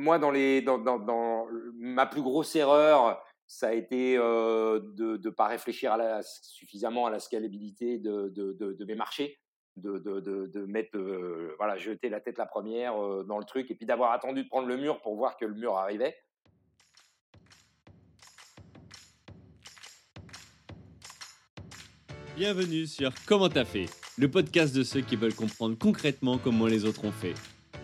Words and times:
moi, 0.00 0.18
dans 0.18 0.30
les, 0.30 0.62
dans, 0.62 0.78
dans, 0.78 1.46
ma 1.74 2.06
plus 2.06 2.22
grosse 2.22 2.56
erreur, 2.56 3.22
ça 3.46 3.68
a 3.68 3.72
été 3.72 4.16
de 4.16 5.20
ne 5.22 5.30
pas 5.30 5.46
réfléchir 5.46 5.96
suffisamment 6.22 7.06
à 7.06 7.10
la 7.10 7.20
scalabilité 7.20 7.98
de, 7.98 8.28
de, 8.28 8.84
mes 8.84 8.94
marchés 8.94 9.38
de, 9.76 10.66
mettre, 10.66 10.98
voilà, 11.58 11.76
jeter 11.76 12.08
la 12.08 12.20
tête 12.20 12.38
la 12.38 12.46
première 12.46 12.94
dans 13.24 13.38
le 13.38 13.44
truc 13.44 13.70
et 13.70 13.74
puis 13.74 13.86
d'avoir 13.86 14.12
attendu 14.12 14.44
de 14.44 14.48
prendre 14.48 14.68
le 14.68 14.76
mur 14.76 15.00
pour 15.02 15.16
voir 15.16 15.36
que 15.36 15.44
le 15.44 15.54
mur 15.54 15.76
arrivait. 15.76 16.16
Bienvenue 22.36 22.86
sur 22.86 23.12
Comment 23.26 23.50
t'as 23.50 23.66
fait, 23.66 23.86
le 24.16 24.30
podcast 24.30 24.74
de 24.74 24.82
ceux 24.82 25.02
qui 25.02 25.16
veulent 25.16 25.34
comprendre 25.34 25.76
concrètement 25.76 26.38
comment 26.38 26.66
les 26.66 26.86
autres 26.86 27.04
ont 27.04 27.12
fait. 27.12 27.34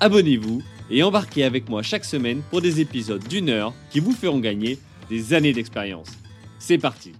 abonnez-vous 0.00 0.62
et 0.90 1.02
embarquez 1.02 1.44
avec 1.44 1.68
moi 1.68 1.82
chaque 1.82 2.04
semaine 2.04 2.42
pour 2.50 2.60
des 2.60 2.80
épisodes 2.80 3.26
d'une 3.26 3.48
heure 3.48 3.74
qui 3.90 4.00
vous 4.00 4.12
feront 4.12 4.38
gagner 4.38 4.78
des 5.08 5.34
années 5.34 5.52
d'expérience. 5.52 6.10
C'est 6.58 6.78
parti 6.78 7.12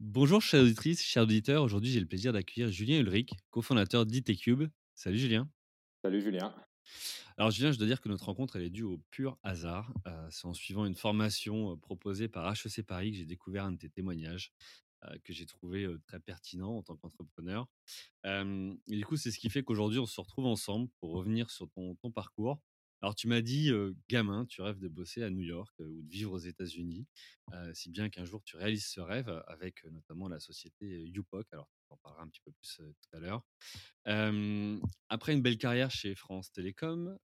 Bonjour 0.00 0.42
chères 0.42 0.62
auditrices, 0.62 1.02
chers 1.02 1.22
auditeurs. 1.22 1.62
Aujourd'hui, 1.62 1.90
j'ai 1.90 2.00
le 2.00 2.06
plaisir 2.06 2.32
d'accueillir 2.32 2.70
Julien 2.70 2.98
Ulrich, 3.00 3.30
cofondateur 3.50 4.04
d'ITCube. 4.04 4.64
Salut 4.94 5.18
Julien. 5.18 5.48
Salut 6.02 6.20
Julien. 6.20 6.54
Alors 7.36 7.50
Julien, 7.50 7.72
je 7.72 7.78
dois 7.78 7.86
dire 7.86 8.00
que 8.00 8.08
notre 8.08 8.26
rencontre, 8.26 8.56
elle 8.56 8.64
est 8.64 8.70
due 8.70 8.82
au 8.82 8.98
pur 9.10 9.38
hasard. 9.42 9.92
Euh, 10.06 10.26
c'est 10.30 10.46
en 10.46 10.52
suivant 10.52 10.84
une 10.84 10.94
formation 10.94 11.72
euh, 11.72 11.76
proposée 11.76 12.28
par 12.28 12.52
HEC 12.52 12.84
Paris 12.86 13.12
que 13.12 13.16
j'ai 13.16 13.24
découvert 13.24 13.64
un 13.64 13.72
de 13.72 13.78
tes 13.78 13.88
témoignages 13.88 14.52
que 15.24 15.32
j'ai 15.32 15.46
trouvé 15.46 15.86
très 16.06 16.20
pertinent 16.20 16.76
en 16.76 16.82
tant 16.82 16.96
qu'entrepreneur. 16.96 17.68
du 18.24 19.04
coup, 19.06 19.16
c'est 19.16 19.30
ce 19.30 19.38
qui 19.38 19.50
fait 19.50 19.62
qu'aujourd'hui, 19.62 19.98
on 19.98 20.06
se 20.06 20.20
retrouve 20.20 20.46
ensemble 20.46 20.88
pour 21.00 21.12
revenir 21.12 21.50
sur 21.50 21.68
ton, 21.70 21.96
parcours 22.14 22.60
alors, 23.04 23.14
tu 23.14 23.28
m'as 23.28 23.42
dit, 23.42 23.70
gamin, 24.08 24.46
tu 24.46 24.62
rêves 24.62 24.78
de 24.78 24.88
bosser 24.88 25.22
à 25.22 25.28
New 25.28 25.42
York 25.42 25.74
ou 25.78 26.00
de 26.00 26.08
vivre 26.08 26.32
aux 26.32 26.38
États-Unis, 26.38 27.06
si 27.74 27.90
bien 27.90 28.08
qu'un 28.08 28.24
jour 28.24 28.42
tu 28.44 28.56
réalises 28.56 28.86
ce 28.86 28.98
rêve 28.98 29.28
avec 29.46 29.84
notamment 29.84 30.26
la 30.26 30.40
société 30.40 31.04
UPOC. 31.12 31.46
Alors, 31.52 31.68
on 31.90 31.94
en 31.94 31.96
parlera 31.98 32.22
un 32.22 32.28
petit 32.28 32.40
peu 32.40 32.50
plus 32.52 32.76
tout 32.78 33.16
à 33.16 33.20
l'heure. 33.20 33.44
après 35.10 35.34
une 35.34 35.42
belle 35.42 35.58
carrière 35.58 35.90
chez 35.90 36.14
France 36.14 36.50
Télécom, 36.50 37.18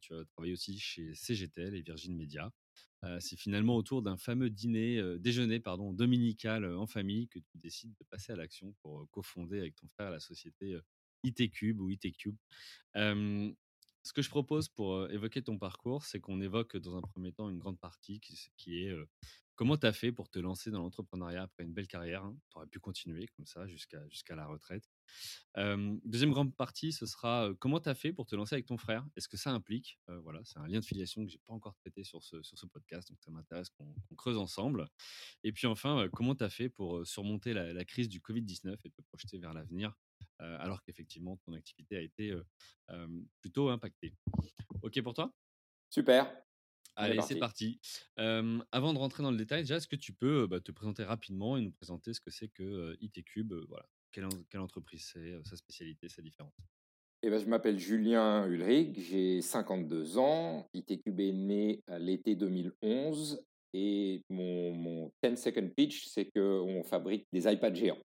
tu 0.00 0.14
as 0.14 0.24
travaillé 0.24 0.54
aussi 0.54 0.78
chez 0.78 1.14
CGTL 1.14 1.74
et 1.74 1.82
Virgin 1.82 2.16
Media. 2.16 2.50
C'est 3.20 3.36
finalement 3.36 3.76
autour 3.76 4.02
d'un 4.02 4.16
fameux 4.16 4.50
dîner, 4.50 5.00
déjeuner 5.18 5.60
pardon, 5.60 5.92
dominical 5.92 6.64
en 6.64 6.86
famille 6.86 7.28
que 7.28 7.38
tu 7.38 7.58
décides 7.58 7.94
de 7.94 8.04
passer 8.04 8.32
à 8.32 8.36
l'action 8.36 8.74
pour 8.82 9.08
cofonder 9.10 9.58
avec 9.58 9.76
ton 9.76 9.86
frère 9.86 10.10
la 10.10 10.18
société 10.18 10.76
ITCube 11.22 11.80
ou 11.80 11.88
ITCube. 11.90 12.36
Ce 12.94 14.12
que 14.12 14.22
je 14.22 14.28
propose 14.28 14.68
pour 14.68 15.10
évoquer 15.10 15.42
ton 15.42 15.58
parcours, 15.58 16.04
c'est 16.04 16.20
qu'on 16.20 16.40
évoque 16.40 16.76
dans 16.76 16.96
un 16.96 17.00
premier 17.00 17.32
temps 17.32 17.50
une 17.50 17.58
grande 17.58 17.78
partie 17.78 18.20
qui, 18.20 18.84
est 18.84 18.92
comment 19.56 19.76
tu 19.76 19.86
as 19.86 19.92
fait 19.92 20.12
pour 20.12 20.28
te 20.28 20.38
lancer 20.38 20.70
dans 20.70 20.80
l'entrepreneuriat 20.80 21.42
après 21.42 21.64
une 21.64 21.72
belle 21.72 21.88
carrière. 21.88 22.24
Hein? 22.24 22.36
Tu 22.50 22.58
aurais 22.58 22.68
pu 22.68 22.78
continuer 22.78 23.26
comme 23.36 23.46
ça 23.46 23.66
jusqu'à 23.66 24.06
jusqu'à 24.08 24.36
la 24.36 24.46
retraite. 24.46 24.88
Deuxième 26.04 26.30
grande 26.32 26.54
partie, 26.54 26.92
ce 26.92 27.06
sera 27.06 27.50
comment 27.58 27.80
tu 27.80 27.88
as 27.88 27.94
fait 27.94 28.12
pour 28.12 28.26
te 28.26 28.36
lancer 28.36 28.54
avec 28.54 28.66
ton 28.66 28.76
frère? 28.76 29.06
Est-ce 29.16 29.28
que 29.28 29.36
ça 29.36 29.50
implique 29.50 29.98
Voilà, 30.08 30.40
c'est 30.44 30.58
un 30.58 30.66
lien 30.66 30.80
de 30.80 30.84
filiation 30.84 31.24
que 31.24 31.30
j'ai 31.30 31.40
pas 31.46 31.52
encore 31.52 31.74
traité 31.76 32.04
sur 32.04 32.22
ce, 32.22 32.42
sur 32.42 32.58
ce 32.58 32.66
podcast, 32.66 33.08
donc 33.08 33.18
ça 33.22 33.30
m'intéresse 33.30 33.70
qu'on 33.70 33.94
creuse 34.16 34.36
ensemble. 34.36 34.86
Et 35.44 35.52
puis 35.52 35.66
enfin, 35.66 36.08
comment 36.12 36.34
tu 36.34 36.44
as 36.44 36.50
fait 36.50 36.68
pour 36.68 37.06
surmonter 37.06 37.54
la, 37.54 37.72
la 37.72 37.84
crise 37.84 38.08
du 38.08 38.20
Covid-19 38.20 38.76
et 38.84 38.90
te 38.90 39.02
projeter 39.02 39.38
vers 39.38 39.54
l'avenir 39.54 39.94
alors 40.38 40.82
qu'effectivement, 40.82 41.36
ton 41.38 41.52
activité 41.54 41.96
a 41.96 42.00
été 42.00 42.34
plutôt 43.40 43.70
impactée? 43.70 44.14
OK 44.82 45.00
pour 45.02 45.14
toi? 45.14 45.32
Super. 45.90 46.30
Allez, 46.96 47.20
c'est 47.22 47.38
parti. 47.38 47.80
avant 48.16 48.92
de 48.94 48.98
rentrer 48.98 49.22
dans 49.22 49.30
le 49.30 49.36
détail, 49.36 49.62
déjà, 49.62 49.76
est-ce 49.76 49.88
que 49.88 49.96
tu 49.96 50.12
peux 50.12 50.46
bah, 50.46 50.60
te 50.60 50.72
présenter 50.72 51.04
rapidement 51.04 51.56
et 51.56 51.60
nous 51.60 51.72
présenter 51.72 52.14
ce 52.14 52.20
que 52.20 52.30
c'est 52.30 52.48
que 52.48 52.96
ITCube 53.00 53.52
voilà? 53.68 53.86
Quelle, 54.50 54.60
entreprise 54.60 55.10
c'est, 55.12 55.34
sa 55.44 55.56
spécialité, 55.56 56.08
sa 56.08 56.22
différence? 56.22 56.54
Eh 57.22 57.28
ben, 57.28 57.38
je 57.38 57.46
m'appelle 57.46 57.78
Julien 57.78 58.46
Ulrich, 58.46 58.98
j'ai 58.98 59.42
52 59.42 60.16
ans. 60.16 60.66
ITCube 60.72 61.20
est 61.20 61.32
né 61.32 61.82
l'été 61.98 62.34
2011 62.34 63.44
et 63.74 64.22
mon, 64.30 64.72
mon 64.72 65.12
10 65.22 65.36
second 65.36 65.68
pitch, 65.68 66.06
c'est 66.06 66.30
qu'on 66.30 66.82
fabrique 66.82 67.26
des 67.32 67.46
iPads 67.46 67.74
géants. 67.74 68.00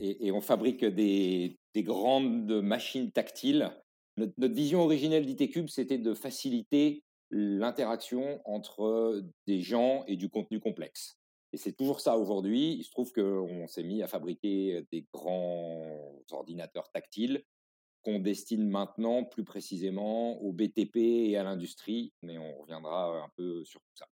et, 0.00 0.32
on 0.32 0.40
fabrique 0.40 0.84
des, 0.84 1.56
grandes 1.76 2.62
machines 2.62 3.12
tactiles. 3.12 3.70
Notre, 4.16 4.34
vision 4.48 4.80
originelle 4.80 5.24
d'ITCube, 5.24 5.68
c'était 5.68 5.98
de 5.98 6.14
faciliter 6.14 7.04
l'interaction 7.30 8.42
entre 8.44 9.22
des 9.46 9.60
gens 9.60 10.04
et 10.08 10.16
du 10.16 10.28
contenu 10.28 10.58
complexe. 10.58 11.16
Et 11.52 11.58
c'est 11.58 11.72
toujours 11.72 12.00
ça 12.00 12.16
aujourd'hui. 12.16 12.74
Il 12.74 12.84
se 12.84 12.90
trouve 12.90 13.12
qu'on 13.12 13.66
s'est 13.66 13.82
mis 13.82 14.02
à 14.02 14.08
fabriquer 14.08 14.86
des 14.90 15.06
grands 15.12 16.22
ordinateurs 16.30 16.90
tactiles 16.90 17.44
qu'on 18.02 18.18
destine 18.18 18.68
maintenant 18.68 19.24
plus 19.24 19.44
précisément 19.44 20.40
au 20.42 20.52
BTP 20.52 20.96
et 20.96 21.36
à 21.36 21.44
l'industrie, 21.44 22.12
mais 22.22 22.36
on 22.36 22.58
reviendra 22.58 23.22
un 23.22 23.28
peu 23.36 23.64
sur 23.64 23.80
tout 23.80 23.94
ça. 23.94 24.08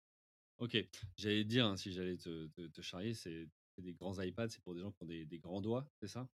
Ok, 0.59 0.77
j'allais 1.15 1.43
dire, 1.43 1.65
hein, 1.65 1.77
si 1.77 1.91
j'allais 1.91 2.17
te, 2.17 2.47
te, 2.47 2.81
charrier, 2.81 3.13
c'est 3.13 3.47
des 3.81 3.93
grands 3.93 4.19
iPads, 4.19 4.49
c'est 4.49 4.61
pour 4.63 4.75
des 4.75 4.81
gens 4.81 4.91
qui 4.91 5.03
ont 5.03 5.07
des, 5.07 5.39
grands 5.39 5.61
doigts, 5.61 5.87
c'est 6.01 6.07
ça? 6.07 6.27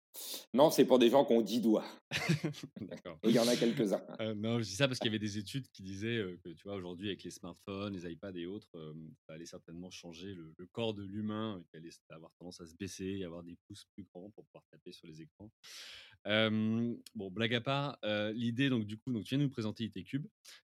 Non, 0.53 0.69
c'est 0.69 0.85
pour 0.85 0.99
des 0.99 1.09
gens 1.09 1.25
qui 1.25 1.33
ont 1.33 1.41
10 1.41 1.61
doigts. 1.61 1.85
D'accord. 2.81 3.19
Et 3.23 3.29
il 3.29 3.35
y 3.35 3.39
en 3.39 3.47
a 3.47 3.55
quelques-uns. 3.55 4.01
Euh, 4.19 4.35
non, 4.35 4.59
je 4.59 4.65
dis 4.65 4.75
ça 4.75 4.87
parce 4.87 4.99
qu'il 4.99 5.07
y 5.07 5.09
avait 5.09 5.19
des 5.19 5.37
études 5.37 5.67
qui 5.71 5.83
disaient 5.83 6.17
euh, 6.17 6.37
que, 6.43 6.49
tu 6.49 6.63
vois, 6.63 6.75
aujourd'hui, 6.75 7.07
avec 7.07 7.23
les 7.23 7.31
smartphones, 7.31 7.93
les 7.93 8.11
iPads 8.11 8.35
et 8.35 8.45
autres, 8.45 8.69
euh, 8.75 8.93
ça 9.27 9.33
allait 9.33 9.45
certainement 9.45 9.89
changer 9.89 10.33
le, 10.35 10.53
corps 10.71 10.93
de 10.93 11.03
l'humain, 11.03 11.61
qui 11.69 11.77
allait 11.77 11.89
avoir 12.09 12.31
tendance 12.39 12.61
à 12.61 12.65
se 12.65 12.75
baisser 12.75 13.17
et 13.19 13.25
avoir 13.25 13.43
des 13.43 13.57
pouces 13.67 13.85
plus 13.93 14.03
grands 14.03 14.29
pour 14.31 14.45
pouvoir 14.45 14.63
taper 14.71 14.91
sur 14.91 15.07
les 15.07 15.21
écrans 15.21 15.51
bon, 16.25 17.31
blague 17.31 17.53
à 17.55 17.61
part, 17.61 17.97
l'idée, 18.33 18.69
donc 18.69 18.85
du 18.85 18.97
coup, 18.97 19.11
donc, 19.11 19.23
tu 19.23 19.29
viens 19.29 19.39
de 19.39 19.43
nous 19.43 19.49
présenter 19.49 19.83
ITCube. 19.83 20.25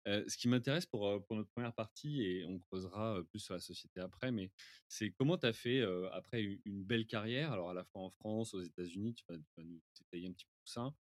ce 0.07 0.37
qui 0.37 0.49
m'intéresse 0.49 0.87
pour, 0.87 1.25
pour 1.27 1.37
notre 1.37 1.51
première 1.51 1.75
partie, 1.75 2.23
et 2.23 2.45
on 2.45 2.59
creusera 2.59 3.23
plus 3.31 3.39
sur 3.39 3.55
la 3.55 3.61
société 3.61 4.01
après, 4.01 4.33
mais 4.33 4.51
c'est 4.89 5.11
comment 5.13 5.39
tu 5.39 5.47
as 5.47 5.53
fait, 5.53 5.83
après 6.13 6.59
une 6.65 6.83
belle 6.83 7.07
carrière, 7.07 7.53
alors 7.53 7.71
à 7.71 7.75
la 7.75 7.85
fois 7.85 8.03
en 8.03 8.11
France, 8.11 8.55
aux 8.55 8.63
États-Unis, 8.63 9.15
tu 9.15 9.25
vas, 9.29 9.37
nous 9.59 9.81
détailler 9.99 10.29
un 10.29 10.33
petit 10.33 10.47
peu 10.47 10.55
tout 10.65 10.73
ça. 10.73 10.95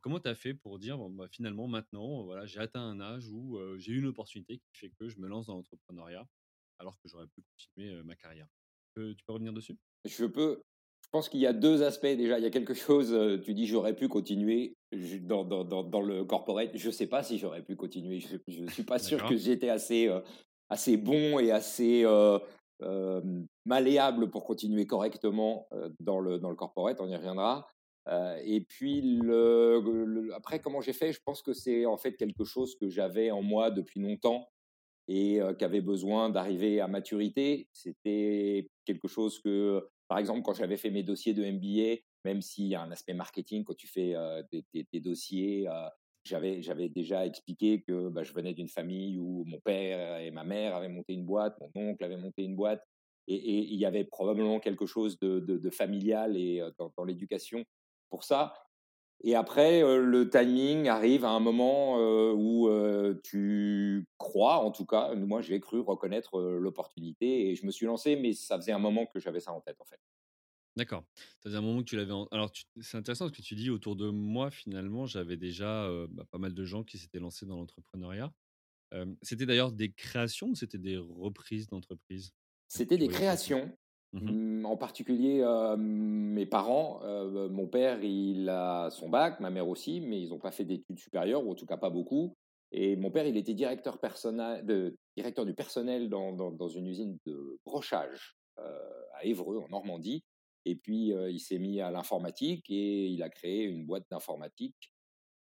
comment 0.00 0.20
tu 0.20 0.28
as 0.28 0.34
fait 0.34 0.54
pour 0.54 0.78
dire, 0.78 0.98
bon, 0.98 1.10
bah, 1.10 1.28
finalement, 1.30 1.66
maintenant, 1.66 2.24
voilà, 2.24 2.46
j'ai 2.46 2.60
atteint 2.60 2.82
un 2.82 3.00
âge 3.00 3.28
où 3.28 3.58
j'ai 3.78 3.92
une 3.92 4.06
opportunité 4.06 4.58
qui 4.58 4.78
fait 4.78 4.90
que 4.90 5.08
je 5.08 5.18
me 5.18 5.28
lance 5.28 5.46
dans 5.46 5.54
l'entrepreneuriat, 5.56 6.26
alors 6.78 6.98
que 7.00 7.08
j'aurais 7.08 7.26
pu 7.28 7.42
continuer 7.42 8.02
ma 8.02 8.16
carrière? 8.16 8.48
tu 8.94 9.24
peux 9.26 9.32
revenir 9.32 9.52
dessus? 9.52 9.76
Je 10.04 10.24
peux 10.24 10.62
je 11.08 11.10
pense 11.10 11.30
qu'il 11.30 11.40
y 11.40 11.46
a 11.46 11.54
deux 11.54 11.82
aspects 11.82 12.04
déjà. 12.04 12.38
Il 12.38 12.42
y 12.42 12.46
a 12.46 12.50
quelque 12.50 12.74
chose, 12.74 13.14
euh, 13.14 13.38
tu 13.38 13.54
dis 13.54 13.66
j'aurais 13.66 13.94
pu 13.94 14.08
continuer 14.08 14.76
dans, 15.22 15.42
dans, 15.42 15.64
dans, 15.64 16.00
le 16.02 16.22
corporate. 16.26 16.70
Je 16.74 16.88
ne 16.88 16.92
sais 16.92 17.06
pas 17.06 17.22
si 17.22 17.38
j'aurais 17.38 17.62
pu 17.62 17.76
continuer. 17.76 18.20
Je 18.20 18.62
ne 18.62 18.68
suis 18.68 18.82
pas 18.82 18.98
sûr 18.98 19.24
que 19.24 19.34
j'étais 19.34 19.70
assez, 19.70 20.06
euh, 20.08 20.20
assez 20.68 20.98
bon 20.98 21.38
et 21.38 21.50
assez 21.50 22.02
euh, 22.04 22.38
malléable 23.64 24.30
pour 24.30 24.44
continuer 24.44 24.86
correctement 24.86 25.68
dans, 26.00 26.20
le, 26.20 26.38
dans 26.38 26.50
le 26.50 26.56
corporate. 26.56 27.00
On 27.00 27.08
y 27.08 27.16
reviendra. 27.16 27.66
et 28.44 28.60
puis 28.68 29.20
après, 30.34 30.60
comment 30.60 30.80
j'ai 30.80 30.92
fait 30.92 31.12
Je 31.12 31.20
pense 31.24 31.42
que 31.42 31.52
c'est 31.52 31.86
en 31.86 31.96
fait 31.96 32.16
quelque 32.16 32.44
chose 32.44 32.76
que 32.76 32.88
j'avais 32.88 33.30
en 33.30 33.42
moi 33.42 33.70
depuis 33.70 34.00
longtemps 34.00 34.48
et 35.08 35.40
qui 35.58 35.64
avait 35.64 35.80
besoin 35.80 36.30
d'arriver 36.30 36.80
à 36.80 36.88
maturité. 36.88 37.68
C'était 37.72 38.68
quelque 38.84 39.08
chose 39.08 39.40
que 39.40 39.88
par 40.08 40.18
exemple, 40.18 40.42
quand 40.42 40.54
j'avais 40.54 40.78
fait 40.78 40.90
mes 40.90 41.02
dossiers 41.02 41.34
de 41.34 41.44
MBA, 41.44 42.00
même 42.24 42.40
s'il 42.40 42.66
y 42.66 42.74
a 42.74 42.82
un 42.82 42.90
aspect 42.90 43.14
marketing, 43.14 43.62
quand 43.64 43.76
tu 43.76 43.86
fais 43.86 44.14
tes, 44.72 45.00
dossiers, 45.00 45.68
j'avais, 46.28 46.88
déjà 46.88 47.26
expliqué 47.26 47.82
que 47.82 48.08
bah, 48.08 48.22
je 48.22 48.32
venais 48.32 48.54
d'une 48.54 48.68
famille 48.68 49.18
où 49.18 49.44
mon 49.46 49.58
père 49.60 50.18
et 50.20 50.30
ma 50.30 50.44
mère 50.44 50.76
avaient 50.76 50.88
monté 50.88 51.14
une 51.14 51.24
boîte, 51.24 51.58
mon 51.60 51.90
oncle 51.90 52.04
avait 52.04 52.16
monté 52.16 52.42
une 52.42 52.56
boîte, 52.56 52.82
et, 53.26 53.58
il 53.58 53.78
y 53.78 53.86
avait 53.86 54.04
probablement 54.04 54.60
quelque 54.60 54.86
chose 54.86 55.18
de, 55.20 55.70
familial 55.70 56.36
et 56.36 56.62
dans, 56.78 57.04
l'éducation 57.04 57.64
pour 58.10 58.24
ça. 58.24 58.54
Et 59.24 59.34
après, 59.34 59.80
le 59.80 60.30
timing 60.30 60.88
arrive 60.88 61.24
à 61.24 61.30
un 61.30 61.40
moment 61.40 61.96
où 62.32 62.68
tu 63.24 64.06
crois, 64.18 64.58
en 64.58 64.70
tout 64.70 64.86
cas, 64.86 65.14
moi 65.14 65.40
j'ai 65.40 65.60
cru 65.60 65.80
reconnaître 65.80 66.40
l'opportunité 66.40 67.50
et 67.50 67.54
je 67.54 67.66
me 67.66 67.70
suis 67.70 67.86
lancé, 67.86 68.16
mais 68.16 68.32
ça 68.32 68.56
faisait 68.56 68.72
un 68.72 68.78
moment 68.78 69.06
que 69.06 69.18
j'avais 69.18 69.40
ça 69.40 69.52
en 69.52 69.60
tête 69.60 69.80
en 69.80 69.84
fait. 69.84 70.00
D'accord. 70.78 71.04
Ça 71.16 71.50
faisait 71.50 71.56
un 71.56 71.60
moment 71.60 71.80
que 71.80 71.88
tu 71.88 71.96
l'avais 71.96 72.12
en 72.12 72.26
alors 72.26 72.52
c'est 72.80 72.96
intéressant 72.96 73.26
ce 73.26 73.32
que 73.32 73.42
tu 73.42 73.56
dis 73.56 73.68
autour 73.68 73.96
de 73.96 74.08
moi 74.10 74.48
finalement, 74.50 75.06
j'avais 75.06 75.36
déjà, 75.36 75.90
bah, 76.10 76.24
pas 76.30 76.38
mal 76.38 76.54
de 76.54 76.64
gens 76.64 76.84
qui 76.84 76.98
s'étaient 76.98 77.18
lancés 77.18 77.46
dans 77.46 77.56
l'entrepreneuriat. 77.56 78.32
c'était 79.22 79.44
d'ailleurs 79.44 79.72
des 79.72 79.90
créations 79.90 80.50
ou 80.50 80.54
c'était 80.54 80.78
des 80.78 80.96
reprises 80.96 81.66
d'entreprises 81.66 82.32
C'était 82.68 82.96
des 82.96 83.08
créations. 83.08 83.72
Mmh 84.12 84.30
mmh, 84.30 84.66
en 84.66 84.76
particulier, 84.76 85.44
mes 85.76 86.46
parents, 86.46 87.00
mon 87.50 87.66
père, 87.66 88.02
il 88.04 88.48
a 88.48 88.88
son 88.90 89.08
bac, 89.08 89.40
ma 89.40 89.50
mère 89.50 89.68
aussi, 89.68 90.00
mais 90.00 90.22
ils 90.22 90.30
n'ont 90.30 90.38
pas 90.38 90.52
fait 90.52 90.64
d'études 90.64 91.00
supérieures 91.00 91.44
ou 91.44 91.50
en 91.50 91.54
tout 91.56 91.66
cas 91.66 91.76
pas 91.76 91.90
beaucoup 91.90 92.36
et 92.70 92.96
mon 92.96 93.10
père, 93.10 93.26
il 93.26 93.36
était 93.36 93.54
directeur 93.54 93.98
de 93.98 94.96
directeur 95.16 95.44
du 95.44 95.54
personnel 95.54 96.08
dans 96.08 96.32
dans 96.32 96.68
une 96.68 96.86
usine 96.86 97.18
de 97.26 97.58
brochage, 97.64 98.36
à 98.56 99.24
Évreux 99.24 99.58
en 99.58 99.68
Normandie 99.68 100.22
et 100.64 100.76
puis, 100.76 101.08
il 101.30 101.40
s'est 101.40 101.58
mis 101.58 101.80
à 101.80 101.90
l'informatique 101.90 102.68
et 102.70 103.06
il 103.06 103.22
a 103.22 103.30
créé 103.30 103.64
une 103.64 103.86
boîte 103.86 104.06
d'informatique 104.10 104.92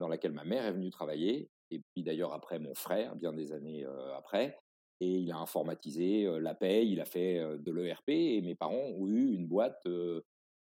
dans 0.00 0.08
laquelle 0.08 0.32
ma 0.32 0.44
mère 0.44 0.64
est 0.66 0.72
venue 0.72 0.90
travailler. 0.90 1.50
Et 1.70 1.80
puis 1.80 2.02
d'ailleurs, 2.02 2.32
après, 2.32 2.58
mon 2.58 2.74
frère, 2.74 3.16
bien 3.16 3.32
des 3.32 3.52
années 3.52 3.84
après. 4.16 4.58
Et 5.00 5.08
il 5.12 5.30
a 5.32 5.38
informatisé 5.38 6.26
la 6.40 6.54
paye, 6.54 6.92
il 6.92 7.00
a 7.00 7.04
fait 7.04 7.38
de 7.58 7.72
l'ERP. 7.72 8.08
Et 8.08 8.40
mes 8.42 8.54
parents 8.54 8.74
ont 8.76 9.06
eu 9.08 9.32
une 9.34 9.46
boîte 9.46 9.86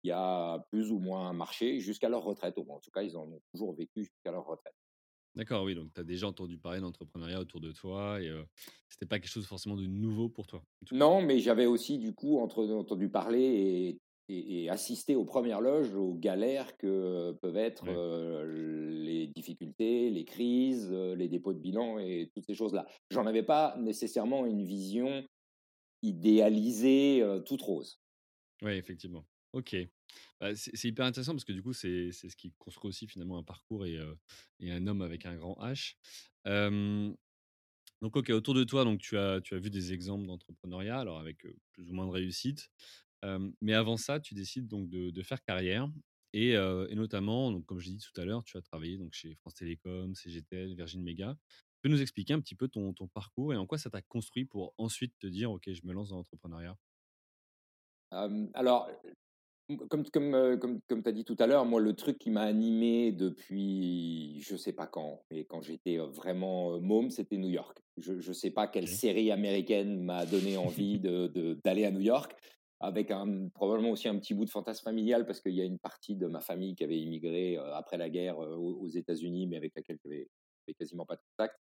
qui 0.02 0.11
a 0.11 0.64
plus 0.70 0.93
ou 0.93 0.99
moins 0.99 1.32
marché 1.32 1.81
jusqu'à 1.81 2.08
leur 2.08 2.23
retraite. 2.23 2.58
En 2.58 2.81
tout 2.81 2.91
cas, 2.91 3.02
ils 3.02 3.17
en 3.17 3.31
ont 3.31 3.41
toujours 3.52 3.75
vécu 3.75 4.05
jusqu'à 4.05 4.32
leur 4.32 4.46
retraite. 4.46 4.75
D'accord, 5.34 5.62
oui, 5.64 5.75
donc 5.75 5.93
tu 5.94 6.00
as 6.00 6.05
déjà 6.05 6.26
entendu 6.26 6.58
parler 6.58 6.81
d'entrepreneuriat 6.81 7.38
autour 7.38 7.61
de 7.61 7.70
toi 7.70 8.20
et 8.20 8.29
ce 8.29 8.44
c'était 8.88 9.06
pas 9.06 9.20
quelque 9.20 9.31
chose 9.31 9.46
forcément 9.46 9.76
de 9.76 9.87
nouveau 9.87 10.29
pour 10.29 10.46
toi? 10.49 10.64
Non, 10.91 11.20
mais 11.23 11.38
j'avais 11.38 11.67
aussi 11.67 11.99
du 11.99 12.14
coup 12.14 12.38
entendu 12.38 13.11
parler 13.11 13.43
et 13.43 14.00
et, 14.28 14.69
assister 14.69 15.16
aux 15.16 15.25
premières 15.25 15.60
loges 15.60 15.94
aux 15.94 16.14
galères 16.14 16.76
que 16.76 17.32
peuvent 17.40 17.56
être 17.56 17.86
les 18.44 19.26
difficultés, 19.28 20.10
les 20.10 20.25
crises, 20.25 20.90
les 20.90 21.28
dépôts 21.28 21.52
de 21.52 21.58
bilan 21.58 21.98
et 21.98 22.30
toutes 22.34 22.44
ces 22.46 22.54
choses-là. 22.54 22.86
J'en 23.10 23.26
avais 23.26 23.42
pas 23.42 23.76
nécessairement 23.78 24.46
une 24.46 24.64
vision 24.64 25.25
idéalisée 26.02 27.25
toute 27.46 27.62
rose. 27.62 28.00
Oui, 28.62 28.72
effectivement. 28.72 29.25
Ok. 29.52 29.76
Bah, 30.40 30.54
c'est 30.54 30.88
hyper 30.88 31.06
intéressant 31.06 31.32
parce 31.32 31.44
que 31.44 31.52
du 31.52 31.62
coup, 31.62 31.72
c'est 31.72 32.12
ce 32.12 32.36
qui 32.36 32.52
construit 32.58 32.88
aussi 32.88 33.06
finalement 33.06 33.38
un 33.38 33.42
parcours 33.42 33.86
et, 33.86 33.98
et 34.60 34.70
un 34.70 34.86
homme 34.86 35.02
avec 35.02 35.24
un 35.26 35.36
grand 35.36 35.56
H. 35.60 35.94
donc, 38.02 38.16
ok, 38.16 38.31
autour 38.31 38.54
de 38.54 38.64
toi, 38.64 38.84
donc 38.84 39.00
tu 39.00 39.16
as, 39.16 39.40
tu 39.40 39.54
as 39.54 39.58
vu 39.58 39.70
des 39.70 39.92
exemples 39.92 40.26
d'entrepreneuriat, 40.26 40.98
alors 40.98 41.19
avec 41.19 41.46
plus 41.72 41.90
ou 41.90 41.94
moins 41.94 42.06
de 42.06 42.12
réussite 42.12 42.70
mais 43.61 43.75
avant 43.75 43.97
ça, 43.97 44.20
tu 44.20 44.35
décides 44.35 44.69
donc 44.69 44.88
de, 44.88 45.23
faire 45.23 45.43
carrière 45.43 45.88
et, 46.32 46.56
notamment, 46.94 47.50
donc, 47.53 47.65
comme 47.67 47.79
je 47.79 47.91
dit 47.91 47.99
tout 47.99 48.20
à 48.20 48.25
l'heure, 48.25 48.44
tu 48.44 48.56
as 48.56 48.62
travaillé 48.62 48.99
donc 48.99 49.12
chez 49.12 49.35
France 49.37 49.55
Télécom, 49.55 50.15
CGTL, 50.15 50.75
Virgin 50.75 51.03
Mega. 51.03 51.37
Tu 51.49 51.82
peux 51.82 51.88
nous 51.88 52.03
expliquer 52.03 52.35
un 52.35 52.41
petit 52.41 52.56
peu 52.56 52.69
ton, 52.69 52.93
ton 52.93 53.06
parcours 53.06 53.55
et 53.55 53.56
en 53.56 53.67
quoi 53.67 53.79
ça 53.79 53.88
t'a 53.88 54.03
construit 54.03 54.44
pour 54.44 54.75
ensuite 54.79 55.15
te 55.20 55.26
dire, 55.26 55.50
OK, 55.50 55.70
je 55.73 55.81
me 55.85 55.93
lance 55.93 56.11
dans 56.11 56.17
l'entrepreneuriat? 56.17 56.76
Alors, 58.11 58.91
comme, 59.88 60.05
comme, 60.11 60.59
comme, 60.59 60.81
comme 60.88 61.03
tu 61.03 61.09
as 61.09 61.12
dit 61.12 61.25
tout 61.25 61.37
à 61.38 61.47
l'heure, 61.47 61.67
moi, 61.67 61.81
le 61.81 61.93
truc 61.93 62.19
qui 62.19 62.31
m'a 62.31 62.43
animé 62.43 63.12
depuis 63.12 64.41
je 64.41 64.55
ne 64.55 64.59
sais 64.59 64.73
pas 64.73 64.87
quand, 64.87 65.23
mais 65.31 65.44
quand 65.44 65.61
j'étais 65.61 65.99
vraiment 65.99 66.81
môme, 66.81 67.11
c'était 67.11 67.37
New 67.37 67.50
York. 67.50 67.79
Je 67.99 68.15
ne 68.15 68.32
sais 68.32 68.50
pas 68.50 68.67
quelle 68.67 68.88
série 68.88 69.31
américaine 69.31 70.03
m'a 70.03 70.25
donné 70.25 70.56
envie 70.56 70.99
d'aller 70.99 71.29
de, 71.29 71.61
d'aller 71.65 71.85
à 71.85 71.91
New 71.91 72.00
York 72.00 72.35
avec 72.80 73.10
un, 73.10 73.48
probablement 73.48 73.90
aussi 73.90 74.08
un 74.08 74.19
petit 74.19 74.34
bout 74.34 74.44
de 74.44 74.50
fantasme 74.50 74.84
familial 74.84 75.26
parce 75.26 75.40
qu'il 75.40 75.54
y 75.54 75.60
a 75.60 75.64
une 75.64 75.78
partie 75.78 76.16
de 76.16 76.26
ma 76.26 76.40
famille 76.40 76.76
qui 76.76 76.84
avait 76.84 76.98
immigré 76.98 77.56
après 77.75 77.96
la 77.96 78.08
guerre 78.08 78.38
aux 78.38 78.88
États-Unis, 78.88 79.46
mais 79.46 79.56
avec 79.56 79.75
laquelle 79.75 79.98
je 80.04 80.08
n'avais 80.08 80.28
quasiment 80.78 81.04
pas 81.04 81.16
de 81.16 81.22
contact. 81.30 81.56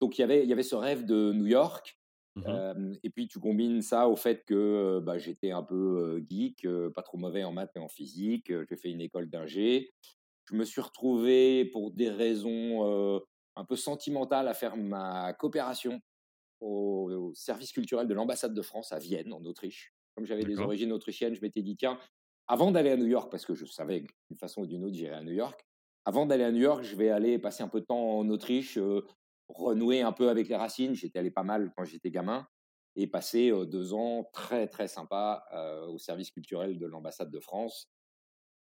Donc 0.00 0.18
il 0.18 0.22
y 0.22 0.24
avait, 0.24 0.42
il 0.42 0.48
y 0.48 0.52
avait 0.52 0.62
ce 0.62 0.74
rêve 0.74 1.04
de 1.04 1.32
New 1.32 1.46
York. 1.46 1.98
Mmh 2.36 2.94
et 3.04 3.10
puis 3.10 3.28
tu 3.28 3.38
combines 3.38 3.80
ça 3.80 4.08
au 4.08 4.16
fait 4.16 4.42
que 4.44 5.00
bah, 5.04 5.18
j'étais 5.18 5.52
un 5.52 5.62
peu 5.62 6.20
geek, 6.28 6.66
pas 6.92 7.02
trop 7.02 7.16
mauvais 7.16 7.44
en 7.44 7.52
maths 7.52 7.76
et 7.76 7.78
en 7.78 7.88
physique. 7.88 8.52
J'ai 8.68 8.76
fait 8.76 8.90
une 8.90 9.00
école 9.00 9.30
d'ingé. 9.30 9.92
Je 10.46 10.56
me 10.56 10.64
suis 10.64 10.80
retrouvé 10.80 11.64
pour 11.66 11.92
des 11.92 12.10
raisons 12.10 13.22
un 13.54 13.64
peu 13.64 13.76
sentimentales 13.76 14.48
à 14.48 14.54
faire 14.54 14.76
ma 14.76 15.32
coopération 15.34 16.00
au 16.60 17.30
service 17.34 17.70
culturel 17.70 18.08
de 18.08 18.14
l'ambassade 18.14 18.54
de 18.54 18.62
France 18.62 18.90
à 18.90 18.98
Vienne, 18.98 19.32
en 19.32 19.44
Autriche 19.44 19.93
comme 20.14 20.26
j'avais 20.26 20.44
des 20.44 20.58
origines 20.58 20.92
autrichiennes, 20.92 21.34
je 21.34 21.40
m'étais 21.40 21.62
dit, 21.62 21.76
tiens, 21.76 21.98
avant 22.46 22.70
d'aller 22.70 22.90
à 22.90 22.96
New 22.96 23.06
York, 23.06 23.30
parce 23.30 23.46
que 23.46 23.54
je 23.54 23.64
savais 23.64 24.00
d'une 24.28 24.38
façon 24.38 24.62
ou 24.62 24.66
d'une 24.66 24.84
autre, 24.84 24.94
j'irais 24.94 25.16
à 25.16 25.22
New 25.22 25.32
York, 25.32 25.64
avant 26.04 26.26
d'aller 26.26 26.44
à 26.44 26.52
New 26.52 26.60
York, 26.60 26.82
je 26.84 26.96
vais 26.96 27.08
aller 27.08 27.38
passer 27.38 27.62
un 27.62 27.68
peu 27.68 27.80
de 27.80 27.86
temps 27.86 28.18
en 28.18 28.28
Autriche, 28.28 28.78
renouer 29.48 30.02
un 30.02 30.12
peu 30.12 30.28
avec 30.28 30.48
les 30.48 30.56
racines. 30.56 30.94
J'étais 30.94 31.18
allé 31.18 31.30
pas 31.30 31.42
mal 31.42 31.72
quand 31.76 31.84
j'étais 31.84 32.10
gamin 32.10 32.46
et 32.96 33.06
passer 33.06 33.50
deux 33.66 33.94
ans 33.94 34.28
très, 34.32 34.68
très 34.68 34.86
sympas 34.86 35.42
au 35.88 35.98
service 35.98 36.30
culturel 36.30 36.78
de 36.78 36.86
l'ambassade 36.86 37.30
de 37.30 37.40
France, 37.40 37.90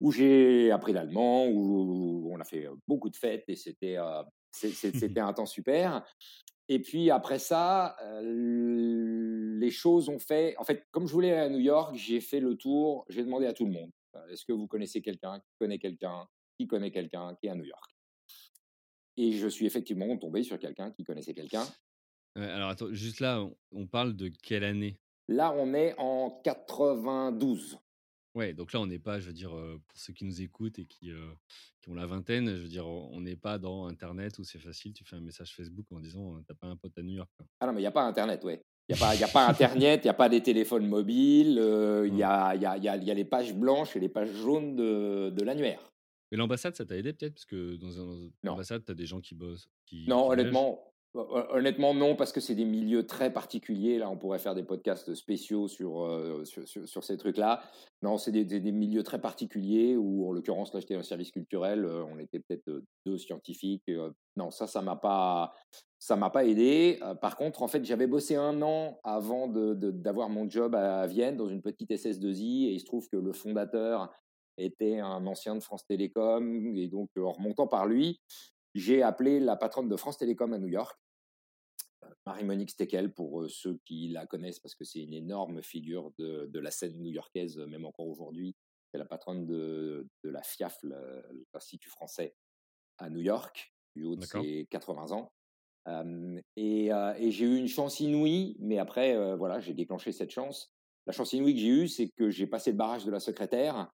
où 0.00 0.11
j'ai 0.11 0.70
appris 0.70 0.93
l'allemand, 0.93 1.46
où 1.46 2.31
on 2.32 2.41
a 2.41 2.44
fait 2.44 2.67
beaucoup 2.87 3.11
de 3.11 3.17
fêtes 3.17 3.44
et 3.49 3.56
c'était 3.56 3.96
c'était 4.50 5.20
un 5.20 5.32
temps 5.34 5.46
super. 5.46 6.05
Et 6.69 6.81
puis 6.81 7.11
après 7.11 7.38
ça, 7.38 7.97
les 8.23 9.70
choses 9.70 10.09
ont 10.09 10.19
fait. 10.19 10.55
En 10.59 10.65
fait, 10.65 10.87
comme 10.91 11.06
je 11.06 11.12
voulais 11.12 11.32
aller 11.32 11.47
à 11.47 11.49
New 11.49 11.61
York, 11.61 11.94
j'ai 11.97 12.20
fait 12.20 12.41
le 12.41 12.56
tour. 12.56 13.05
J'ai 13.09 13.25
demandé 13.25 13.47
à 13.47 13.53
tout 13.53 13.65
le 13.65 13.73
monde 13.73 13.91
est-ce 14.31 14.44
que 14.44 14.53
vous 14.53 14.67
connaissez 14.67 15.00
quelqu'un 15.00 15.41
qui 15.41 15.56
connaît 15.59 15.79
quelqu'un 15.79 16.26
qui 16.59 16.67
connaît 16.67 16.91
quelqu'un 16.91 17.37
qui 17.37 17.47
est 17.47 17.50
à 17.50 17.55
New 17.55 17.65
York? 17.65 17.91
Et 19.17 19.32
je 19.32 19.49
suis 19.49 19.67
effectivement 19.67 20.17
tombé 20.17 20.43
sur 20.43 20.59
quelqu'un 20.59 20.91
qui 20.91 21.05
connaissait 21.05 21.35
quelqu'un. 21.35 21.67
alors 22.37 22.70
attends, 22.70 22.93
juste 22.93 23.20
là, 23.20 23.44
on 23.73 23.87
parle 23.87 24.15
de 24.15 24.29
quelle 24.43 24.65
année? 24.65 24.99
Là, 25.29 25.53
on 25.53 25.75
est 25.75 25.94
en 25.99 26.31
92. 26.43 27.79
Ouais, 28.35 28.53
donc 28.53 28.73
là, 28.73 28.81
on 28.81 28.87
n'est 28.87 28.99
pas, 28.99 29.19
je 29.19 29.27
veux 29.27 29.33
dire, 29.33 29.51
pour 29.51 29.99
ceux 29.99 30.13
qui 30.13 30.25
nous 30.25 30.41
écoutent 30.43 30.79
et 30.79 30.85
qui, 30.85 31.11
qui 31.81 31.89
ont 31.89 31.95
la 31.95 32.07
vingtaine, 32.07 32.49
je 32.49 32.63
veux 32.63 32.69
dire, 32.69 32.87
on 32.87 33.21
n'est 33.21 33.37
pas 33.37 33.59
dans 33.59 33.87
Internet 33.87 34.39
où 34.39 34.45
c'est 34.45 34.59
facile, 34.59 34.93
tu 34.93 35.05
fais 35.05 35.17
un 35.17 35.21
message 35.21 35.55
Facebook 35.55 35.87
en 35.91 36.01
disant 36.01 36.41
t'as 36.47 36.55
pas 36.55 36.69
un 36.69 36.77
pote 36.77 36.97
à 36.99 37.03
New 37.03 37.15
York. 37.15 37.31
Ah 37.61 37.67
non, 37.67 37.73
mais 37.73 37.81
il 37.81 37.83
n'y 37.83 37.89
a 37.89 37.91
pas 37.91 38.03
Internet, 38.03 38.44
ouais. 38.44 38.63
Il 38.89 38.94
n'y 38.94 39.03
a, 39.03 39.06
pas, 39.06 39.15
y 39.15 39.25
a 39.25 39.29
pas 39.29 39.47
Internet, 39.47 40.01
il 40.05 40.06
n'y 40.06 40.11
a 40.11 40.15
pas 40.15 40.29
des 40.31 40.43
téléphones 40.43 40.87
mobiles, 40.87 41.61
il 42.06 42.17
y, 42.17 42.23
a, 42.23 42.55
y, 42.55 42.65
a, 42.65 42.77
y, 42.79 42.89
a, 42.89 42.97
y, 42.97 43.11
a, 43.11 43.15
les 43.15 43.25
pages 43.25 43.55
blanches 43.55 43.97
et 43.97 44.01
les 44.01 44.08
pages 44.08 44.32
jaunes 44.32 44.77
de, 44.77 45.31
de 45.31 45.43
l'annuaire. 45.43 45.93
Mais 46.31 46.39
l'ambassade, 46.39 46.75
ça 46.75 46.87
t'a 46.87 46.97
aidé 46.97 47.13
peut-être? 47.13 47.35
Parce 47.35 47.44
que 47.44 47.77
dans 47.77 47.91
une 47.91 48.31
ambassade, 48.47 48.85
tu 48.85 48.93
as 48.93 48.94
des 48.94 49.06
gens 49.06 49.20
qui 49.20 49.35
bossent. 49.35 49.69
Qui, 49.85 50.06
non, 50.06 50.31
honnêtement, 50.31 50.93
Honnêtement, 51.15 51.94
non, 51.94 52.17
parce 52.17 52.32
que 52.32 52.41
c'est 52.41 52.55
des 52.55 52.67
milieux 52.67 53.06
très 53.06 53.32
particuliers. 53.32 53.98
Là, 53.98 54.10
on 54.10 54.19
pourrait 54.19 54.38
faire 54.38 54.55
des 54.55 54.62
podcasts 54.62 55.15
spéciaux 55.15 55.67
sur, 55.67 56.05
euh, 56.05 56.44
sur, 56.44 57.03
ces 57.03 57.17
trucs-là. 57.17 57.62
Non, 58.03 58.19
c'est 58.19 58.31
des, 58.31 58.72
milieux 58.72 59.03
très 59.03 59.19
particuliers 59.19 59.96
où, 59.96 60.29
en 60.29 60.32
l'occurrence, 60.32 60.72
là, 60.74 60.81
j'étais 60.81 60.96
un 60.96 61.03
service 61.03 61.31
culturel. 61.31 61.86
Euh, 61.86 62.05
on 62.05 62.19
était 62.19 62.41
peut-être 62.41 62.69
euh, 62.69 62.84
deux 63.06 63.17
scientifiques. 63.17 63.91
non, 64.36 64.50
ça, 64.50 64.67
ça 64.67 64.82
m'a 64.82 64.96
pas, 64.96 65.55
ça 65.98 66.15
m'a 66.15 66.29
pas 66.29 66.44
aidé. 66.44 67.00
par 67.22 67.36
contre, 67.36 67.62
en 67.62 67.69
fait, 67.69 67.84
j'avais 67.84 68.06
bossé 68.06 68.36
un 68.36 68.60
an 68.60 69.00
avant 69.03 69.48
d'avoir 69.48 70.29
mon 70.29 70.48
job 70.48 70.74
à 70.74 71.06
Vienne 71.06 71.38
dans 71.38 71.48
une 71.48 71.62
petite 71.62 71.91
SS2I 71.91 72.67
et 72.67 72.72
il 72.72 72.81
se 72.81 72.86
trouve 72.86 73.08
que 73.08 73.17
le 73.17 73.32
fondateur 73.32 74.12
était 74.58 74.98
un 74.98 75.27
ancien 75.27 75.55
de 75.55 75.60
France 75.60 75.86
Télécom 75.86 76.77
et 76.77 76.88
donc 76.88 77.08
en 77.17 77.32
remontant 77.32 77.67
par 77.67 77.86
lui, 77.86 78.20
j'ai 78.75 79.03
appelé 79.03 79.41
la 79.41 79.56
patronne 79.56 79.89
de 79.89 79.96
France 79.96 80.19
Télécom 80.19 80.53
à 80.53 80.58
New 80.58 80.69
York, 80.69 80.98
Marie-Monique 82.27 82.70
Steckel, 82.70 83.13
pour 83.13 83.48
ceux 83.48 83.79
qui 83.84 84.08
la 84.08 84.27
connaissent, 84.27 84.60
parce 84.60 84.75
que 84.75 84.84
c'est 84.84 85.01
une 85.01 85.15
énorme 85.15 85.63
figure 85.63 86.13
de, 86.19 86.58
la 86.58 86.70
scène 86.70 86.98
new-yorkaise, 86.98 87.58
même 87.58 87.87
encore 87.87 88.06
aujourd'hui. 88.06 88.55
C'est 88.93 88.98
la 88.98 89.06
patronne 89.06 89.46
de, 89.46 90.06
la 90.25 90.43
FIAF, 90.43 90.79
l'Institut 91.55 91.89
français, 91.89 92.34
à 92.98 93.08
New 93.10 93.20
York, 93.20 93.72
du 93.96 94.05
haut 94.05 94.17
de 94.17 94.25
ses 94.25 94.67
80 94.70 95.13
ans. 95.13 95.32
et, 96.56 96.91
j'ai 97.31 97.44
eu 97.46 97.56
une 97.56 97.69
chance 97.69 98.01
inouïe, 98.01 98.56
mais 98.60 98.79
après, 98.79 99.37
voilà, 99.37 99.60
j'ai 99.60 99.75
déclenché 99.75 100.13
cette 100.13 100.31
chance. 100.31 100.72
La 101.06 101.13
chance 101.13 101.32
inouïe 101.32 101.55
que 101.55 101.60
j'ai 101.60 101.69
eue, 101.69 101.89
c'est 101.89 102.10
que 102.10 102.29
j'ai 102.29 102.46
passé 102.46 102.72
le 102.72 102.77
barrage 102.77 103.06
de 103.06 103.10
la 103.10 103.20
secrétaire 103.20 103.91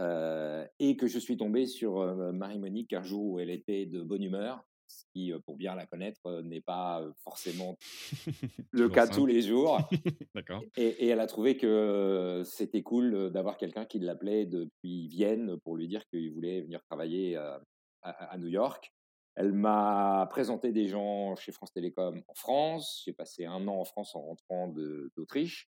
et 0.00 0.96
que 0.96 1.06
je 1.06 1.18
suis 1.18 1.36
tombé 1.36 1.66
sur 1.66 2.04
Marie-Monique 2.32 2.92
un 2.92 3.02
jour 3.02 3.24
où 3.24 3.40
elle 3.40 3.50
était 3.50 3.86
de 3.86 4.02
bonne 4.02 4.22
humeur 4.22 4.64
ce 4.94 5.04
qui, 5.12 5.32
pour 5.44 5.56
bien 5.56 5.74
la 5.74 5.86
connaître, 5.86 6.42
n'est 6.42 6.60
pas 6.60 7.02
forcément 7.22 7.76
le 8.72 8.88
cas 8.88 9.06
tous 9.06 9.26
les 9.26 9.42
jours. 9.42 9.78
D'accord. 10.34 10.62
Et, 10.76 11.08
elle 11.08 11.20
a 11.20 11.26
trouvé 11.26 11.56
que 11.56 12.42
c'était 12.44 12.82
cool 12.82 13.30
d'avoir 13.30 13.56
quelqu'un 13.56 13.84
qui 13.84 13.98
l'appelait 13.98 14.46
depuis 14.46 15.08
Vienne 15.08 15.58
pour 15.60 15.76
lui 15.76 15.88
dire 15.88 16.06
qu'il 16.06 16.32
voulait 16.32 16.62
venir 16.62 16.82
travailler 16.84 17.36
à, 17.36 18.36
New 18.38 18.48
York. 18.48 18.92
Elle 19.36 19.52
m'a 19.52 20.28
présenté 20.30 20.70
des 20.70 20.86
gens 20.86 21.34
chez 21.36 21.50
France 21.50 21.72
Télécom 21.72 22.22
en 22.28 22.34
France. 22.34 23.02
J'ai 23.04 23.12
passé 23.12 23.46
un 23.46 23.66
an 23.66 23.80
en 23.80 23.84
France 23.84 24.14
en 24.14 24.20
rentrant 24.20 24.68
d'Autriche. 25.16 25.68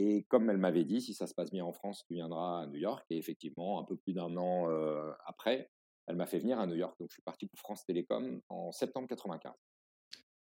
Et 0.00 0.22
comme 0.28 0.48
elle 0.48 0.58
m'avait 0.58 0.84
dit, 0.84 1.00
si 1.00 1.12
ça 1.12 1.26
se 1.26 1.34
passe 1.34 1.50
bien 1.50 1.64
en 1.64 1.72
France, 1.72 2.04
tu 2.06 2.14
viendras 2.14 2.62
à 2.62 2.66
New 2.68 2.76
York. 2.76 3.04
Et 3.10 3.18
effectivement, 3.18 3.80
un 3.80 3.84
peu 3.84 3.96
plus 3.96 4.12
d'un 4.12 4.36
an 4.36 4.68
après, 5.26 5.72
elle 6.06 6.14
m'a 6.14 6.26
fait 6.26 6.38
venir 6.38 6.60
à 6.60 6.68
New 6.68 6.76
York. 6.76 6.96
Donc, 7.00 7.10
je 7.10 7.14
suis 7.14 7.22
parti 7.22 7.46
pour 7.46 7.58
France 7.58 7.84
Télécom 7.84 8.40
en 8.48 8.70
septembre 8.70 9.08
95. 9.08 9.52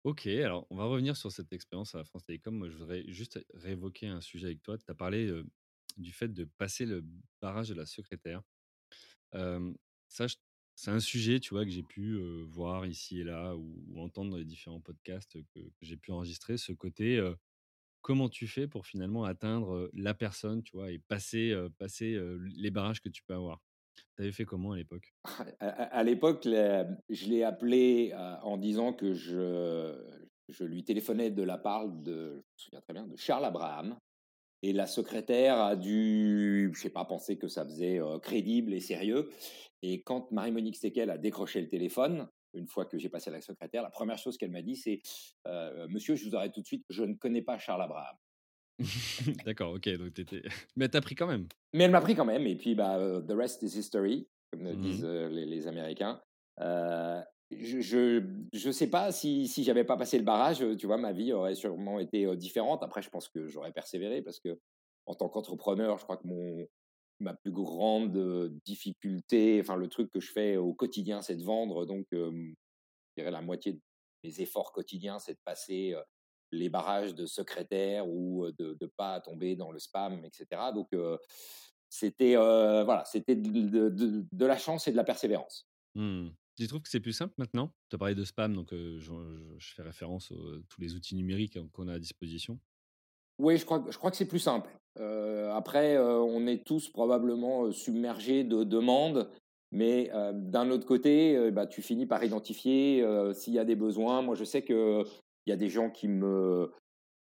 Ok, 0.03 0.27
alors 0.27 0.67
on 0.71 0.77
va 0.77 0.87
revenir 0.87 1.17
sur 1.17 1.31
cette 1.31 1.53
expérience 1.53 1.95
à 1.95 2.03
France 2.03 2.25
Télécom. 2.25 2.53
Moi, 2.57 2.69
je 2.69 2.77
voudrais 2.77 3.05
juste 3.07 3.39
réévoquer 3.55 4.09
un 4.09 4.21
sujet 4.21 4.47
avec 4.47 4.61
toi. 4.61 4.77
Tu 4.77 4.85
as 4.89 4.95
parlé 4.95 5.33
du 5.99 6.13
fait 6.13 6.29
de 6.29 6.45
passer 6.59 6.85
le 6.85 7.05
barrage 7.41 7.69
de 7.69 7.75
la 7.75 7.87
secrétaire. 7.87 8.43
ça, 9.33 10.27
c'est 10.75 10.91
un 10.91 10.99
sujet, 10.99 11.39
tu 11.39 11.55
vois, 11.55 11.65
que 11.65 11.71
j'ai 11.71 11.85
pu 11.85 12.19
voir 12.49 12.87
ici 12.87 13.21
et 13.21 13.25
là 13.25 13.55
ou, 13.55 14.01
entendre 14.01 14.33
dans 14.33 14.37
les 14.37 14.45
différents 14.45 14.81
podcasts 14.81 15.41
que, 15.55 15.61
j'ai 15.81 15.97
pu 15.97 16.11
enregistrer. 16.11 16.57
Ce 16.57 16.73
côté, 16.73 17.21
comment 18.05 18.29
tu 18.29 18.47
fais 18.47 18.69
pour 18.69 18.87
finalement 18.87 19.25
atteindre 19.25 19.91
la 19.95 20.13
personne, 20.13 20.63
tu 20.63 20.77
vois, 20.77 20.93
et 20.93 20.99
passer, 20.99 21.57
passer 21.79 22.21
les 22.55 22.71
barrages 22.71 23.01
que 23.01 23.09
tu 23.09 23.23
peux 23.25 23.33
avoir? 23.33 23.63
Tu 24.17 24.23
avais 24.23 24.33
fait 24.33 24.45
comment 24.45 24.73
à 24.73 24.77
l'époque? 24.77 25.15
À, 25.59 26.05
l'époque, 26.05 26.43
je 26.45 27.29
l'ai 27.29 27.43
appelé 27.43 28.13
en 28.43 28.59
disant 28.59 28.93
que 28.93 29.15
je, 29.15 29.97
je 30.49 30.65
lui 30.65 30.85
téléphonais 30.85 31.31
de 31.31 31.43
la 31.43 31.57
part 31.57 31.89
de, 31.89 32.31
je 32.35 32.37
me 32.37 32.43
souviens 32.57 32.81
très 32.83 32.93
bien, 32.93 33.07
de 33.07 33.17
Charles 33.17 33.47
Abraham. 33.47 33.97
Et 34.63 34.75
la 34.75 34.87
secrétaire 34.87 35.59
a 35.59 35.75
dû, 35.75 36.71
je 36.75 36.81
sais 36.81 36.91
pas, 36.91 37.07
penser 37.07 37.39
que 37.39 37.49
ça 37.49 37.65
faisait 37.65 38.01
crédible 38.23 38.75
et 38.75 38.81
sérieux. 38.81 39.31
Et 39.81 40.03
quand 40.03 40.31
Marie-Monique 40.31 40.77
Stekel 40.77 41.11
a 41.11 41.19
décroché 41.19 41.63
le 41.63 41.69
téléphone, 41.69 42.29
une 42.55 42.67
fois 42.67 42.85
que 42.85 42.99
j'ai 42.99 43.09
passé 43.09 43.31
à 43.31 43.33
la 43.33 43.41
secrétaire, 43.41 43.83
la 43.83 43.91
première 43.91 44.19
chose 44.19 44.37
qu'elle 44.37 44.51
m'a 44.51 44.63
dit, 44.63 44.77
c'est 44.77 45.01
Monsieur, 45.89 46.15
je 46.15 46.29
vous 46.29 46.37
arrête 46.37 46.53
tout 46.53 46.61
de 46.61 46.67
suite, 46.67 46.85
je 46.89 47.05
ne 47.05 47.15
connais 47.15 47.43
pas 47.43 47.59
Charles 47.59 47.83
Abraham. 47.83 48.17
D'accord, 49.45 49.75
ok. 49.75 49.89
Donc 49.97 50.13
Mais 50.77 50.89
t'as 50.89 51.01
pris 51.01 51.15
quand 51.15 51.27
même. 51.27 51.47
Mais 51.73 51.85
elle 51.85 51.91
m'a 51.91 52.01
pris 52.01 52.15
quand 52.15 52.25
même. 52.25 52.47
Et 52.47 52.57
puis, 52.57 52.75
bah, 52.75 52.99
the 53.21 53.33
rest 53.33 53.63
is 53.63 53.79
history, 53.79 54.27
comme 54.53 54.63
mmh 54.63 54.81
disent 54.81 55.05
les, 55.05 55.47
les, 55.47 55.67
Américains. 55.69 56.21
je 56.59 58.23
je 58.53 58.71
sais 58.71 58.91
pas 58.91 59.13
si 59.13 59.47
si 59.47 59.63
j'avais 59.63 59.85
pas 59.85 59.97
passé 59.97 60.19
le 60.19 60.25
barrage, 60.25 60.65
tu 60.77 60.87
vois, 60.87 60.97
ma 60.97 61.13
vie 61.13 61.33
aurait 61.33 61.55
sûrement 61.55 62.01
été 62.01 62.37
différente. 62.37 62.83
Après, 62.83 63.03
je 63.03 63.11
pense 63.11 63.29
que 63.29 63.47
j'aurais 63.47 63.73
persévéré 63.73 64.23
parce 64.23 64.41
que 64.41 64.59
en 65.07 65.15
tant 65.15 65.29
qu'entrepreneur, 65.29 65.99
je 65.99 66.05
crois 66.05 66.17
que 66.17 66.27
mon 66.27 66.67
ma 67.21 67.35
plus 67.35 67.53
grande 67.53 68.53
difficulté, 68.65 69.61
enfin 69.61 69.77
le 69.77 69.89
truc 69.89 70.11
que 70.11 70.21
je 70.21 70.31
fais 70.31 70.57
au 70.57 70.75
quotidien, 70.75 71.23
c'est 71.23 71.37
de 71.37 71.45
vendre. 71.45 71.87
Donc, 71.87 72.07
je 72.13 72.55
dirais 73.17 73.31
la 73.31 73.43
moitié 73.43 73.75
de 73.75 73.81
mes 74.25 74.41
efforts 74.41 74.73
quotidiens, 74.73 75.19
c'est 75.19 75.35
de 75.35 75.41
passer 75.45 75.95
les 76.51 76.69
barrages 76.69 77.15
de 77.15 77.27
secrétaire 77.27 78.09
ou 78.09 78.51
de 78.59 78.77
ne 78.81 78.87
pas 78.87 79.21
tomber 79.21 79.57
dans 79.57 79.73
le 79.73 79.79
spam, 79.79 80.25
etc. 80.25 80.73
Donc, 80.75 80.89
c'était 81.89 82.35
voilà, 82.35 83.05
c'était 83.05 83.37
de, 83.37 84.47
la 84.47 84.59
chance 84.59 84.89
et 84.89 84.93
de 84.93 84.97
la 84.97 85.05
persévérance. 85.05 85.69
Mmh. 85.95 86.29
Tu 86.57 86.69
trouves 86.69 86.83
que 86.83 86.89
c'est 86.89 87.01
plus 87.01 87.13
simple 87.13 87.35
maintenant? 87.37 87.73
Tu 87.91 87.97
as 87.97 87.99
parlé 87.99 88.15
de 88.15 88.25
spam, 88.25 88.55
donc 88.55 88.73
je, 88.73 89.75
fais 89.75 89.83
référence 89.83 90.31
à 90.33 90.35
tous 90.69 90.81
les 90.81 90.95
outils 90.95 91.17
numériques 91.17 91.59
qu'on 91.73 91.89
a 91.89 91.95
à 91.95 91.99
disposition. 91.99 92.61
Oui, 93.39 93.57
je 93.57 93.65
crois, 93.65 93.85
je 93.91 93.99
crois 93.99 94.11
que 94.11 94.17
c'est 94.17 94.29
plus 94.29 94.39
simple. 94.39 94.71
Après, 94.97 95.99
on 95.99 96.47
est 96.47 96.65
tous 96.65 96.89
probablement 96.89 97.71
submergés 97.73 98.45
de 98.45 98.65
demandes, 98.65 99.31
mais 99.73 100.11
d'un 100.33 100.71
autre 100.71 100.87
côté, 100.87 101.51
bah, 101.51 101.67
tu 101.67 101.83
finis 101.83 102.07
par 102.07 102.23
identifier 102.23 103.05
s'il 103.35 103.55
y 103.55 103.59
a 103.59 103.65
des 103.65 103.75
besoins. 103.77 104.23
Moi, 104.23 104.35
je 104.35 104.45
sais 104.45 104.63
qu'il 104.63 105.05
y 105.47 105.53
a 105.53 105.57
des 105.57 105.69
gens 105.69 105.91
qui 105.91 106.09
me, 106.09 106.71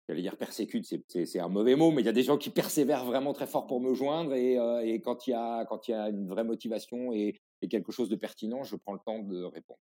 j'allais 0.09 0.23
dire 0.23 0.37
persécutent, 0.37 0.87
c'est 1.09 1.41
un 1.41 1.49
mauvais 1.49 1.77
mot, 1.77 1.91
mais 1.91 2.03
il 2.03 2.07
y 2.07 2.11
a 2.11 2.13
des 2.13 2.23
gens 2.23 2.39
qui 2.39 2.51
persévèrent 2.51 3.05
vraiment 3.05 3.33
très 3.33 3.47
fort 3.47 3.67
pour 3.67 3.81
me 3.81 3.95
joindre. 3.95 4.35
Et, 4.35 4.55
et 4.89 5.01
quand 5.01 5.27
il 5.27 5.31
y 5.31 5.35
a 5.35 5.65
quand 5.65 5.89
il 5.89 5.93
y 5.93 5.95
a 5.95 6.09
une 6.09 6.29
vraie 6.29 6.45
motivation 6.45 7.13
et, 7.13 7.35
et, 7.63 7.69
quelque 7.69 7.93
chose 7.93 8.09
de 8.09 8.17
pertinent, 8.17 8.63
je 8.63 8.77
prends 8.77 8.93
le 8.93 9.01
temps 9.05 9.19
de 9.21 9.43
répondre. 9.43 9.81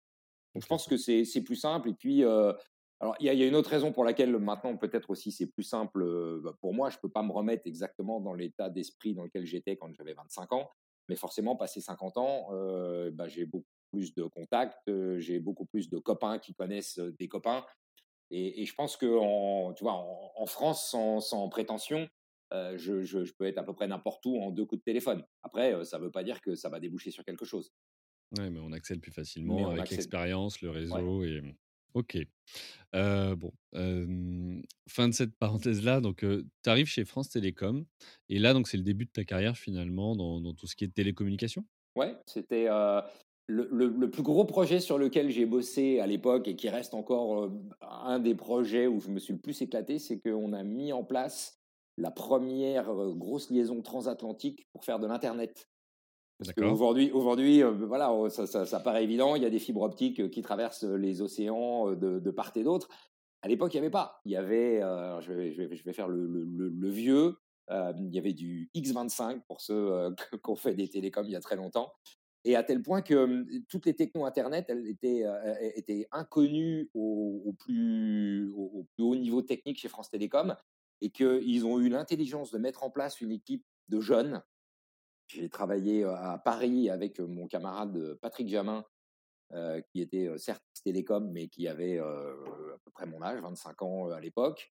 Donc, 0.54 0.62
je 0.62 0.68
pense 0.68 0.86
que 0.86 0.96
c'est 0.96 1.42
plus 1.42 1.56
simple. 1.56 1.90
Et 1.90 1.94
puis, 1.94 2.24
alors, 3.04 3.16
il 3.20 3.26
y, 3.26 3.42
a 3.42 3.46
une 3.46 3.54
autre 3.54 3.68
raison 3.68 3.92
pour 3.92 4.02
laquelle 4.02 4.34
maintenant, 4.38 4.78
peut-être 4.78 5.10
aussi, 5.10 5.30
c'est 5.30 5.44
plus 5.44 5.62
simple 5.62 6.40
bah, 6.42 6.56
pour 6.58 6.72
moi. 6.72 6.88
Je 6.88 6.96
ne 6.96 7.02
peux 7.02 7.10
pas 7.10 7.22
me 7.22 7.32
remettre 7.32 7.66
exactement 7.66 8.18
dans 8.18 8.32
l'état 8.32 8.70
d'esprit 8.70 9.12
dans 9.12 9.24
lequel 9.24 9.44
j'étais 9.44 9.76
quand 9.76 9.92
j'avais 9.92 10.14
25 10.14 10.50
ans. 10.54 10.70
Mais 11.10 11.14
forcément, 11.14 11.54
passé 11.54 11.82
50 11.82 12.16
ans, 12.16 12.48
bah, 13.12 13.28
j'ai 13.28 13.44
beaucoup 13.44 13.66
plus 13.92 14.14
de 14.14 14.24
contacts, 14.24 14.90
j'ai 15.18 15.38
beaucoup 15.38 15.66
plus 15.66 15.90
de 15.90 15.98
copains 15.98 16.38
qui 16.38 16.54
connaissent 16.54 16.98
des 16.98 17.28
copains. 17.28 17.66
Et, 18.30 18.64
je 18.64 18.74
pense 18.74 18.96
que, 18.96 19.18
en, 19.18 19.74
tu 19.74 19.84
vois, 19.84 19.92
en, 19.92 20.46
France, 20.46 20.88
sans, 20.88 21.48
prétention, 21.50 22.08
je, 22.52 23.32
peux 23.32 23.44
être 23.44 23.58
à 23.58 23.64
peu 23.64 23.74
près 23.74 23.86
n'importe 23.86 24.24
où 24.24 24.40
en 24.40 24.50
deux 24.50 24.64
coups 24.64 24.80
de 24.80 24.84
téléphone. 24.84 25.22
Après, 25.42 25.84
ça 25.84 25.98
ne 25.98 26.04
veut 26.04 26.10
pas 26.10 26.24
dire 26.24 26.40
que 26.40 26.54
ça 26.54 26.70
va 26.70 26.80
déboucher 26.80 27.10
sur 27.10 27.22
quelque 27.22 27.44
chose. 27.44 27.70
Oui, 28.38 28.48
mais 28.48 28.60
on 28.60 28.72
accède 28.72 29.02
plus 29.02 29.12
facilement 29.12 29.68
avec 29.68 29.90
l'expérience, 29.90 30.62
le 30.62 30.70
réseau 30.70 31.22
et 31.22 31.42
OK. 31.94 32.18
bon, 32.92 33.52
fin 34.88 35.08
de 35.08 35.14
cette 35.14 35.34
parenthèse-là, 35.38 36.00
donc 36.00 36.18
tu 36.18 36.70
arrives 36.70 36.86
chez 36.86 37.04
France 37.04 37.30
Télécom 37.30 37.84
et 38.28 38.38
là, 38.38 38.52
donc 38.52 38.68
c'est 38.68 38.76
le 38.76 38.82
début 38.82 39.06
de 39.06 39.10
ta 39.10 39.24
carrière 39.24 39.56
finalement 39.56 40.16
dans 40.16 40.54
tout 40.54 40.66
ce 40.66 40.76
qui 40.76 40.84
est 40.84 40.88
télécommunication? 40.88 41.64
Ouais, 41.96 42.16
c'était, 42.26 42.68
le 43.46 44.06
plus 44.06 44.22
gros 44.22 44.44
projet 44.44 44.80
sur 44.80 44.98
lequel 44.98 45.30
j'ai 45.30 45.46
bossé 45.46 46.00
à 46.00 46.06
l'époque 46.06 46.48
et 46.48 46.56
qui 46.56 46.68
reste 46.68 46.94
encore, 46.94 47.50
un 47.80 48.18
des 48.18 48.34
projets 48.34 48.86
où 48.86 49.00
je 49.00 49.08
me 49.08 49.18
suis 49.18 49.34
le 49.34 49.40
plus 49.40 49.60
éclaté, 49.62 49.98
c'est 49.98 50.18
qu'on 50.20 50.52
a 50.52 50.62
mis 50.62 50.92
en 50.92 51.04
place 51.04 51.60
la 51.96 52.10
première 52.10 52.92
grosse 53.14 53.50
liaison 53.50 53.82
transatlantique 53.82 54.66
pour 54.72 54.84
faire 54.84 54.98
de 54.98 55.06
l'internet. 55.06 55.68
Aujourd'hui, 56.40 57.12
aujourd'hui, 57.12 57.62
euh, 57.62 57.70
voilà, 57.70 58.12
ça, 58.28 58.66
ça, 58.66 58.80
paraît 58.80 59.04
évident. 59.04 59.36
Il 59.36 59.42
y 59.42 59.46
a 59.46 59.50
des 59.50 59.60
fibres 59.60 59.82
optiques 59.82 60.20
euh, 60.20 60.28
qui 60.28 60.42
traversent 60.42 60.82
les 60.82 61.22
océans 61.22 61.90
euh, 61.90 61.96
de, 61.96 62.30
part 62.30 62.52
et 62.56 62.64
d'autre. 62.64 62.88
À 63.42 63.48
l'époque, 63.48 63.72
il 63.72 63.76
n'y 63.76 63.82
avait 63.82 63.90
pas. 63.90 64.20
Il 64.24 64.32
y 64.32 64.36
avait, 64.36 64.80
je, 64.80 65.32
vais, 65.32 65.52
je, 65.52 65.84
vais, 65.84 65.92
faire 65.92 66.08
le, 66.08 66.26
le, 66.26 66.90
vieux. 66.90 67.36
il 67.70 68.08
y 68.12 68.18
avait 68.18 68.32
du 68.32 68.70
X25 68.74 69.42
pour 69.46 69.60
ceux 69.60 70.14
qui 70.42 70.50
ont 70.50 70.56
fait 70.56 70.74
des 70.74 70.88
télécoms 70.88 71.26
il 71.26 71.32
y 71.32 71.36
a 71.36 71.40
très 71.40 71.56
longtemps. 71.56 71.92
Et 72.46 72.56
à 72.56 72.62
tel 72.62 72.82
point 72.82 73.00
que 73.00 73.14
hum, 73.14 73.46
toutes 73.68 73.86
les 73.86 73.94
technos 73.94 74.24
Internet, 74.24 74.66
elles 74.68 74.88
étaient, 74.88 75.24
étaient 75.74 76.08
inconnues 76.10 76.90
au, 76.94 77.54
plus, 77.58 78.50
au, 78.56 78.86
plus, 78.96 79.04
haut 79.04 79.14
niveau 79.14 79.42
technique 79.42 79.78
chez 79.78 79.88
France 79.88 80.10
Télécom 80.10 80.56
et 81.02 81.10
qu'ils 81.10 81.66
ont 81.66 81.78
eu 81.78 81.90
l'intelligence 81.90 82.50
de 82.50 82.58
mettre 82.58 82.82
en 82.82 82.90
place 82.90 83.20
une 83.20 83.30
équipe 83.30 83.64
de 83.90 84.00
jeunes 84.00 84.42
j'ai 85.28 85.48
travaillé 85.48 86.04
à 86.04 86.40
Paris 86.44 86.90
avec 86.90 87.20
mon 87.20 87.46
camarade 87.46 88.18
Patrick 88.20 88.48
Jamin, 88.48 88.84
qui 89.88 90.00
était 90.00 90.28
certes 90.38 90.62
télécom, 90.84 91.30
mais 91.32 91.48
qui 91.48 91.66
avait 91.68 91.98
à 91.98 92.78
peu 92.84 92.90
près 92.92 93.06
mon 93.06 93.22
âge, 93.22 93.40
25 93.40 93.82
ans 93.82 94.10
à 94.10 94.20
l'époque, 94.20 94.72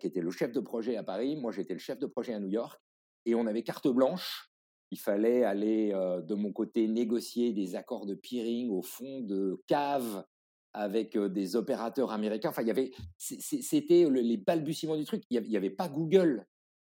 qui 0.00 0.06
était 0.06 0.20
le 0.20 0.30
chef 0.30 0.52
de 0.52 0.60
projet 0.60 0.96
à 0.96 1.02
Paris. 1.02 1.36
Moi, 1.36 1.52
j'étais 1.52 1.74
le 1.74 1.80
chef 1.80 1.98
de 1.98 2.06
projet 2.06 2.34
à 2.34 2.40
New 2.40 2.48
York. 2.48 2.80
Et 3.26 3.34
on 3.34 3.46
avait 3.46 3.62
carte 3.62 3.88
blanche. 3.88 4.50
Il 4.90 4.98
fallait 4.98 5.44
aller 5.44 5.90
de 5.92 6.34
mon 6.34 6.52
côté 6.52 6.86
négocier 6.86 7.52
des 7.52 7.74
accords 7.74 8.06
de 8.06 8.14
peering 8.14 8.70
au 8.70 8.82
fond 8.82 9.20
de 9.20 9.62
cave 9.66 10.24
avec 10.72 11.16
des 11.16 11.56
opérateurs 11.56 12.12
américains. 12.12 12.50
Enfin, 12.50 12.62
il 12.62 12.68
y 12.68 12.70
avait, 12.70 12.90
c'était 13.16 14.08
les 14.10 14.36
balbutiements 14.36 14.96
du 14.96 15.04
truc. 15.04 15.22
Il 15.30 15.40
n'y 15.42 15.56
avait, 15.56 15.70
pas 15.70 15.88
Google 15.88 16.46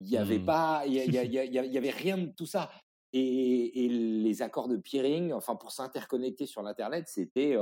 il 0.00 0.08
n'y 0.08 0.16
avait 0.16 0.38
mmh. 0.38 0.44
pas, 0.44 0.82
il 0.86 0.92
y, 0.92 1.78
avait 1.78 1.90
rien 1.90 2.18
de 2.18 2.32
tout 2.32 2.46
ça. 2.46 2.70
Et, 3.12 3.88
les 3.88 4.42
accords 4.42 4.68
de 4.68 4.76
peering, 4.76 5.32
enfin 5.32 5.56
pour 5.56 5.72
s'interconnecter 5.72 6.46
sur 6.46 6.62
l'internet, 6.62 7.06
c'était 7.08 7.56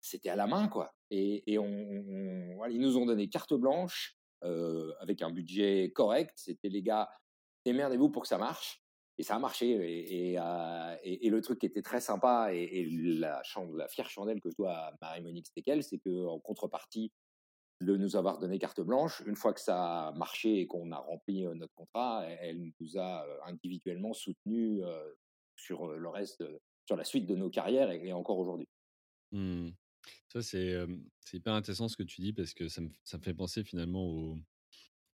c'était 0.00 0.30
à 0.30 0.36
la 0.36 0.46
main 0.46 0.68
quoi. 0.68 0.94
Et, 1.10 1.58
on, 1.58 2.64
ils 2.68 2.80
nous 2.80 2.96
ont 2.96 3.06
donné 3.06 3.28
carte 3.28 3.54
blanche 3.54 4.16
avec 4.42 5.22
un 5.22 5.30
budget 5.30 5.92
correct. 5.94 6.32
C'était 6.36 6.70
les 6.70 6.82
gars, 6.82 7.10
démerdez-vous 7.64 8.10
pour 8.10 8.22
que 8.22 8.28
ça 8.28 8.38
marche. 8.38 8.82
Et 9.18 9.22
ça 9.22 9.34
a 9.36 9.38
marché. 9.38 9.68
Et, 9.68 10.32
et, 10.32 11.28
le 11.28 11.40
truc 11.42 11.58
qui 11.58 11.66
était 11.66 11.82
très 11.82 12.00
sympa 12.00 12.54
et, 12.54 12.86
la, 12.90 13.42
la 13.74 13.88
fière 13.88 14.08
chandelle 14.08 14.40
que 14.40 14.48
je 14.48 14.56
dois 14.56 14.72
à 14.72 14.94
Marie-Monique 15.02 15.48
Stekel, 15.48 15.82
c'est 15.82 15.98
qu'en 15.98 16.38
contrepartie 16.38 17.12
de 17.80 17.96
nous 17.96 18.16
avoir 18.16 18.38
donné 18.38 18.58
carte 18.58 18.80
blanche. 18.80 19.22
Une 19.26 19.36
fois 19.36 19.52
que 19.52 19.60
ça 19.60 20.08
a 20.08 20.12
marché 20.12 20.60
et 20.60 20.66
qu'on 20.66 20.92
a 20.92 20.98
rempli 20.98 21.44
notre 21.54 21.74
contrat, 21.74 22.24
elle 22.26 22.72
nous 22.78 22.98
a 22.98 23.26
individuellement 23.46 24.12
soutenus 24.12 24.82
sur 25.56 25.86
le 25.88 26.08
reste, 26.08 26.44
sur 26.86 26.96
la 26.96 27.04
suite 27.04 27.26
de 27.26 27.36
nos 27.36 27.50
carrières 27.50 27.90
et, 27.90 28.12
encore 28.12 28.38
aujourd'hui. 28.38 28.68
Mmh. 29.32 29.70
Ça, 30.28 30.42
c'est 30.42 30.76
hyper 31.32 31.54
intéressant 31.54 31.88
ce 31.88 31.96
que 31.96 32.02
tu 32.02 32.20
dis 32.20 32.32
parce 32.32 32.52
que 32.52 32.68
ça 32.68 32.80
me, 32.80 32.90
ça 33.04 33.18
me 33.18 33.22
fait 33.22 33.34
penser 33.34 33.64
finalement 33.64 34.06
au, 34.06 34.36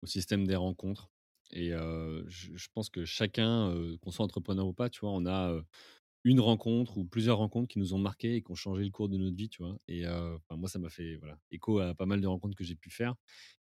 système 0.04 0.46
des 0.46 0.56
rencontres. 0.56 1.10
Et 1.52 1.70
je, 1.70 2.68
pense 2.74 2.90
que 2.90 3.04
chacun, 3.04 3.72
qu'on 4.02 4.10
soit 4.10 4.24
entrepreneur 4.24 4.66
ou 4.66 4.72
pas, 4.72 4.90
tu 4.90 5.00
vois, 5.00 5.10
on 5.10 5.26
a 5.26 5.60
une 6.26 6.40
rencontre 6.40 6.98
ou 6.98 7.06
plusieurs 7.06 7.38
rencontres 7.38 7.68
qui 7.68 7.78
nous 7.78 7.94
ont 7.94 7.98
marqué 7.98 8.36
et 8.36 8.42
qui 8.42 8.50
ont 8.50 8.56
changé 8.56 8.84
le 8.84 8.90
cours 8.90 9.08
de 9.08 9.16
notre 9.16 9.36
vie, 9.36 9.48
tu 9.48 9.62
vois? 9.62 9.78
Et 9.88 10.04
moi, 10.50 10.68
ça 10.68 10.78
m'a 10.80 10.90
fait 10.90 11.16
voilà, 11.16 11.38
écho 11.52 11.78
à 11.78 11.94
pas 11.94 12.06
mal 12.06 12.20
de 12.20 12.26
rencontres 12.26 12.56
que 12.56 12.64
j'ai 12.64 12.76
pu 12.76 12.90
faire. 12.90 13.14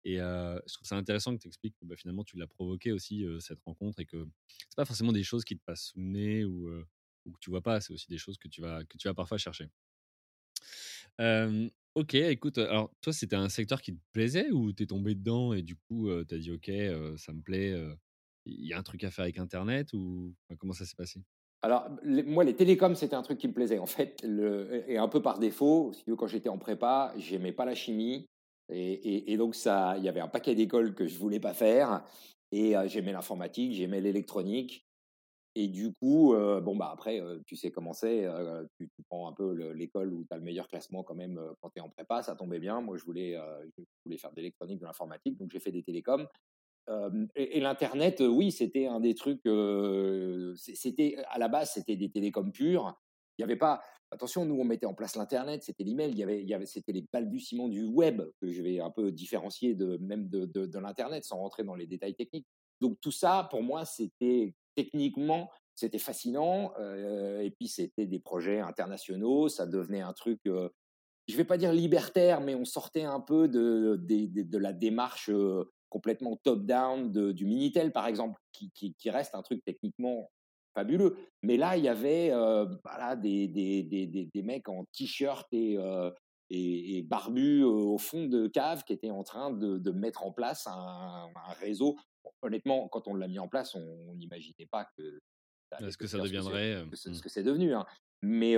Et 0.05 0.17
je 0.17 0.75
trouve 0.75 0.87
ça 0.89 0.97
intéressant 0.97 1.35
que 1.37 1.43
tu 1.43 1.49
expliques 1.49 1.77
que 1.77 1.87
bah, 1.87 1.97
finalement, 1.97 2.25
tu 2.25 2.39
l'as 2.39 2.47
provoqué 2.49 2.93
aussi, 2.93 3.25
cette 3.41 3.61
rencontre, 3.63 4.01
et 4.01 4.07
que 4.07 4.27
c'est 4.69 4.77
pas 4.77 4.85
forcément 4.87 5.13
des 5.13 5.25
choses 5.25 5.45
qui 5.45 5.57
te 5.59 5.65
passent 5.65 5.85
sous 5.93 5.99
le 6.01 6.07
nez 6.07 6.45
ou, 6.45 6.69
que 7.27 7.39
tu 7.41 7.51
vois 7.51 7.63
pas, 7.63 7.81
c'est 7.81 7.93
aussi 7.95 8.09
des 8.09 8.19
choses 8.19 8.39
que 8.39 8.49
tu 8.49 8.61
vas, 8.63 8.85
que 8.85 8.97
tu 8.99 9.09
vas 9.09 9.15
parfois 9.15 9.39
chercher. 9.39 9.69
ok, 11.95 12.15
écoute, 12.15 12.59
alors 12.59 12.93
toi, 13.01 13.13
c'était 13.13 13.37
un 13.37 13.49
secteur 13.49 13.83
qui 13.83 13.95
te 13.95 14.01
plaisait 14.13 14.51
ou 14.51 14.73
t'es 14.73 14.87
tombé 14.87 15.15
dedans 15.15 15.53
et 15.53 15.63
du 15.63 15.77
coup, 15.77 16.09
tu 16.25 16.35
as 16.35 16.39
dit, 16.39 16.51
ok, 16.53 16.71
ça 17.19 17.33
me 17.33 17.43
plaît, 17.43 17.75
il 18.47 18.67
y 18.67 18.73
a 18.73 18.79
un 18.79 18.83
truc 18.83 19.05
à 19.05 19.11
faire 19.11 19.25
avec 19.25 19.39
Internet 19.39 19.93
ou 19.95 20.35
comment 20.59 20.73
ça 20.73 20.85
s'est 20.87 20.97
passé? 20.97 21.21
Alors, 21.63 21.91
moi, 22.05 22.45
les 22.45 22.57
télécoms, 22.57 22.95
c'était 22.95 23.17
un 23.17 23.23
truc 23.23 23.39
qui 23.39 23.49
me 23.49 23.53
plaisait, 23.53 23.79
en 23.79 23.87
fait. 23.87 24.25
Et 24.89 24.97
un 24.97 25.09
peu 25.09 25.21
par 25.21 25.39
défaut, 25.39 25.93
quand 26.17 26.27
j'étais 26.27 26.49
en 26.49 26.59
prépa, 26.59 27.13
j'aimais 27.19 27.53
pas 27.53 27.67
la 27.67 27.75
chimie. 27.75 28.27
Et, 28.71 29.37
donc, 29.37 29.55
ça, 29.55 29.95
il 29.99 30.05
y 30.05 30.09
avait 30.09 30.21
un 30.21 30.29
paquet 30.29 30.55
d'écoles 30.55 30.95
que 30.95 31.07
je 31.07 31.19
voulais 31.19 31.41
pas 31.41 31.53
faire. 31.53 32.05
Et 32.53 32.77
euh, 32.77 32.89
j'aimais 32.89 33.13
l'informatique, 33.13 33.73
j'aimais 33.73 34.01
l'électronique. 34.01 34.87
Et 35.57 35.69
du 35.69 35.93
coup, 35.93 36.35
euh, 36.35 36.61
bon, 36.61 36.77
bah 36.77 36.91
après, 36.93 37.21
euh, 37.21 37.41
tu 37.45 37.57
sais 37.57 37.71
comment 37.71 37.93
c'est. 37.93 38.27
Tu, 38.79 38.89
prends 39.09 39.29
un 39.29 39.33
peu 39.33 39.73
l'école 39.73 40.15
où 40.15 40.25
tu 40.25 40.33
as 40.33 40.39
le 40.39 40.45
meilleur 40.45 40.69
classement 40.69 41.03
quand 41.03 41.15
même 41.15 41.39
quand 41.61 41.71
tu 41.71 41.81
es 41.81 41.83
en 41.83 41.91
prépa. 41.91 42.23
Ça 42.23 42.37
tombait 42.37 42.61
bien. 42.61 42.81
Moi, 42.81 42.97
je 42.97 43.05
voulais, 43.05 43.37
je 43.77 43.85
voulais 44.05 44.17
faire 44.17 44.31
de 44.31 44.37
l'électronique, 44.37 44.81
de 44.81 44.87
l'informatique. 44.87 45.37
Donc, 45.37 45.51
j'ai 45.53 45.61
fait 45.61 45.73
des 45.73 45.83
télécoms 45.83 46.27
et, 47.37 47.61
l'internet, 47.61 48.21
oui, 48.21 48.51
c'était 48.51 48.87
un 48.87 49.01
des 49.01 49.15
trucs. 49.15 49.43
c'était 50.57 51.17
à 51.29 51.39
la 51.39 51.49
base, 51.49 51.73
c'était 51.73 51.97
des 51.97 52.11
télécoms 52.11 52.53
purs. 52.53 52.99
Il 53.39 53.43
n'y 53.43 53.45
avait 53.45 53.59
pas. 53.59 53.81
Attention, 54.13 54.45
nous 54.45 54.57
on 54.57 54.65
mettait 54.65 54.87
en 54.87 54.95
place 54.95 55.15
l'internet, 55.15 55.63
c'était 55.63 55.85
l'email. 55.85 56.11
Il 56.11 56.19
y 56.19 56.25
avait, 56.25 56.43
y 56.43 56.53
avait, 56.53 56.67
c'était 56.67 56.93
les 56.93 57.07
balbutiements 57.13 57.69
du 57.69 57.85
web 57.85 58.23
que 58.41 58.51
je 58.51 58.61
vais 58.61 58.81
un 58.81 58.91
peu 58.91 59.13
différencier 59.13 59.75
de 59.75 59.99
même 59.99 60.29
de, 60.29 60.47
de, 60.47 60.79
l'internet, 60.79 61.25
sans 61.25 61.39
rentrer 61.39 61.63
dans 61.63 61.77
les 61.77 61.87
détails 61.87 62.17
techniques. 62.17 62.47
Donc 62.81 63.01
tout 63.01 63.13
ça, 63.13 63.47
pour 63.51 63.63
moi, 63.63 63.85
c'était 63.85 64.55
techniquement, 64.75 65.49
c'était 65.77 65.99
fascinant. 65.99 66.75
et 66.77 67.55
puis 67.57 67.69
c'était 67.69 68.07
des 68.07 68.19
projets 68.19 68.59
internationaux. 68.59 69.49
Ça 69.49 69.67
devenait 69.67 70.01
un 70.01 70.13
truc. 70.13 70.41
je 70.45 70.51
ne 70.51 71.37
vais 71.37 71.45
pas 71.45 71.57
dire 71.57 71.73
libertaire, 71.73 72.41
mais 72.41 72.57
on 72.57 72.65
sortait 72.65 73.05
un 73.05 73.21
peu 73.21 73.47
de, 73.47 73.97
de 74.03 74.59
la 74.59 74.73
démarche 74.73 75.31
complètement 75.91 76.37
top-down 76.43 77.13
du 77.33 77.45
Minitel, 77.45 77.93
par 77.93 78.07
exemple, 78.07 78.41
qui, 78.53 78.71
qui, 78.73 79.11
reste 79.11 79.35
un 79.35 79.43
truc 79.43 79.63
techniquement 79.65 80.31
fabuleux. 80.75 81.17
Mais 81.43 81.57
là, 81.57 81.77
il 81.77 81.85
y 81.85 81.89
avait 81.89 82.31
euh, 82.31 82.67
voilà, 82.85 83.17
des, 83.17 83.49
des, 83.49 83.83
des, 83.83 84.07
des, 84.07 84.43
mecs 84.43 84.69
en 84.69 84.85
t-shirt 84.93 85.47
et, 85.53 85.77
euh, 85.79 86.11
et, 86.49 87.03
barbus 87.03 87.63
euh, 87.63 87.67
au 87.67 87.99
fond 87.99 88.27
de 88.27 88.47
cave 88.47 88.85
qui 88.85 88.93
étaient 88.93 89.11
en 89.11 89.25
train 89.25 89.51
de, 89.51 89.79
de 89.79 89.91
mettre 89.91 90.25
en 90.25 90.33
place 90.33 90.67
un, 90.67 91.29
réseau. 91.61 91.97
honnêtement, 92.43 92.89
quand 92.89 93.09
on 93.09 93.15
l'a 93.15 93.29
mis 93.29 93.39
en 93.39 93.49
place, 93.49 93.75
on 93.75 94.15
n'imaginait 94.15 94.69
pas 94.71 94.87
que. 94.97 95.21
Est-ce 95.81 95.99
que 95.99 96.07
ça 96.07 96.19
deviendrait 96.19 96.85
ce, 96.95 97.13
ce 97.13 97.23
que 97.23 97.29
c'est 97.29 97.45
devenu. 97.45 97.75
Hein. 97.75 97.87
Mais, 98.23 98.57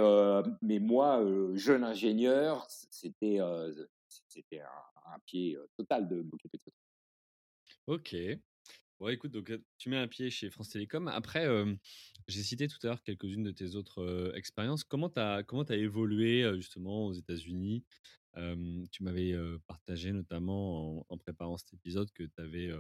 mais 0.61 0.79
moi, 0.79 1.25
jeune 1.55 1.85
ingénieur, 1.85 2.67
c'était 2.69 3.39
c'était 4.29 4.61
un, 4.61 5.19
pied 5.27 5.59
total 5.77 6.09
de 6.09 6.23
m'occuper 6.23 6.59
de 6.59 6.73
Ok. 7.89 8.15
Bon, 9.01 9.09
écoute, 9.09 9.33
donc 9.33 9.53
tu 9.77 9.89
mets 9.89 9.97
un 9.97 10.07
pied 10.07 10.31
chez 10.31 10.49
France 10.49 10.69
Télécom. 10.69 11.09
Après, 11.09 11.49
j'ai 12.29 12.45
cité 12.45 12.69
tout 12.69 12.79
à 12.85 12.87
l'heure 12.87 13.03
quelques-unes 13.03 13.43
de 13.43 13.51
tes 13.51 13.75
autres 13.75 14.33
expériences. 14.37 14.85
Comment 14.85 15.09
tu 15.11 15.19
as, 15.19 15.43
as 15.45 15.75
évolué 15.75 16.49
justement 16.55 17.07
aux 17.07 17.12
États-Unis? 17.12 17.83
Tu 18.93 19.03
m'avais 19.03 19.35
partagé 19.67 20.12
notamment 20.12 21.05
en, 21.11 21.19
préparant 21.19 21.57
cet 21.57 21.75
épisode 21.75 22.12
que 22.12 22.23
tu 22.23 22.41
avais 22.41 22.71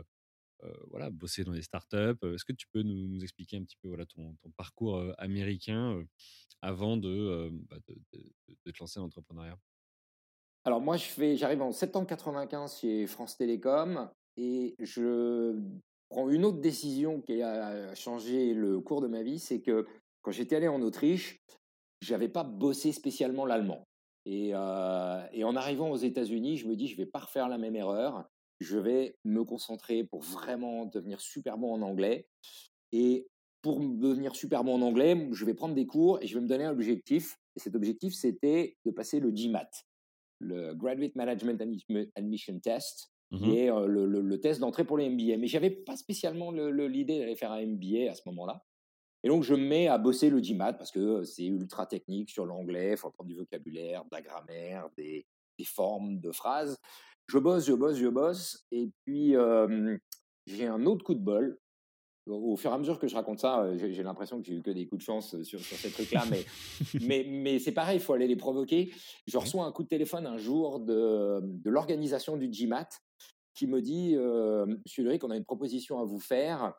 voilà, 0.90 1.10
bossé 1.10 1.42
dans 1.42 1.52
des 1.52 1.62
startups. 1.62 1.96
Est-ce 2.22 2.44
que 2.44 2.52
tu 2.52 2.68
peux 2.68 2.82
nous, 2.82 3.20
expliquer 3.24 3.56
un 3.56 3.64
petit 3.64 3.76
peu 3.82 3.88
voilà, 3.88 4.06
ton, 4.06 4.36
parcours 4.56 5.02
américain 5.18 6.04
avant 6.60 6.96
de, 6.96 7.50
bah, 7.68 7.78
de, 7.88 8.22
de, 8.64 8.70
te 8.70 8.78
lancer 8.78 9.00
dans 9.00 9.06
l'entrepreneuriat? 9.06 9.58
Alors 10.64 10.80
moi, 10.80 10.96
j'arrive 10.96 11.62
en 11.62 11.72
septembre 11.72 12.06
95 12.06 12.78
chez 12.78 13.08
France 13.08 13.36
Télécom. 13.36 14.08
Et 14.36 14.74
je 14.78 15.58
prends 16.08 16.28
une 16.30 16.44
autre 16.44 16.60
décision 16.60 17.20
qui 17.20 17.42
a 17.42 17.94
changé 17.94 18.54
le 18.54 18.80
cours 18.80 19.00
de 19.00 19.08
ma 19.08 19.22
vie, 19.22 19.38
c'est 19.38 19.60
que 19.60 19.86
quand 20.22 20.30
j'étais 20.30 20.56
allé 20.56 20.68
en 20.68 20.80
Autriche, 20.82 21.42
j'avais 22.00 22.28
pas 22.28 22.44
bossé 22.44 22.92
spécialement 22.92 23.46
l'allemand. 23.46 23.86
Et, 24.24 24.54
en 24.54 25.56
arrivant 25.56 25.90
aux 25.90 25.96
États-Unis, 25.96 26.56
je 26.56 26.68
me 26.68 26.76
dis, 26.76 26.88
je 26.88 26.96
vais 26.96 27.06
pas 27.06 27.20
refaire 27.20 27.48
la 27.48 27.58
même 27.58 27.76
erreur. 27.76 28.28
Je 28.60 28.78
vais 28.78 29.16
me 29.24 29.44
concentrer 29.44 30.04
pour 30.04 30.22
vraiment 30.22 30.86
devenir 30.86 31.20
super 31.20 31.58
bon 31.58 31.72
en 31.72 31.82
anglais. 31.82 32.28
Et 32.92 33.26
pour 33.62 33.80
devenir 33.80 34.36
super 34.36 34.64
bon 34.64 34.74
en 34.74 34.82
anglais, 34.82 35.28
je 35.32 35.44
vais 35.44 35.54
prendre 35.54 35.74
des 35.74 35.86
cours 35.86 36.20
et 36.22 36.26
je 36.26 36.34
vais 36.34 36.40
me 36.40 36.48
donner 36.48 36.64
un 36.64 36.72
objectif. 36.72 37.38
Et 37.56 37.60
cet 37.60 37.74
objectif, 37.74 38.14
c'était 38.14 38.76
de 38.84 38.90
passer 38.90 39.20
le 39.20 39.30
GMAT, 39.30 39.70
le 40.38 40.74
Graduate 40.74 41.14
Management 41.16 41.60
Admission 42.14 42.58
Test, 42.60 43.11
mmh 43.32 43.50
est 43.50 43.70
le, 43.86 44.40
test 44.40 44.60
d'entrée 44.60 44.84
pour 44.84 44.98
les 44.98 45.08
MBA. 45.08 45.36
Mais 45.38 45.46
j'avais 45.46 45.70
pas 45.70 45.96
spécialement 45.96 46.52
l'idée 46.52 47.18
d'aller 47.18 47.36
faire 47.36 47.52
un 47.52 47.64
MBA 47.64 48.10
à 48.10 48.14
ce 48.14 48.22
moment-là. 48.26 48.64
Et 49.24 49.28
donc, 49.28 49.44
je 49.44 49.54
me 49.54 49.66
mets 49.66 49.88
à 49.88 49.98
bosser 49.98 50.30
le 50.30 50.40
GMAT 50.40 50.74
parce 50.74 50.90
que 50.90 51.22
c'est 51.22 51.46
ultra 51.46 51.86
technique 51.86 52.30
sur 52.30 52.44
l'anglais, 52.44 52.92
il 52.92 52.96
faut 52.96 53.08
apprendre 53.08 53.28
du 53.28 53.36
vocabulaire, 53.36 54.04
de 54.04 54.10
la 54.12 54.20
grammaire, 54.20 54.88
des, 54.96 55.26
formes 55.64 56.18
de 56.18 56.32
phrases. 56.32 56.76
Je 57.28 57.38
bosse, 57.38 57.64
je 57.64 57.72
bosse, 57.72 57.96
je 57.96 58.08
bosse. 58.08 58.66
Et 58.72 58.90
puis, 59.04 59.36
j'ai 60.46 60.66
un 60.66 60.86
autre 60.86 61.04
coup 61.04 61.14
de 61.14 61.20
bol. 61.20 61.58
Au 62.26 62.56
fur 62.56 62.70
et 62.70 62.74
à 62.74 62.78
mesure 62.78 63.00
que 63.00 63.08
je 63.08 63.16
raconte 63.16 63.40
ça, 63.40 63.76
j'ai 63.76 64.02
l'impression 64.04 64.40
que 64.40 64.46
j'ai 64.46 64.54
eu 64.54 64.62
que 64.62 64.70
des 64.70 64.86
coups 64.86 65.00
de 65.00 65.04
chance 65.04 65.42
sur, 65.42 65.58
sur 65.58 65.76
ces 65.76 65.90
trucs-là, 65.90 66.24
mais, 66.30 66.44
mais, 67.00 67.26
mais 67.28 67.58
c'est 67.58 67.72
pareil, 67.72 67.96
il 67.96 68.00
faut 68.00 68.12
aller 68.12 68.28
les 68.28 68.36
provoquer. 68.36 68.92
Je 69.26 69.36
reçois 69.38 69.64
un 69.64 69.72
coup 69.72 69.82
de 69.82 69.88
téléphone 69.88 70.26
un 70.26 70.36
jour 70.36 70.78
de, 70.78 71.40
de 71.42 71.70
l'organisation 71.70 72.36
du 72.36 72.48
GMAT 72.48 72.88
qui 73.54 73.66
me 73.66 73.82
dit 73.82 74.16
Monsieur 74.84 75.04
Ulrich, 75.04 75.24
on 75.24 75.30
a 75.30 75.36
une 75.36 75.44
proposition 75.44 75.98
à 75.98 76.04
vous 76.04 76.20
faire. 76.20 76.74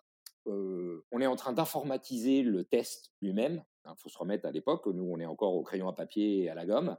on 0.45 1.21
est 1.21 1.27
en 1.27 1.35
train 1.35 1.53
d'informatiser 1.53 2.41
le 2.41 2.63
test 2.63 3.11
lui-même. 3.21 3.63
Il 3.85 3.89
hein, 3.89 3.95
faut 3.97 4.09
se 4.09 4.17
remettre 4.17 4.45
à 4.45 4.51
l'époque, 4.51 4.85
nous 4.87 5.03
on 5.03 5.19
est 5.19 5.25
encore 5.25 5.53
au 5.55 5.61
crayon 5.61 5.89
à 5.89 5.93
papier 5.93 6.43
et 6.43 6.49
à 6.49 6.55
la 6.55 6.65
gomme. 6.65 6.95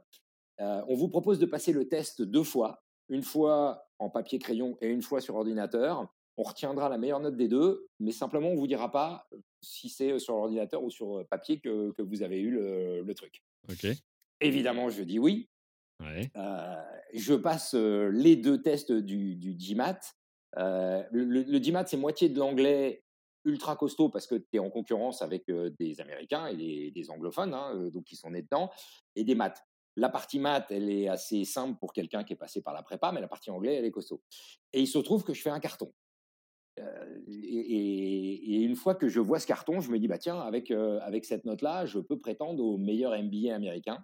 on 0.59 0.95
vous 0.95 1.09
propose 1.09 1.39
de 1.39 1.47
passer 1.47 1.73
le 1.73 1.87
test 1.87 2.21
deux 2.21 2.43
fois, 2.43 2.83
une 3.09 3.23
fois 3.23 3.87
en 3.97 4.09
papier 4.09 4.39
crayon 4.39 4.77
et 4.81 4.87
une 4.87 5.01
fois 5.01 5.19
sur 5.19 5.35
ordinateur. 5.35 6.07
On 6.37 6.43
retiendra 6.43 6.89
la 6.89 6.97
meilleure 6.97 7.19
note 7.19 7.37
des 7.37 7.47
deux, 7.47 7.87
mais 7.99 8.11
simplement 8.11 8.49
on 8.49 8.55
vous 8.55 8.67
dira 8.67 8.91
pas 8.91 9.27
si 9.61 9.89
c'est 9.89 10.19
sur 10.19 10.35
ordinateur 10.35 10.83
ou 10.83 10.89
sur 10.89 11.25
papier 11.29 11.59
que, 11.59 11.91
que 11.91 12.01
vous 12.01 12.23
avez 12.23 12.39
eu 12.39 12.51
le, 12.51 13.01
le 13.01 13.13
truc. 13.13 13.41
Ok. 13.69 13.87
Évidemment, 14.41 14.89
je 14.89 15.03
dis 15.03 15.19
oui. 15.19 15.49
Euh, 16.35 16.83
je 17.13 17.33
passe 17.33 17.73
euh, 17.73 18.09
les 18.09 18.35
deux 18.35 18.61
tests 18.61 18.91
du, 18.91 19.35
du 19.35 19.53
GMAT. 19.55 19.99
Euh, 20.57 21.03
le, 21.11 21.23
le, 21.25 21.59
GMAT, 21.59 21.87
c'est 21.87 21.97
moitié 21.97 22.29
de 22.29 22.39
l'anglais 22.39 23.03
ultra 23.43 23.75
costaud 23.75 24.09
parce 24.09 24.27
que 24.27 24.35
tu 24.35 24.47
es 24.53 24.59
en 24.59 24.69
concurrence 24.69 25.21
avec 25.21 25.45
des 25.47 26.01
Américains 26.01 26.47
et 26.47 26.91
des, 26.91 27.09
anglophones, 27.11 27.53
hein, 27.53 27.89
donc 27.93 28.05
qui 28.05 28.15
sont 28.15 28.31
nés 28.31 28.41
dedans, 28.41 28.71
et 29.15 29.23
des 29.23 29.35
maths. 29.35 29.63
La 29.97 30.09
partie 30.09 30.39
maths, 30.39 30.71
elle 30.71 30.89
est 30.89 31.07
assez 31.07 31.45
simple 31.45 31.77
pour 31.79 31.93
quelqu'un 31.93 32.23
qui 32.23 32.33
est 32.33 32.37
passé 32.37 32.61
par 32.61 32.73
la 32.73 32.81
prépa, 32.81 33.11
mais 33.11 33.21
la 33.21 33.27
partie 33.27 33.51
anglais, 33.51 33.75
elle 33.75 33.85
est 33.85 33.91
costaud. 33.91 34.21
Et 34.73 34.81
il 34.81 34.87
se 34.87 34.97
trouve 34.97 35.23
que 35.23 35.33
je 35.33 35.41
fais 35.41 35.51
un 35.51 35.59
carton. 35.59 35.93
Et, 36.77 38.61
une 38.61 38.75
fois 38.75 38.95
que 38.95 39.07
je 39.07 39.19
vois 39.19 39.39
ce 39.39 39.47
carton, 39.47 39.79
je 39.79 39.91
me 39.91 39.99
dis, 39.99 40.07
bah 40.07 40.17
tiens, 40.17 40.39
avec, 40.39 40.71
avec 40.71 41.25
cette 41.25 41.45
note-là, 41.45 41.85
je 41.85 41.99
peux 41.99 42.17
prétendre 42.17 42.63
au 42.63 42.77
meilleur 42.77 43.11
MBA 43.11 43.53
américain. 43.53 44.03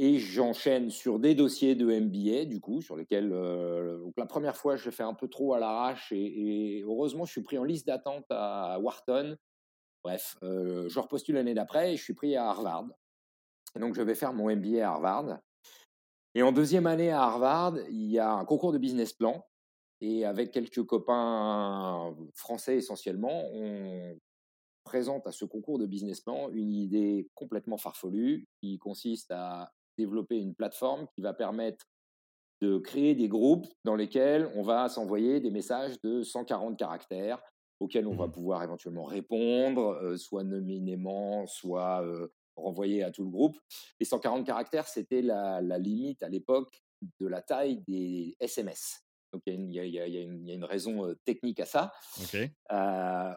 Et 0.00 0.18
j'enchaîne 0.18 0.90
sur 0.90 1.20
des 1.20 1.36
dossiers 1.36 1.76
de 1.76 1.86
MBA, 1.86 2.46
du 2.46 2.60
coup, 2.60 2.82
sur 2.82 2.96
lesquels, 2.96 3.32
euh, 3.32 3.98
donc 3.98 4.14
la 4.16 4.26
première 4.26 4.56
fois, 4.56 4.74
je 4.74 4.90
fais 4.90 5.04
un 5.04 5.14
peu 5.14 5.28
trop 5.28 5.54
à 5.54 5.60
l'arrache 5.60 6.10
et, 6.10 6.82
heureusement, 6.84 7.24
je 7.24 7.30
suis 7.30 7.42
pris 7.42 7.58
en 7.58 7.64
liste 7.64 7.86
d'attente 7.86 8.24
à 8.30 8.80
Wharton. 8.80 9.36
Bref, 10.02 10.36
euh, 10.42 10.88
je 10.88 10.98
repostule 10.98 11.36
l'année 11.36 11.54
d'après 11.54 11.92
et 11.92 11.96
je 11.96 12.02
suis 12.02 12.14
pris 12.14 12.34
à 12.34 12.48
Harvard. 12.48 12.88
Et 13.76 13.78
donc, 13.78 13.94
je 13.94 14.02
vais 14.02 14.16
faire 14.16 14.32
mon 14.32 14.54
MBA 14.54 14.84
à 14.84 14.90
Harvard. 14.90 15.38
Et 16.34 16.42
en 16.42 16.50
deuxième 16.50 16.88
année 16.88 17.10
à 17.10 17.22
Harvard, 17.22 17.76
il 17.88 18.10
y 18.10 18.18
a 18.18 18.32
un 18.32 18.44
concours 18.44 18.72
de 18.72 18.78
business 18.78 19.12
plan. 19.12 19.46
Et 20.06 20.26
avec 20.26 20.50
quelques 20.50 20.84
copains 20.84 22.14
français 22.34 22.76
essentiellement, 22.76 23.48
on 23.54 24.18
présente 24.84 25.26
à 25.26 25.32
ce 25.32 25.46
concours 25.46 25.78
de 25.78 25.86
business 25.86 26.20
plan 26.20 26.50
une 26.50 26.74
idée 26.74 27.30
complètement 27.34 27.78
farfelue 27.78 28.46
qui 28.60 28.78
consiste 28.78 29.30
à 29.30 29.72
développer 29.96 30.36
une 30.36 30.54
plateforme 30.54 31.06
qui 31.14 31.22
va 31.22 31.32
permettre 31.32 31.86
de 32.60 32.76
créer 32.76 33.14
des 33.14 33.28
groupes 33.28 33.66
dans 33.84 33.96
lesquels 33.96 34.52
on 34.54 34.62
va 34.62 34.90
s'envoyer 34.90 35.40
des 35.40 35.50
messages 35.50 35.98
de 36.02 36.22
140 36.22 36.78
caractères 36.78 37.40
auxquels 37.80 38.06
on 38.06 38.14
va 38.14 38.26
mmh 38.26 38.32
pouvoir 38.32 38.62
éventuellement 38.62 39.04
répondre, 39.04 40.18
soit 40.18 40.44
nominément, 40.44 41.46
soit 41.46 42.04
renvoyer 42.56 43.02
à 43.04 43.10
tout 43.10 43.24
le 43.24 43.30
groupe. 43.30 43.58
Les 43.98 44.04
140 44.04 44.44
caractères, 44.44 44.86
c'était 44.86 45.22
la, 45.22 45.62
limite 45.78 46.22
à 46.22 46.28
l'époque 46.28 46.82
de 47.20 47.26
la 47.26 47.40
taille 47.40 47.82
des 47.88 48.36
SMS. 48.38 49.03
Donc 49.34 49.42
il 49.46 49.72
y, 49.72 49.98
a 49.98 50.06
une 50.06 50.64
raison 50.64 51.12
technique 51.24 51.58
à 51.58 51.66
ça. 51.66 51.92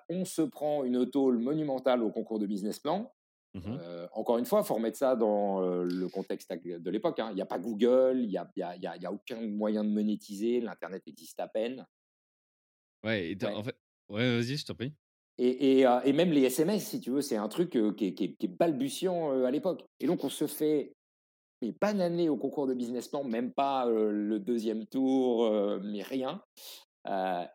on 0.10 0.26
se 0.26 0.44
prend 0.44 0.84
une 0.84 1.10
tôle 1.10 1.40
monumentale 1.40 2.04
au 2.04 2.12
concours 2.12 2.38
de 2.38 2.46
business 2.46 2.80
plan. 2.80 3.12
Mmh 3.54 3.78
encore 4.12 4.38
une 4.38 4.46
fois, 4.46 4.60
il 4.64 4.68
faut 4.68 4.76
remettre 4.76 4.98
ça 4.98 5.16
dans 5.16 5.62
le 5.62 6.08
contexte 6.10 6.52
de 6.54 6.90
l'époque. 6.92 7.20
Hein. 7.20 7.30
Il 7.32 7.36
n'y 7.36 7.42
a 7.42 7.48
pas 7.48 7.58
Google, 7.58 8.20
il 8.20 8.30
n'y 8.30 8.38
a, 8.38 8.48
y 8.56 9.06
a, 9.06 9.12
aucun 9.12 9.42
moyen 9.42 9.84
de 9.84 9.90
monétiser, 9.90 10.62
l'Internet 10.62 11.02
existe 11.08 11.40
à 11.40 11.48
peine. 11.48 11.86
Ouais, 13.04 13.36
en 13.44 13.64
fait, 13.64 13.76
ouais, 14.10 14.36
vas-y, 14.36 14.58
je 14.58 14.66
t'en 14.66 14.76
prie. 14.76 14.94
Et, 15.40 15.82
et, 15.82 16.14
même 16.14 16.32
les 16.32 16.44
SMS, 16.44 16.88
si 16.88 17.00
tu 17.00 17.12
veux, 17.12 17.22
c'est 17.22 17.38
un 17.38 17.48
truc 17.48 17.72
qui, 17.72 18.06
est, 18.08 18.14
qui, 18.14 18.38
est, 18.40 18.48
balbutiant 18.48 19.44
à 19.44 19.52
l'époque. 19.52 19.86
Et 20.00 20.08
donc, 20.08 20.24
on 20.24 20.30
se 20.30 20.48
fait 20.48 20.96
mais 21.62 21.74
bananer 21.80 22.30
au 22.30 22.38
concours 22.38 22.68
de 22.68 22.74
business 22.74 23.08
plan, 23.08 23.24
même 23.24 23.52
pas 23.52 23.86
le 23.88 24.40
deuxième 24.40 24.86
tour, 24.86 25.50
mais 25.84 26.04
rien. 26.04 26.42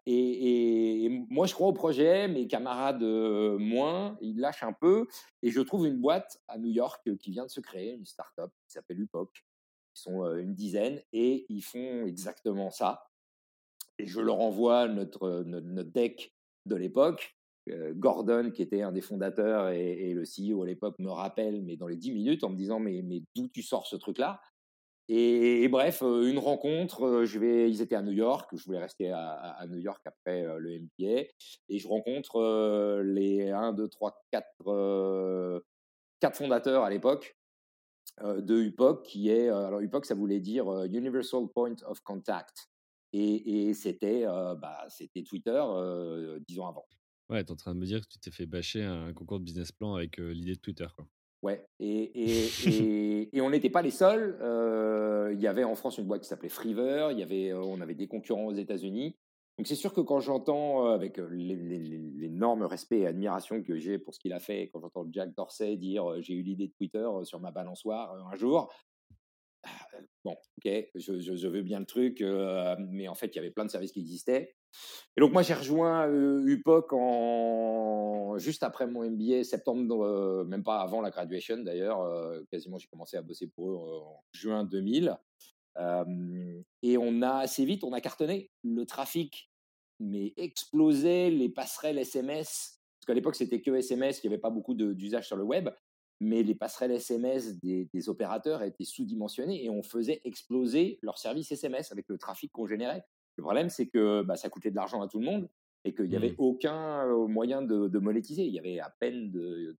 Et, 0.06 1.04
et, 1.04 1.08
moi, 1.28 1.46
je 1.46 1.54
crois 1.54 1.68
au 1.68 1.72
projet, 1.72 2.26
mes 2.26 2.46
camarades 2.46 3.02
moins, 3.02 4.16
ils 4.20 4.38
lâchent 4.38 4.62
un 4.62 4.72
peu. 4.72 5.06
Et 5.42 5.50
je 5.50 5.60
trouve 5.60 5.86
une 5.86 6.00
boîte 6.00 6.40
à 6.48 6.58
New 6.58 6.70
York 6.70 7.16
qui 7.18 7.30
vient 7.30 7.44
de 7.44 7.50
se 7.50 7.60
créer, 7.60 7.92
une 7.92 8.06
start-up 8.06 8.50
qui 8.66 8.72
s'appelle 8.72 9.00
UPOC. 9.00 9.30
Ils 9.94 10.00
sont 10.00 10.24
une 10.36 10.54
dizaine 10.54 11.02
et 11.12 11.44
ils 11.48 11.62
font 11.62 12.06
exactement 12.06 12.70
ça. 12.70 13.04
Et 13.98 14.06
je 14.06 14.20
leur 14.20 14.40
envoie 14.40 14.88
notre, 14.88 15.42
notre 15.44 15.90
deck 15.90 16.34
de 16.66 16.76
l'époque 16.76 17.36
Gordon, 17.68 18.50
qui 18.50 18.62
était 18.62 18.82
un 18.82 18.92
des 18.92 19.00
fondateurs 19.00 19.68
et, 19.68 20.12
le 20.14 20.24
CEO 20.24 20.62
à 20.62 20.66
l'époque, 20.66 20.98
me 20.98 21.10
rappelle, 21.10 21.62
mais 21.62 21.76
dans 21.76 21.86
les 21.86 21.96
10 21.96 22.12
minutes, 22.12 22.44
en 22.44 22.50
me 22.50 22.56
disant 22.56 22.80
Mais, 22.80 23.02
mais 23.02 23.22
d'où 23.34 23.48
tu 23.48 23.62
sors 23.62 23.86
ce 23.86 23.96
truc-là? 23.96 24.40
Et, 25.08 25.68
bref, 25.68 26.00
une 26.02 26.38
rencontre, 26.38 27.24
je 27.24 27.38
vais, 27.38 27.70
ils 27.70 27.82
étaient 27.82 27.96
à 27.96 28.02
New 28.02 28.12
York, 28.12 28.48
je 28.56 28.64
voulais 28.64 28.78
rester 28.78 29.10
à, 29.10 29.66
New 29.68 29.78
York 29.78 30.00
après 30.06 30.44
le 30.58 30.80
MBA, 30.80 31.24
et 31.68 31.78
je 31.78 31.88
rencontre 31.88 33.02
les 33.02 33.50
1, 33.50 33.72
2, 33.72 33.88
3, 33.88 34.22
4, 34.30 35.62
4 36.20 36.36
fondateurs 36.36 36.84
à 36.84 36.90
l'époque 36.90 37.36
de 38.22 38.62
UPOC, 38.62 39.02
qui 39.04 39.28
est, 39.28 39.48
alors 39.48 39.80
UPOC, 39.80 40.06
ça 40.06 40.14
voulait 40.14 40.40
dire 40.40 40.84
Universal 40.84 41.48
Point 41.54 41.76
of 41.86 42.00
Contact, 42.00 42.70
et, 43.12 43.74
c'était 43.74 44.24
bah, 44.24 44.86
Twitter 45.26 45.62
dix 46.48 46.58
ans 46.60 46.68
avant. 46.68 46.86
Ouais, 47.32 47.42
tu 47.42 47.48
es 47.48 47.52
en 47.52 47.56
train 47.56 47.74
de 47.74 47.80
me 47.80 47.86
dire 47.86 48.00
que 48.02 48.06
tu 48.06 48.18
t'es 48.18 48.30
fait 48.30 48.46
bâcher 48.46 48.82
un 48.82 49.12
concours 49.14 49.40
de 49.40 49.44
business 49.44 49.72
plan 49.72 49.94
avec 49.94 50.18
l'idée 50.18 50.54
de 50.54 50.60
Twitter. 50.60 50.86
Quoi. 50.94 51.06
Ouais, 51.42 51.66
et, 51.80 51.88
et, 51.88 53.28
et, 53.36 53.40
on 53.40 53.50
n'était 53.50 53.70
pas 53.70 53.82
les 53.82 53.90
seuls. 53.90 54.36
Il 55.32 55.40
y 55.40 55.46
avait 55.46 55.64
en 55.64 55.74
France 55.74 55.98
une 55.98 56.04
boîte 56.04 56.22
qui 56.22 56.28
s'appelait 56.28 56.50
Freever, 56.50 57.08
y 57.16 57.22
avait, 57.22 57.52
on 57.54 57.80
avait 57.80 57.94
des 57.94 58.06
concurrents 58.06 58.44
aux 58.44 58.54
États-Unis. 58.54 59.16
Donc 59.58 59.66
c'est 59.66 59.74
sûr 59.74 59.92
que 59.92 60.00
quand 60.00 60.20
j'entends, 60.20 60.86
avec 60.86 61.18
l'énorme 61.18 62.62
respect 62.62 63.00
et 63.00 63.06
admiration 63.06 63.62
que 63.62 63.76
j'ai 63.76 63.98
pour 63.98 64.14
ce 64.14 64.20
qu'il 64.20 64.32
a 64.32 64.40
fait, 64.40 64.70
quand 64.72 64.80
j'entends 64.80 65.06
Jack 65.10 65.34
Dorsey 65.34 65.76
dire 65.76 66.20
j'ai 66.20 66.34
eu 66.34 66.42
l'idée 66.42 66.68
de 66.68 66.72
Twitter 66.72 67.06
sur 67.24 67.40
ma 67.40 67.50
balançoire 67.50 68.14
un 68.14 68.34
jour, 68.36 68.72
bon, 70.24 70.32
ok, 70.32 70.72
je, 70.94 71.46
veux 71.48 71.62
bien 71.62 71.80
le 71.80 71.86
truc, 71.86 72.22
mais 72.78 73.08
en 73.08 73.14
fait, 73.14 73.28
il 73.28 73.36
y 73.36 73.38
avait 73.38 73.50
plein 73.50 73.64
de 73.64 73.70
services 73.70 73.92
qui 73.92 74.00
existaient. 74.00 74.54
Et 75.16 75.20
donc, 75.20 75.32
moi, 75.32 75.42
j'ai 75.42 75.54
rejoint 75.54 76.08
UPOC 76.10 76.92
en... 76.92 78.38
juste 78.38 78.62
après 78.62 78.86
mon 78.86 79.08
MBA, 79.08 79.44
septembre, 79.44 80.44
même 80.44 80.62
pas 80.62 80.80
avant 80.80 81.00
la 81.00 81.10
graduation 81.10 81.58
d'ailleurs. 81.58 82.06
quasiment, 82.50 82.78
j'ai 82.78 82.88
commencé 82.88 83.16
à 83.16 83.22
bosser 83.22 83.48
pour 83.48 83.70
eux 83.70 83.76
en 83.76 84.22
juin 84.32 84.64
2000. 84.64 85.16
et 86.82 86.98
on 86.98 87.22
a 87.22 87.34
assez 87.38 87.64
vite, 87.64 87.84
on 87.84 87.92
a 87.92 88.00
cartonné. 88.00 88.50
Le 88.62 88.86
trafic, 88.86 89.50
mais 90.00 90.32
explosait, 90.36 91.30
les 91.30 91.48
passerelles 91.48 91.98
SMS. 91.98 92.80
Parce 92.98 93.06
qu'à 93.06 93.14
l'époque, 93.14 93.36
c'était 93.36 93.60
que 93.60 93.74
SMS, 93.74 94.22
il 94.22 94.28
n'y 94.28 94.34
avait 94.34 94.40
pas 94.40 94.50
beaucoup 94.50 94.74
d'usage 94.74 95.26
sur 95.26 95.36
le 95.36 95.44
web 95.44 95.68
mais 96.22 96.42
les 96.42 96.54
passerelles 96.54 96.92
SMS 96.92 97.58
des, 97.58 98.08
opérateurs 98.08 98.62
étaient 98.62 98.84
sous-dimensionnées 98.84 99.64
et 99.64 99.70
on 99.70 99.82
faisait 99.82 100.20
exploser 100.24 100.98
leurs 101.02 101.18
services 101.18 101.52
SMS 101.52 101.92
avec 101.92 102.08
le 102.08 102.16
trafic 102.16 102.52
qu'on 102.52 102.66
générait. 102.66 103.04
Le 103.36 103.42
problème, 103.42 103.68
c'est 103.68 103.88
que 103.88 104.22
bah, 104.22 104.36
ça 104.36 104.48
coûtait 104.48 104.70
de 104.70 104.76
l'argent 104.76 105.02
à 105.02 105.08
tout 105.08 105.18
le 105.18 105.24
monde 105.24 105.48
et 105.84 105.94
qu'il 105.94 106.08
n'y 106.08 106.16
avait 106.16 106.32
mmh. 106.32 106.36
aucun 106.38 107.06
moyen 107.26 107.62
de, 107.62 107.98
monétiser. 107.98 108.44
Il 108.44 108.54
y 108.54 108.58
avait 108.58 108.78
à 108.78 108.90
peine 109.00 109.30
de. 109.32 109.76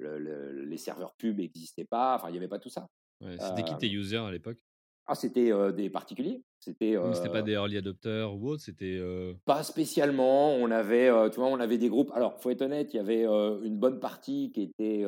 les 0.00 0.76
serveurs 0.76 1.14
pubs 1.14 1.38
n'existaient 1.38 1.84
pas, 1.84 2.16
enfin, 2.16 2.28
il 2.28 2.32
n'y 2.32 2.38
avait 2.38 2.48
pas 2.48 2.58
tout 2.58 2.70
ça. 2.70 2.88
c'était 3.20 3.62
qui 3.62 3.76
tes 3.78 3.90
users 3.90 4.16
à 4.16 4.30
l'époque? 4.30 4.58
Ah, 5.06 5.14
c'était 5.14 5.52
des 5.72 5.90
particuliers. 5.90 6.42
C'était. 6.60 6.96
c'était 7.14 7.30
pas 7.30 7.42
des 7.42 7.52
early 7.52 7.76
adopters 7.76 8.34
ou 8.34 8.50
autre. 8.50 8.62
C'était. 8.62 9.00
Pas 9.44 9.62
spécialement. 9.62 10.54
On 10.54 10.70
avait, 10.70 11.10
tu 11.30 11.36
vois, 11.36 11.48
on 11.48 11.60
avait 11.60 11.78
des 11.78 11.88
groupes. 11.88 12.10
Alors, 12.14 12.40
faut 12.40 12.50
être 12.50 12.62
honnête, 12.62 12.92
il 12.92 12.96
y 12.96 13.00
avait 13.00 13.24
une 13.24 13.78
bonne 13.78 14.00
partie 14.00 14.50
qui 14.52 14.62
était, 14.62 15.04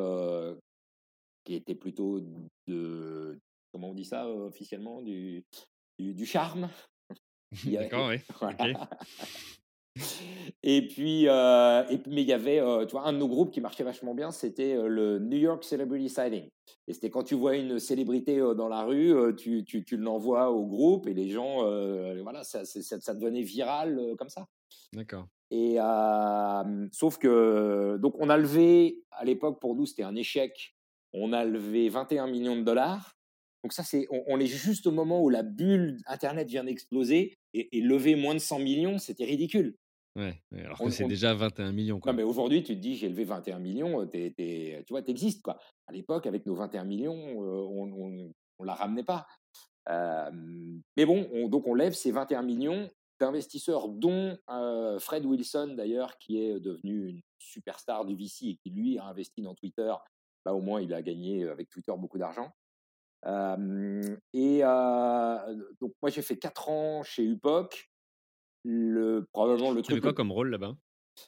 qui 1.45 1.55
était 1.55 1.75
plutôt 1.75 2.21
de, 2.67 3.39
comment 3.73 3.91
on 3.91 3.95
dit 3.95 4.05
ça 4.05 4.29
officiellement, 4.29 5.03
du, 5.03 5.45
du, 5.99 6.27
charme. 6.27 6.69
D'accord, 7.65 8.11
oui. 8.11 8.19
Et 10.63 10.87
puis, 10.87 11.29
euh, 11.29 11.85
et, 11.89 12.01
mais 12.09 12.23
il 12.23 12.29
y 12.29 12.33
avait, 12.33 12.61
euh, 12.61 12.85
tu 12.85 12.93
vois, 12.93 13.07
un 13.07 13.13
de 13.13 13.19
nos 13.19 13.29
groupes 13.29 13.53
qui 13.53 13.61
marchait 13.61 13.85
vachement 13.85 14.15
bien, 14.15 14.31
c'était 14.33 14.75
euh, 14.75 14.89
le 14.89 15.19
New 15.19 15.39
York 15.39 15.63
Celebrity 15.63 16.09
Sighting. 16.09 16.49
Et 16.87 16.93
c'était 16.93 17.11
quand 17.11 17.23
tu 17.23 17.35
vois 17.35 17.57
une 17.57 17.79
célébrité 17.79 18.39
dans 18.39 18.69
la 18.69 18.83
rue, 18.83 19.35
tu, 19.37 19.65
tu, 19.65 19.85
tu 19.85 19.97
l'envoies 19.97 20.51
au 20.51 20.67
groupe 20.67 21.07
et 21.07 21.15
les 21.15 21.31
gens, 21.31 21.63
voilà, 22.23 22.45
ça, 22.45 22.65
ça, 22.65 23.01
ça, 23.01 23.15
devenait 23.15 23.43
viral 23.43 24.15
comme 24.19 24.29
ça. 24.29 24.47
D'accord. 24.93 25.27
Et 25.51 25.77
sauf 26.93 27.17
que, 27.19 27.97
donc 27.99 28.15
on 28.19 28.29
a 28.29 28.37
levé, 28.37 29.03
à 29.13 29.25
l'époque 29.25 29.61
pour 29.61 29.77
nous 29.77 29.87
c'était 29.87 30.03
un 30.03 30.15
échec, 30.15 30.75
on 31.15 31.33
a 31.33 31.45
levé 31.45 31.89
21 31.89 32.27
millions 32.27 32.57
de 32.57 32.63
dollars. 32.63 33.17
Donc 33.65 33.73
ça, 33.73 33.83
c'est, 33.83 34.07
on, 34.11 34.39
est 34.39 34.47
juste 34.47 34.87
au 34.87 34.93
moment 34.93 35.23
où 35.23 35.31
la 35.31 35.43
bulle 35.43 35.99
Internet 36.07 36.49
vient 36.49 36.65
d'exploser 36.65 37.39
et, 37.55 37.77
et 37.77 37.81
lever 37.81 38.15
moins 38.15 38.35
de 38.35 38.41
100 38.41 38.59
millions, 38.61 38.99
c'était 38.99 39.25
ridicule. 39.25 39.75
Ouais, 40.19 40.43
alors 40.65 40.79
que 40.79 40.91
c'est 40.91 41.07
déjà 41.07 41.33
21 41.33 41.71
millions. 41.71 42.01
Quoi. 42.01 42.11
Non, 42.11 42.17
mais 42.17 42.25
aujourd'hui, 42.25 42.65
tu 42.65 42.75
te 42.75 42.81
dis, 42.81 42.97
j'ai 42.97 43.09
levé 43.09 43.23
21 43.23 43.61
millions, 43.61 44.05
tu 44.09 44.85
vois, 44.91 45.03
tu 45.03 45.11
existes. 45.13 45.43
Quoi. 45.43 45.57
À 45.87 45.93
l'époque, 45.93 46.27
avec 46.27 46.45
nos 46.45 46.57
21 46.57 46.83
millions, 46.83 47.15
on 47.15 47.87
ne 47.87 48.67
la 48.67 48.75
ramenait 48.75 49.05
pas. 49.05 49.27
mais 49.87 51.07
bon, 51.07 51.49
donc 51.49 51.69
on 51.69 51.75
lève 51.75 51.93
ces 51.93 52.11
21 52.11 52.43
millions 52.43 52.91
d'investisseurs, 53.21 53.89
dont 53.89 54.37
Fred 54.99 55.25
Wilson, 55.25 55.75
d'ailleurs, 55.77 56.19
qui 56.19 56.43
est 56.43 56.59
devenu 56.59 57.11
une 57.11 57.21
superstar 57.39 58.05
du 58.05 58.17
VC 58.17 58.47
et 58.47 58.57
qui, 58.57 58.71
lui, 58.71 58.99
a 58.99 59.05
investi 59.05 59.43
dans 59.43 59.55
Twitter. 59.55 59.95
Bah, 60.45 60.53
au 60.53 60.61
moins, 60.61 60.81
il 60.81 60.93
a 60.95 61.03
gagné 61.03 61.47
avec 61.49 61.69
Twitter 61.69 61.93
beaucoup 61.97 62.19
d'argent. 62.19 62.51
et 64.33 64.61
donc, 65.81 65.93
moi, 66.03 66.11
j'ai 66.11 66.23
fait 66.23 66.37
4 66.37 66.69
ans 66.71 67.03
chez 67.05 67.25
UPOC 67.25 67.89
le, 68.65 69.27
probablement 69.33 69.71
le 69.71 69.83
truc. 69.83 70.03
quoi 70.03 70.13
comme 70.13 70.33
rôle 70.33 70.51
là-bas? 70.51 70.75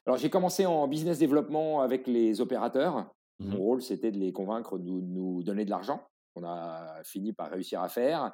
Alors, 0.06 0.18
j'ai 0.18 0.30
commencé 0.30 0.66
en 0.66 0.86
business 0.88 1.18
développement 1.18 1.80
avec 1.80 2.06
les 2.06 2.40
opérateurs. 2.40 3.12
Mon 3.38 3.56
mmh 3.56 3.58
rôle, 3.58 3.82
c'était 3.82 4.12
de 4.12 4.18
les 4.18 4.32
convaincre 4.32 4.78
de 4.78 4.84
nous, 4.84 5.42
donner 5.42 5.64
de 5.64 5.70
l'argent. 5.70 6.06
On 6.36 6.44
a 6.44 7.02
fini 7.04 7.32
par 7.32 7.50
réussir 7.50 7.80
à 7.80 7.88
faire. 7.88 8.32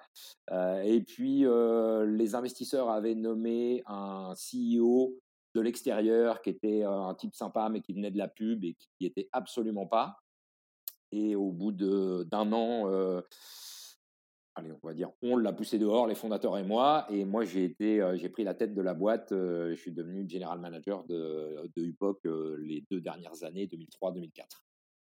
Euh, 0.51 0.83
et 0.83 1.01
puis, 1.01 1.47
euh, 1.47 2.05
les 2.05 2.35
investisseurs 2.35 2.91
avaient 2.91 3.15
nommé 3.15 3.83
un 3.87 4.35
CEO 4.35 5.17
de 5.55 5.61
l'extérieur 5.61 6.43
qui 6.43 6.51
était 6.51 6.85
euh, 6.85 7.05
un 7.05 7.15
type 7.15 7.35
sympa, 7.35 7.69
mais 7.71 7.81
qui 7.81 7.95
venait 7.95 8.11
de 8.11 8.19
la 8.19 8.29
pub 8.29 8.65
et 8.65 8.75
qui 8.75 8.89
n'y 9.01 9.07
était 9.07 9.29
absolument 9.33 9.87
pas. 9.87 10.17
Et 11.13 11.37
au 11.37 11.53
bout 11.53 11.73
d'un 11.73 12.53
an, 12.53 12.91
allez, 14.57 14.73
on 14.83 14.87
va 14.87 14.95
dire, 14.95 15.11
on 15.23 15.37
l'a 15.37 15.53
poussé 15.53 15.79
dehors, 15.79 16.07
les 16.07 16.15
fondateurs 16.15 16.57
et 16.59 16.65
moi. 16.65 17.07
Et 17.11 17.25
moi, 17.25 17.45
j'ai 17.45 17.65
été, 17.65 18.01
euh, 18.01 18.17
j'ai 18.17 18.29
pris 18.29 18.43
la 18.43 18.55
tête 18.55 18.75
de 18.75 18.83
la 18.83 18.95
boîte. 18.95 19.33
Euh, 19.33 19.71
je 19.71 19.81
suis 19.81 19.93
devenu 19.93 20.29
general 20.29 20.59
manager 20.59 21.05
de, 21.05 21.71
de 21.77 21.83
UPOC 21.83 22.27
euh, 22.27 22.57
les 22.61 22.85
deux 22.91 23.01
dernières 23.01 23.45
années, 23.45 23.67
2003-2004. 23.67 24.45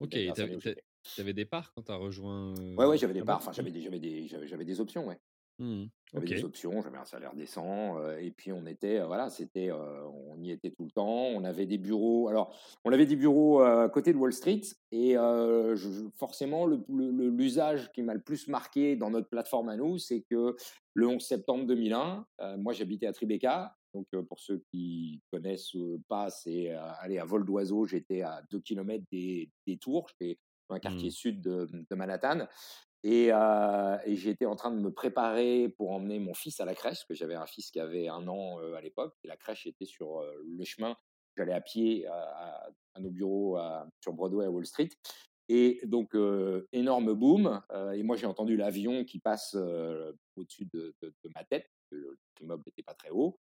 Ok, 0.01 0.11
tu 0.11 1.21
avais 1.21 1.33
des 1.33 1.45
parts 1.45 1.73
quand 1.73 1.83
tu 1.83 1.91
as 1.91 1.95
rejoint 1.95 2.53
Ouais, 2.77 2.85
ouais, 2.85 2.97
j'avais 2.97 3.13
des 3.13 3.23
parts. 3.23 3.37
Enfin, 3.37 3.51
j'avais 3.51 3.71
des, 3.71 3.99
des, 3.99 4.27
j'avais 4.27 4.65
des 4.65 4.79
options, 4.79 5.07
ouais. 5.07 5.19
Mmh 5.59 5.85
J'avais 6.13 6.25
des 6.25 6.43
options, 6.43 6.81
j'avais 6.81 6.97
un 6.97 7.05
salaire 7.05 7.35
décent, 7.35 8.01
et 8.17 8.31
puis 8.31 8.51
on 8.51 8.65
était, 8.65 8.99
voilà, 9.05 9.29
c'était, 9.29 9.71
on 9.71 10.41
y 10.41 10.51
était 10.51 10.71
tout 10.71 10.85
le 10.85 10.91
temps. 10.91 11.25
On 11.27 11.43
avait 11.43 11.67
des 11.67 11.77
bureaux. 11.77 12.29
Alors, 12.29 12.55
on 12.83 12.91
avait 12.91 13.05
des 13.05 13.15
bureaux 13.15 13.59
à 13.59 13.89
côté 13.89 14.13
de 14.13 14.17
Wall 14.17 14.33
Street, 14.33 14.61
et 14.91 15.15
forcément, 16.15 16.65
l'usage 16.65 17.91
qui 17.91 18.01
m'a 18.01 18.15
le 18.15 18.21
plus 18.21 18.47
marqué 18.47 18.95
dans 18.95 19.11
notre 19.11 19.29
plateforme 19.29 19.69
à 19.69 19.75
nous, 19.75 19.99
c'est 19.99 20.21
que 20.21 20.55
le 20.95 21.07
11 21.07 21.21
septembre 21.21 21.65
2001, 21.67 22.25
moi 22.57 22.73
j'habitais 22.73 23.05
à 23.05 23.13
Tribeca, 23.13 23.75
donc 23.93 24.07
pour 24.27 24.39
ceux 24.39 24.63
qui 24.71 25.21
connaissent 25.31 25.75
pas, 26.07 26.29
c'est 26.29 26.69
aller 27.01 27.19
à 27.19 27.25
vol 27.25 27.45
d'oiseau. 27.45 27.85
J'étais 27.85 28.21
à 28.21 28.41
2 28.51 28.59
km 28.61 29.03
des, 29.11 29.51
des 29.67 29.77
tours, 29.77 30.07
j'étais 30.09 30.39
dans 30.69 30.75
un 30.75 30.79
quartier 30.79 31.09
mmh. 31.09 31.11
sud 31.11 31.41
de, 31.41 31.67
de 31.71 31.95
Manhattan. 31.95 32.47
Et, 33.03 33.31
j'étais 34.07 34.45
en 34.45 34.55
train 34.55 34.71
de 34.71 34.79
me 34.79 34.91
préparer 34.91 35.69
pour 35.69 35.91
emmener 35.91 36.19
mon 36.19 36.33
fils 36.33 36.59
à 36.59 36.65
la 36.65 36.75
crèche, 36.75 36.99
parce 36.99 37.05
que 37.05 37.13
j'avais 37.13 37.35
un 37.35 37.45
fils 37.45 37.71
qui 37.71 37.79
avait 37.79 38.07
un 38.07 38.27
an 38.27 38.59
à 38.75 38.81
l'époque, 38.81 39.15
et 39.23 39.27
la 39.27 39.37
crèche 39.37 39.65
était 39.67 39.85
sur 39.85 40.21
le 40.43 40.63
chemin. 40.65 40.95
J'allais 41.37 41.53
à 41.53 41.61
pied 41.61 42.05
à, 42.07 42.69
nos 42.99 43.09
bureaux 43.09 43.57
sur 44.01 44.13
Broadway 44.13 44.45
à 44.45 44.51
Wall 44.51 44.65
Street. 44.65 44.89
Et 45.47 45.79
donc, 45.83 46.15
énorme 46.73 47.13
boom. 47.13 47.61
et 47.93 48.03
moi, 48.03 48.17
j'ai 48.17 48.27
entendu 48.27 48.57
l'avion 48.57 49.05
qui 49.05 49.19
passe 49.19 49.55
au-dessus 50.35 50.67
de, 50.73 50.93
ma 51.35 51.43
tête. 51.45 51.69
L'immeuble 52.39 52.63
n'était 52.65 52.83
pas 52.83 52.93
très 52.93 53.09
haut. 53.09 53.39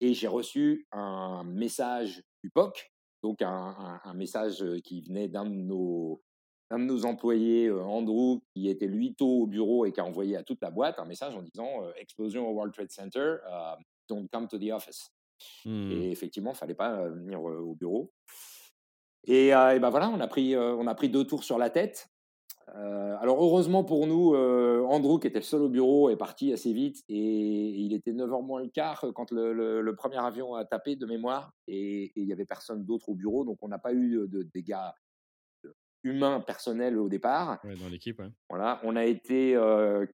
Et 0.00 0.14
j'ai 0.14 0.28
reçu 0.28 0.86
un 0.92 1.44
message 1.44 2.22
du 2.44 2.50
POC, 2.50 2.92
donc 3.22 3.42
un 3.42 4.14
message 4.14 4.64
qui 4.84 5.00
venait 5.00 5.28
d'un 5.28 5.46
de 5.46 5.54
nos 5.54 6.22
un 6.70 6.78
de 6.78 6.84
nos 6.84 7.04
employés, 7.04 7.66
euh, 7.66 7.82
Andrew, 7.82 8.40
qui 8.54 8.68
était 8.68 8.86
lui 8.86 9.14
tôt 9.14 9.42
au 9.42 9.46
bureau 9.46 9.86
et 9.86 9.92
qui 9.92 10.00
a 10.00 10.04
envoyé 10.04 10.36
à 10.36 10.42
toute 10.42 10.60
la 10.60 10.70
boîte 10.70 10.98
un 10.98 11.04
message 11.04 11.34
en 11.34 11.42
disant 11.42 11.82
euh, 11.82 11.92
explosion 11.96 12.48
au 12.48 12.52
World 12.52 12.74
Trade 12.74 12.90
Center, 12.90 13.36
euh, 13.46 13.74
don't 14.08 14.28
come 14.30 14.46
to 14.48 14.58
the 14.58 14.70
office. 14.70 15.10
Mmh. 15.64 15.92
Et 15.92 16.10
effectivement, 16.10 16.52
il 16.52 16.56
fallait 16.56 16.74
pas 16.74 17.08
venir 17.08 17.40
au 17.40 17.74
bureau. 17.74 18.12
Et, 19.24 19.50
ben 19.50 19.90
voilà, 19.90 20.08
on 20.08 20.20
a 20.20 20.26
pris, 20.26 20.56
on 20.56 20.86
a 20.86 20.94
pris 20.94 21.10
deux 21.10 21.24
tours 21.24 21.44
sur 21.44 21.58
la 21.58 21.70
tête. 21.70 22.08
alors 22.66 23.40
heureusement 23.40 23.84
pour 23.84 24.08
nous, 24.08 24.34
Andrew, 24.34 25.20
qui 25.20 25.28
était 25.28 25.38
le 25.38 25.44
seul 25.44 25.62
au 25.62 25.68
bureau, 25.68 26.10
est 26.10 26.16
parti 26.16 26.52
assez 26.52 26.72
vite 26.72 27.04
et, 27.08 27.14
il 27.14 27.92
était 27.92 28.12
9h 28.12 28.44
moins 28.44 28.62
le 28.62 28.68
quart 28.68 29.06
quand 29.14 29.30
le, 29.30 29.92
premier 29.92 30.16
avion 30.16 30.54
a 30.54 30.64
tapé 30.64 30.96
de 30.96 31.06
mémoire 31.06 31.52
et 31.68 32.10
il 32.16 32.24
y 32.24 32.32
avait 32.32 32.46
personne 32.46 32.84
d'autre 32.84 33.10
au 33.10 33.14
bureau, 33.14 33.44
donc 33.44 33.58
on 33.62 33.68
n'a 33.68 33.78
pas 33.78 33.92
eu 33.92 34.26
de 34.26 34.42
dégâts 34.42 34.74
humain 36.04 36.40
personnel 36.40 36.98
au 36.98 37.08
départ. 37.08 37.58
dans 37.64 37.88
l'équipe, 37.88 38.22
Voilà, 38.48 38.80
on 38.84 38.96
a 38.96 39.04
été 39.04 39.58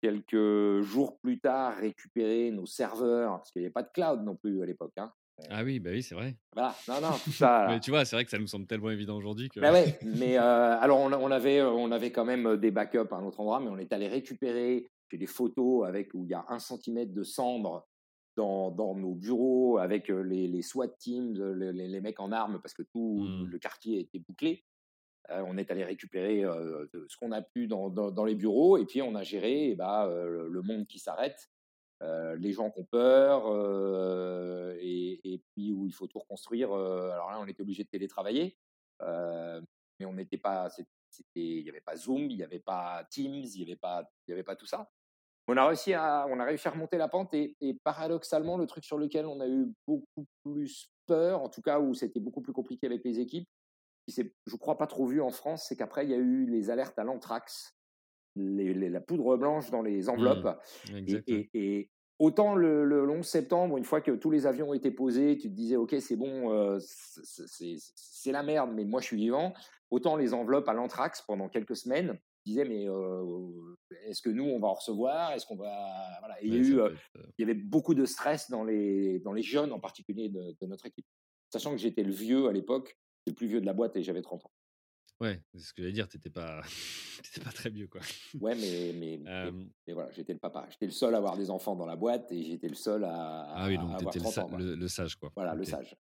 quelques 0.00 0.80
jours 0.82 1.18
plus 1.20 1.40
tard 1.40 1.76
récupérer 1.76 2.50
nos 2.50 2.66
serveurs 2.66 3.38
parce 3.38 3.52
qu'il 3.52 3.62
n'y 3.62 3.66
avait 3.66 3.72
pas 3.72 3.82
de 3.82 3.90
cloud 3.92 4.24
non 4.24 4.36
plus 4.36 4.62
à 4.62 4.66
l'époque. 4.66 4.94
Hein. 4.96 5.12
Ah 5.50 5.64
oui, 5.64 5.80
bah 5.80 5.90
oui, 5.92 6.02
c'est 6.02 6.14
vrai. 6.14 6.36
Voilà, 6.52 6.74
non, 6.88 7.00
non, 7.00 7.16
tout 7.24 7.32
ça. 7.32 7.66
mais 7.68 7.80
tu 7.80 7.90
vois, 7.90 8.04
c'est 8.04 8.14
vrai 8.14 8.24
que 8.24 8.30
ça 8.30 8.38
nous 8.38 8.46
semble 8.46 8.66
tellement 8.66 8.90
évident 8.90 9.16
aujourd'hui 9.16 9.48
que. 9.48 9.60
Bah 9.60 9.72
ouais, 9.72 9.98
mais 10.02 10.36
alors 10.36 11.00
on, 11.00 11.30
avait, 11.30 11.60
on 11.62 11.90
avait 11.90 12.12
quand 12.12 12.24
même 12.24 12.56
des 12.56 12.70
backups 12.70 13.10
à 13.10 13.16
un 13.16 13.24
autre 13.24 13.40
endroit, 13.40 13.60
mais 13.60 13.68
on 13.68 13.78
est 13.78 13.92
allé 13.92 14.08
récupérer 14.08 14.88
des 15.16 15.26
photos 15.26 15.86
avec 15.86 16.12
où 16.14 16.24
il 16.24 16.30
y 16.30 16.34
a 16.34 16.44
un 16.48 16.58
centimètre 16.58 17.12
de 17.12 17.22
cendre 17.22 17.86
dans, 18.36 18.70
dans, 18.70 18.94
nos 18.96 19.14
bureaux 19.14 19.78
avec 19.78 20.08
les, 20.08 20.48
les 20.48 20.62
SWAT 20.62 20.88
teams, 20.98 21.34
les, 21.54 21.72
les, 21.72 22.00
mecs 22.00 22.18
en 22.18 22.32
armes, 22.32 22.60
parce 22.60 22.74
que 22.74 22.82
tout 22.82 23.20
mmh. 23.20 23.46
le 23.46 23.58
quartier 23.58 24.00
était 24.00 24.18
bouclé. 24.18 24.64
Euh, 25.30 25.42
on 25.46 25.56
est 25.56 25.70
allé 25.70 25.84
récupérer 25.84 26.42
ce 26.42 27.16
qu'on 27.16 27.32
a 27.32 27.42
pu 27.42 27.66
dans, 27.66 28.24
les 28.24 28.34
bureaux 28.34 28.76
et 28.76 28.84
puis 28.84 29.02
on 29.02 29.14
a 29.14 29.22
géré 29.22 29.70
eh 29.70 29.74
ben, 29.74 30.06
le 30.06 30.62
monde 30.62 30.86
qui 30.86 30.98
s'arrête, 30.98 31.50
les 32.02 32.52
gens 32.52 32.70
qui 32.70 32.80
ont 32.80 32.84
peur 32.84 33.48
et, 34.80 35.40
puis 35.54 35.72
où 35.72 35.86
il 35.86 35.92
faut 35.92 36.06
tout 36.06 36.18
reconstruire. 36.18 36.72
alors 36.72 37.30
là, 37.30 37.40
on 37.40 37.46
était 37.46 37.62
obligé 37.62 37.84
de 37.84 37.88
télétravailler, 37.88 38.58
mais 39.00 40.04
on 40.04 40.12
n'était 40.12 40.38
pas, 40.38 40.68
il 41.34 41.62
n'y 41.62 41.68
avait 41.68 41.80
pas 41.80 41.96
Zoom, 41.96 42.30
il 42.30 42.36
n'y 42.36 42.42
avait 42.42 42.58
pas 42.58 43.04
Teams, 43.10 43.44
il 43.44 43.56
n'y 43.56 43.62
avait 43.62 43.76
pas, 43.76 44.08
avait 44.28 44.42
pas 44.42 44.56
tout 44.56 44.66
ça. 44.66 44.90
On 45.46 45.56
a 45.56 45.66
réussi 45.66 45.92
à, 45.92 46.26
on 46.28 46.40
a 46.40 46.44
réussi 46.44 46.66
à 46.68 46.70
remonter 46.70 46.96
la 46.96 47.08
pente 47.08 47.34
et, 47.34 47.54
et, 47.60 47.74
paradoxalement, 47.74 48.56
le 48.56 48.66
truc 48.66 48.84
sur 48.84 48.96
lequel 48.96 49.26
on 49.26 49.40
a 49.40 49.46
eu 49.48 49.72
beaucoup 49.86 50.26
plus 50.42 50.90
peur, 51.06 51.42
en 51.42 51.50
tout 51.50 51.60
cas 51.60 51.80
où 51.80 51.92
c'était 51.92 52.20
beaucoup 52.20 52.40
plus 52.40 52.54
compliqué 52.54 52.86
avec 52.86 53.04
les 53.04 53.20
équipes, 53.20 53.48
qui 54.04 54.12
s'est, 54.12 54.34
je 54.46 54.56
crois, 54.56 54.78
pas 54.78 54.86
trop 54.86 55.06
vu 55.06 55.20
en 55.20 55.30
France, 55.30 55.66
c'est 55.68 55.76
qu'après, 55.76 56.04
il 56.04 56.10
y 56.10 56.14
a 56.14 56.18
eu 56.18 56.46
les 56.46 56.70
alertes 56.70 56.98
à 56.98 57.04
l'anthrax, 57.04 57.76
la 58.36 59.00
poudre 59.00 59.36
blanche 59.36 59.70
dans 59.70 59.82
les 59.82 60.08
enveloppes. 60.08 60.60
Mmh, 60.90 61.16
et, 61.54 61.90
autant 62.18 62.54
le, 62.54 63.10
11 63.10 63.24
septembre, 63.24 63.76
une 63.76 63.84
fois 63.84 64.00
que 64.00 64.12
tous 64.12 64.30
les 64.30 64.46
avions 64.46 64.70
ont 64.70 64.74
été 64.74 64.90
posés, 64.90 65.36
tu 65.36 65.48
te 65.48 65.54
disais, 65.54 65.76
OK, 65.76 65.94
c'est 66.00 66.16
bon, 66.16 66.52
euh, 66.52 66.78
c'est, 66.80 68.32
la 68.32 68.42
merde, 68.42 68.70
mais 68.74 68.84
moi, 68.84 69.00
je 69.00 69.06
suis 69.06 69.16
vivant. 69.16 69.54
Autant 69.90 70.16
les 70.16 70.34
enveloppes 70.34 70.68
à 70.68 70.74
l'anthrax 70.74 71.22
pendant 71.22 71.48
quelques 71.48 71.76
semaines, 71.76 72.18
tu 72.44 72.50
disais, 72.50 72.64
mais 72.64 72.88
euh, 72.88 73.76
est-ce 74.06 74.20
que 74.20 74.30
nous, 74.30 74.44
on 74.44 74.58
va 74.58 74.68
en 74.68 74.74
recevoir? 74.74 75.32
Est-ce 75.32 75.46
qu'on 75.46 75.56
va. 75.56 75.72
Voilà. 76.20 76.36
il, 76.42 76.54
y 76.54 76.56
a 76.56 76.60
eu, 76.60 76.80
euh, 76.80 76.90
il 77.38 77.42
y 77.42 77.44
avait 77.44 77.54
beaucoup 77.54 77.94
de 77.94 78.04
stress 78.04 78.50
dans 78.50 78.64
les, 78.64 79.20
dans 79.20 79.32
les 79.32 79.42
jeunes, 79.42 79.72
en 79.72 79.80
particulier 79.80 80.28
de, 80.28 80.56
de 80.60 80.66
notre 80.66 80.86
équipe. 80.86 81.06
Sachant 81.50 81.70
que 81.70 81.78
j'étais 81.78 82.02
le 82.02 82.12
vieux 82.12 82.48
à 82.48 82.52
l'époque, 82.52 82.98
le 83.26 83.32
plus 83.32 83.46
vieux 83.46 83.60
de 83.60 83.66
la 83.66 83.72
boîte 83.72 83.96
et 83.96 84.02
j'avais 84.02 84.22
30 84.22 84.44
ans. 84.46 84.52
Ouais, 85.20 85.40
c'est 85.54 85.60
ce 85.60 85.72
que 85.72 85.82
j'allais 85.82 85.92
dire, 85.92 86.08
t'étais 86.08 86.30
pas, 86.30 86.60
pas 87.44 87.52
très 87.52 87.70
vieux, 87.70 87.86
quoi. 87.86 88.00
Ouais, 88.40 88.54
mais, 88.56 88.92
mais, 88.94 89.20
mais, 89.86 89.92
voilà, 89.92 90.10
j'étais 90.12 90.32
le 90.32 90.38
papa. 90.38 90.66
J'étais 90.70 90.86
le 90.86 90.92
seul 90.92 91.14
à 91.14 91.18
avoir 91.18 91.36
des 91.36 91.50
enfants 91.50 91.76
dans 91.76 91.86
la 91.86 91.96
boîte 91.96 92.30
et 92.32 92.42
j'étais 92.42 92.68
le 92.68 92.74
seul 92.74 93.04
à, 93.04 93.46
ah 93.54 93.66
oui, 93.68 93.78
donc 93.78 93.96
30 93.96 94.14
le, 94.16 94.40
ans, 94.40 94.76
le, 94.76 94.88
sage, 94.88 95.16
quoi. 95.16 95.30
Voilà, 95.36 95.54
le 95.54 95.64
sage. 95.64 95.96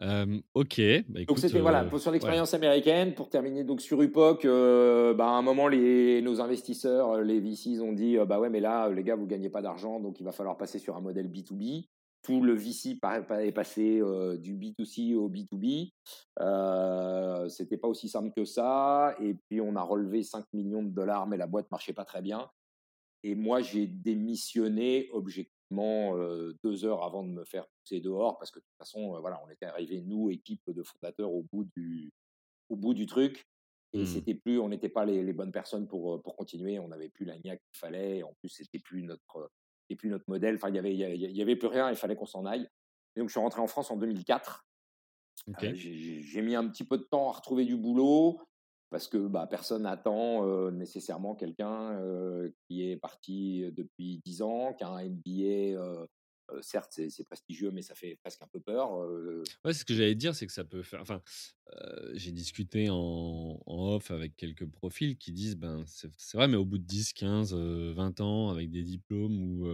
ok. 0.00 0.80
Bah, 1.08 1.24
donc 1.28 1.38
c'était 1.38 1.60
voilà 1.60 1.88
sur 1.96 2.10
l'expérience 2.10 2.54
américaine. 2.54 3.14
Pour 3.14 3.30
terminer 3.30 3.62
donc 3.62 3.80
sur 3.80 4.02
Upoc, 4.02 4.44
bah, 4.44 5.26
à 5.26 5.30
un 5.30 5.42
moment 5.42 5.68
les 5.68 6.20
nos 6.22 6.40
investisseurs, 6.40 7.20
les 7.20 7.38
VCs 7.38 7.80
ont 7.80 7.92
dit 7.92 8.16
bah 8.26 8.40
ouais 8.40 8.50
mais 8.50 8.60
là 8.60 8.88
les 8.88 9.04
gars 9.04 9.14
vous 9.14 9.26
gagnez 9.28 9.48
pas 9.48 9.62
d'argent 9.62 10.00
donc 10.00 10.18
il 10.18 10.24
va 10.24 10.32
falloir 10.32 10.56
passer 10.56 10.80
sur 10.80 10.96
un 10.96 11.00
modèle 11.00 11.28
B2B 11.28 11.86
tout 12.22 12.42
le 12.42 12.54
VC 12.54 12.98
est 13.02 13.52
passé 13.52 14.00
du 14.38 14.56
B2C 14.56 15.14
au 15.16 15.28
B2B. 15.28 15.92
Euh, 16.40 17.48
C'était 17.48 17.76
pas 17.76 17.88
aussi 17.88 18.08
simple 18.08 18.32
que 18.34 18.44
ça. 18.44 19.16
Et 19.20 19.34
puis, 19.34 19.60
on 19.60 19.74
a 19.76 19.82
relevé 19.82 20.22
5 20.22 20.46
millions 20.52 20.82
de 20.82 20.90
dollars, 20.90 21.26
mais 21.26 21.36
la 21.36 21.46
boîte 21.46 21.70
marchait 21.70 21.92
pas 21.92 22.04
très 22.04 22.22
bien. 22.22 22.48
Et 23.24 23.34
moi, 23.34 23.60
j'ai 23.60 23.86
démissionné 23.86 25.08
objectivement 25.12 26.16
deux 26.62 26.84
heures 26.84 27.02
avant 27.02 27.24
de 27.24 27.30
me 27.30 27.44
faire 27.44 27.66
pousser 27.66 28.00
dehors 28.00 28.38
parce 28.38 28.50
que 28.50 28.58
de 28.58 28.64
toute 28.64 28.78
façon, 28.78 29.18
voilà, 29.20 29.40
on 29.44 29.50
était 29.50 29.66
arrivé, 29.66 30.00
nous, 30.02 30.30
équipe 30.30 30.62
de 30.68 30.82
fondateurs, 30.82 31.32
au 31.32 31.44
bout 31.52 31.64
du, 31.76 32.12
au 32.68 32.76
bout 32.76 32.94
du 32.94 33.06
truc. 33.06 33.44
Et 33.94 34.02
mmh. 34.02 34.06
c'était 34.06 34.34
plus, 34.34 34.58
on 34.58 34.68
n'était 34.68 34.88
pas 34.88 35.04
les, 35.04 35.22
les, 35.22 35.32
bonnes 35.32 35.52
personnes 35.52 35.86
pour, 35.86 36.22
pour 36.22 36.34
continuer. 36.36 36.78
On 36.78 36.88
n'avait 36.88 37.10
plus 37.10 37.26
la 37.26 37.38
niaque 37.38 37.60
qu'il 37.60 37.78
fallait. 37.78 38.22
En 38.22 38.32
plus, 38.40 38.48
c'était 38.48 38.78
plus 38.78 39.02
notre, 39.02 39.50
et 39.92 39.96
puis 39.96 40.08
notre 40.08 40.24
modèle. 40.28 40.56
Enfin, 40.56 40.68
il 40.68 40.74
y 40.74 40.78
avait, 40.78 40.94
il 40.94 41.36
y 41.36 41.42
avait 41.42 41.56
plus 41.56 41.68
rien, 41.68 41.90
il 41.90 41.96
fallait 41.96 42.16
qu'on 42.16 42.26
s'en 42.26 42.44
aille. 42.44 42.68
Et 43.14 43.20
donc, 43.20 43.28
je 43.28 43.32
suis 43.32 43.40
rentré 43.40 43.60
en 43.60 43.66
France 43.66 43.90
en 43.90 43.96
2004. 43.96 44.64
Euh, 45.62 45.72
j'ai 45.74 46.42
mis 46.42 46.54
un 46.54 46.68
petit 46.68 46.84
peu 46.84 46.98
de 46.98 47.02
temps 47.02 47.28
à 47.28 47.32
retrouver 47.32 47.64
du 47.64 47.76
boulot 47.76 48.40
parce 48.90 49.08
que 49.08 49.16
bah, 49.16 49.46
personne 49.48 49.82
n'attend 49.82 50.46
euh, 50.46 50.70
nécessairement 50.70 51.34
quelqu'un 51.34 51.92
euh, 51.98 52.50
qui 52.66 52.88
est 52.88 52.96
parti 52.96 53.64
depuis 53.72 54.20
10 54.24 54.42
ans, 54.42 54.74
qui 54.74 54.84
a 54.84 54.88
un 54.88 55.08
MBA 55.08 56.06
certes, 56.60 57.00
c'est 57.08 57.24
prestigieux, 57.24 57.70
mais 57.70 57.82
ça 57.82 57.94
fait 57.94 58.16
presque 58.16 58.42
un 58.42 58.46
peu 58.46 58.60
peur. 58.60 58.90
Ouais, 59.64 59.72
ce 59.72 59.84
que 59.84 59.94
j'allais 59.94 60.14
dire, 60.14 60.34
c'est 60.34 60.46
que 60.46 60.52
ça 60.52 60.64
peut 60.64 60.82
faire. 60.82 61.00
Enfin, 61.00 61.22
j'ai 62.14 62.32
discuté 62.32 62.88
en, 62.90 63.60
off 63.66 64.10
avec 64.10 64.36
quelques 64.36 64.66
profils 64.66 65.16
qui 65.16 65.32
disent 65.32 65.56
ben, 65.56 65.84
c'est 65.86 66.36
vrai, 66.36 66.48
mais 66.48 66.56
au 66.56 66.64
bout 66.64 66.78
de 66.78 66.84
10, 66.84 67.12
15, 67.12 67.54
20 67.54 68.20
ans, 68.20 68.50
avec 68.50 68.70
des 68.70 68.82
diplômes 68.82 69.40
ou, 69.40 69.66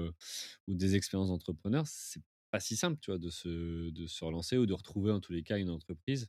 ou 0.69 0.75
des 0.75 0.95
expériences 0.95 1.29
d'entrepreneur, 1.29 1.87
c'est 1.87 2.23
pas 2.51 2.61
si 2.61 2.77
simple, 2.77 2.99
tu 3.01 3.11
vois, 3.11 3.19
de 3.19 3.31
se, 3.31 3.91
de 3.91 4.07
se 4.07 4.25
relancer 4.25 4.57
ou 4.57 4.67
de 4.67 4.73
retrouver 4.73 5.13
en 5.13 5.21
tous 5.21 5.33
les 5.33 5.43
cas 5.43 5.59
une 5.59 5.71
entreprise 5.71 6.29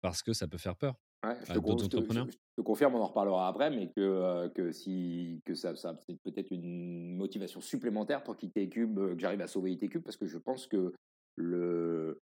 parce 0.00 0.22
que 0.22 0.32
ça 0.32 0.48
peut 0.48 0.58
faire 0.58 0.76
peur. 0.76 0.96
Ouais, 1.24 1.36
je, 1.44 1.52
te, 1.52 2.62
confirme, 2.62 2.96
on 2.96 3.00
en 3.00 3.06
reparlera 3.06 3.46
après, 3.46 3.70
mais 3.70 3.88
que, 3.92 4.00
euh, 4.00 4.48
que, 4.48 4.72
si, 4.72 5.40
que 5.44 5.54
ça, 5.54 5.76
ça 5.76 5.96
c'est 6.04 6.20
peut-être 6.20 6.50
une 6.50 7.16
motivation 7.16 7.60
supplémentaire 7.60 8.24
pour 8.24 8.36
quitter 8.36 8.68
Cube, 8.68 8.98
euh, 8.98 9.14
que 9.14 9.20
j'arrive 9.20 9.40
à 9.40 9.46
sauver 9.46 9.72
IT 9.72 10.02
parce 10.02 10.16
que 10.16 10.26
je 10.26 10.38
pense 10.38 10.66
que 10.66 10.92
le. 11.36 12.20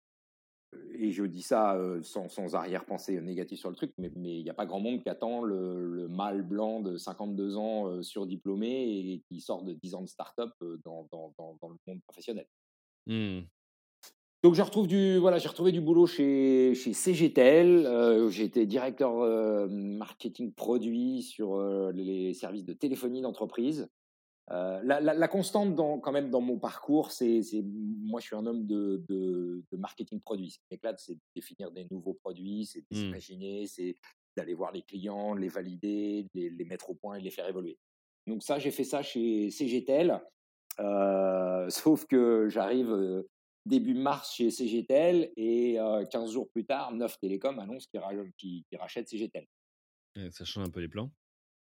Et 0.93 1.11
je 1.11 1.23
dis 1.23 1.41
ça 1.41 1.75
euh, 1.77 2.03
sans, 2.03 2.27
sans 2.27 2.55
arrière-pensée 2.55 3.19
négative 3.21 3.57
sur 3.57 3.69
le 3.69 3.75
truc, 3.75 3.93
mais 3.97 4.11
il 4.15 4.43
n'y 4.43 4.49
a 4.49 4.53
pas 4.53 4.65
grand 4.65 4.81
monde 4.81 5.01
qui 5.01 5.09
attend 5.09 5.43
le, 5.43 5.87
le 5.87 6.07
mâle 6.09 6.43
blanc 6.43 6.81
de 6.81 6.97
52 6.97 7.55
ans 7.55 8.03
surdiplômé 8.03 9.13
et 9.13 9.23
qui 9.27 9.39
sort 9.39 9.63
de 9.63 9.73
10 9.73 9.95
ans 9.95 10.01
de 10.01 10.09
start-up 10.09 10.51
dans, 10.83 11.07
dans, 11.11 11.33
dans, 11.39 11.69
le 11.69 11.77
monde 11.87 12.01
professionnel. 12.03 12.45
Mmh. 13.07 13.39
Donc 14.41 14.55
j'ai 14.55 14.61
retrouvé 14.61 14.87
du 14.87 15.17
voilà, 15.17 15.37
j'ai 15.37 15.49
retrouvé 15.49 15.73
du 15.73 15.81
boulot 15.81 16.07
chez 16.07 16.73
chez 16.73 16.93
CGTL. 16.93 17.85
Euh, 17.85 18.29
J'étais 18.29 18.65
directeur 18.65 19.19
euh, 19.19 19.67
marketing 19.67 20.53
produit 20.53 21.23
sur 21.23 21.55
euh, 21.55 21.91
les 21.91 22.33
services 22.33 22.63
de 22.63 22.71
téléphonie 22.71 23.21
d'entreprise. 23.21 23.89
la, 24.49 25.27
constante 25.27 25.75
dans, 25.75 25.99
quand 25.99 26.13
même 26.13 26.29
dans 26.29 26.39
mon 26.39 26.57
parcours, 26.57 27.11
c'est 27.11 27.41
moi 27.63 28.21
je 28.21 28.27
suis 28.27 28.35
un 28.35 28.45
homme 28.45 28.65
de, 28.65 29.03
de, 29.09 29.61
marketing 29.77 30.21
produit. 30.21 30.51
Ce 30.51 30.57
qui 30.59 30.65
m'éclate, 30.71 30.99
c'est 30.99 31.15
de 31.15 31.21
définir 31.35 31.71
des 31.71 31.85
nouveaux 31.91 32.13
produits, 32.13 32.65
c'est 32.65 32.79
de 32.79 32.85
mmh. 32.91 32.95
s'imaginer, 32.95 33.67
c'est 33.67 33.95
d'aller 34.37 34.53
voir 34.53 34.71
les 34.71 34.83
clients, 34.83 35.33
les 35.33 35.49
valider, 35.49 36.27
les, 36.33 36.49
les, 36.49 36.65
mettre 36.65 36.89
au 36.89 36.93
point 36.93 37.15
et 37.15 37.21
les 37.21 37.29
faire 37.29 37.47
évoluer. 37.47 37.77
Donc 38.25 38.41
ça, 38.41 38.57
j'ai 38.57 38.71
fait 38.71 38.85
ça 38.85 39.01
chez 39.01 39.49
CGTL, 39.49 40.17
sauf 41.69 42.05
que 42.05 42.47
j'arrive 42.47 43.25
début 43.65 43.93
mars 43.93 44.33
chez 44.33 44.51
CGTL 44.51 45.31
et 45.37 45.77
15 46.11 46.31
jours 46.31 46.49
plus 46.49 46.65
tard, 46.65 46.93
Neuf 46.93 47.19
Télécom 47.19 47.59
annonce 47.59 47.87
qu'il 47.87 47.99
rachète 48.79 49.07
CGTL. 49.07 49.47
ça 50.31 50.45
change 50.45 50.67
un 50.67 50.71
peu 50.71 50.79
les 50.79 50.87
plans 50.87 51.11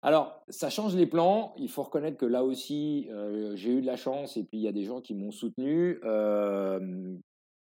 alors, 0.03 0.44
ça 0.48 0.70
change 0.70 0.94
les 0.94 1.07
plans. 1.07 1.55
Il 1.59 1.68
faut 1.68 1.83
reconnaître 1.83 2.16
que 2.16 2.27
là 2.27 2.44
aussi, 2.44 3.09
j'ai 3.55 3.72
eu 3.72 3.81
de 3.81 3.87
la 3.87 3.96
chance 3.96 4.37
et 4.37 4.44
puis 4.44 4.59
il 4.59 4.62
y 4.62 4.68
a 4.68 4.72
des 4.72 4.85
gens 4.85 5.01
qui 5.01 5.14
m'ont 5.14 5.33
soutenu. 5.33 5.98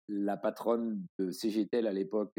la 0.08 0.36
patronne 0.36 1.04
de 1.18 1.30
CGTL 1.30 1.86
à 1.86 1.92
l'époque, 1.92 2.32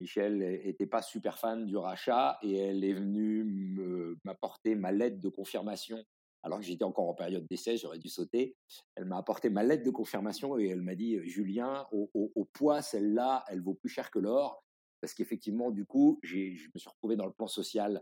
Michel, 0.00 0.38
n'était 0.38 0.86
pas 0.86 1.00
super 1.00 1.38
fan 1.38 1.64
du 1.64 1.76
rachat 1.76 2.38
et 2.42 2.56
elle 2.56 2.84
est 2.84 2.92
venue 2.92 4.18
m'apporter 4.24 4.74
ma 4.74 4.92
lettre 4.92 5.18
de 5.18 5.28
confirmation 5.30 6.04
alors 6.46 6.60
que 6.60 6.64
j'étais 6.64 6.84
encore 6.84 7.08
en 7.08 7.14
période 7.14 7.44
d'essai, 7.48 7.76
j'aurais 7.76 7.98
dû 7.98 8.08
sauter. 8.08 8.54
Elle 8.94 9.04
m'a 9.04 9.16
apporté 9.16 9.50
ma 9.50 9.64
lettre 9.64 9.82
de 9.82 9.90
confirmation 9.90 10.56
et 10.60 10.68
elle 10.68 10.80
m'a 10.80 10.94
dit 10.94 11.18
Julien, 11.28 11.88
au, 11.90 12.48
poids, 12.52 12.82
celle-là, 12.82 13.44
elle 13.48 13.60
vaut 13.60 13.74
plus 13.74 13.88
cher 13.88 14.12
que 14.12 14.20
l'or. 14.20 14.62
Parce 15.00 15.12
qu'effectivement, 15.12 15.72
du 15.72 15.84
coup, 15.84 16.20
je 16.22 16.36
me 16.72 16.78
suis 16.78 16.88
retrouvé 16.88 17.16
dans 17.16 17.26
le 17.26 17.32
plan 17.32 17.48
social 17.48 18.00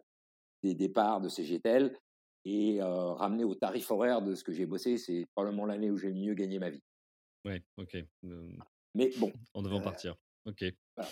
des 0.62 0.74
départs 0.74 1.22
de 1.22 1.30
CGTEL 1.30 1.98
et 2.44 2.80
ramené 2.82 3.44
au 3.44 3.54
tarif 3.54 3.90
horaire 3.90 4.20
de 4.20 4.34
ce 4.34 4.44
que 4.44 4.52
j'ai 4.52 4.66
bossé, 4.66 4.98
c'est 4.98 5.24
probablement 5.34 5.64
l'année 5.64 5.90
où 5.90 5.96
j'ai 5.96 6.08
le 6.08 6.14
mieux 6.14 6.34
gagné 6.34 6.58
ma 6.58 6.68
vie. 6.68 6.82
Ouais, 7.46 7.64
ok. 7.78 7.96
Mais 8.94 9.10
bon. 9.18 9.32
On 9.54 9.62
devait 9.62 9.76
en 9.76 9.80
partir. 9.80 10.16
Ok. 10.44 10.64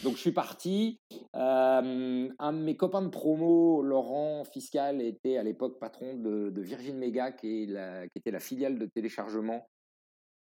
Donc 0.04 0.14
je 0.14 0.20
suis 0.20 0.32
parti. 0.32 1.00
un 1.34 2.52
de 2.52 2.58
mes 2.58 2.76
copains 2.76 3.02
de 3.02 3.08
promo, 3.08 3.82
Laurent 3.82 4.44
Fiscal, 4.44 5.02
était 5.02 5.38
à 5.38 5.42
l'époque 5.42 5.80
patron 5.80 6.14
de, 6.14 6.60
Virgin 6.60 6.96
Mega, 6.96 7.32
qui, 7.32 7.74
était 8.14 8.30
la 8.30 8.40
filiale 8.40 8.78
de 8.78 8.86
téléchargement 8.86 9.68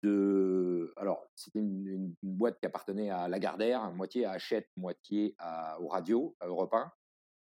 de. 0.03 0.93
Alors, 0.95 1.25
c'était 1.35 1.59
une, 1.59 2.13
boîte 2.23 2.59
qui 2.59 2.65
appartenait 2.65 3.09
à 3.09 3.27
Lagardère, 3.27 3.91
moitié 3.91 4.25
à 4.25 4.31
Hachette, 4.31 4.69
moitié 4.77 5.35
à, 5.37 5.81
aux 5.81 5.87
radios, 5.87 6.35
à 6.39 6.47
Europe 6.47 6.73
1, 6.73 6.91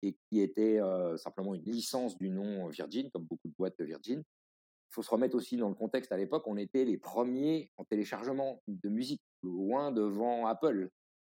et 0.02 0.16
qui 0.28 0.40
était 0.40 0.78
simplement 1.16 1.54
une 1.54 1.64
licence 1.64 2.16
du 2.16 2.30
nom 2.30 2.68
Virgin, 2.68 3.10
comme 3.10 3.24
beaucoup 3.24 3.48
de 3.48 3.54
boîtes 3.58 3.78
de 3.78 3.84
Virgin. 3.84 4.20
Il 4.20 4.94
faut 4.94 5.02
se 5.02 5.10
remettre 5.10 5.36
aussi 5.36 5.56
dans 5.56 5.68
le 5.68 5.74
contexte 5.74 6.10
à 6.12 6.16
l'époque, 6.16 6.44
on 6.46 6.56
était 6.56 6.84
les 6.84 6.98
premiers 6.98 7.70
en 7.76 7.84
téléchargement 7.84 8.60
de 8.66 8.88
musique, 8.88 9.22
loin 9.42 9.92
devant 9.92 10.46
Apple 10.46 10.90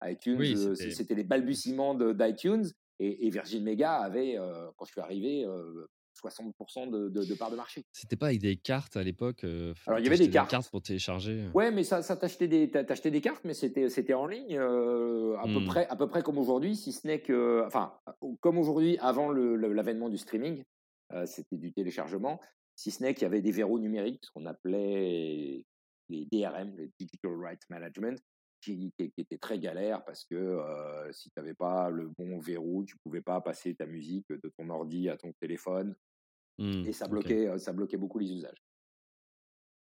iTunes, 0.05 0.75
c'était 0.75 1.15
les 1.15 1.25
balbutiements 1.25 1.95
d'iTunes. 1.95 2.67
Et, 3.03 3.27
et, 3.27 3.31
Virgin 3.31 3.65
Mega 3.65 3.97
avait, 3.97 4.37
quand 4.77 4.85
je 4.85 4.93
suis 4.93 5.01
arrivé, 5.01 5.47
60% 6.23 6.91
de, 6.91 7.09
de, 7.09 7.35
part 7.35 7.51
de 7.51 7.57
marché. 7.57 7.83
C'était 7.93 8.17
pas 8.17 8.27
avec 8.27 8.41
des 8.41 8.57
cartes 8.57 8.97
à 8.97 9.03
l'époque 9.03 9.45
Alors 9.87 9.99
il 9.99 10.05
y 10.05 10.09
avait 10.09 10.19
des 10.19 10.31
cartes. 10.31 10.71
pour 10.71 10.83
télécharger. 10.83 11.49
Ouais, 11.55 11.71
mais 11.71 11.83
ça, 11.83 12.03
ça 12.03 12.17
t'achetait 12.17 12.49
des, 12.49 12.67
des 12.67 13.21
cartes, 13.21 13.43
mais 13.45 13.55
c'était, 13.55 13.89
c'était 13.89 14.15
en 14.15 14.27
ligne 14.27 14.59
à 14.59 15.45
peu 15.45 15.61
mmh. 15.61 15.67
près, 15.67 15.87
à 15.89 15.97
peu 15.97 16.09
près 16.09 16.23
comme 16.23 16.39
aujourd'hui, 16.39 16.77
si 16.77 16.93
ce 16.93 17.07
n'est 17.07 17.23
que, 17.23 17.65
enfin, 17.67 17.95
comme 18.41 18.59
aujourd'hui, 18.59 18.99
avant 18.99 19.31
l'avènement 19.33 20.09
du 20.09 20.19
streaming, 20.19 20.63
c'était 21.25 21.57
du 21.57 21.73
téléchargement, 21.73 22.41
si 22.77 22.91
ce 22.91 23.03
n'est 23.03 23.15
qu'il 23.15 23.23
y 23.23 23.27
avait 23.27 23.43
des 23.43 23.53
verrous 23.53 23.79
numériques, 23.79 24.25
ce 24.25 24.31
qu'on 24.31 24.47
appelait 24.47 25.65
les 26.09 26.27
DRM, 26.33 26.75
les 26.77 26.91
Digital 26.99 27.33
Rights 27.41 27.63
Management, 27.69 28.19
qui, 28.61 28.93
était 28.99 29.39
très 29.39 29.59
galère 29.59 30.05
parce 30.05 30.25
que 30.25 30.61
si 31.13 31.31
tu 31.31 31.39
n'avais 31.39 31.55
pas 31.55 31.91
le 31.91 32.11
bon 32.19 32.39
verrou, 32.39 32.85
tu 32.85 32.97
pouvais 32.99 33.23
pas 33.23 33.41
passer 33.41 33.75
ta 33.75 33.87
musique 33.87 34.27
de 34.31 34.53
ton 34.57 34.69
ordi 34.71 35.09
à 35.09 35.17
ton 35.17 35.33
téléphone 35.41 35.95
mmh, 36.59 36.87
et 36.87 36.93
ça 36.93 37.09
bloquait, 37.09 37.59
ça 37.59 37.73
bloquait 37.73 37.97
beaucoup 37.97 38.19
les 38.19 38.33
usages. 38.33 38.63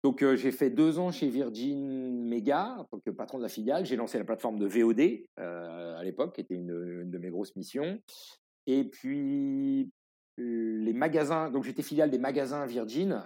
Donc 0.03 0.23
j'ai 0.35 0.51
fait 0.51 0.69
deux 0.69 0.97
ans 0.97 1.11
chez 1.11 1.29
Virgin 1.29 2.25
Mega 2.25 2.77
en 2.79 2.85
tant 2.85 2.99
que 2.99 3.09
patron 3.09 3.37
de 3.37 3.43
la 3.43 3.49
filiale. 3.49 3.85
J'ai 3.85 3.97
lancé 3.97 4.17
la 4.17 4.23
plateforme 4.23 4.57
de 4.57 4.65
VOD 4.65 5.25
à 5.37 6.03
l'époque, 6.03 6.35
qui 6.35 6.41
était 6.41 6.55
une, 6.55 7.09
de 7.09 7.17
mes 7.17 7.29
grosses 7.29 7.55
missions. 7.55 7.99
Et 8.65 8.85
puis 8.85 9.91
les 10.37 10.93
magasins, 10.93 11.49
donc 11.49 11.65
j'étais 11.65 11.81
filiale 11.81 12.09
des 12.09 12.17
magasins 12.17 12.65
Virgin 12.65 13.21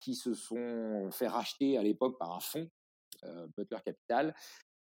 qui 0.00 0.14
se 0.14 0.32
sont 0.32 1.10
fait 1.10 1.28
racheter 1.28 1.76
à 1.76 1.82
l'époque 1.82 2.18
par 2.18 2.32
un 2.32 2.40
fonds 2.40 2.66
euh, 2.66 2.83
Butler 3.56 3.78
Capital. 3.84 4.34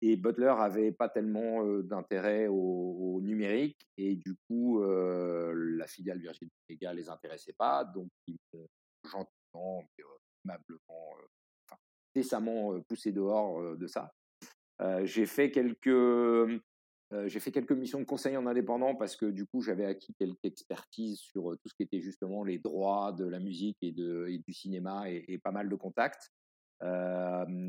Et 0.03 0.17
Butler 0.17 0.55
avait 0.59 0.93
pas 0.93 1.09
tellement 1.09 1.65
d'intérêt 1.81 2.49
au, 2.49 3.21
numérique 3.23 3.79
et 3.97 4.15
du 4.15 4.37
coup, 4.47 4.83
la 4.83 5.87
filiale 5.87 6.21
Virgin 6.21 6.49
Mega 6.69 6.93
les 6.93 7.09
intéressait 7.09 7.55
pas. 7.55 7.83
Donc, 7.83 8.09
ils 8.27 8.37
m'ont 8.53 8.69
gentiment, 9.05 9.89
aimablement, 10.45 11.17
enfin, 11.65 11.81
décemment 12.15 12.79
poussé 12.83 13.11
dehors 13.11 13.77
de 13.77 13.87
ça. 13.87 14.13
j'ai 15.05 15.25
fait 15.25 15.51
quelques 15.51 16.61
j'ai 17.27 17.39
fait 17.39 17.53
quelques 17.53 17.73
missions 17.73 18.01
de 18.01 18.05
conseil 18.05 18.37
en 18.37 18.47
indépendant 18.47 18.97
parce 18.97 19.15
que 19.15 19.27
du 19.27 19.47
coup 19.47 19.61
j'avais 19.61 19.85
acquis 19.85 20.13
quelques 20.15 20.45
expertises 20.45 21.21
sur 21.21 21.57
tout 21.59 21.69
ce 21.69 21.75
qui 21.75 21.85
était 21.85 22.01
justement 22.01 22.43
les 22.43 22.59
droits 22.59 23.13
de 23.13 23.25
la 23.25 23.39
musique 23.39 23.79
et, 23.81 23.93
du 23.93 24.53
cinéma 24.53 25.09
et, 25.09 25.39
pas 25.39 25.53
mal 25.53 25.69
de 25.69 25.77
contacts 25.77 26.33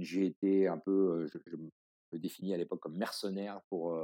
j'ai 0.02 0.26
été 0.26 0.68
un 0.68 0.78
peu, 0.78 1.28
je, 1.28 1.56
me 1.56 2.20
définis 2.20 2.54
à 2.54 2.58
l'époque 2.58 2.82
comme 2.82 2.98
mercenaire 2.98 3.62
pour, 3.70 3.98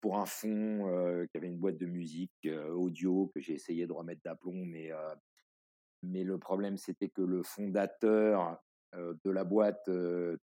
pour 0.00 0.18
un 0.18 0.26
fonds 0.26 1.26
qui 1.30 1.36
avait 1.36 1.48
une 1.48 1.58
boîte 1.58 1.78
de 1.78 1.86
musique 1.86 2.48
audio 2.74 3.30
que 3.34 3.40
j'ai 3.40 3.54
essayé 3.54 3.86
de 3.86 3.92
remettre 3.92 4.22
d'aplomb, 4.24 4.64
mais, 4.64 4.90
mais 6.02 6.24
le 6.24 6.38
problème 6.38 6.76
c'était 6.76 7.08
que 7.08 7.22
le 7.22 7.42
fondateur 7.42 8.58
de 8.94 9.30
la 9.30 9.44
boîte 9.44 9.90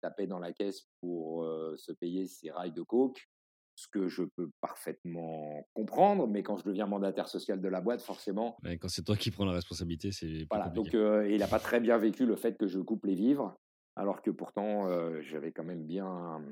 tapait 0.02 0.28
dans 0.28 0.40
la 0.40 0.54
caisse 0.54 0.88
pour 1.02 1.46
se 1.78 1.92
payer 1.92 2.28
ses 2.28 2.52
rails 2.52 2.74
de 2.74 2.82
coke 2.82 3.28
ce 3.76 3.88
que 3.88 4.08
je 4.08 4.24
peux 4.24 4.50
parfaitement 4.62 5.68
comprendre, 5.74 6.28
mais 6.28 6.44
quand 6.44 6.58
je 6.58 6.64
deviens 6.64 6.86
mandataire 6.86 7.28
social 7.28 7.60
de 7.62 7.68
la 7.68 7.82
boîte, 7.82 8.02
forcément. 8.02 8.58
quand 8.80 8.88
c'est 8.88 9.04
toi 9.04 9.18
qui 9.18 9.32
prends 9.32 9.46
la 9.46 9.52
responsabilité, 9.52 10.12
c'est. 10.12 10.48
Voilà, 10.50 10.70
donc 10.70 10.94
il 10.94 11.38
n'a 11.38 11.48
pas 11.48 11.60
très 11.60 11.80
bien 11.80 11.98
vécu 11.98 12.26
le 12.26 12.36
fait 12.36 12.58
que 12.58 12.68
je 12.68 12.80
coupe 12.80 13.06
les 13.06 13.16
vivres 13.16 13.56
alors 13.96 14.22
que 14.22 14.32
pourtant 14.32 14.90
j'avais 15.22 15.52
quand 15.52 15.64
même 15.64 15.86
bien, 15.86 16.44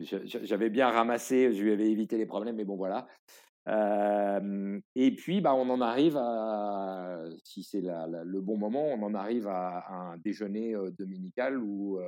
j'avais 0.00 0.70
bien 0.70 0.90
ramassé, 0.90 1.52
je 1.52 1.62
lui 1.62 1.72
avais 1.72 1.90
évité 1.90 2.18
les 2.18 2.26
problèmes, 2.26 2.56
mais 2.56 2.64
bon 2.64 2.76
voilà. 2.76 3.06
et 3.66 5.14
puis 5.16 5.40
bah 5.40 5.54
on 5.54 5.68
en 5.70 5.80
arrive 5.80 6.16
à, 6.16 7.24
si 7.44 7.62
c'est 7.62 7.82
le 7.82 8.40
bon 8.40 8.56
moment, 8.56 8.86
on 8.86 9.02
en 9.02 9.14
arrive 9.14 9.48
à, 9.48 9.86
un 9.90 10.16
déjeuner 10.18 10.74
dominical 10.98 11.58
où, 11.58 12.00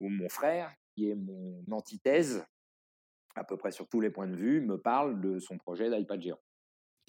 où 0.00 0.08
mon 0.08 0.28
frère, 0.28 0.74
qui 0.94 1.10
est 1.10 1.14
mon 1.14 1.64
antithèse, 1.70 2.44
à 3.34 3.44
peu 3.44 3.56
près 3.56 3.70
sur 3.70 3.88
tous 3.88 4.00
les 4.00 4.10
points 4.10 4.28
de 4.28 4.36
vue, 4.36 4.60
me 4.60 4.78
parle 4.78 5.20
de 5.20 5.38
son 5.38 5.58
projet 5.58 5.90
d'iPad 5.90 6.20
géant. 6.20 6.40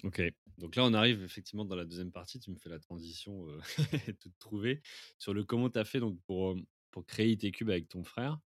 Ok, 0.04 0.20
donc 0.58 0.74
là 0.74 0.84
on 0.84 0.94
arrive 0.94 1.22
effectivement 1.22 1.64
dans 1.64 1.76
la 1.76 1.84
deuxième 1.84 2.10
partie, 2.10 2.40
tu 2.40 2.50
me 2.50 2.56
fais 2.56 2.68
la 2.68 2.80
transition 2.80 3.46
euh, 3.48 3.60
toute 4.20 4.36
trouvée 4.38 4.82
sur 5.18 5.32
le 5.32 5.44
comment 5.44 5.70
tu 5.70 5.78
as 5.78 5.84
fait 5.84 6.00
donc 6.00 6.18
pour, 6.26 6.56
pour 6.92 7.04
créer 7.06 7.32
IT-Cube 7.32 7.70
avec 7.70 7.88
ton 7.88 8.04
frère. 8.04 8.38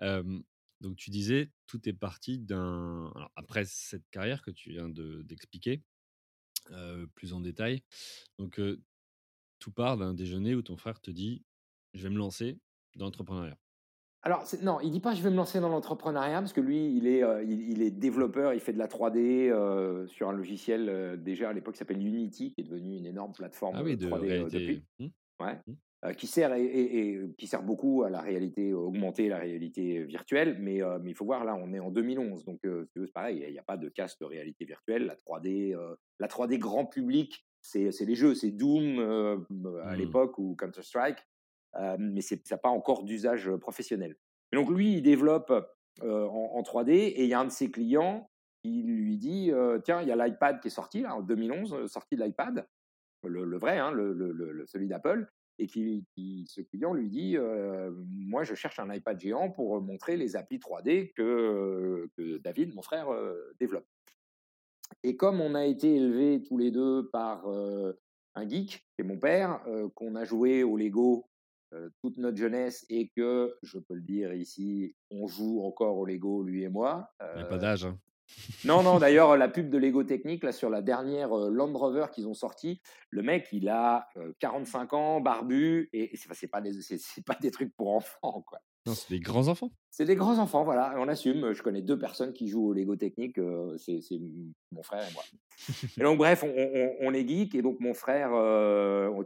donc 0.00 0.96
tu 0.96 1.10
disais, 1.10 1.50
tout 1.66 1.88
est 1.88 1.92
parti 1.92 2.38
d'un... 2.38 3.12
après 3.34 3.64
cette 3.64 4.08
carrière 4.10 4.42
que 4.42 4.52
tu 4.52 4.70
viens 4.70 4.88
d'expliquer 4.88 5.82
plus 7.14 7.32
en 7.32 7.40
détail, 7.40 7.82
donc 8.38 8.60
tout 9.58 9.72
part 9.72 9.96
d'un 9.96 10.14
déjeuner 10.14 10.54
où 10.54 10.62
ton 10.62 10.76
frère 10.76 11.00
te 11.00 11.10
dit, 11.10 11.42
je 11.94 12.02
vais 12.04 12.10
me 12.10 12.18
lancer 12.18 12.60
dans 12.94 13.06
l'entrepreneuriat. 13.06 13.58
Alors, 14.22 14.44
non, 14.62 14.80
il 14.80 14.90
dit 14.90 15.00
pas 15.00 15.14
je 15.14 15.22
vais 15.22 15.30
me 15.30 15.36
lancer 15.36 15.60
dans 15.60 15.68
l'entrepreneuriat 15.68 16.40
parce 16.40 16.52
que 16.52 16.60
lui, 16.60 16.96
il 16.96 17.06
est, 17.06 17.22
il, 17.46 17.82
est 17.82 17.90
développeur, 17.90 18.52
il 18.52 18.60
fait 18.60 18.72
de 18.72 18.78
la 18.78 18.88
3D 18.88 20.06
sur 20.08 20.28
un 20.28 20.32
logiciel 20.32 21.22
déjà 21.22 21.48
à 21.48 21.52
l'époque 21.52 21.74
qui 21.74 21.78
s'appelle 21.78 22.04
Unity, 22.04 22.52
qui 22.52 22.60
est 22.60 22.64
devenu 22.64 22.96
une 22.96 23.06
énorme 23.06 23.32
plateforme 23.32 23.76
ah 23.78 23.82
oui, 23.82 23.96
de 23.96 24.08
3D 24.08 24.50
depuis. 24.50 24.82
Mmh. 24.98 25.06
Ouais. 25.40 25.54
Mmh. 25.66 25.72
Euh, 26.04 26.12
qui 26.12 26.28
sert 26.28 26.54
et, 26.54 27.18
qui 27.36 27.48
sert 27.48 27.64
beaucoup 27.64 28.04
à 28.04 28.10
la 28.10 28.20
réalité 28.20 28.72
augmentée, 28.72 29.28
la 29.28 29.38
réalité 29.38 30.04
virtuelle. 30.04 30.56
Mais, 30.60 30.80
euh, 30.80 31.00
mais 31.02 31.10
il 31.10 31.14
faut 31.14 31.24
voir 31.24 31.44
là, 31.44 31.56
on 31.56 31.72
est 31.72 31.80
en 31.80 31.90
2011, 31.90 32.44
donc 32.44 32.64
euh, 32.66 32.88
c'est 32.94 33.12
pareil, 33.12 33.42
il 33.44 33.52
n'y 33.52 33.58
a 33.58 33.64
pas 33.64 33.76
de 33.76 33.88
casse 33.88 34.16
de 34.20 34.24
réalité 34.24 34.64
virtuelle. 34.64 35.06
La 35.06 35.16
3D, 35.16 35.76
la 36.20 36.28
3D 36.28 36.58
grand 36.58 36.86
public, 36.86 37.44
c'est 37.60 37.90
les 38.00 38.14
jeux, 38.14 38.36
c'est 38.36 38.52
Doom 38.52 39.00
à 39.00 39.94
mmh. 39.94 39.94
l'époque 39.96 40.38
ou 40.38 40.54
Counter 40.54 40.82
Strike, 40.82 41.18
mais 41.98 42.20
ça 42.20 42.36
n'a 42.48 42.58
pas 42.58 42.68
encore 42.68 43.02
d'usage 43.02 43.50
professionnel. 43.56 44.14
Et 44.52 44.56
donc 44.56 44.70
lui, 44.70 44.98
il 44.98 45.02
développe 45.02 45.52
en, 46.00 46.62
3D 46.62 46.92
et 46.92 47.24
il 47.24 47.28
y 47.28 47.34
a 47.34 47.40
un 47.40 47.46
de 47.46 47.50
ses 47.50 47.72
clients 47.72 48.30
qui 48.62 48.84
lui 48.84 49.16
dit 49.16 49.50
tiens, 49.82 50.00
il 50.02 50.06
y 50.06 50.12
a 50.12 50.16
l'iPad 50.16 50.60
qui 50.60 50.68
est 50.68 50.70
sorti 50.70 51.00
là 51.00 51.16
en 51.16 51.22
2011, 51.22 51.90
sorti 51.90 52.14
de 52.14 52.22
l'iPad. 52.22 52.68
le, 53.24 53.58
vrai, 53.58 53.78
hein, 53.78 53.90
le, 53.90 54.64
celui 54.68 54.86
d'Apple, 54.86 55.28
et 55.58 55.66
qui, 55.66 56.04
ce 56.48 56.60
client 56.60 56.92
lui 56.92 57.08
dit 57.08 57.36
Moi, 58.10 58.44
je 58.44 58.54
cherche 58.54 58.78
un 58.78 58.92
iPad 58.92 59.18
géant 59.18 59.50
pour 59.50 59.80
montrer 59.80 60.16
les 60.16 60.36
applis 60.36 60.58
3D 60.58 61.12
que, 61.12 62.08
David, 62.38 62.74
mon 62.74 62.82
frère, 62.82 63.08
développe. 63.58 63.86
Et 65.02 65.16
comme 65.16 65.40
on 65.40 65.54
a 65.54 65.66
été 65.66 65.96
élevés 65.96 66.42
tous 66.42 66.58
les 66.58 66.70
deux 66.70 67.08
par 67.10 67.46
un 67.46 68.48
geek, 68.48 68.86
qui 68.94 69.00
est 69.00 69.04
mon 69.04 69.18
père, 69.18 69.60
qu'on 69.94 70.14
a 70.14 70.24
joué 70.24 70.62
au 70.62 70.76
Lego 70.76 71.28
toute 72.00 72.16
notre 72.16 72.36
jeunesse 72.36 72.86
et 72.88 73.08
que, 73.08 73.56
je 73.62 73.78
peux 73.78 73.94
le 73.94 74.02
dire 74.02 74.32
ici, 74.32 74.94
on 75.10 75.26
joue 75.26 75.62
encore 75.62 75.98
au 75.98 76.06
Lego, 76.06 76.42
lui 76.42 76.62
et 76.62 76.68
moi. 76.68 77.10
Il 77.34 77.36
n'y 77.36 77.42
a 77.42 77.46
pas 77.46 77.58
d'âge. 77.58 77.84
Hein. 77.84 77.98
Non, 78.64 78.82
non, 78.82 78.98
d'ailleurs, 78.98 79.36
la 79.36 79.48
pub 79.48 79.70
de 79.70 79.78
Lego 79.78 80.04
Technique, 80.04 80.44
là, 80.44 80.52
sur 80.52 80.70
la 80.70 80.82
dernière 80.82 81.34
Land 81.34 81.72
Rover 81.76 82.06
qu'ils 82.12 82.28
ont 82.28 82.34
sorti, 82.34 82.80
le 83.10 83.22
mec, 83.22 83.48
il 83.52 83.68
a 83.68 84.08
45 84.40 84.92
ans, 84.92 85.20
barbu, 85.20 85.88
et 85.92 86.10
c'est 86.14 86.48
pas, 86.48 86.60
des, 86.60 86.72
pas 87.26 87.36
des 87.40 87.50
trucs 87.50 87.74
pour 87.76 87.94
enfants, 87.94 88.42
quoi. 88.46 88.60
Non, 88.86 88.94
c'est 88.94 89.10
des 89.10 89.20
grands 89.20 89.48
enfants. 89.48 89.70
C'est 89.90 90.06
des 90.06 90.16
grands 90.16 90.38
enfants, 90.38 90.64
voilà, 90.64 90.94
on 90.96 91.08
assume. 91.08 91.52
Je 91.52 91.62
connais 91.62 91.82
deux 91.82 91.98
personnes 91.98 92.32
qui 92.32 92.48
jouent 92.48 92.68
au 92.68 92.72
Lego 92.72 92.96
Technique, 92.96 93.38
c'est 93.76 94.00
mon 94.72 94.82
frère 94.82 95.06
et 95.06 95.12
moi. 95.12 95.22
et 95.98 96.02
donc, 96.02 96.18
bref, 96.18 96.42
on, 96.42 97.12
est 97.12 97.28
geek, 97.28 97.54
et 97.54 97.62
donc 97.62 97.80
mon 97.80 97.92
frère, 97.92 98.28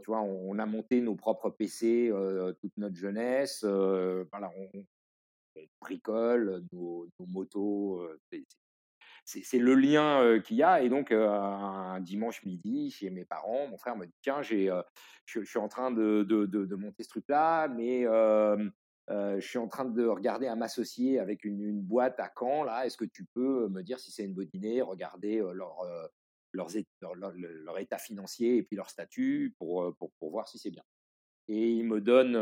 tu 0.01 0.07
vois, 0.07 0.21
on, 0.21 0.59
a 0.59 0.65
monté 0.65 0.99
nos 1.01 1.15
propres 1.15 1.49
PC 1.49 2.11
toute 2.59 2.73
notre 2.77 2.95
jeunesse. 2.95 3.63
voilà, 3.63 4.51
on, 4.57 4.83
bricole 5.79 6.63
nos, 6.73 7.07
nos 7.19 7.25
motos, 7.27 8.05
c'est 8.31 8.43
le 9.53 9.75
lien 9.75 10.39
qu'il 10.41 10.57
y 10.57 10.63
a. 10.63 10.81
Et 10.81 10.89
donc, 10.89 11.11
un 11.11 11.99
dimanche 12.01 12.43
midi, 12.43 12.91
chez 12.91 13.09
mes 13.09 13.25
parents, 13.25 13.67
mon 13.67 13.77
frère 13.77 13.95
me 13.95 14.05
dit 14.05 14.15
Tiens, 14.21 14.41
je, 14.41 14.83
suis 15.25 15.59
en 15.59 15.67
train 15.67 15.91
de, 15.91 16.23
de, 16.23 16.75
monter 16.75 17.03
ce 17.03 17.09
truc-là, 17.09 17.67
mais 17.67 18.03
je 18.03 19.39
suis 19.39 19.59
en 19.59 19.67
train 19.67 19.85
de 19.85 20.05
regarder 20.05 20.47
à 20.47 20.55
m'associer 20.55 21.19
avec 21.19 21.43
une, 21.43 21.81
boîte 21.81 22.19
à 22.19 22.31
Caen. 22.37 22.63
Là, 22.63 22.85
est-ce 22.85 22.97
que 22.97 23.05
tu 23.05 23.25
peux 23.33 23.67
me 23.69 23.81
dire 23.81 23.99
si 23.99 24.11
c'est 24.11 24.25
une 24.25 24.33
bonne 24.33 24.49
idée 24.53 24.81
Regarder 24.81 25.37
leur, 25.53 25.85
leur, 26.51 26.69
leur, 27.01 27.79
état 27.79 27.97
financier 27.97 28.57
et 28.57 28.63
puis 28.63 28.75
leur 28.75 28.89
statut 28.89 29.55
pour, 29.57 29.95
pour, 29.97 30.11
pour 30.19 30.31
voir 30.31 30.47
si 30.47 30.59
c'est 30.59 30.71
bien? 30.71 30.83
Et 31.49 31.71
il 31.71 31.83
me 31.83 31.99
donne, 31.99 32.37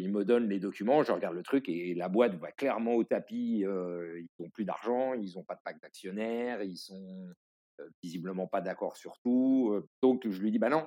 il 0.00 0.10
me 0.10 0.24
donne 0.24 0.48
les 0.48 0.58
documents, 0.58 1.02
je 1.04 1.12
regarde 1.12 1.36
le 1.36 1.44
truc 1.44 1.68
et 1.68 1.94
la 1.94 2.08
boîte 2.08 2.34
va 2.34 2.50
clairement 2.50 2.94
au 2.94 3.04
tapis. 3.04 3.60
ils 3.60 4.28
n'ont 4.40 4.50
plus 4.50 4.64
d'argent, 4.64 5.14
ils 5.14 5.34
n'ont 5.36 5.44
pas 5.44 5.54
de 5.54 5.60
pack 5.64 5.80
d'actionnaires, 5.80 6.62
ils 6.62 6.76
sont 6.76 7.28
visiblement 8.02 8.48
pas 8.48 8.60
d'accord 8.60 8.96
sur 8.96 9.18
tout. 9.20 9.80
donc 10.02 10.28
je 10.28 10.40
lui 10.40 10.50
dis 10.50 10.58
bah 10.58 10.70
non, 10.70 10.86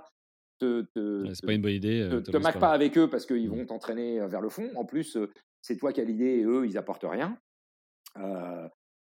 te, 0.60 0.86
c'est 1.34 1.45
pas 1.45 1.53
une 1.53 1.62
bonne 1.62 1.72
idée. 1.72 2.08
Te, 2.10 2.32
te 2.32 2.38
maque 2.38 2.60
pas 2.60 2.72
avec 2.72 2.97
eux 2.97 3.10
parce 3.10 3.26
qu'ils 3.26 3.49
mmh. 3.49 3.56
vont 3.56 3.66
t'entraîner 3.66 4.28
vers 4.28 4.41
le 4.41 4.49
fond. 4.49 4.70
En 4.76 4.86
plus, 4.86 5.18
c'est 5.62 5.78
toi 5.78 5.93
qui 5.93 6.01
as 6.01 6.06
l'idée 6.06 6.39
et 6.39 6.43
eux 6.43 6.66
ils 6.66 6.78
apportent 6.78 7.06
rien. 7.06 7.38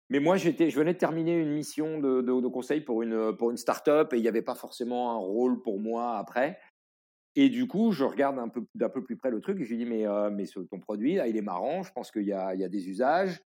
mais 0.09 0.21
moi, 0.21 0.37
j'étais, 0.37 0.71
je 0.71 0.79
venais 0.79 0.95
de 0.95 0.99
terminer 0.99 1.39
une 1.39 1.53
mission 1.53 2.01
de, 2.01 2.21
de, 2.21 2.41
de 2.41 2.49
conseil 2.49 2.81
pour 2.81 3.03
une, 3.03 3.37
pour 3.37 3.51
une 3.51 3.57
start-up 3.57 4.13
et 4.13 4.17
il 4.17 4.23
n'y 4.23 4.29
avait 4.29 4.43
pas 4.43 4.55
forcément 4.55 5.13
un 5.13 5.19
rôle 5.19 5.63
pour 5.63 5.79
moi 5.81 6.19
après. 6.19 6.59
Et 7.37 7.49
du 7.49 7.67
coup, 7.67 7.93
je 7.93 8.05
regarde 8.05 8.39
un 8.39 8.49
peu 8.49 8.65
d'un 8.75 8.89
peu 8.89 9.05
plus 9.05 9.17
près 9.17 9.31
le 9.31 9.41
truc 9.41 9.61
et 9.61 9.65
je 9.65 9.71
lui 9.71 9.79
dis 9.79 9.87
mais, 9.87 10.05
mais 10.33 10.45
ton 10.47 10.81
produit 10.81 11.15
là, 11.15 11.29
il 11.29 11.37
est 11.37 11.43
marrant. 11.43 11.83
Je 11.83 11.93
pense 11.93 12.11
qu'il 12.11 12.25
y 12.25 12.33
a, 12.33 12.55
il 12.55 12.61
y 12.61 12.65
a 12.65 12.69
des 12.69 12.89
usages. 12.89 13.41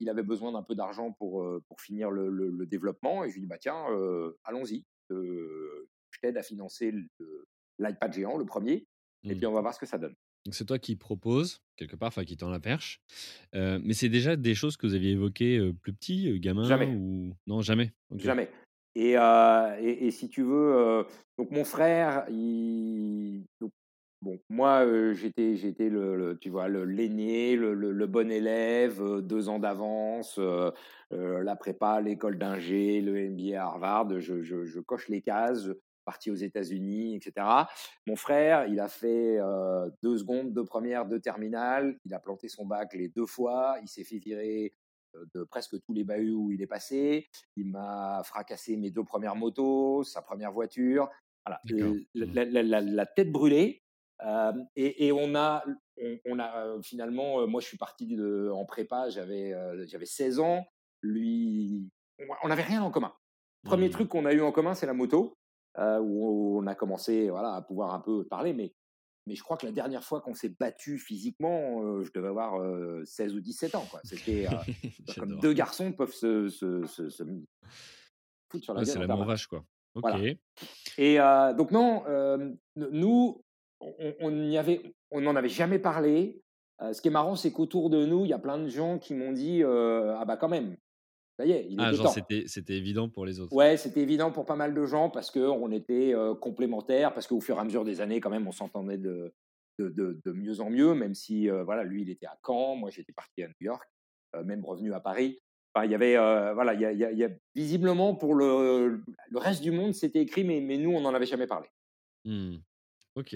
Il 0.00 0.08
avait 0.10 0.22
besoin 0.22 0.52
d'un 0.52 0.62
peu 0.62 0.74
d'argent 0.74 1.12
pour, 1.12 1.46
pour 1.68 1.80
finir 1.80 2.10
le, 2.10 2.28
le, 2.28 2.66
développement 2.66 3.24
et 3.24 3.30
je 3.30 3.34
lui 3.34 3.42
dis 3.42 3.46
bah 3.46 3.58
tiens, 3.58 3.86
allons-y. 4.44 4.84
je 5.10 6.20
t'aide 6.20 6.36
à 6.36 6.42
financer 6.42 6.92
l'iPad 7.78 8.12
géant, 8.12 8.36
le 8.36 8.44
premier, 8.44 8.86
et 9.22 9.34
puis 9.34 9.46
mmh. 9.46 9.48
on 9.48 9.52
va 9.52 9.60
voir 9.60 9.74
ce 9.74 9.78
que 9.78 9.86
ça 9.86 9.96
donne. 9.96 10.14
Donc 10.44 10.54
c'est 10.54 10.64
toi 10.64 10.78
qui 10.78 10.96
propose 10.96 11.62
quelque 11.76 11.96
part, 11.96 12.08
enfin 12.08 12.24
qui 12.24 12.36
tend 12.36 12.50
la 12.50 12.60
perche. 12.60 13.00
mais 13.54 13.94
c'est 13.94 14.08
déjà 14.08 14.36
des 14.36 14.54
choses 14.54 14.76
que 14.76 14.86
vous 14.86 14.94
aviez 14.94 15.12
évoquées 15.12 15.72
plus 15.80 15.92
petit, 15.94 16.38
gamin 16.40 16.64
Jamais. 16.64 16.94
ou 16.94 17.34
non 17.46 17.62
jamais? 17.62 17.92
Jamais. 18.16 18.50
Et, 18.94 20.10
si 20.10 20.28
tu 20.28 20.42
veux, 20.42 21.06
donc 21.38 21.50
mon 21.50 21.64
frère, 21.64 22.26
bon, 24.20 24.38
moi 24.48 24.84
j'étais, 25.14 25.56
j'étais 25.56 25.88
le, 25.88 26.36
tu 26.40 26.50
vois, 26.50 26.68
le 26.68 26.84
l'aîné, 26.84 27.56
le, 27.56 28.06
bon 28.06 28.30
élève, 28.30 29.20
deux 29.20 29.48
ans 29.48 29.58
d'avance, 29.58 30.40
la 31.10 31.56
prépa, 31.56 32.00
l'école 32.00 32.38
d'ingé, 32.38 33.00
le 33.00 33.30
MBA 33.30 33.60
à 33.60 33.66
Harvard, 33.66 34.20
je 34.20 34.80
coche 34.80 35.08
les 35.08 35.22
cases, 35.22 35.68
parti 36.04 36.30
aux 36.30 36.34
États-Unis, 36.34 37.14
etc. 37.14 37.46
Mon 38.06 38.16
frère, 38.16 38.66
il 38.66 38.80
a 38.80 38.88
fait 38.88 39.38
deux 40.02 40.18
secondes, 40.18 40.52
deux 40.52 40.64
premières, 40.64 41.06
deux 41.06 41.20
terminales. 41.20 41.96
Il 42.04 42.14
a 42.14 42.18
planté 42.18 42.48
son 42.48 42.66
bac 42.66 42.94
les 42.94 43.08
deux 43.08 43.26
fois. 43.26 43.76
Il 43.82 43.88
s'est 43.88 44.04
fait 44.04 44.18
virer 44.18 44.72
de 45.34 45.44
presque 45.44 45.80
tous 45.82 45.92
les 45.92 46.04
bahuts 46.04 46.32
où 46.32 46.50
il 46.50 46.62
est 46.62 46.66
passé. 46.66 47.28
Il 47.56 47.66
m'a 47.66 48.22
fracassé 48.24 48.76
mes 48.76 48.90
deux 48.90 49.04
premières 49.04 49.36
motos, 49.36 50.04
sa 50.04 50.22
première 50.22 50.52
voiture. 50.52 51.08
Voilà, 51.46 51.60
mmh. 51.64 52.04
la, 52.14 53.06
tête 53.06 53.32
brûlée. 53.32 53.82
et, 54.76 55.12
on 55.12 55.34
a, 55.34 55.64
on, 56.26 56.38
a 56.38 56.82
finalement, 56.82 57.46
moi 57.46 57.60
je 57.60 57.66
suis 57.66 57.78
parti 57.78 58.06
de, 58.06 58.50
en 58.52 58.64
prépa, 58.64 59.08
j'avais 59.08 59.54
j'avais 59.86 60.06
16 60.06 60.40
ans. 60.40 60.66
Lui, 61.02 61.88
on 62.42 62.48
n'avait 62.48 62.62
rien 62.62 62.82
en 62.82 62.90
commun. 62.90 63.14
Premier 63.64 63.88
mmh. 63.88 63.92
truc 63.92 64.08
qu'on 64.08 64.26
a 64.26 64.32
eu 64.32 64.42
en 64.42 64.52
commun, 64.52 64.74
c'est 64.74 64.86
la 64.86 64.94
moto, 64.94 65.34
où 65.78 66.58
on 66.60 66.66
a 66.66 66.74
commencé 66.74 67.30
voilà, 67.30 67.54
à 67.54 67.62
pouvoir 67.62 67.94
un 67.94 68.00
peu 68.00 68.24
parler, 68.24 68.52
mais 68.52 68.74
mais 69.30 69.36
je 69.36 69.44
crois 69.44 69.56
que 69.56 69.64
la 69.64 69.70
dernière 69.70 70.02
fois 70.02 70.20
qu'on 70.20 70.34
s'est 70.34 70.48
battu 70.48 70.98
physiquement, 70.98 72.02
je 72.02 72.10
devais 72.12 72.26
avoir 72.26 72.60
16 73.06 73.36
ou 73.36 73.40
17 73.40 73.76
ans. 73.76 73.86
C'était 74.02 74.48
comme 75.16 75.38
deux 75.38 75.52
garçons 75.52 75.92
peuvent 75.92 76.12
se, 76.12 76.48
se, 76.48 76.84
se, 76.84 77.22
foutre 78.48 78.64
sur 78.64 78.74
la 78.74 78.82
gueule. 78.82 78.92
C'est 78.92 79.06
la 79.06 79.14
vache, 79.14 79.46
quoi. 79.46 79.64
Ok. 79.94 80.36
Et 80.98 81.18
donc, 81.56 81.70
non, 81.70 82.02
nous, 82.74 83.40
on 83.80 84.30
n'en 84.32 84.58
avait, 84.58 84.96
on 85.12 85.36
avait 85.36 85.48
jamais 85.48 85.78
parlé. 85.78 86.42
ce 86.80 87.00
qui 87.00 87.06
est 87.06 87.12
marrant, 87.12 87.36
c'est 87.36 87.52
qu'autour 87.52 87.88
de 87.88 88.04
nous, 88.04 88.24
il 88.24 88.30
y 88.30 88.34
a 88.34 88.40
plein 88.40 88.58
de 88.58 88.66
gens 88.66 88.98
qui 88.98 89.14
m'ont 89.14 89.30
dit 89.30 89.62
Ah, 89.62 90.24
bah, 90.26 90.36
quand 90.36 90.48
même, 90.48 90.76
ça 91.40 91.46
y 91.46 91.52
est, 91.52 91.66
il 91.70 91.80
ah, 91.80 91.90
genre 91.94 92.12
c'était 92.12 92.76
évident 92.76 93.08
pour 93.08 93.24
les 93.24 93.40
autres. 93.40 93.54
Ouais, 93.54 93.78
c'était 93.78 94.00
évident 94.00 94.30
pour 94.30 94.44
pas 94.44 94.56
mal 94.56 94.74
de 94.74 94.84
gens 94.84 95.08
parce 95.08 95.30
qu'on 95.30 95.72
était 95.72 96.14
complémentaires, 96.38 97.14
parce 97.14 97.26
qu'au 97.26 97.40
fur 97.40 97.56
et 97.56 97.60
à 97.60 97.64
mesure 97.64 97.82
des 97.82 98.02
années, 98.02 98.20
quand 98.20 98.28
même, 98.28 98.46
on 98.46 98.52
s'entendait 98.52 98.98
de, 98.98 99.32
de, 99.78 100.20
de, 100.22 100.32
mieux 100.32 100.60
en 100.60 100.68
mieux, 100.68 100.92
même 100.92 101.14
si, 101.14 101.48
voilà, 101.48 101.82
lui, 101.82 102.02
il 102.02 102.10
était 102.10 102.26
à 102.26 102.38
Caen, 102.44 102.76
moi, 102.76 102.90
j'étais 102.90 103.14
parti 103.14 103.42
à 103.42 103.48
New 103.48 103.54
York, 103.60 103.82
même 104.44 104.62
revenu 104.66 104.92
à 104.92 105.00
Paris. 105.00 105.38
Enfin, 105.72 105.86
il 105.86 105.92
y 105.92 105.94
avait, 105.94 106.16
voilà, 106.52 106.74
il 106.74 106.80
y, 106.80 107.16
y, 107.16 107.24
a, 107.24 107.30
visiblement 107.54 108.14
pour 108.14 108.34
le, 108.34 109.00
le 109.30 109.38
reste 109.38 109.62
du 109.62 109.70
monde, 109.70 109.94
c'était 109.94 110.20
écrit, 110.20 110.44
mais, 110.44 110.60
mais 110.60 110.76
nous, 110.76 110.90
on 110.90 111.00
n'en 111.00 111.14
avait 111.14 111.24
jamais 111.24 111.46
parlé. 111.46 111.68
Mmh. 112.26 112.56
Ok. 113.14 113.34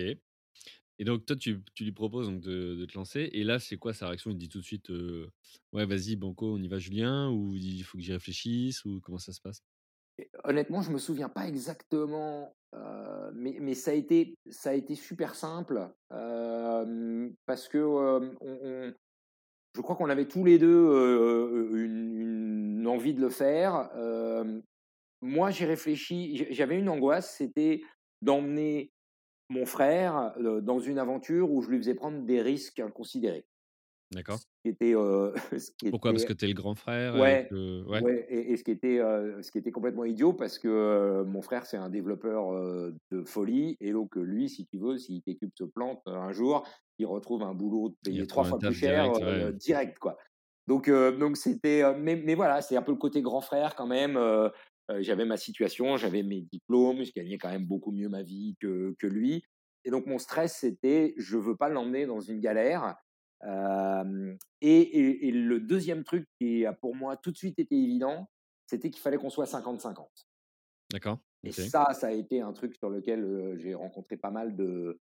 Et 0.99 1.05
donc, 1.05 1.27
toi, 1.27 1.37
tu, 1.37 1.63
tu 1.75 1.85
lui 1.85 1.93
proposes 1.93 2.29
donc, 2.29 2.41
de, 2.41 2.77
de, 2.77 2.85
te 2.87 2.97
lancer. 2.97 3.29
Et 3.33 3.43
là, 3.43 3.59
c'est 3.59 3.77
quoi 3.77 3.93
sa 3.93 4.09
réaction? 4.09 4.31
Il 4.31 4.39
dit 4.39 4.49
tout 4.49 4.61
de 4.61 4.65
suite 4.65 4.91
Ouais, 5.73 5.87
vas-y, 5.87 6.17
Banco, 6.17 6.55
on 6.55 6.63
y 6.63 6.69
va, 6.69 6.79
Julien 6.79 7.31
Ou 7.31 7.55
il 7.57 7.83
faut 7.83 7.99
que 7.99 8.05
j'y 8.05 8.13
réfléchisse 8.13 8.85
Ou 8.85 9.01
comment 9.01 9.19
ça 9.19 9.33
se 9.33 9.41
passe? 9.41 9.63
Honnêtement, 10.45 10.81
je 10.81 10.93
me 10.93 10.99
souviens 10.99 11.29
pas 11.29 11.49
exactement, 11.49 12.55
mais, 13.35 13.59
mais, 13.61 13.75
ça, 13.75 13.91
a 13.91 13.95
été, 13.95 14.39
ça 14.49 14.71
a 14.71 14.75
été 14.75 14.95
super 14.95 15.35
simple 15.35 15.91
parce 16.09 17.69
que 17.69 17.79
je 19.75 19.81
crois 19.81 19.97
qu'on 19.97 20.11
avait 20.11 20.29
tous 20.29 20.45
les 20.45 20.59
deux 20.61 21.73
une, 21.75 22.21
une, 22.21 22.87
envie 22.87 23.15
de 23.15 23.21
le 23.21 23.31
faire. 23.31 23.91
moi, 25.21 25.51
j'ai 25.51 25.65
réfléchi, 25.65 26.47
j'avais 26.51 26.79
une 26.79 26.89
angoisse, 26.89 27.35
c'était 27.37 27.83
d'emmener 28.23 28.93
mon 29.49 29.67
frère 29.67 30.35
dans 30.63 30.79
une 30.79 30.99
aventure 30.99 31.51
où 31.51 31.63
je 31.63 31.71
lui 31.71 31.79
faisais 31.79 31.95
prendre 31.95 32.23
des 32.23 32.41
risques 32.41 32.81
inconsidérés. 32.81 33.47
D'accord. 34.13 34.39
Était, 34.65 34.95
Pourquoi? 35.91 36.13
Parce 36.13 36.25
que 36.25 36.33
tu 36.33 36.45
es 36.45 36.49
le 36.49 36.55
grand 36.55 36.75
frère 36.75 37.15
Ouais. 37.17 37.49
ouais. 37.53 38.27
Et, 38.29 38.57
ce, 38.57 38.63
qui 38.63 38.71
était, 38.71 38.99
ce 38.99 39.51
qui 39.51 39.59
était 39.59 39.73
complètement 39.73 40.05
idiot 40.05 40.33
parce 40.33 40.59
que 40.59 41.23
mon 41.25 41.43
frère, 41.43 41.67
c'est 41.67 41.77
un 41.77 41.89
développeur 41.89 42.53
de 43.11 43.25
folie. 43.25 43.77
Et 43.81 43.93
donc, 43.93 44.15
lui, 44.17 44.49
si 44.49 44.67
tu 44.67 44.79
veux, 44.79 44.99
s'il 44.99 45.23
t'équipe 45.23 45.53
se 45.57 45.65
plante 45.65 46.03
un 46.07 46.33
jour, 46.33 46.67
il 46.99 47.07
retrouve 47.07 47.43
un 47.43 47.55
boulot 47.55 47.97
payé 48.05 48.27
trois 48.27 48.45
fois 48.45 48.59
plus 48.59 48.75
cher 48.75 49.13
direct, 49.55 49.99
quoi. 49.99 50.17
Donc, 50.67 50.89
donc 50.89 51.37
c'était. 51.37 51.83
Mais, 51.99 52.17
mais, 52.17 52.35
voilà, 52.35 52.63
c'est 52.63 52.77
un 52.77 52.83
peu 52.83 52.93
le 52.93 52.99
côté 52.99 53.21
grand 53.21 53.41
frère 53.41 53.75
quand 53.75 53.87
même 53.87 54.19
j'avais 55.01 55.25
ma 55.25 55.37
situation, 55.37 55.97
j'avais 55.97 56.23
mes 56.23 56.43
diplômes, 56.43 57.05
je 57.05 57.13
gagnais 57.13 57.39
quand 57.39 57.51
même 57.51 57.67
beaucoup 57.67 57.93
mieux 57.93 58.09
ma 58.09 58.23
vie 58.23 58.57
que, 58.61 58.95
que 58.99 59.07
lui. 59.07 59.45
Et 59.85 59.91
donc 59.91 60.07
mon 60.07 60.19
stress, 60.19 60.57
c'était 60.57 61.15
je 61.17 61.37
veux 61.37 61.57
pas 61.57 61.69
l'emmener 61.69 62.07
dans 62.07 62.21
une 62.21 62.41
galère. 62.41 62.97
et, 63.43 65.29
et, 65.29 65.31
le 65.31 65.61
deuxième 65.61 66.05
truc 66.05 66.29
qui 66.39 66.65
a 66.67 66.73
pour 66.73 66.95
moi 66.95 67.17
tout 67.17 67.31
de 67.31 67.37
suite 67.37 67.59
été 67.59 67.75
évident, 67.77 68.29
c'était 68.67 68.91
qu'il 68.91 69.03
fallait 69.03 69.19
qu'on 69.19 69.31
soit 69.31 69.45
50-50. 69.45 70.07
D'accord. 70.93 71.19
Et 71.43 71.53
ça, 71.53 71.93
ça 71.93 72.07
a 72.07 72.13
été 72.13 72.41
un 72.41 72.53
truc 72.53 72.75
sur 72.77 72.89
lequel 72.89 73.57
j'ai 73.59 73.75
rencontré 73.75 74.17
pas 74.17 74.31
mal 74.31 74.57
de, 74.57 74.99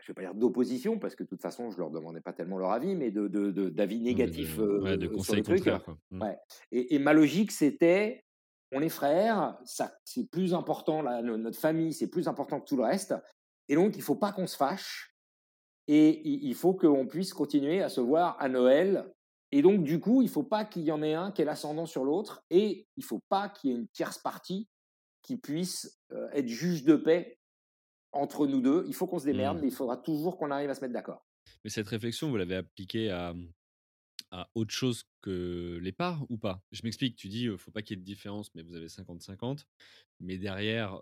je 0.00 0.08
vais 0.08 0.14
pas 0.14 0.22
dire 0.22 0.34
d'opposition, 0.34 0.98
parce 0.98 1.14
que 1.14 1.22
de 1.22 1.28
toute 1.28 1.42
façon, 1.42 1.70
je 1.70 1.78
leur 1.78 1.90
demandais 1.90 2.20
pas 2.20 2.32
tellement 2.32 2.58
leur 2.58 2.70
avis, 2.70 2.94
mais 2.94 3.10
de, 3.10 3.26
d'avis 3.68 4.00
négatifs 4.00 4.56
de, 4.56 5.18
sur 5.20 5.34
le 5.34 5.42
truc. 5.42 5.66
Mmh. 6.10 6.22
Ouais. 6.22 6.38
Et, 6.72 6.98
ma 6.98 7.12
logique, 7.12 7.52
c'était, 7.52 8.24
on 8.72 8.82
est 8.82 8.88
frères, 8.88 9.58
ça, 9.64 9.94
c'est 10.04 10.28
plus 10.28 10.54
important, 10.54 11.02
notre 11.22 11.58
famille, 11.58 11.92
c'est 11.92 12.08
plus 12.08 12.28
important 12.28 12.60
que 12.60 12.66
tout 12.66 12.76
le 12.76 12.84
reste, 12.84 13.14
et 13.68 13.74
donc 13.74 13.96
il 13.96 14.02
faut 14.02 14.16
pas 14.16 14.32
qu'on 14.32 14.46
se 14.46 14.56
fâche, 14.56 15.14
et 15.88 16.20
il, 16.28 16.54
faut 16.54 16.74
qu'on 16.74 17.06
puisse 17.06 17.32
continuer 17.32 17.82
à 17.82 17.88
se 17.88 18.02
voir 18.02 18.36
à 18.40 18.50
Noël. 18.50 19.10
Et 19.52 19.62
donc, 19.62 19.84
du 19.84 20.00
coup, 20.00 20.20
il 20.20 20.28
faut 20.28 20.42
pas 20.42 20.66
qu'il 20.66 20.82
y 20.82 20.92
en 20.92 21.02
ait 21.02 21.14
un 21.14 21.32
qui 21.32 21.40
ait 21.40 21.46
l'ascendant 21.46 21.86
sur 21.86 22.04
l'autre, 22.04 22.44
et 22.50 22.86
il 22.96 23.02
faut 23.02 23.22
pas 23.30 23.48
qu'il 23.48 23.70
y 23.70 23.72
ait 23.72 23.76
une 23.76 23.88
tierce 23.88 24.18
partie 24.18 24.68
qui 25.22 25.38
puisse 25.38 25.98
être 26.32 26.46
juge 26.46 26.84
de 26.84 26.94
paix 26.94 27.38
entre 28.12 28.46
nous 28.46 28.60
deux. 28.60 28.84
Il 28.86 28.94
faut 28.94 29.06
qu'on 29.06 29.18
se 29.18 29.24
démerde, 29.24 29.56
mmh. 29.56 29.60
mais 29.62 29.68
il 29.68 29.74
faudra 29.74 29.96
toujours 29.96 30.36
qu'on 30.36 30.50
arrive 30.50 30.68
à 30.68 30.74
se 30.74 30.82
mettre 30.82 30.92
d'accord. 30.92 31.24
Mais 31.64 31.70
cette 31.70 31.88
réflexion, 31.88 32.28
vous 32.28 32.36
l'avez 32.36 32.56
appliquée 32.56 33.10
à, 33.10 33.32
à 34.30 34.50
autre 34.54 34.72
chose 34.72 35.04
que 35.20 35.78
les 35.82 35.92
parts 35.92 36.24
ou 36.28 36.36
pas? 36.36 36.62
Je 36.72 36.82
m'explique, 36.84 37.16
tu 37.16 37.28
dis, 37.28 37.48
faut 37.56 37.70
pas 37.70 37.82
qu'il 37.82 37.96
y 37.96 37.98
ait 37.98 38.02
de 38.02 38.06
différence, 38.06 38.54
mais 38.54 38.62
vous 38.62 38.74
avez 38.74 38.88
50-50. 38.88 39.66
Mais 40.20 40.38
derrière, 40.38 41.00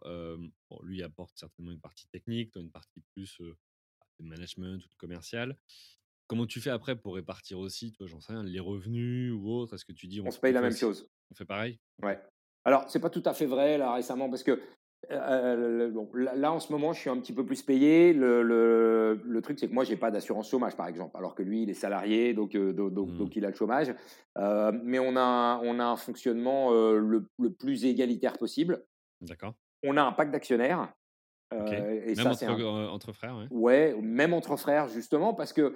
lui 0.82 1.02
apporte 1.02 1.36
certainement 1.36 1.72
une 1.72 1.80
partie 1.80 2.06
technique, 2.08 2.50
toi 2.52 2.62
une 2.62 2.70
partie 2.70 3.02
plus 3.14 3.40
de 3.40 4.24
management 4.24 4.84
ou 4.84 4.88
de 4.88 4.94
commercial. 4.94 5.56
Comment 6.26 6.46
tu 6.46 6.60
fais 6.60 6.70
après 6.70 6.96
pour 6.96 7.14
répartir 7.14 7.58
aussi, 7.58 7.92
toi, 7.92 8.06
j'en 8.06 8.20
sais 8.20 8.32
rien, 8.32 8.42
les 8.42 8.58
revenus 8.58 9.32
ou 9.32 9.48
autre 9.48 9.74
Est-ce 9.74 9.84
que 9.84 9.92
tu 9.92 10.08
dis 10.08 10.20
on, 10.20 10.30
se 10.30 10.40
paye 10.40 10.52
la 10.52 10.60
même 10.60 10.76
chose 10.76 11.08
On 11.30 11.34
fait 11.34 11.44
pareil? 11.44 11.78
Ouais. 12.02 12.20
Alors, 12.64 12.90
c'est 12.90 12.98
pas 12.98 13.10
tout 13.10 13.22
à 13.24 13.32
fait 13.32 13.46
vrai 13.46 13.78
là 13.78 13.94
récemment 13.94 14.28
parce 14.28 14.42
que 14.42 14.60
euh, 15.11 15.90
bon, 15.90 16.09
là, 16.14 16.53
en 16.53 16.59
ce 16.59 16.72
moment, 16.72 16.92
je 16.92 17.01
suis 17.01 17.11
un 17.11 17.18
petit 17.18 17.32
peu 17.32 17.44
plus 17.44 17.62
payé. 17.62 18.12
Le, 18.12 18.42
le, 18.42 19.20
le 19.24 19.42
truc, 19.42 19.59
c'est 19.59 19.68
que 19.68 19.72
moi, 19.72 19.84
j'ai 19.84 19.97
pas 19.97 20.11
d'assurance 20.11 20.51
chômage, 20.51 20.76
par 20.76 20.88
exemple, 20.88 21.16
alors 21.16 21.34
que 21.34 21.42
lui, 21.42 21.62
il 21.62 21.70
est 21.70 21.74
salarié, 21.74 22.34
donc, 22.34 22.55
euh, 22.55 22.72
donc, 22.72 22.90
donc, 22.90 23.28
mmh. 23.28 23.32
il 23.38 23.44
a 23.44 23.51
le 23.51 23.55
chômage. 23.55 23.94
Euh, 24.38 24.72
mais 24.82 24.99
on 24.99 25.16
a, 25.16 25.61
on 25.62 25.78
a 25.78 25.84
un 25.84 25.97
fonctionnement 25.97 26.70
le, 26.72 27.24
le, 27.38 27.53
plus 27.53 27.84
égalitaire 27.84 28.36
possible. 28.38 28.84
D'accord. 29.20 29.55
On 29.84 29.97
a 29.97 30.03
un 30.03 30.12
pacte 30.12 30.32
d'actionnaires. 30.32 30.92
Et 31.53 32.14
même 32.16 32.34
ça, 32.34 32.51
entre, 32.51 32.88
entre, 32.90 33.12
frères, 33.12 33.36
ouais. 33.36 33.47
ouais. 33.51 33.97
même 34.03 34.32
entre 34.32 34.57
frères, 34.57 34.88
justement, 34.88 35.32
parce 35.32 35.53
que 35.53 35.74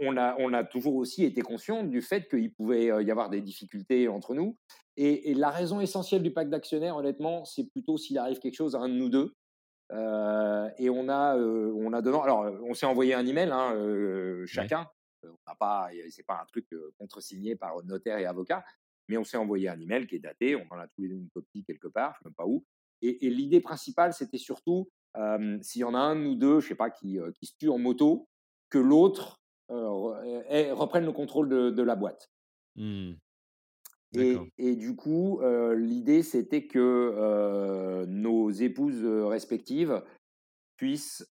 on 0.00 0.16
a, 0.16 0.34
on 0.38 0.52
a 0.54 0.64
toujours 0.64 0.96
aussi 0.96 1.24
été 1.24 1.42
conscient 1.42 1.84
du 1.84 2.00
fait 2.00 2.26
qu'il 2.28 2.52
pouvait 2.52 2.86
y 2.86 3.10
avoir 3.10 3.28
des 3.28 3.42
difficultés 3.42 4.08
entre 4.08 4.34
nous. 4.34 4.56
Et, 5.00 5.32
la 5.34 5.50
raison 5.50 5.80
essentielle 5.80 6.24
du 6.24 6.32
pacte 6.32 6.50
d'actionnaires, 6.50 6.96
honnêtement, 6.96 7.44
c'est 7.44 7.70
plutôt 7.70 7.96
s'il 7.96 8.18
arrive 8.18 8.40
quelque 8.40 8.56
chose 8.56 8.74
à 8.74 8.80
un 8.80 8.88
de 8.88 8.94
nous 8.94 9.08
deux. 9.08 9.32
Euh, 9.92 10.68
et 10.76 10.90
on 10.90 11.08
a, 11.08 11.36
euh, 11.38 11.72
on 11.76 11.92
a 11.92 12.02
devant. 12.02 12.22
Alors, 12.22 12.40
on 12.64 12.74
s'est 12.74 12.84
envoyé 12.84 13.14
un 13.14 13.24
email, 13.24 13.50
hein, 13.52 13.76
euh, 13.76 14.44
chacun. 14.46 14.88
On 15.22 15.28
n'a 15.46 15.54
pas, 15.54 15.88
c'est 16.10 16.26
pas 16.26 16.40
un 16.42 16.46
truc 16.46 16.66
contresigné 16.98 17.54
par 17.54 17.80
notaire 17.84 18.18
et 18.18 18.26
avocat, 18.26 18.64
mais 19.06 19.16
on 19.16 19.24
s'est 19.24 19.36
envoyé 19.36 19.68
un 19.68 19.78
email 19.78 20.08
qui 20.08 20.16
est 20.16 20.20
daté. 20.20 20.56
On 20.56 20.66
en 20.74 20.78
a 20.80 20.88
tous 20.88 21.02
les 21.02 21.08
deux 21.08 21.14
une 21.14 21.30
copie 21.30 21.64
quelque 21.64 21.88
part, 21.88 22.14
je 22.14 22.18
ne 22.18 22.22
sais 22.22 22.28
même 22.30 22.34
pas 22.34 22.46
où. 22.46 22.64
Et, 23.00 23.30
l'idée 23.30 23.60
principale, 23.60 24.12
c'était 24.12 24.38
surtout 24.38 24.90
s'il 25.62 25.80
y 25.80 25.84
en 25.84 25.94
a 25.94 25.98
un 25.98 26.16
nous 26.16 26.34
deux, 26.34 26.58
je 26.58 26.68
sais 26.68 26.74
pas, 26.74 26.90
qui, 26.90 27.18
qui 27.38 27.46
se 27.46 27.54
tue 27.56 27.68
en 27.68 27.78
moto, 27.78 28.28
que 28.68 28.78
l'autre 28.78 29.40
reprenne 29.68 31.04
le 31.04 31.12
contrôle 31.12 31.48
de, 31.48 31.82
la 31.82 31.94
boîte. 31.94 32.30
Mmh. 32.74 33.12
Et, 34.14 34.76
du 34.76 34.96
coup, 34.96 35.40
l'idée, 35.76 36.22
c'était 36.22 36.66
que 36.66 38.04
nos 38.06 38.50
épouses 38.50 39.04
respectives 39.04 40.02
puissent, 40.76 41.26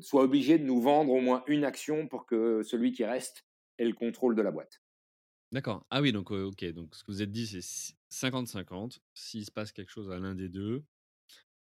soient 0.00 0.22
obligées 0.22 0.58
de 0.58 0.64
nous 0.64 0.80
vendre 0.80 1.12
au 1.12 1.20
moins 1.20 1.44
une 1.46 1.64
action 1.64 2.08
pour 2.08 2.26
que 2.26 2.62
celui 2.62 2.92
qui 2.92 3.04
reste 3.04 3.46
ait 3.78 3.86
le 3.86 3.94
contrôle 3.94 4.34
de 4.34 4.42
la 4.42 4.50
boîte. 4.50 4.82
D'accord. 5.52 5.86
Ah 5.90 6.00
oui, 6.00 6.12
donc, 6.12 6.30
ok. 6.30 6.64
Donc, 6.72 6.94
ce 6.94 7.04
que 7.04 7.12
vous 7.12 7.22
êtes 7.22 7.30
dit, 7.30 7.46
c'est 7.46 7.94
50-50. 8.10 8.98
S'il 9.14 9.44
se 9.44 9.50
passe 9.50 9.72
quelque 9.72 9.90
chose 9.90 10.10
à 10.10 10.18
l'un 10.18 10.34
des 10.34 10.48
deux, 10.48 10.84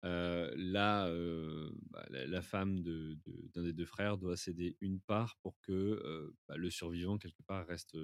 là, 0.03 1.11
bah, 1.91 2.07
la, 2.11 2.43
femme 2.43 2.81
d'un 2.81 3.17
de, 3.25 3.63
des 3.63 3.73
deux 3.73 3.87
frères 3.87 4.19
doit 4.19 4.37
céder 4.37 4.77
une 4.81 5.01
part 5.01 5.37
pour 5.43 5.59
que 5.63 6.33
bah, 6.49 6.57
le 6.57 6.71
survivant, 6.71 7.19
quelque 7.19 7.43
part, 7.43 7.67
reste 7.67 7.97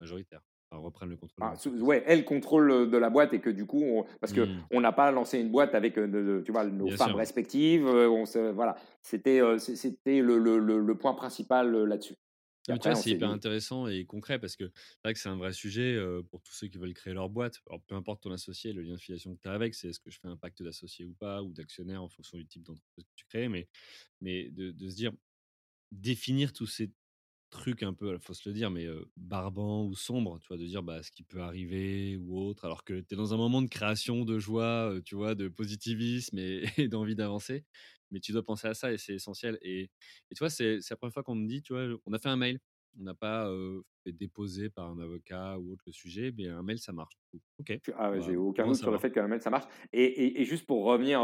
majoritaire 0.00 0.42
reprennent 0.78 1.10
le 1.10 1.16
contrôle. 1.16 1.44
Ah, 1.44 1.54
ouais, 1.80 2.02
elle 2.06 2.24
contrôle 2.24 2.90
de 2.90 2.96
la 2.96 3.10
boîte 3.10 3.32
et 3.32 3.40
que 3.40 3.50
du 3.50 3.66
coup, 3.66 4.04
parce 4.20 4.32
que 4.32 4.42
mmh. 4.42 4.64
on 4.70 4.80
n'a 4.80 4.92
pas 4.92 5.10
lancé 5.10 5.38
une 5.38 5.50
boîte 5.50 5.74
avec 5.74 5.94
tu 5.94 6.52
vois, 6.52 6.64
nos 6.64 6.90
femmes 6.90 7.14
respectives. 7.14 7.86
On 7.86 8.26
se, 8.26 8.50
voilà, 8.50 8.76
c'était 9.02 9.40
c'était 9.58 10.20
le, 10.20 10.38
le, 10.38 10.58
le, 10.58 10.94
point 10.94 11.14
principal 11.14 11.72
là-dessus. 11.84 12.14
c'est 12.66 13.10
hyper 13.10 13.30
intéressant 13.30 13.88
et 13.88 14.04
concret 14.04 14.38
parce 14.38 14.56
que 14.56 14.70
c'est 14.74 15.00
vrai 15.04 15.14
que 15.14 15.20
c'est 15.20 15.28
un 15.28 15.36
vrai 15.36 15.52
sujet 15.52 15.98
pour 16.30 16.40
tous 16.42 16.52
ceux 16.52 16.68
qui 16.68 16.78
veulent 16.78 16.94
créer 16.94 17.14
leur 17.14 17.28
boîte. 17.28 17.56
Alors, 17.68 17.80
peu 17.82 17.96
importe 17.96 18.22
ton 18.22 18.32
associé, 18.32 18.72
le 18.72 18.82
lien 18.82 18.94
de 18.94 19.00
filiation 19.00 19.34
que 19.34 19.40
tu 19.40 19.48
as 19.48 19.52
avec, 19.52 19.74
c'est 19.74 19.88
est-ce 19.88 20.00
que 20.00 20.10
je 20.10 20.20
fais 20.20 20.28
un 20.28 20.36
pacte 20.36 20.62
d'associé 20.62 21.04
ou 21.04 21.14
pas, 21.14 21.42
ou 21.42 21.52
d'actionnaire 21.52 22.02
en 22.02 22.08
fonction 22.08 22.38
du 22.38 22.46
type 22.46 22.62
d'entreprise 22.62 23.04
que 23.04 23.14
tu 23.16 23.26
crées, 23.26 23.48
mais, 23.48 23.68
mais 24.20 24.50
de, 24.50 24.70
de 24.70 24.88
se 24.88 24.94
dire, 24.94 25.12
définir 25.92 26.52
tous 26.52 26.66
ces 26.66 26.90
truc 27.50 27.82
un 27.82 27.92
peu, 27.92 28.14
il 28.14 28.20
faut 28.20 28.34
se 28.34 28.48
le 28.48 28.54
dire, 28.54 28.70
mais 28.70 28.86
barbant 29.16 29.84
ou 29.84 29.94
sombre, 29.94 30.38
tu 30.40 30.48
vois, 30.48 30.56
de 30.56 30.64
dire 30.64 30.82
bah, 30.82 31.02
ce 31.02 31.10
qui 31.10 31.22
peut 31.22 31.40
arriver 31.40 32.16
ou 32.16 32.38
autre, 32.38 32.64
alors 32.64 32.84
que 32.84 33.00
tu 33.00 33.14
es 33.14 33.16
dans 33.16 33.34
un 33.34 33.36
moment 33.36 33.62
de 33.62 33.68
création, 33.68 34.24
de 34.24 34.38
joie, 34.38 34.94
tu 35.04 35.14
vois, 35.14 35.34
de 35.34 35.48
positivisme 35.48 36.38
et, 36.78 36.88
d'envie 36.88 37.16
d'avancer. 37.16 37.64
Mais 38.10 38.20
tu 38.20 38.32
dois 38.32 38.44
penser 38.44 38.66
à 38.68 38.74
ça 38.74 38.92
et 38.92 38.98
c'est 38.98 39.14
essentiel. 39.14 39.58
Et, 39.62 39.82
et 39.82 40.34
tu 40.34 40.38
vois, 40.38 40.50
c'est 40.50 40.78
la 40.88 40.96
première 40.96 41.12
fois 41.12 41.22
qu'on 41.22 41.36
me 41.36 41.46
dit, 41.46 41.62
tu 41.62 41.72
vois, 41.72 41.86
on 42.06 42.12
a 42.12 42.18
fait 42.18 42.28
un 42.28 42.36
mail. 42.36 42.58
On 42.98 43.04
n'a 43.04 43.14
pas 43.14 43.48
fait 44.02 44.10
déposer 44.10 44.68
par 44.68 44.90
un 44.90 44.98
avocat 44.98 45.56
ou 45.58 45.72
autre 45.72 45.84
le 45.86 45.92
sujet, 45.92 46.32
mais 46.36 46.48
un 46.48 46.62
mail, 46.62 46.78
ça 46.80 46.92
marche. 46.92 47.14
Ok. 47.60 47.78
Ah 47.96 48.18
j'ai 48.18 48.36
aucun 48.36 48.66
doute 48.66 48.76
sur 48.76 48.90
le 48.90 48.98
fait 48.98 49.12
qu'un 49.12 49.28
mail, 49.28 49.40
ça 49.40 49.50
marche. 49.50 49.66
Et, 49.92 50.40
et, 50.40 50.44
juste 50.44 50.66
pour 50.66 50.84
revenir 50.84 51.20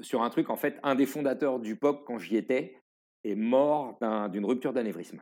sur 0.00 0.22
un 0.22 0.30
truc, 0.30 0.50
en 0.50 0.56
fait, 0.56 0.78
un 0.82 0.94
des 0.94 1.06
fondateurs 1.06 1.60
du 1.60 1.76
POP, 1.76 2.04
quand 2.04 2.18
j'y 2.18 2.36
étais, 2.36 2.81
est 3.24 3.34
mort 3.34 3.98
d'une 4.30 4.44
rupture 4.44 4.72
d'anévrisme. 4.72 5.20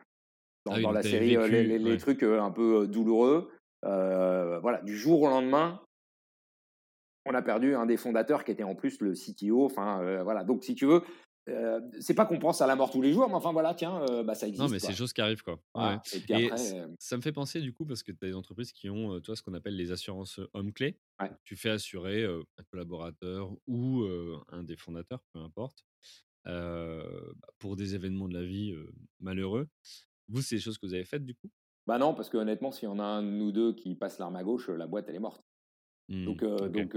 Dans, 0.66 0.74
ah 0.74 0.92
la 0.92 1.02
série, 1.02 1.36
euh, 1.36 1.46
les, 1.48 1.98
trucs 1.98 2.22
euh, 2.22 2.40
un 2.40 2.50
peu 2.50 2.82
euh, 2.82 2.86
douloureux. 2.86 3.50
voilà, 3.82 4.82
du 4.82 4.96
jour 4.96 5.22
au 5.22 5.28
lendemain, 5.28 5.80
on 7.26 7.34
a 7.34 7.42
perdu 7.42 7.74
un 7.74 7.86
des 7.86 7.96
fondateurs 7.96 8.44
qui 8.44 8.50
était 8.50 8.62
en 8.62 8.74
plus 8.74 9.00
le 9.00 9.14
CTO. 9.14 9.64
Enfin, 9.64 10.22
voilà. 10.22 10.44
Donc, 10.44 10.64
si 10.64 10.74
tu 10.74 10.86
veux, 10.86 11.02
c'est 11.98 12.14
pas 12.14 12.26
qu'on 12.26 12.38
pense 12.38 12.60
à 12.60 12.66
la 12.66 12.76
mort 12.76 12.90
tous 12.90 13.00
les 13.00 13.12
jours, 13.12 13.28
mais 13.28 13.34
enfin 13.34 13.52
voilà, 13.52 13.74
tiens, 13.74 14.04
bah, 14.24 14.34
ça 14.34 14.46
existe. 14.46 14.62
Non, 14.62 14.68
mais 14.68 14.78
c'est 14.78 14.92
chose 14.92 15.12
qui 15.12 15.22
arrive, 15.22 15.42
quoi. 15.42 15.58
Et, 16.14 16.20
puis 16.20 16.46
après, 16.46 16.58
ça 16.98 17.16
me 17.16 17.22
fait 17.22 17.32
penser 17.32 17.60
du 17.60 17.72
coup 17.72 17.86
parce 17.86 18.02
que 18.02 18.12
tu 18.12 18.24
as 18.24 18.28
des 18.28 18.36
entreprises 18.36 18.72
qui 18.72 18.90
ont, 18.90 19.18
toi, 19.20 19.36
ce 19.36 19.42
qu'on 19.42 19.54
appelle 19.54 19.76
les 19.76 19.92
assurances 19.92 20.40
hommes 20.52 20.72
clés. 20.72 20.98
Tu 21.44 21.56
fais 21.56 21.70
assurer 21.70 22.24
un 22.24 22.62
collaborateur 22.70 23.50
ou 23.66 24.04
un 24.48 24.62
des 24.62 24.76
fondateurs, 24.76 25.20
peu 25.32 25.40
importe. 25.40 25.84
Bah, 26.44 27.02
pour 27.58 27.76
des 27.76 27.94
événements 27.94 28.28
de 28.28 28.34
la 28.34 28.44
vie 28.44 28.74
malheureux. 29.20 29.68
Vous, 30.28 30.42
c'est 30.42 30.56
des 30.56 30.60
choses 30.60 30.78
que 30.78 30.86
vous 30.86 30.94
avez 30.94 31.04
faites 31.04 31.24
du 31.24 31.34
coup? 31.34 31.50
Bah 31.86 31.98
non, 31.98 32.14
parce 32.14 32.28
que 32.28 32.36
honnêtement, 32.36 32.70
si 32.70 32.86
on 32.86 32.98
a 32.98 33.04
un 33.04 33.22
nous 33.22 33.52
deux 33.52 33.72
qui 33.74 33.94
passe 33.94 34.18
l'arme 34.18 34.36
à 34.36 34.44
gauche, 34.44 34.68
la 34.68 34.86
boîte, 34.86 35.06
elle 35.08 35.16
est 35.16 35.20
morte. 35.20 35.42
donc, 36.08 36.42
mmh, 36.42 36.68
donc 36.68 36.96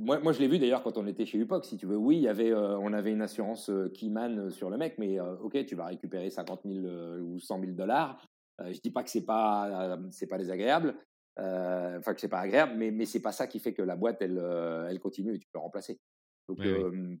moi, 0.00 0.20
moi, 0.20 0.32
je 0.32 0.38
l'ai 0.38 0.48
vu 0.48 0.58
d'ailleurs 0.58 0.82
quand 0.82 0.98
on 0.98 1.06
était 1.06 1.26
chez 1.26 1.38
Upoc, 1.38 1.64
si 1.64 1.76
tu 1.76 1.86
veux. 1.86 1.96
Oui, 1.96 2.16
il 2.16 2.22
y 2.22 2.28
avait, 2.28 2.54
on 2.54 2.92
avait 2.92 3.10
une 3.10 3.22
assurance 3.22 3.70
Keyman 3.94 4.50
sur 4.50 4.70
le 4.70 4.76
mec, 4.76 4.96
mais 4.98 5.18
ok, 5.20 5.64
tu 5.66 5.74
vas 5.74 5.86
récupérer 5.86 6.30
50 6.30 6.60
000 6.64 6.86
ou 7.20 7.38
100 7.38 7.60
000 7.60 7.72
dollars. 7.72 8.24
je 8.60 8.78
dis 8.80 8.90
pas 8.90 9.02
que 9.02 9.10
c'est 9.10 9.24
pas, 9.24 9.98
c'est 10.10 10.28
pas 10.28 10.38
désagréable, 10.38 10.94
enfin 11.38 12.14
que 12.14 12.20
c'est 12.20 12.28
pas 12.28 12.40
agréable, 12.40 12.74
mais, 12.76 12.90
mais 12.90 13.06
c'est 13.06 13.22
pas 13.22 13.32
ça 13.32 13.46
qui 13.46 13.58
fait 13.58 13.72
que 13.72 13.82
la 13.82 13.96
boîte, 13.96 14.18
elle, 14.20 14.38
elle 14.88 15.00
continue 15.00 15.34
et 15.34 15.38
tu 15.38 15.48
peux 15.52 15.58
remplacer. 15.58 15.98
Donc, 16.48 16.60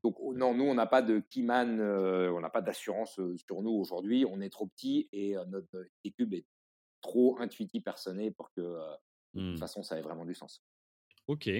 donc 0.02 0.16
oh, 0.20 0.32
non, 0.32 0.54
nous, 0.54 0.64
on 0.64 0.74
n'a 0.74 0.86
pas 0.86 1.02
de 1.02 1.20
keyman, 1.20 1.80
on 1.80 2.40
n'a 2.40 2.50
pas 2.50 2.62
d'assurance 2.62 3.20
sur 3.36 3.62
nous 3.62 3.72
aujourd'hui. 3.72 4.24
On 4.24 4.40
est 4.40 4.48
trop 4.48 4.66
petit 4.66 5.08
et 5.12 5.34
notre 5.48 5.86
équipe 6.02 6.32
est 6.32 6.46
trop 7.02 7.38
intuitif 7.38 7.84
personné 7.84 8.30
pour 8.30 8.50
que, 8.52 8.60
de 9.34 9.40
toute 9.40 9.54
mmh. 9.54 9.58
façon, 9.58 9.82
ça 9.82 9.98
ait 9.98 10.02
vraiment 10.02 10.24
du 10.24 10.34
sens. 10.34 10.64
Ok. 11.26 11.50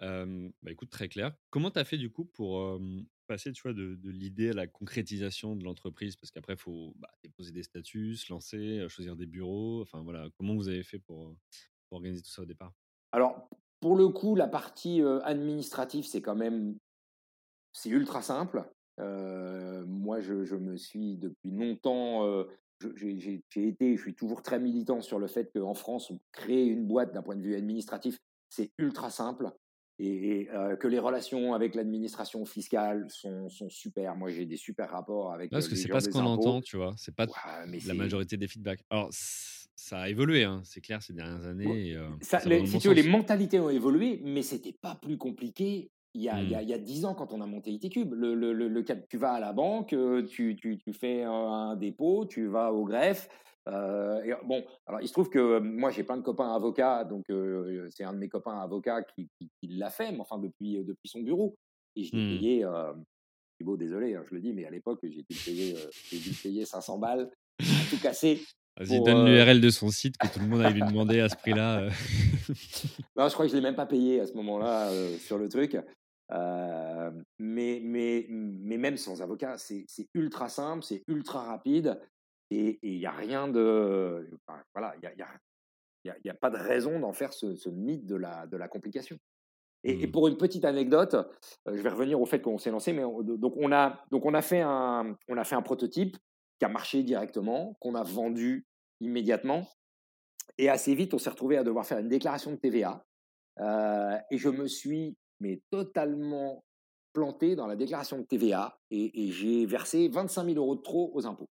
bah, 0.00 0.26
écoute, 0.66 0.90
très 0.90 1.08
clair. 1.08 1.36
Comment 1.50 1.70
tu 1.70 1.78
as 1.78 1.84
fait 1.84 1.98
du 1.98 2.10
coup 2.10 2.24
pour 2.24 2.80
passer 3.28 3.52
tu 3.52 3.62
vois, 3.62 3.72
de, 3.72 3.96
l'idée 4.04 4.50
à 4.50 4.54
la 4.54 4.66
concrétisation 4.66 5.54
de 5.54 5.62
l'entreprise? 5.62 6.16
Parce 6.16 6.32
qu'après, 6.32 6.54
il 6.54 6.60
faut 6.60 6.94
bah, 6.96 7.10
déposer 7.22 7.52
des 7.52 7.62
statuts, 7.62 8.16
se 8.16 8.32
lancer, 8.32 8.84
choisir 8.88 9.14
des 9.14 9.26
bureaux. 9.26 9.82
Enfin 9.82 10.02
voilà, 10.02 10.28
comment 10.36 10.56
vous 10.56 10.68
avez 10.68 10.82
fait 10.82 10.98
pour, 10.98 11.36
pour 11.88 11.96
organiser 11.96 12.22
tout 12.22 12.30
ça 12.30 12.42
au 12.42 12.46
départ? 12.46 12.72
Alors, 13.12 13.48
pour 13.78 13.94
le 13.94 14.08
coup, 14.08 14.34
la 14.34 14.48
partie 14.48 15.00
administrative, 15.22 16.04
c'est 16.04 16.20
quand 16.20 16.34
même 16.34 16.76
c'est 17.72 17.90
ultra 17.90 18.22
simple. 18.22 18.64
moi, 18.98 20.20
je, 20.20 20.56
me 20.56 20.76
suis 20.76 21.16
depuis 21.16 21.50
longtemps, 21.50 22.44
j'ai 22.94 23.42
été, 23.56 23.96
je 23.96 24.02
suis 24.02 24.14
toujours 24.14 24.42
très 24.42 24.60
militant 24.60 25.00
sur 25.00 25.18
le 25.18 25.26
fait 25.26 25.50
qu'en 25.54 25.74
France, 25.74 26.10
on 26.10 26.20
crée 26.32 26.66
une 26.66 26.86
boîte 26.86 27.12
d'un 27.12 27.22
point 27.22 27.36
de 27.36 27.42
vue 27.42 27.56
administratif, 27.56 28.18
c'est 28.48 28.70
ultra 28.78 29.10
simple 29.10 29.52
et, 29.98 30.48
que 30.78 30.88
les 30.88 30.98
relations 30.98 31.54
avec 31.54 31.74
l'administration 31.74 32.44
fiscale 32.44 33.06
sont, 33.08 33.48
sont, 33.48 33.68
super. 33.68 34.16
Moi, 34.16 34.30
j'ai 34.30 34.46
des 34.46 34.56
super 34.56 34.90
rapports 34.90 35.32
avec. 35.32 35.50
Parce 35.50 35.68
que 35.68 35.74
c'est 35.74 35.88
pas 35.88 36.00
ce 36.00 36.08
qu'on 36.08 36.26
entend, 36.26 36.60
tu 36.60 36.76
vois. 36.76 36.94
C'est 36.96 37.14
pas 37.14 37.26
la 37.86 37.94
majorité 37.94 38.36
des 38.36 38.48
feedbacks. 38.48 38.84
Alors, 38.90 39.08
ça 39.10 40.00
a 40.00 40.08
évolué, 40.08 40.44
hein, 40.44 40.60
c'est 40.64 40.80
clair, 40.80 41.02
ces 41.02 41.12
dernières 41.12 41.46
années. 41.46 41.96
si 42.20 42.78
tu 42.78 42.88
veux, 42.88 42.94
les 42.94 43.08
mentalités 43.08 43.60
ont 43.60 43.70
évolué, 43.70 44.20
mais 44.24 44.42
c'était 44.42 44.72
pas 44.72 44.94
plus 44.94 45.18
compliqué 45.18 45.90
il 46.18 46.24
y, 46.24 46.28
a, 46.28 46.42
il, 46.42 46.48
mmh. 46.48 46.68
y 46.68 46.74
a 46.74 46.78
10 46.78 47.04
ans 47.04 47.14
quand 47.14 47.32
on 47.32 47.40
a 47.40 47.46
monté 47.46 47.70
ITCube. 47.70 48.12
Le, 48.12 48.34
le, 48.34 48.52
le, 48.52 48.84
tu 49.08 49.16
vas 49.16 49.32
à 49.32 49.40
la 49.40 49.52
banque, 49.52 49.94
tu, 50.28 50.56
tu, 50.56 50.78
tu 50.78 50.92
fais 50.92 51.22
un, 51.22 51.76
dépôt, 51.76 52.26
tu 52.26 52.48
vas 52.48 52.72
au 52.72 52.84
greffe. 52.84 53.28
et 53.68 54.32
bon, 54.44 54.64
alors 54.86 55.00
il 55.00 55.06
se 55.06 55.12
trouve 55.12 55.30
que 55.30 55.60
moi 55.60 55.90
j'ai 55.90 56.02
plein 56.02 56.16
de 56.16 56.22
copains 56.22 56.52
avocats, 56.52 57.04
donc 57.04 57.24
c'est 57.90 58.04
un 58.04 58.12
de 58.12 58.18
mes 58.18 58.28
copains 58.28 58.58
avocats 58.58 59.02
qui, 59.02 59.28
qui, 59.38 59.68
l'a 59.68 59.90
fait, 59.90 60.10
mais 60.10 60.20
enfin 60.20 60.38
depuis, 60.38 60.84
depuis 60.84 61.08
son 61.08 61.20
bureau. 61.20 61.54
Et 61.94 62.04
je 62.04 62.16
l'ai 62.16 62.34
mmh. 62.34 62.38
payé, 62.38 62.66
beau, 63.60 63.76
désolé, 63.76 64.14
hein, 64.14 64.24
je 64.28 64.34
le 64.34 64.40
dis, 64.40 64.52
mais 64.52 64.64
à 64.64 64.70
l'époque 64.70 64.98
j'ai 65.02 65.22
dû 65.22 65.36
payer, 65.44 65.76
j'ai 66.10 66.18
dû 66.18 66.30
payer 66.30 66.64
500 66.64 66.98
balles, 66.98 67.30
tout 67.90 68.00
cassé. 68.02 68.42
Vas-y, 68.76 69.02
donne 69.02 69.26
l'URL 69.26 69.60
de 69.60 69.70
son 69.70 69.88
site 69.90 70.16
que 70.18 70.28
tout 70.28 70.38
le 70.38 70.46
monde 70.46 70.62
a 70.62 70.70
lui 70.70 70.82
demander 70.82 71.18
à 71.18 71.28
ce 71.28 71.36
prix-là. 71.36 71.88
non, 73.16 73.28
je 73.28 73.32
crois 73.32 73.46
que 73.46 73.50
je 73.50 73.56
ne 73.56 73.60
l'ai 73.60 73.66
même 73.66 73.74
pas 73.74 73.86
payé 73.86 74.20
à 74.20 74.26
ce 74.26 74.34
moment-là 74.34 74.90
sur 75.18 75.36
le 75.36 75.48
truc. 75.48 75.76
Mais, 76.30 77.80
mais, 77.82 78.26
mais 78.28 78.78
même 78.78 78.96
sans 78.96 79.22
avocat, 79.22 79.56
c'est 79.58 79.86
ultra 80.14 80.48
simple, 80.48 80.84
c'est 80.84 81.02
ultra 81.06 81.42
rapide 81.44 81.98
et 82.50 82.78
il 82.82 82.98
n'y 82.98 83.06
a 83.06 83.12
rien 83.12 83.48
de. 83.48 84.30
voilà, 84.74 84.94
il 84.96 85.00
n'y 85.00 85.06
a, 85.06 85.14
y 86.04 86.10
a, 86.10 86.16
y 86.24 86.30
a, 86.30 86.34
pas 86.34 86.50
de 86.50 86.56
raison 86.56 86.98
d'en 86.98 87.12
faire 87.12 87.32
ce, 87.32 87.68
mythe 87.68 88.06
de 88.06 88.16
la, 88.16 88.46
de 88.46 88.56
la 88.56 88.68
complication. 88.68 89.18
Et, 89.84 90.06
mmh. 90.06 90.10
pour 90.10 90.28
une 90.28 90.36
petite 90.36 90.64
anecdote, 90.64 91.16
je 91.66 91.80
vais 91.80 91.88
revenir 91.88 92.20
au 92.20 92.26
fait 92.26 92.40
qu'on 92.40 92.58
s'est 92.58 92.70
lancé, 92.70 92.92
mais 92.92 93.02
donc, 93.02 93.54
on 93.56 93.70
a, 93.70 94.02
donc 94.10 94.24
on, 94.24 94.34
a 94.34 94.42
fait 94.42 94.60
un, 94.60 95.16
on 95.28 95.36
a 95.36 95.44
fait 95.44 95.54
un 95.54 95.62
prototype 95.62 96.16
qui 96.58 96.64
a 96.64 96.68
marché 96.68 97.02
directement, 97.02 97.76
qu'on 97.80 97.94
a 97.94 98.02
vendu 98.02 98.66
immédiatement. 99.00 99.68
Et 100.56 100.68
assez 100.68 100.94
vite, 100.94 101.14
on 101.14 101.18
s'est 101.18 101.30
retrouvé 101.30 101.56
à 101.56 101.62
devoir 101.62 101.86
faire 101.86 101.98
une 101.98 102.08
déclaration 102.08 102.50
de 102.50 102.56
TVA. 102.56 103.04
Euh, 103.60 104.18
et 104.30 104.38
je 104.38 104.48
me 104.48 104.66
suis 104.66 105.16
mais 105.40 105.60
totalement 105.70 106.64
planté 107.12 107.56
dans 107.56 107.66
la 107.66 107.76
déclaration 107.76 108.18
de 108.18 108.24
TVA 108.24 108.78
et, 108.90 109.30
j'ai 109.32 109.66
versé 109.66 110.08
25 110.08 110.44
000 110.44 110.56
euros 110.56 110.76
de 110.76 110.82
trop 110.82 111.10
aux 111.14 111.26
impôts. 111.26 111.48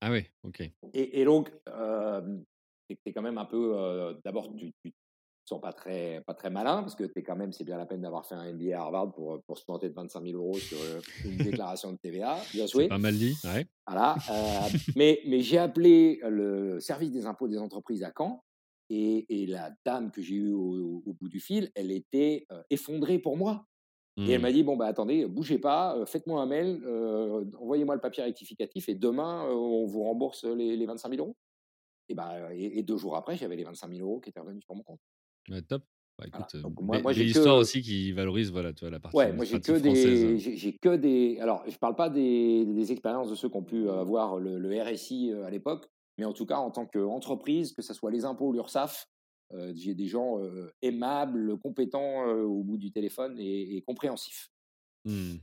Ah 0.00 0.10
oui, 0.10 0.24
ok. 0.44 0.62
Et, 0.94 1.24
donc, 1.24 1.52
euh, 1.68 2.38
c'est 2.88 3.12
quand 3.12 3.22
même 3.22 3.38
un 3.38 3.44
peu. 3.44 3.74
Euh, 3.76 4.14
d'abord, 4.24 4.54
tu, 4.56 4.72
sont 5.50 5.58
pas 5.58 5.72
très, 5.72 6.22
pas 6.26 6.34
très 6.34 6.48
malins 6.48 6.80
parce 6.82 6.94
que 6.94 7.04
es 7.04 7.22
quand 7.22 7.34
même, 7.34 7.52
c'est 7.52 7.64
bien 7.64 7.76
la 7.76 7.86
peine 7.86 8.02
d'avoir 8.02 8.24
fait 8.24 8.36
un 8.36 8.52
MBA 8.52 8.76
à 8.76 8.82
Harvard 8.82 9.12
pour, 9.12 9.42
pour 9.42 9.58
se 9.58 9.64
planter 9.64 9.88
de 9.88 9.94
25 9.94 10.22
000 10.24 10.36
euros 10.36 10.56
sur 10.58 10.78
une 11.24 11.36
déclaration 11.38 11.92
de 11.92 11.98
TVA. 11.98 12.38
Bien 12.52 12.66
joué. 12.66 12.88
Pas 12.88 12.98
mal 12.98 13.14
dit, 13.14 13.36
ouais. 13.44 13.66
Voilà. 13.86 14.14
Euh, 14.30 14.78
mais 14.96 15.20
mais 15.26 15.40
j'ai 15.40 15.58
appelé 15.58 16.20
le 16.22 16.78
service 16.78 17.10
des 17.10 17.26
impôts 17.26 17.48
des 17.48 17.58
entreprises 17.58 18.04
à 18.04 18.12
Caen 18.16 18.44
et, 18.90 19.42
et 19.42 19.46
la 19.46 19.72
dame 19.84 20.10
que 20.10 20.20
j'ai 20.20 20.34
eue 20.34 20.52
au, 20.52 21.02
bout 21.18 21.28
du 21.28 21.40
fil, 21.40 21.70
elle 21.74 21.90
était 21.90 22.46
effondrée 22.68 23.18
pour 23.18 23.36
moi. 23.36 23.66
Et 24.16 24.32
elle 24.32 24.40
mmh. 24.40 24.42
m'a 24.42 24.52
dit 24.52 24.62
bon 24.64 24.76
bah 24.76 24.86
attendez, 24.86 25.24
bougez 25.24 25.58
pas, 25.58 26.04
faites-moi 26.04 26.42
un 26.42 26.46
mail, 26.46 26.82
envoyez-moi 27.58 27.94
le 27.94 28.00
papier 28.00 28.22
rectificatif 28.22 28.88
et 28.88 28.94
demain 28.94 29.48
on 29.48 29.86
vous 29.86 30.02
rembourse 30.02 30.44
les, 30.44 30.76
les 30.76 30.84
25 30.84 31.10
000 31.10 31.22
euros. 31.22 31.36
Et, 32.10 32.14
bah, 32.14 32.52
et, 32.52 32.82
deux 32.82 32.96
jours 32.96 33.16
après, 33.16 33.36
j'avais 33.36 33.54
les 33.54 33.62
25 33.62 33.88
000 33.88 34.00
euros 34.02 34.20
qui 34.20 34.30
étaient 34.30 34.40
revenus 34.40 34.64
sur 34.64 34.74
mon 34.74 34.82
compte 34.82 35.00
top. 35.68 35.84
Bah, 36.18 36.26
écoute, 36.26 36.54
moi, 36.82 37.12
j'ai 37.12 37.24
l'histoire 37.24 37.56
aussi 37.56 37.80
qui 37.80 38.12
valorise 38.12 38.52
voilà, 38.52 38.74
tu 38.74 38.84
vois, 38.84 38.90
la 38.90 39.00
partie 39.00 39.16
ouais, 39.16 39.32
moi 39.32 39.46
j'ai 39.46 39.58
que 39.58 39.78
des 39.78 40.38
j'ai 40.38 40.76
que 40.76 40.96
des 40.96 41.38
alors 41.40 41.64
je 41.66 41.78
parle 41.78 41.96
pas 41.96 42.10
des, 42.10 42.66
des, 42.66 42.92
expériences 42.92 43.30
de 43.30 43.34
ceux 43.34 43.48
qui 43.48 43.56
ont 43.56 43.62
pu 43.62 43.88
avoir 43.88 44.38
le, 44.38 44.58
le 44.58 44.82
RSI 44.82 45.32
à 45.46 45.48
l'époque 45.48 45.88
mais 46.18 46.24
en 46.24 46.32
tout 46.32 46.46
cas 46.46 46.58
en 46.58 46.70
tant 46.70 46.86
qu'entreprise 46.86 47.72
que 47.72 47.82
ce 47.82 47.94
soit 47.94 48.10
les 48.10 48.24
impôts 48.24 48.48
ou 48.48 48.52
l'URSSAF 48.52 49.06
euh, 49.52 49.72
j'ai 49.74 49.94
des 49.94 50.06
gens 50.06 50.38
aimables 50.82 51.58
compétents 51.58 52.24
au 52.26 52.62
bout 52.62 52.78
du 52.78 52.92
téléphone 52.92 53.36
et, 53.38 53.82
compréhensifs 53.86 54.50
mmh. 55.04 55.36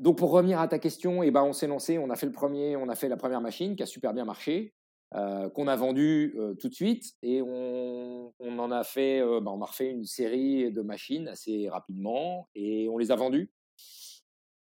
donc 0.00 0.18
pour 0.18 0.30
revenir 0.30 0.60
à 0.60 0.68
ta 0.68 0.78
question, 0.78 1.22
et 1.22 1.28
eh 1.28 1.30
ben 1.30 1.42
on 1.42 1.52
s'est 1.52 1.66
lancé, 1.66 1.98
on 1.98 2.10
a 2.10 2.16
fait 2.16 2.26
le 2.26 2.32
premier, 2.32 2.76
on 2.76 2.88
a 2.88 2.94
fait 2.94 3.08
la 3.08 3.16
première 3.16 3.40
machine 3.40 3.76
qui 3.76 3.82
a 3.82 3.86
super 3.86 4.12
bien 4.12 4.24
marché. 4.24 4.74
Euh, 5.14 5.50
qu'on 5.50 5.68
a 5.68 5.76
vendu 5.76 6.34
euh, 6.38 6.54
tout 6.54 6.70
de 6.70 6.74
suite 6.74 7.12
et 7.22 7.42
on, 7.42 8.32
en 8.40 8.70
a 8.70 8.82
fait, 8.82 9.20
euh, 9.20 9.40
bah, 9.40 9.50
on 9.50 9.60
a 9.60 9.66
refait 9.66 9.90
une 9.90 10.06
série 10.06 10.72
de 10.72 10.80
machines 10.80 11.28
assez 11.28 11.68
rapidement 11.68 12.48
et 12.54 12.88
on 12.88 12.96
les 12.96 13.10
a 13.10 13.16
vendues. 13.16 13.50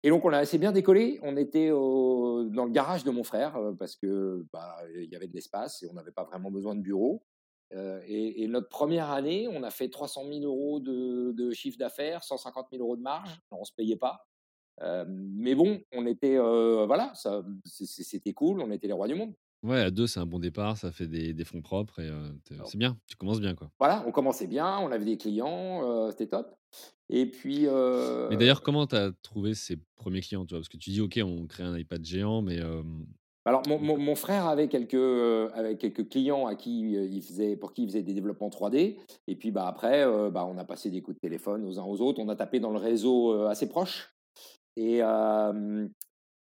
Et 0.03 0.11
donc 0.11 0.25
on 0.25 0.33
a 0.33 0.39
assez 0.39 0.59
bien 0.59 0.73
décollé. 0.73 1.19
On 1.23 1.37
était 1.37 1.69
dans 1.71 2.65
le 2.65 2.71
garage 2.71 3.05
de 3.05 3.11
mon 3.11 3.25
frère 3.25 3.59
parce 3.79 3.97
que 3.97 4.45
bah, 4.53 4.77
il 4.95 5.11
y 5.11 5.17
avait 5.17 5.29
de 5.29 5.35
l'espace 5.35 5.83
et 5.83 5.89
on 5.91 5.95
n'avait 5.95 6.13
pas 6.13 6.25
vraiment 6.25 6.51
besoin 6.51 6.75
de 6.75 6.81
bureau. 6.81 7.25
Et, 8.07 8.47
notre 8.49 8.69
première 8.69 9.11
année, 9.11 9.49
on 9.51 9.63
a 9.63 9.71
fait 9.71 9.89
300 9.89 10.23
000 10.33 10.45
euros 10.45 10.79
de, 10.81 11.51
chiffre 11.53 11.79
d'affaires, 11.79 12.23
150 12.23 12.69
000 12.71 12.83
euros 12.83 12.97
de 12.97 13.03
marge. 13.03 13.41
on 13.51 13.65
se 13.65 13.73
payait 13.73 13.97
pas. 13.97 14.25
mais 15.09 15.55
bon, 15.55 15.81
on 15.93 16.07
était, 16.07 16.39
voilà, 16.39 17.13
c'était 17.65 18.33
cool. 18.33 18.61
On 18.61 18.71
était 18.71 18.87
les 18.87 18.93
rois 18.93 19.09
du 19.09 19.15
monde. 19.15 19.35
Ouais, 19.63 19.81
à 19.81 19.91
deux, 19.91 20.07
c'est 20.07 20.21
un 20.21 20.27
bon 20.27 20.39
départ, 20.39 20.77
ça 20.77 20.93
fait 20.93 21.09
des, 21.09 21.45
fonds 21.45 21.63
propres 21.63 22.01
et 22.01 22.11
c'est 22.67 22.79
bien, 22.79 22.97
tu 23.07 23.17
commences 23.17 23.41
bien. 23.41 23.55
quoi. 23.55 23.71
Voilà, 23.79 24.05
on 24.07 24.13
commençait 24.13 24.47
bien, 24.47 24.79
on 24.79 24.93
avait 24.93 25.05
des 25.05 25.17
clients, 25.17 26.11
c'était 26.11 26.29
top. 26.29 26.55
Et 27.11 27.27
puis. 27.27 27.67
Mais 28.31 28.37
d'ailleurs, 28.37 28.63
comment 28.63 28.87
tu 28.87 28.97
as 28.97 29.13
trouvé 29.23 29.55
ces 29.55 29.79
premiers 29.97 30.21
clients 30.21 30.45
toi? 30.45 30.59
Parce 30.59 30.69
que 30.69 30.77
tu 30.77 30.91
dis, 30.91 31.01
OK, 31.01 31.19
on 31.23 31.47
crée 31.47 31.63
un 31.63 31.77
iPad 31.77 32.05
géant, 32.05 32.43
mais. 32.43 32.61
Alors, 33.45 33.63
mon, 33.69 34.15
frère 34.17 34.47
avait 34.47 34.67
quelques, 34.67 36.09
clients 36.09 36.47
à 36.47 36.57
qui 36.57 36.95
il 36.95 37.23
faisait, 37.23 37.57
pour 37.57 37.73
qui 37.73 37.85
il 37.85 37.89
faisait 37.89 38.03
des 38.03 38.13
développements 38.13 38.49
3D. 38.49 38.97
Et 39.29 39.37
puis 39.37 39.53
bah, 39.53 39.69
après, 39.69 40.05
bah, 40.33 40.45
on 40.47 40.59
a 40.59 40.65
passé 40.65 40.91
des 40.91 41.01
coups 41.01 41.17
de 41.17 41.21
téléphone 41.21 41.65
aux 41.65 41.79
uns 41.79 41.85
aux 41.85 42.01
autres. 42.01 42.21
On 42.21 42.29
a 42.29 42.35
tapé 42.35 42.59
dans 42.59 42.73
le 42.73 42.79
réseau 42.79 43.33
assez 43.47 43.69
proche. 43.69 44.13
Et, 44.77 45.01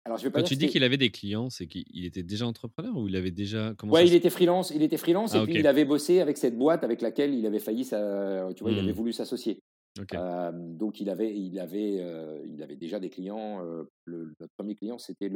alors, 0.07 0.19
je 0.19 0.25
vais 0.25 0.31
pas 0.31 0.41
Quand 0.41 0.47
tu 0.47 0.57
dis 0.57 0.67
qu'il 0.67 0.85
avait 0.85 0.99
des 0.99 1.11
clients, 1.11 1.49
c'est 1.49 1.67
qu'il 1.67 2.05
était 2.05 2.23
déjà 2.23 2.47
entrepreneur 2.47 2.95
ou 2.95 3.09
il 3.09 3.17
avait 3.17 3.31
déjà 3.31 3.73
comment 3.79 3.93
Ouais, 3.93 4.07
il 4.07 4.15
était 4.15 4.29
freelance. 4.29 4.71
Il 4.75 4.83
était 4.83 4.99
freelance 4.99 5.35
et 5.35 5.39
ah, 5.39 5.45
puis 5.45 5.59
il 5.59 5.67
avait 5.67 5.87
bossé 5.87 6.21
avec 6.21 6.37
cette 6.37 6.59
boîte 6.59 6.85
avec 6.85 7.01
laquelle 7.01 7.33
il 7.33 7.47
avait 7.47 7.59
failli, 7.59 7.85
tu 7.85 7.91
vois, 7.91 8.71
il 8.71 8.79
avait 8.79 8.93
mmh. 8.93 8.93
voulu 8.93 9.13
s'associer. 9.15 9.61
Donc 9.97 11.01
il 11.01 11.09
avait, 11.09 11.37
il 11.37 11.59
avait, 11.61 12.43
il 12.47 12.63
avait 12.63 12.77
déjà 12.77 12.99
des 12.99 13.11
clients. 13.11 13.61
le, 14.05 14.35
notre 14.41 14.53
premier 14.57 14.75
client, 14.75 14.99
c'était 14.99 15.29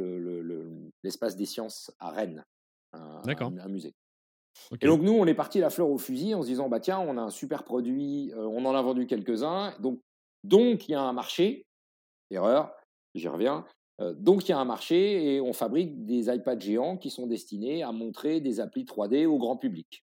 l'espace 1.03 1.33
le, 1.33 1.37
des 1.37 1.45
sciences 1.45 1.91
à 1.99 2.11
Rennes, 2.11 2.45
un, 2.93 3.21
un, 3.25 3.67
musée. 3.69 3.93
Et 4.81 4.87
donc 4.87 5.01
nous, 5.01 5.13
on 5.13 5.25
est 5.25 5.33
parti 5.33 5.59
la 5.59 5.69
fleur 5.69 5.89
au 5.89 5.97
fusil 5.97 6.33
en 6.33 6.41
se 6.41 6.47
disant 6.47 6.67
bah 6.67 6.79
tiens, 6.79 6.99
on 6.99 7.17
a 7.17 7.21
un 7.21 7.29
super 7.29 7.63
produit, 7.63 8.33
on 8.35 8.65
en 8.65 8.75
a 8.75 8.81
vendu 8.81 9.07
quelques-uns, 9.07 9.73
donc 9.79 10.01
donc 10.43 10.87
il 10.87 10.91
y 10.91 10.95
a 10.95 11.01
un 11.01 11.13
marché. 11.13 11.65
Erreur, 12.29 12.71
j'y 13.15 13.27
reviens. 13.27 13.65
Donc 14.15 14.47
il 14.47 14.51
y 14.51 14.53
a 14.53 14.59
un 14.59 14.65
marché 14.65 15.35
et 15.35 15.41
on 15.41 15.51
fabrique 15.51 16.05
des 16.05 16.33
iPads 16.33 16.59
géants 16.59 16.97
qui 16.97 17.09
sont 17.09 17.27
destinés 17.27 17.83
à 17.83 17.91
montrer 17.91 18.39
des 18.39 18.59
applis 18.59 18.85
3D 18.85 19.25
au 19.25 19.37
grand 19.37 19.57
public. 19.57 20.05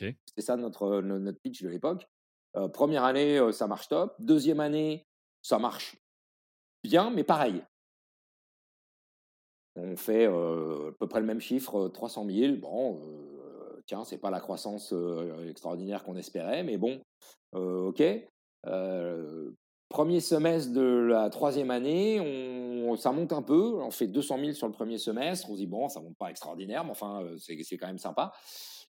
C'est 0.00 0.40
ça 0.40 0.56
notre, 0.56 1.00
notre 1.02 1.38
pitch 1.40 1.62
de 1.62 1.68
l'époque. 1.68 2.08
Euh, 2.56 2.68
première 2.68 3.04
année, 3.04 3.38
euh, 3.38 3.52
ça 3.52 3.66
marche 3.66 3.88
top. 3.88 4.14
Deuxième 4.18 4.60
année, 4.60 5.06
ça 5.42 5.58
marche 5.58 5.96
bien, 6.82 7.10
mais 7.10 7.24
pareil. 7.24 7.62
On 9.78 9.96
fait 9.96 10.24
à 10.24 10.92
peu 10.98 11.06
près 11.06 11.20
le 11.20 11.26
même 11.26 11.40
chiffre, 11.40 11.88
300 11.88 12.26
000. 12.30 12.56
Bon, 12.56 12.98
tiens, 13.84 14.04
c'est 14.04 14.16
pas 14.16 14.30
la 14.30 14.40
croissance 14.40 14.94
extraordinaire 15.46 16.02
qu'on 16.02 16.16
espérait, 16.16 16.62
mais 16.62 16.78
bon, 16.78 17.02
ok. 17.52 18.02
Premier 19.90 20.20
semestre 20.20 20.72
de 20.72 20.80
la 20.80 21.28
troisième 21.30 21.70
année, 21.70 22.18
ça 22.96 23.12
monte 23.12 23.32
un 23.32 23.42
peu. 23.42 23.80
On 23.80 23.90
fait 23.90 24.06
200 24.06 24.38
000 24.38 24.52
sur 24.52 24.66
le 24.66 24.72
premier 24.72 24.98
semestre. 24.98 25.48
On 25.50 25.54
se 25.54 25.58
dit, 25.58 25.66
bon, 25.66 25.88
ça 25.88 26.00
monte 26.00 26.16
pas 26.16 26.30
extraordinaire, 26.30 26.84
mais 26.84 26.90
enfin, 26.90 27.22
euh, 27.22 27.36
c'est 27.38 27.76
quand 27.76 27.86
même 27.86 27.98
sympa. 27.98 28.32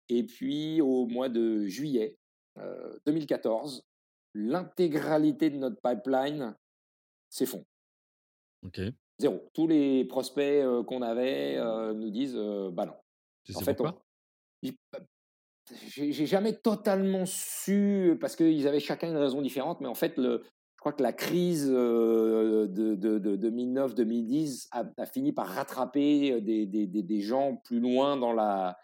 Et 0.08 0.24
puis, 0.24 0.80
au 0.80 1.06
mois 1.06 1.28
de 1.28 1.66
juillet 1.66 2.16
2014, 3.06 3.78
euh, 3.78 3.82
l'intégralité 4.34 5.50
de 5.50 5.56
notre 5.56 5.80
pipeline 5.80 6.54
s'effondre. 7.28 7.64
OK. 8.64 8.80
Zéro. 9.18 9.48
Tous 9.54 9.66
les 9.66 10.04
prospects 10.04 10.62
euh, 10.64 10.82
qu'on 10.84 11.02
avait 11.02 11.58
nous 11.94 12.10
disent, 12.10 12.36
bah 12.72 12.86
non. 12.86 12.94
en 13.54 13.60
fait, 13.60 13.74
pourquoi? 13.74 14.02
J'ai 15.86 16.26
jamais 16.26 16.56
totalement 16.56 17.24
su 17.24 18.16
parce 18.20 18.36
qu'ils 18.36 18.66
avaient 18.66 18.80
chacun 18.80 19.10
une 19.10 19.16
raison 19.16 19.40
différente, 19.40 19.80
mais 19.80 19.86
en 19.86 19.94
fait, 19.94 20.16
le, 20.18 20.42
je 20.44 20.80
crois 20.80 20.92
que 20.92 21.02
la 21.02 21.12
crise 21.12 21.68
de, 21.68 22.66
de, 22.66 23.36
2009-2010 23.36 24.68
a, 24.72 25.06
fini 25.06 25.32
par 25.32 25.46
rattraper 25.46 26.40
des, 26.40 26.66
des, 26.66 26.86
des, 26.86 27.20
gens 27.20 27.56
plus 27.64 27.78
loin 27.78 28.16
dans 28.16 28.32
la, 28.32 28.76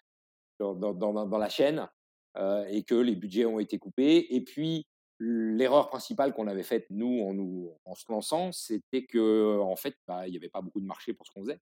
dans, 0.61 0.75
dans, 0.75 0.95
dans 0.95 1.39
la 1.39 1.49
chaîne 1.49 1.89
et 2.37 2.85
que 2.85 2.95
les 2.95 3.17
budgets 3.17 3.47
ont 3.47 3.59
été 3.59 3.79
coupés. 3.79 4.35
Et 4.35 4.43
puis, 4.43 4.87
l'erreur 5.19 5.89
principale 5.89 6.33
qu'on 6.33 6.47
avait 6.47 6.63
faite, 6.63 6.87
nous, 6.91 7.23
en, 7.23 7.35
nous, 7.35 7.73
en 7.85 7.95
se 7.95 8.05
lançant, 8.09 8.53
c'était 8.53 9.05
que 9.05 9.59
en 9.59 9.77
fait, 9.77 9.97
bah, 10.07 10.27
il 10.27 10.31
n'y 10.31 10.37
avait 10.37 10.49
pas 10.49 10.61
beaucoup 10.61 10.81
de 10.81 10.87
marché 10.87 11.13
pour 11.13 11.27
ce 11.27 11.33
qu'on 11.33 11.43
faisait. 11.43 11.61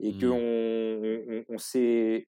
Et 0.00 0.12
qu'on 0.12 0.38
mmh. 0.38 1.44
on, 1.48 1.58
s'est 1.58 2.28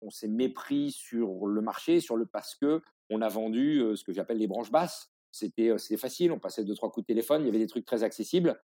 on, 0.00 0.10
s'est 0.10 0.28
mépris 0.28 0.90
sur 0.90 1.46
le 1.46 1.60
marché, 1.60 2.00
sur 2.00 2.16
le 2.16 2.26
parce 2.26 2.54
que 2.54 2.80
on 3.10 3.20
a 3.20 3.28
vendu 3.28 3.82
ce 3.94 4.02
que 4.02 4.12
j'appelle 4.12 4.38
les 4.38 4.46
branches 4.46 4.70
basses. 4.70 5.12
C'était 5.30 5.76
facile, 5.96 6.32
on 6.32 6.38
passait 6.38 6.64
deux, 6.64 6.74
trois 6.74 6.90
coups 6.90 7.04
de 7.04 7.12
téléphone, 7.12 7.42
il 7.42 7.46
y 7.46 7.48
avait 7.48 7.58
des 7.58 7.66
trucs 7.66 7.84
très 7.84 8.02
accessibles. 8.02 8.60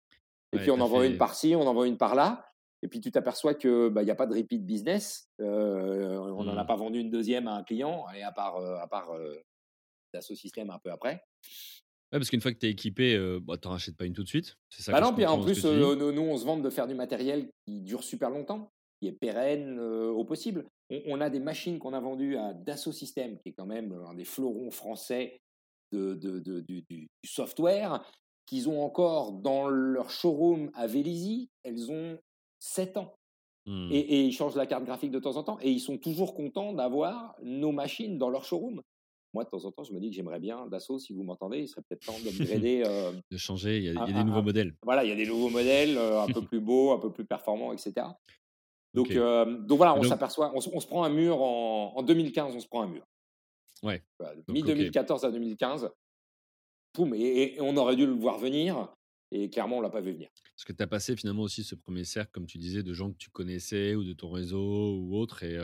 Et 0.54 0.60
puis 0.60 0.72
on 0.72 0.80
en 0.80 0.88
vend 0.88 1.04
une 1.04 1.18
par-ci, 1.18 1.56
on 1.56 1.68
en 1.68 1.74
vend 1.74 1.84
une 1.84 1.98
par-là. 1.98 2.47
Et 2.84 2.88
puis 2.88 3.02
tu 3.02 3.12
t'aperçois 3.12 3.56
que 3.56 3.90
bah, 3.90 4.04
il 4.04 4.06
n'y 4.06 4.12
a 4.12 4.16
pas 4.16 4.28
de 4.28 4.36
repeat 4.36 4.66
business. 4.66 5.30
on 5.40 6.44
n'en 6.44 6.58
a 6.58 6.64
mmh. 6.64 6.68
pas 6.68 6.76
vendu 6.76 7.00
une 7.00 7.10
deuxième 7.10 7.48
à 7.48 7.54
un 7.54 7.64
client, 7.64 8.06
et 8.16 8.24
à 8.24 8.32
part, 8.32 8.58
à 8.58 8.88
part 8.88 9.12
Système 10.22 10.70
un 10.70 10.80
peu 10.80 10.92
après. 10.92 11.24
Ouais, 12.12 12.20
parce 12.20 12.30
qu'une 12.30 12.42
fois 12.42 12.54
que 12.54 12.58
tu 12.58 12.68
es 12.68 12.72
équipé, 12.72 13.18
bah, 13.42 13.58
tu 13.58 13.68
n'en 13.68 13.74
rachètes 13.74 13.98
pas 13.98 14.06
une 14.06 14.14
tout 14.14 14.24
de 14.24 14.28
suite. 14.28 14.56
C'est 14.70 14.82
ça 14.82 14.92
bah 14.92 15.02
non, 15.02 15.14
puis 15.14 15.26
en 15.26 15.42
plus, 15.42 15.64
nous, 15.66 16.22
on 16.22 16.38
se 16.38 16.46
vante 16.46 16.62
de 16.62 16.70
faire 16.70 16.88
du 16.88 16.96
matériel 16.96 17.50
qui 17.66 17.82
dure 17.82 18.04
super 18.04 18.30
longtemps, 18.30 18.72
qui 19.00 19.08
est 19.08 19.14
pérenne 19.14 19.80
au 19.80 20.24
possible. 20.24 20.66
On, 21.06 21.20
a 21.20 21.30
des 21.30 21.40
machines 21.40 21.80
qu'on 21.80 21.94
a 21.94 22.00
vendues 22.00 22.38
à 22.38 22.54
Dassault 22.54 22.94
Systèmes, 22.94 23.38
qui 23.40 23.50
est 23.50 23.54
quand 23.54 23.66
même 23.66 23.94
un 24.08 24.14
des 24.14 24.26
fleurons 24.26 24.72
français 24.72 25.38
de, 25.92 26.14
de, 26.16 26.40
du, 26.62 26.84
du, 26.90 27.08
software, 27.26 28.04
qu'ils 28.46 28.70
ont 28.70 28.82
encore 28.82 29.34
dans 29.34 29.68
leur 29.68 30.10
showroom 30.10 30.72
à 30.74 30.88
Vélizy. 30.88 31.50
Elles 31.64 31.92
ont 31.92 32.18
7 32.60 32.98
ans. 32.98 33.16
Mmh. 33.66 33.90
Et, 33.92 34.00
et, 34.00 34.22
ils 34.24 34.32
changent 34.32 34.56
la 34.56 34.66
carte 34.66 34.86
graphique 34.86 35.12
de 35.12 35.20
temps 35.20 35.36
en 35.36 35.44
temps. 35.44 35.58
Et 35.62 35.70
ils 35.70 35.80
sont 35.80 35.98
toujours 35.98 36.34
contents 36.34 36.74
d'avoir 36.74 37.36
nos 37.44 37.72
machines 37.72 38.18
dans 38.18 38.30
leur 38.30 38.46
showroom 38.46 38.82
moi, 39.34 39.44
de 39.44 39.50
temps 39.50 39.66
en 39.66 39.72
temps, 39.72 39.84
je 39.84 39.94
me 39.94 40.00
dis 40.00 40.10
que 40.10 40.16
j'aimerais 40.16 40.40
bien, 40.40 40.68
Dassault, 40.68 41.00
si 41.00 41.14
vous 41.14 41.24
m'entendez, 41.24 41.60
il 41.60 41.68
serait 41.68 41.82
peut-être 41.88 42.06
temps 42.06 42.20
d'upgrader. 42.20 42.84
Euh, 42.88 43.12
de 43.32 43.38
changer, 43.38 43.78
il 43.78 43.84
y 43.84 43.90
a, 43.90 44.06
des 44.06 44.24
nouveaux 44.24 44.42
modèles. 44.42 44.76
Voilà, 44.84 45.04
il 45.04 45.10
y 45.10 45.12
a 45.12 45.16
des 45.16 45.26
nouveaux 45.26 45.50
modèles, 45.50 45.98
euh, 45.98 46.22
un 46.22 46.28
peu 46.28 46.42
plus 46.46 46.60
beaux, 46.60 46.92
un 46.92 47.00
peu 47.00 47.12
plus 47.12 47.26
performants, 47.26 47.74
etc. 47.74 48.08
Donc, 48.94 49.12
euh, 49.12 49.46
donc 49.46 49.78
voilà, 49.78 49.96
on 49.96 50.04
s'aperçoit, 50.04 50.52
on, 50.56 50.80
se 50.80 50.88
prend 50.88 51.04
un 51.04 51.10
mur 51.10 51.42
en, 51.42 52.02
2015, 52.02 52.56
on 52.56 52.60
se 52.60 52.68
prend 52.68 52.84
un 52.84 52.88
mur. 52.88 53.04
Ouais. 53.84 54.04
Mi-2014 54.48 55.26
à 55.26 55.32
2015, 55.32 55.90
poum, 56.94 57.14
et, 57.14 57.58
on 57.60 57.76
aurait 57.78 57.96
dû 57.96 58.06
le 58.06 58.14
voir 58.14 58.38
venir, 58.38 58.92
et 59.32 59.50
clairement, 59.50 59.78
on 59.78 59.82
l'a 59.82 59.90
pas 59.90 60.02
vu 60.02 60.14
venir. 60.14 60.30
Parce 60.56 60.66
que 60.66 60.74
tu 60.74 60.82
as 60.82 60.88
passé 60.88 61.16
finalement 61.16 61.44
aussi 61.44 61.64
ce 61.64 61.76
premier 61.76 62.04
cercle, 62.04 62.32
comme 62.32 62.46
tu 62.46 62.58
disais, 62.58 62.84
de 62.84 62.94
gens 62.94 63.12
que 63.12 63.18
tu 63.18 63.30
connaissais 63.30 63.96
ou 63.96 64.04
de 64.04 64.14
ton 64.14 64.32
réseau 64.32 64.98
ou 64.98 65.16
autre. 65.18 65.44
Et 65.44 65.58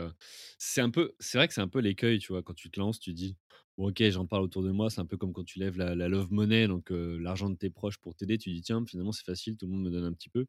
c'est 0.58 0.80
un 0.80 0.90
peu, 0.90 1.14
c'est 1.18 1.38
vrai 1.38 1.48
que 1.48 1.54
c'est 1.54 1.60
un 1.60 1.68
peu 1.68 1.80
l'écueil, 1.80 2.18
tu 2.18 2.32
vois, 2.32 2.42
quand 2.42 2.54
tu 2.54 2.70
te 2.70 2.78
lances, 2.78 3.00
tu 3.00 3.12
dis, 3.12 3.36
bon, 3.76 3.88
ok, 3.88 4.02
j'en 4.10 4.26
parle 4.26 4.42
autour 4.42 4.62
de 4.62 4.70
moi, 4.70 4.90
c'est 4.90 5.00
un 5.00 5.06
peu 5.06 5.16
comme 5.16 5.32
quand 5.32 5.44
tu 5.44 5.58
lèves 5.58 5.78
la, 5.78 5.94
love 6.08 6.30
money, 6.30 6.68
donc 6.68 6.90
l'argent 6.90 7.50
de 7.50 7.56
tes 7.56 7.70
proches 7.70 7.98
pour 7.98 8.14
t'aider, 8.14 8.38
tu 8.38 8.52
dis, 8.52 8.62
tiens, 8.62 8.84
finalement, 8.86 9.12
c'est 9.12 9.24
facile, 9.24 9.56
tout 9.56 9.66
le 9.66 9.72
monde 9.72 9.82
me 9.82 9.90
donne 9.90 10.04
un 10.04 10.12
petit 10.12 10.28
peu. 10.28 10.46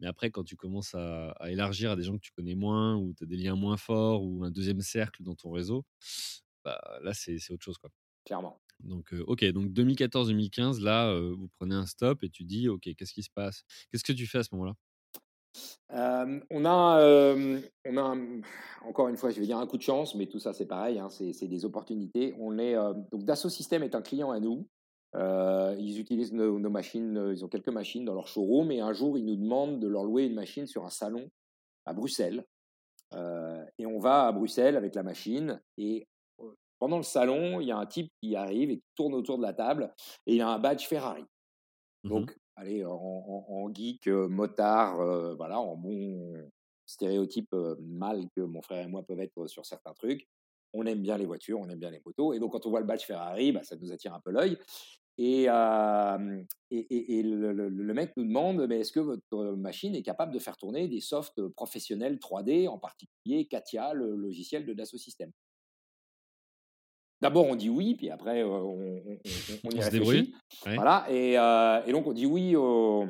Mais 0.00 0.06
après, 0.06 0.30
quand 0.30 0.44
tu 0.44 0.56
commences 0.56 0.94
à, 0.94 1.34
élargir 1.48 1.92
à 1.92 1.96
des 1.96 2.04
gens 2.04 2.14
que 2.14 2.22
tu 2.22 2.32
connais 2.32 2.54
moins, 2.54 2.96
ou 2.96 3.14
tu 3.14 3.24
as 3.24 3.26
des 3.26 3.36
liens 3.36 3.56
moins 3.56 3.76
forts, 3.76 4.22
ou 4.22 4.44
un 4.44 4.50
deuxième 4.50 4.80
cercle 4.80 5.22
dans 5.22 5.34
ton 5.34 5.50
réseau, 5.50 5.84
bah, 6.64 6.80
là, 7.02 7.14
c'est 7.14 7.38
autre 7.50 7.64
chose, 7.64 7.78
quoi. 7.78 7.90
Clairement. 8.24 8.60
Donc, 8.80 9.12
ok, 9.26 9.44
donc 9.46 9.70
2014-2015, 9.70 10.80
là, 10.82 11.12
vous 11.18 11.48
prenez 11.58 11.74
un 11.74 11.86
stop 11.86 12.22
et 12.22 12.30
tu 12.30 12.44
dis, 12.44 12.68
ok, 12.68 12.88
qu'est-ce 12.96 13.12
qui 13.12 13.22
se 13.22 13.30
passe? 13.30 13.64
Qu'est-ce 13.90 14.04
que 14.04 14.12
tu 14.12 14.26
fais 14.26 14.38
à 14.38 14.42
ce 14.42 14.50
moment-là? 14.52 14.74
On 15.90 16.64
a, 16.64 17.34
on 17.86 17.96
a 17.96 18.16
encore 18.82 19.08
une 19.08 19.16
fois, 19.16 19.30
je 19.30 19.40
vais 19.40 19.46
dire 19.46 19.58
un 19.58 19.66
coup 19.66 19.76
de 19.76 19.82
chance, 19.82 20.14
mais 20.14 20.26
tout 20.26 20.38
ça 20.38 20.52
c'est 20.52 20.66
pareil, 20.66 20.98
hein, 20.98 21.08
c'est 21.10 21.48
des 21.48 21.64
opportunités. 21.64 22.34
On 22.38 22.58
est 22.58 22.74
donc 22.74 23.24
Dassault 23.24 23.48
Systèmes 23.48 23.82
est 23.82 23.94
un 23.94 24.02
client 24.02 24.30
à 24.30 24.40
nous. 24.40 24.68
ils 25.14 25.98
utilisent 25.98 26.32
nos, 26.32 26.58
nos, 26.58 26.70
machines, 26.70 27.30
ils 27.32 27.44
ont 27.44 27.48
quelques 27.48 27.68
machines 27.68 28.04
dans 28.04 28.14
leur 28.14 28.28
showroom, 28.28 28.70
et 28.70 28.80
un 28.80 28.92
jour 28.92 29.18
ils 29.18 29.24
nous 29.24 29.36
demandent 29.36 29.80
de 29.80 29.88
leur 29.88 30.04
louer 30.04 30.24
une 30.24 30.34
machine 30.34 30.66
sur 30.66 30.84
un 30.84 30.90
salon 30.90 31.28
à 31.86 31.92
Bruxelles. 31.92 32.44
et 33.14 33.86
on 33.86 33.98
va 33.98 34.26
à 34.26 34.32
Bruxelles 34.32 34.76
avec 34.76 34.94
la 34.94 35.02
machine, 35.02 35.60
et 35.78 36.06
pendant 36.78 36.96
le 36.96 37.02
salon, 37.02 37.60
il 37.60 37.68
y 37.68 37.72
a 37.72 37.78
un 37.78 37.86
type 37.86 38.10
qui 38.20 38.36
arrive 38.36 38.70
et 38.70 38.78
qui 38.78 38.88
tourne 38.94 39.14
autour 39.14 39.38
de 39.38 39.42
la 39.42 39.52
table 39.52 39.92
et 40.26 40.34
il 40.36 40.40
a 40.40 40.48
un 40.48 40.58
badge 40.58 40.86
Ferrari. 40.86 41.24
Mmh 42.04 42.08
Donc, 42.08 42.38
allez, 42.56 42.84
en, 42.84 43.70
geek, 43.74 44.06
motard, 44.06 44.96
voilà, 45.36 45.58
en 45.58 45.76
bon 45.76 46.34
stéréotype 46.86 47.54
mal 47.80 48.28
que 48.34 48.40
mon 48.40 48.62
frère 48.62 48.84
et 48.84 48.88
moi 48.88 49.02
peuvent 49.02 49.20
être 49.20 49.46
sur 49.46 49.66
certains 49.66 49.94
trucs. 49.94 50.26
On 50.72 50.86
aime 50.86 51.00
bien 51.00 51.16
les 51.16 51.26
voitures, 51.26 51.60
on 51.60 51.68
aime 51.68 51.78
bien 51.78 51.90
les 51.90 52.00
motos. 52.04 52.32
Et 52.34 52.38
donc, 52.38 52.52
quand 52.52 52.66
on 52.66 52.70
voit 52.70 52.80
le 52.80 52.86
badge 52.86 53.04
Ferrari, 53.04 53.52
bah, 53.52 53.62
ça 53.62 53.76
nous 53.76 53.92
attire 53.92 54.14
un 54.14 54.20
peu 54.20 54.30
l'œil. 54.30 54.58
Et, 55.20 55.44
et, 56.70 57.22
le, 57.22 57.92
mec 57.92 58.16
nous 58.16 58.24
demande 58.24 58.64
mais 58.68 58.80
est-ce 58.80 58.92
que 58.92 59.00
votre 59.00 59.56
machine 59.56 59.96
est 59.96 60.02
capable 60.02 60.32
de 60.32 60.38
faire 60.38 60.56
tourner 60.56 60.86
des 60.86 61.00
softs 61.00 61.40
professionnels 61.48 62.18
3D, 62.18 62.68
en 62.68 62.78
particulier 62.78 63.46
Katia, 63.46 63.94
le 63.94 64.14
logiciel 64.14 64.64
de 64.64 64.72
Dassault 64.74 64.98
Systèmes? 64.98 65.32
D'abord, 67.20 67.46
on 67.46 67.56
dit 67.56 67.68
oui, 67.68 67.94
puis 67.96 68.10
après, 68.10 68.44
on, 68.44 68.78
on, 69.64 69.70
y 69.70 69.80
réfléchit. 69.80 70.34
Voilà, 70.64 71.06
et, 71.10 71.32
et, 71.32 71.92
donc 71.92 72.06
on 72.06 72.12
dit 72.12 72.26
oui 72.26 72.54
au, 72.54 73.06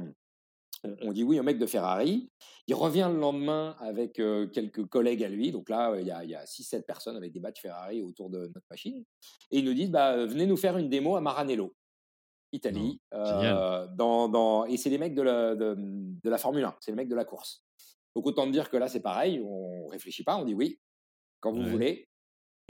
on 1.03 1.13
dit 1.13 1.25
oui 1.25 1.39
au 1.39 1.43
mec 1.43 1.59
de 1.59 1.67
Ferrari. 1.67 2.31
Il 2.67 2.75
revient 2.75 3.09
le 3.11 3.19
lendemain 3.19 3.77
avec 3.81 4.15
quelques 4.15 4.87
collègues 4.87 5.25
à 5.25 5.29
lui. 5.29 5.53
Donc 5.53 5.69
là, 5.69 5.95
il 5.99 6.07
y 6.07 6.11
a, 6.11 6.19
a 6.19 6.45
6-7 6.45 6.83
personnes 6.83 7.17
avec 7.17 7.33
des 7.33 7.41
badges 7.41 7.61
Ferrari 7.61 8.03
autour 8.03 8.29
de 8.31 8.39
notre 8.39 8.67
machine. 8.71 9.05
Et 9.51 9.59
ils 9.59 9.65
nous 9.65 9.75
disent 9.75 9.91
bah, 9.91 10.27
venez 10.27 10.47
nous 10.47 10.57
faire 10.57 10.77
une 10.77 10.89
démo 10.89 11.17
à 11.17 11.21
Maranello, 11.21 11.75
Italie. 12.53 13.01
dans, 13.13 14.29
dans, 14.29 14.65
et 14.67 14.77
c'est 14.77 14.91
les 14.91 14.99
mecs 14.99 15.15
de 15.15 15.23
la, 15.23 15.55
de, 15.55 15.77
de 15.79 16.31
la 16.31 16.39
Formule 16.39 16.65
1, 16.65 16.77
c'est 16.81 16.93
les 16.93 16.97
mecs 16.97 17.09
de 17.09 17.15
la 17.15 17.25
course. 17.25 17.65
Donc 18.15 18.27
autant 18.27 18.47
dire 18.47 18.71
que 18.71 18.77
là, 18.77 18.89
c'est 18.89 19.01
pareil, 19.01 19.41
on 19.45 19.87
réfléchit 19.87 20.25
pas, 20.25 20.37
on 20.37 20.45
dit 20.45 20.55
oui, 20.55 20.79
quand 21.41 21.53
vous 21.53 21.63
voulez. 21.63 22.09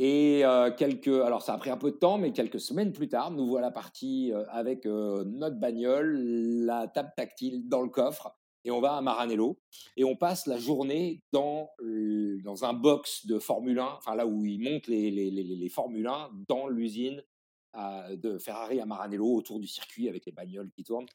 Et 0.01 0.45
quelques, 0.77 1.09
alors 1.09 1.43
ça 1.43 1.55
a 1.55 1.59
pris 1.59 1.71
un 1.71 1.77
peu 1.77 1.91
de 1.91 1.97
temps, 1.97 2.19
mais 2.19 2.33
quelques 2.33 2.61
semaines 2.61 2.93
plus 2.93 3.09
tard, 3.09 3.33
nous 3.33 3.47
voilà 3.49 3.73
partis 3.73 4.33
avec 4.49 4.85
notre 4.85 5.57
bagnole, 5.57 6.17
la 6.65 6.87
table 6.87 7.13
tactile 7.17 7.69
dans 7.69 7.83
le 7.83 7.89
coffre, 7.89 8.33
et 8.65 8.71
on 8.71 8.81
va 8.81 8.97
à 8.97 9.01
Maranello. 9.01 9.59
Et 9.97 10.05
on 10.05 10.15
passe 10.15 10.47
la 10.47 10.59
journée 10.59 11.23
dans, 11.33 11.71
dans 12.45 12.65
un 12.65 12.75
box 12.75 13.27
de 13.27 13.41
Formule 13.41 13.81
1, 13.81 13.85
enfin 13.97 14.15
là 14.15 14.25
où 14.25 14.45
ils 14.45 14.61
montent 14.61 14.87
les, 14.87 15.11
les, 15.11 15.33
les, 15.33 15.43
les 15.43 15.69
Formule 15.69 16.07
1, 16.07 16.31
dans 16.47 16.69
l'usine 16.69 17.23
de 18.11 18.39
Ferrari 18.39 18.81
à 18.81 18.87
Maranello, 18.87 19.35
autour 19.35 19.59
du 19.61 19.67
circuit 19.67 20.09
avec 20.09 20.27
les 20.27 20.33
bagnoles 20.33 20.71
qui 20.71 20.85
tournent. 20.85 21.07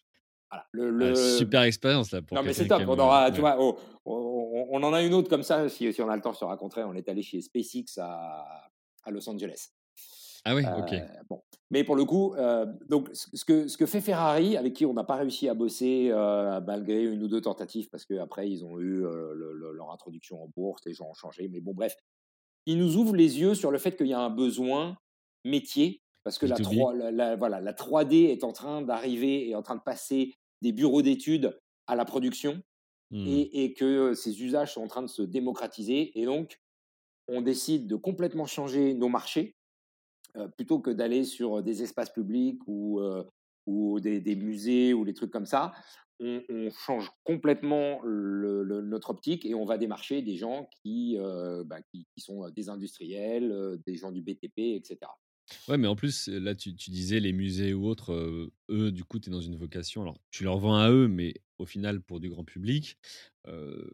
Voilà. 0.49 0.67
Le, 0.71 1.15
super 1.15 1.63
expérience 1.63 2.11
là. 2.11 2.21
Pour 2.21 2.37
non 2.37 2.43
mais 2.43 2.53
c'est 2.53 2.67
top. 2.67 2.83
On, 2.87 2.99
aura, 2.99 3.31
tu 3.31 3.39
vois, 3.39 3.57
oh, 3.59 3.77
on, 4.05 4.81
en 4.83 4.93
a 4.93 5.01
une 5.01 5.13
autre 5.13 5.29
comme 5.29 5.41
ça 5.41 5.67
si, 5.67 5.91
si 5.91 6.01
on 6.01 6.09
a 6.09 6.15
le 6.15 6.21
temps, 6.21 6.33
je 6.33 6.39
te 6.39 6.45
raconterai. 6.45 6.83
On 6.83 6.93
est 6.93 7.09
allé 7.09 7.23
chez 7.23 7.41
SpaceX 7.41 7.97
à, 7.99 8.69
à 9.03 9.11
Los 9.11 9.29
Angeles. 9.29 9.69
Ah 10.45 10.55
oui, 10.55 10.63
ok. 10.77 10.93
Euh, 10.93 11.07
bon. 11.29 11.41
Mais 11.71 11.83
pour 11.83 11.95
le 11.95 12.03
coup, 12.05 12.35
euh, 12.35 12.65
donc 12.89 13.09
ce 13.13 13.45
que, 13.45 13.67
ce 13.67 13.77
que 13.77 13.85
fait 13.85 14.01
Ferrari, 14.01 14.57
avec 14.57 14.73
qui 14.73 14.85
on 14.85 14.93
n'a 14.93 15.03
pas 15.03 15.15
réussi 15.15 15.47
à 15.47 15.53
bosser 15.53 16.09
euh, 16.11 16.59
malgré 16.61 17.03
une 17.03 17.23
ou 17.23 17.27
deux 17.27 17.41
tentatives, 17.41 17.89
parce 17.89 18.05
qu'après 18.05 18.49
ils 18.49 18.65
ont 18.65 18.79
eu 18.79 19.03
leur 19.03 19.91
introduction 19.91 20.43
en 20.43 20.49
bourse, 20.55 20.81
les 20.85 20.93
gens 20.93 21.09
ont 21.09 21.13
changé, 21.13 21.47
mais 21.47 21.61
bon, 21.61 21.73
bref, 21.73 21.95
ils 22.65 22.77
nous 22.77 22.97
ouvrent 22.97 23.15
les 23.15 23.39
yeux 23.39 23.55
sur 23.55 23.71
le 23.71 23.77
fait 23.77 23.95
qu'il 23.95 24.07
y 24.07 24.13
a 24.13 24.19
un 24.19 24.29
besoin 24.29 24.97
métier, 25.45 26.01
parce 26.23 26.37
que 26.37 26.45
la, 26.45 26.57
3, 26.57 26.93
la, 26.93 27.35
voilà, 27.35 27.59
la 27.59 27.73
3D 27.73 28.29
est 28.29 28.43
en 28.43 28.51
train 28.51 28.81
d'arriver 28.81 29.49
et 29.49 29.55
en 29.55 29.61
train 29.61 29.75
de 29.75 29.81
passer 29.81 30.33
des 30.61 30.71
bureaux 30.71 31.01
d'études 31.01 31.57
à 31.87 31.95
la 31.95 32.05
production, 32.05 32.61
mmh. 33.11 33.27
et, 33.27 33.63
et, 33.63 33.73
que 33.73 34.13
ces 34.13 34.43
usages 34.43 34.73
sont 34.73 34.83
en 34.83 34.87
train 34.87 35.01
de 35.01 35.07
se 35.07 35.21
démocratiser, 35.21 36.17
et 36.19 36.25
donc 36.25 36.59
on 37.27 37.41
décide 37.41 37.87
de 37.87 37.95
complètement 37.95 38.45
changer 38.45 38.93
nos 38.93 39.09
marchés 39.09 39.55
plutôt 40.57 40.79
que 40.79 40.89
d'aller 40.89 41.25
sur 41.25 41.61
des 41.61 41.83
espaces 41.83 42.11
publics 42.11 42.59
ou, 42.65 42.99
ou 43.67 43.99
des, 43.99 44.35
musées 44.35 44.93
ou 44.93 45.05
des 45.05 45.13
trucs 45.13 45.31
comme 45.31 45.45
ça. 45.45 45.73
On, 46.19 46.41
change 46.71 47.11
complètement 47.23 48.01
notre 48.03 49.11
optique 49.11 49.45
et 49.45 49.53
on 49.53 49.65
va 49.65 49.77
démarcher 49.77 50.21
des 50.21 50.35
gens 50.35 50.67
qui, 50.81 51.17
bah, 51.65 51.81
qui, 51.91 52.07
sont 52.17 52.49
des 52.49 52.69
industriels, 52.69 53.79
des 53.85 53.95
gens 53.95 54.11
du 54.11 54.21
BTP, 54.21 54.75
etc. 54.75 54.97
Ouais, 55.67 55.77
mais 55.77 55.87
en 55.87 55.95
plus, 55.95 56.27
là, 56.27 56.55
tu, 56.55 56.71
disais 56.71 57.19
les 57.19 57.33
musées 57.33 57.73
ou 57.73 57.85
autres, 57.85 58.51
eux, 58.69 58.91
du 58.91 59.03
coup, 59.03 59.19
tu 59.19 59.29
es 59.29 59.31
dans 59.31 59.41
une 59.41 59.55
vocation. 59.55 60.01
Alors, 60.01 60.17
tu 60.31 60.43
leur 60.43 60.57
vends 60.57 60.77
à 60.77 60.89
eux, 60.89 61.07
mais 61.07 61.35
au 61.63 61.65
final, 61.65 62.01
pour 62.01 62.19
du 62.19 62.29
grand 62.29 62.43
public, 62.43 62.97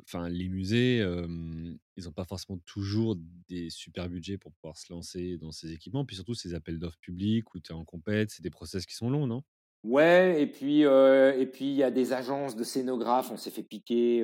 enfin, 0.03 0.29
les 0.29 0.49
musées, 0.49 0.99
ils 0.99 2.03
n'ont 2.03 2.11
pas 2.11 2.25
forcément 2.25 2.59
toujours 2.65 3.15
des 3.47 3.69
super 3.69 4.09
budgets 4.09 4.37
pour 4.37 4.51
pouvoir 4.53 4.77
se 4.77 4.91
lancer 4.91 5.37
dans 5.37 5.51
ces 5.51 5.71
équipements. 5.71 6.05
Puis 6.05 6.17
surtout, 6.17 6.35
ces 6.35 6.53
appels 6.53 6.79
d'offres 6.79 6.99
publics 6.99 7.53
où 7.55 7.59
tu 7.59 7.71
es 7.71 7.75
en 7.75 7.85
compète, 7.85 8.31
c'est 8.31 8.43
des 8.43 8.49
process 8.49 8.85
qui 8.85 8.95
sont 8.95 9.09
longs, 9.09 9.27
non? 9.27 9.43
Ouais, 9.85 10.41
et 10.41 10.47
puis 10.47 10.81
et 10.81 11.45
puis 11.45 11.65
il 11.65 11.75
y 11.75 11.83
a 11.83 11.91
des 11.91 12.11
agences 12.11 12.57
de 12.57 12.65
scénographes, 12.65 13.31
on 13.31 13.37
s'est 13.37 13.49
fait 13.49 13.63
piquer 13.63 14.23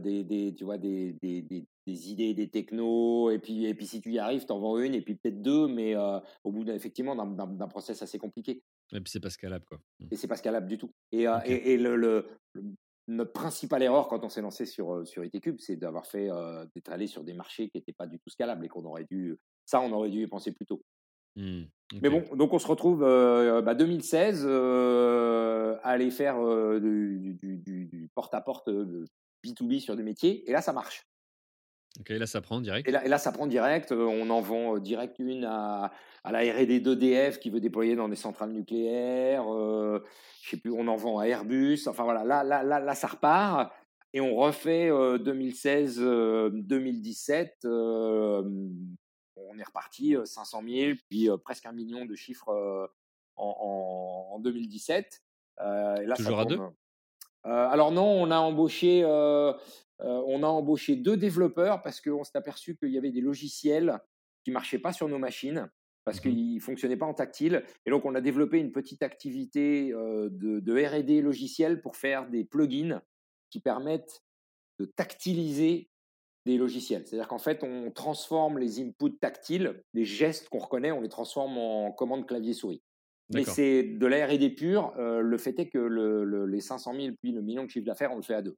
des, 0.00 0.22
des, 0.22 0.54
tu 0.54 0.62
vois 0.62 0.78
des, 0.78 1.14
des, 1.20 1.42
des, 1.42 2.10
idées, 2.10 2.34
des 2.34 2.48
technos, 2.48 3.30
et 3.30 3.40
puis 3.40 3.66
et 3.66 3.74
puis 3.74 3.86
si 3.86 4.00
tu 4.00 4.12
y 4.12 4.20
arrives, 4.20 4.46
t'en 4.46 4.60
vends 4.60 4.78
une 4.78 4.94
et 4.94 5.00
puis 5.00 5.16
peut-être 5.16 5.42
deux, 5.42 5.66
mais 5.66 5.96
au 6.44 6.52
bout 6.52 6.68
effectivement 6.70 7.16
d'un 7.16 7.68
process 7.68 8.00
assez 8.00 8.18
compliqué. 8.18 8.62
Et 8.92 9.00
puis 9.00 9.10
c'est 9.10 9.20
pas 9.20 9.30
scalable, 9.30 9.64
quoi. 9.64 9.80
Mmh. 9.98 10.06
Et 10.12 10.16
c'est 10.16 10.28
pas 10.28 10.36
scalable 10.36 10.68
du 10.68 10.78
tout. 10.78 10.92
Et, 11.10 11.24
et, 11.46 11.78
le, 11.78 12.28
notre 13.08 13.32
principale 13.32 13.82
erreur 13.82 14.08
quand 14.08 14.24
on 14.24 14.28
s'est 14.28 14.42
lancé 14.42 14.66
sur, 14.66 15.06
sur 15.06 15.24
ITCube, 15.24 15.56
c'est 15.58 15.76
d'avoir 15.76 16.06
fait, 16.06 16.28
d'être 16.74 16.90
allé 16.90 17.06
sur 17.06 17.24
des 17.24 17.34
marchés 17.34 17.68
qui 17.68 17.78
n'étaient 17.78 17.92
pas 17.92 18.06
du 18.06 18.18
tout 18.18 18.30
scalables 18.30 18.64
et 18.64 18.68
qu'on 18.68 18.84
aurait 18.84 19.06
dû, 19.10 19.36
ça, 19.66 19.80
on 19.80 19.92
aurait 19.92 20.10
dû 20.10 20.22
y 20.22 20.26
penser 20.26 20.52
plus 20.52 20.66
tôt. 20.66 20.82
Mmh, 21.36 21.62
Mais 22.00 22.10
bon, 22.10 22.22
donc 22.36 22.52
on 22.52 22.58
se 22.58 22.66
retrouve 22.66 23.00
bah, 23.00 23.74
2016 23.74 24.46
à 24.46 25.88
aller 25.88 26.10
faire 26.10 26.40
du, 26.80 27.34
du 27.34 28.10
porte-à-porte 28.14 28.68
B2B 29.44 29.80
sur 29.80 29.96
des 29.96 30.02
métiers, 30.02 30.48
et 30.48 30.52
là, 30.52 30.62
ça 30.62 30.72
marche. 30.72 31.02
Ok, 32.00 32.08
là, 32.10 32.26
ça 32.26 32.40
prend 32.40 32.60
direct. 32.60 32.88
Et 32.88 32.92
là, 32.92 33.04
et 33.04 33.08
là 33.08 33.18
ça 33.18 33.32
prend 33.32 33.46
direct. 33.46 33.92
On 33.92 34.30
en 34.30 34.40
vend 34.40 34.78
direct 34.78 35.18
une 35.18 35.44
à, 35.44 35.92
à 36.24 36.32
la 36.32 36.38
R&D 36.40 36.80
d'EDF 36.80 37.38
qui 37.38 37.50
veut 37.50 37.60
déployer 37.60 37.94
dans 37.96 38.08
des 38.08 38.16
centrales 38.16 38.52
nucléaires. 38.52 39.44
je 39.44 40.00
sais 40.48 40.56
plus, 40.56 40.72
on 40.72 40.88
en 40.88 40.96
vend 40.96 41.18
à 41.18 41.26
Airbus. 41.26 41.80
Enfin 41.86 42.04
voilà, 42.04 42.24
là, 42.24 42.42
là, 42.44 42.62
là, 42.62 42.80
là 42.80 42.94
ça 42.94 43.08
repart. 43.08 43.70
Et 44.14 44.20
on 44.20 44.36
refait 44.36 44.90
2016-2017 44.90 47.66
on 49.52 49.58
est 49.58 49.64
reparti 49.64 50.16
500 50.24 50.62
000, 50.66 50.92
puis 51.08 51.28
presque 51.44 51.66
un 51.66 51.72
million 51.72 52.04
de 52.04 52.14
chiffres 52.14 52.90
en, 53.36 54.38
2017. 54.40 55.22
Toujours 56.16 56.40
à 56.40 56.44
deux? 56.44 56.58
Alors 57.44 57.92
non, 57.92 58.06
on 58.06 58.30
a 58.30 58.38
embauché, 58.38 59.02
on 60.02 60.42
a 60.42 60.46
embauché 60.46 60.96
deux 60.96 61.16
développeurs 61.16 61.82
parce 61.82 62.00
qu'on 62.00 62.24
s'est 62.24 62.36
aperçu 62.36 62.76
qu'il 62.76 62.90
y 62.90 62.98
avait 62.98 63.10
des 63.10 63.20
logiciels 63.20 64.00
qui 64.44 64.50
marchaient 64.50 64.78
pas 64.78 64.92
sur 64.92 65.08
nos 65.08 65.18
machines 65.18 65.70
parce 66.04 66.18
mmh 66.18 66.22
qu'ils 66.22 66.54
ne 66.56 66.60
fonctionnaient 66.60 66.96
pas 66.96 67.06
en 67.06 67.14
tactile. 67.14 67.64
Et 67.86 67.90
donc, 67.90 68.04
on 68.04 68.14
a 68.14 68.20
développé 68.20 68.58
une 68.58 68.72
petite 68.72 69.02
activité 69.02 69.92
de, 69.92 70.58
de 70.58 70.72
RD 70.72 71.22
logiciel 71.22 71.80
pour 71.80 71.96
faire 71.96 72.28
des 72.28 72.44
plugins 72.44 73.00
qui 73.50 73.60
permettent 73.60 74.22
de 74.80 74.86
tactiliser 74.86 75.90
des 76.44 76.56
logiciels. 76.56 77.06
C'est-à-dire 77.06 77.28
qu'en 77.28 77.38
fait, 77.38 77.62
on 77.62 77.90
transforme 77.90 78.58
les 78.58 78.80
inputs 78.80 79.16
tactiles, 79.20 79.82
les 79.94 80.04
gestes 80.04 80.48
qu'on 80.48 80.58
reconnaît, 80.58 80.90
on 80.90 81.00
les 81.00 81.08
transforme 81.08 81.56
en 81.56 81.92
commandes 81.92 82.26
clavier-souris. 82.26 82.82
Mais 83.32 83.44
c'est 83.44 83.82
de 83.84 84.06
la 84.06 84.26
R&D 84.26 84.50
pure. 84.50 84.92
Euh, 84.98 85.20
le 85.20 85.38
fait 85.38 85.58
est 85.58 85.68
que 85.68 85.78
le, 85.78 86.44
les 86.46 86.60
500 86.60 86.94
000 86.94 87.14
puis 87.18 87.32
le 87.32 87.40
million 87.40 87.64
de 87.64 87.70
chiffre 87.70 87.86
d'affaires, 87.86 88.12
on 88.12 88.16
le 88.16 88.22
fait 88.22 88.34
à 88.34 88.42
deux. 88.42 88.56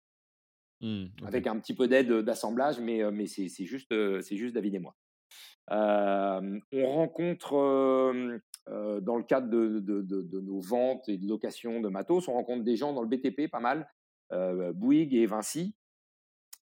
Mmh, 0.85 1.07
Avec 1.25 1.47
un 1.47 1.59
petit 1.59 1.73
peu 1.73 1.89
d'aide 1.89 2.13
d'assemblage, 2.13 2.79
mais, 2.79 3.27
c'est 3.27 3.65
juste, 3.65 3.91
David 3.91 4.75
et 4.75 4.79
moi. 4.79 4.95
on 5.71 6.87
rencontre, 6.87 7.53
dans 8.67 9.17
le 9.17 9.23
cadre 9.23 9.49
de, 9.49 10.41
nos 10.41 10.61
ventes 10.61 11.09
et 11.09 11.17
de 11.17 11.27
location 11.27 11.81
de 11.81 11.89
matos, 11.89 12.29
on 12.29 12.35
rencontre 12.35 12.65
des 12.65 12.77
gens 12.77 12.93
dans 12.93 13.03
le 13.03 13.09
BTP, 13.09 13.51
pas 13.51 13.61
mal, 13.61 13.89
Bouygues 14.75 15.15
et 15.15 15.25
Vinci, 15.25 15.75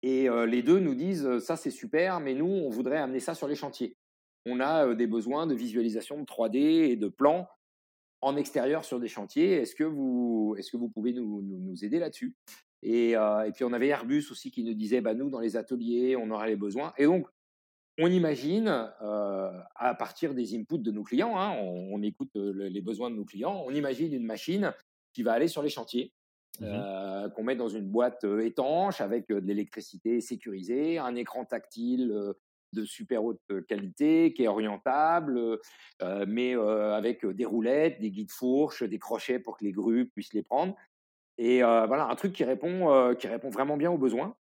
et 0.03 0.29
les 0.47 0.63
deux 0.63 0.79
nous 0.79 0.95
disent 0.95 1.39
ça 1.41 1.57
c'est 1.57 1.71
super, 1.71 2.21
mais 2.21 2.33
nous 2.33 2.47
on 2.47 2.71
voudrait 2.71 2.99
amener 2.99 3.21
ça 3.21 3.35
sur 3.35 3.47
les 3.47 3.57
chantiers. 3.57 3.95
On 4.47 4.59
a 4.61 4.95
des 4.95 5.07
besoins 5.07 5.47
de 5.47 5.55
visualisation 5.55 6.19
de 6.19 6.25
3D 6.25 6.57
et 6.57 6.97
de 6.97 7.09
plans 7.09 7.47
en 8.23 8.37
extérieur 8.37 8.85
sur 8.85 9.01
des 9.01 9.09
chantiers. 9.09 9.53
Est-ce 9.53 9.75
que 9.75 9.85
vous, 9.85 10.57
pouvez 10.95 11.13
nous, 11.13 11.75
aider 11.83 11.99
là-dessus? 11.99 12.35
Et, 12.83 13.11
et, 13.13 13.53
puis 13.55 13.65
on 13.65 13.73
avait 13.73 13.89
Airbus 13.89 14.25
aussi 14.31 14.51
qui 14.51 14.65
nous 14.65 14.75
disait 14.75 15.01
bah, 15.01 15.15
nous 15.15 15.31
dans 15.31 15.41
les 15.41 15.57
ateliers 15.57 16.17
on 16.17 16.31
aurait 16.31 16.49
les 16.49 16.57
besoins. 16.57 16.93
Et 16.99 17.05
donc 17.05 17.27
on 17.99 18.07
imagine 18.09 18.69
à 18.69 19.95
partir 19.99 20.35
des 20.35 20.57
inputs 20.57 20.79
de 20.79 20.93
nos 20.93 21.03
clients, 21.03 21.37
hein, 21.37 21.57
on, 21.61 22.01
écoute 22.03 22.31
les 22.35 22.81
besoins 22.81 23.11
de 23.11 23.17
nos 23.17 23.25
clients, 23.25 23.63
on 23.67 23.71
imagine 23.71 24.13
une 24.13 24.25
machine 24.25 24.73
qui 25.13 25.25
va 25.25 25.33
aller 25.33 25.49
sur 25.49 25.63
les 25.63 25.69
chantiers 25.69 26.13
Mmh 26.61 26.65
euh, 26.67 27.29
qu'on 27.31 27.45
met 27.45 27.55
dans 27.55 27.69
une 27.69 27.89
boîte 27.89 28.25
étanche 28.25 29.01
avec 29.01 29.29
de 29.29 29.37
l'électricité 29.37 30.21
sécurisée, 30.21 30.99
un 30.99 31.15
écran 31.15 31.45
tactile 31.45 32.13
de 32.73 32.85
super 32.85 33.25
haute 33.25 33.41
qualité, 33.69 34.33
qui 34.33 34.45
est 34.45 34.49
orientable, 34.49 35.59
mais 36.27 36.55
avec 36.55 37.25
des 37.25 37.45
roulettes, 37.45 38.01
des 38.01 38.11
guides 38.11 38.31
fourches, 38.31 38.83
des 38.83 38.99
crochets 38.99 39.39
pour 39.39 39.57
que 39.57 39.65
les 39.65 39.73
grues 39.73 40.09
puissent 40.09 40.35
les 40.35 40.43
prendre. 40.43 40.75
Et 41.39 41.61
voilà, 41.61 42.09
un 42.09 42.15
truc 42.17 42.33
qui 42.33 42.45
répond, 42.45 43.15
qui 43.19 43.27
répond 43.29 43.51
vraiment 43.51 43.77
bien 43.77 43.91
aux 43.91 43.99
besoins. 43.99 44.37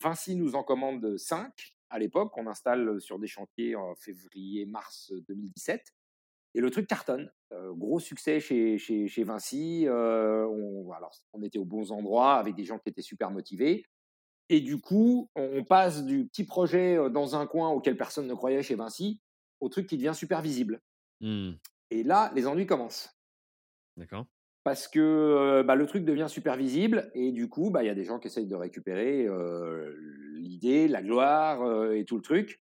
Vinci 0.00 0.36
nous 0.36 0.54
en 0.54 0.62
commande 0.62 1.16
5 1.16 1.74
à 1.90 1.98
l'époque, 1.98 2.32
qu'on 2.32 2.46
installe 2.46 3.00
sur 3.00 3.18
des 3.18 3.28
chantiers 3.28 3.76
en 3.76 3.94
février-mars 3.94 5.12
2017. 5.28 5.92
Et 6.54 6.60
le 6.60 6.70
truc 6.70 6.86
cartonne. 6.86 7.30
gros 7.50 8.00
succès 8.00 8.40
chez, 8.40 8.78
chez, 8.78 9.08
chez 9.08 9.24
Vinci. 9.24 9.86
on, 9.88 10.90
alors, 10.92 11.14
on 11.32 11.42
était 11.42 11.58
aux 11.58 11.64
bons 11.64 11.92
endroits 11.92 12.34
avec 12.34 12.54
des 12.54 12.64
gens 12.64 12.78
qui 12.78 12.88
étaient 12.88 13.02
super 13.02 13.30
motivés. 13.30 13.84
Et 14.48 14.60
du 14.60 14.80
coup, 14.80 15.30
on 15.34 15.64
passe 15.64 16.04
du 16.04 16.26
petit 16.26 16.44
projet 16.44 17.10
dans 17.10 17.34
un 17.34 17.46
coin 17.46 17.70
auquel 17.70 17.96
personne 17.96 18.26
ne 18.26 18.34
croyait 18.34 18.62
chez 18.62 18.74
Vinci 18.74 19.20
au 19.60 19.68
truc 19.68 19.86
qui 19.86 19.96
devient 19.96 20.14
super 20.14 20.40
visible. 20.42 20.80
Mmh. 21.20 21.52
Et 21.90 22.02
là, 22.02 22.30
les 22.34 22.46
ennuis 22.46 22.66
commencent. 22.66 23.10
D'accord. 23.96 24.26
Parce 24.66 24.88
que 24.88 25.62
bah, 25.62 25.76
le 25.76 25.86
truc 25.86 26.04
devient 26.04 26.26
super 26.28 26.56
visible 26.56 27.08
et 27.14 27.30
du 27.30 27.48
coup, 27.48 27.70
bah, 27.70 27.84
il 27.84 27.86
y 27.86 27.88
a 27.88 27.94
des 27.94 28.02
gens 28.02 28.18
qui 28.18 28.26
essayent 28.26 28.48
de 28.48 28.56
récupérer 28.56 29.28
l'idée, 30.34 30.88
la 30.88 31.02
gloire 31.02 31.92
et 31.92 32.04
tout 32.04 32.16
le 32.16 32.22
truc. 32.22 32.60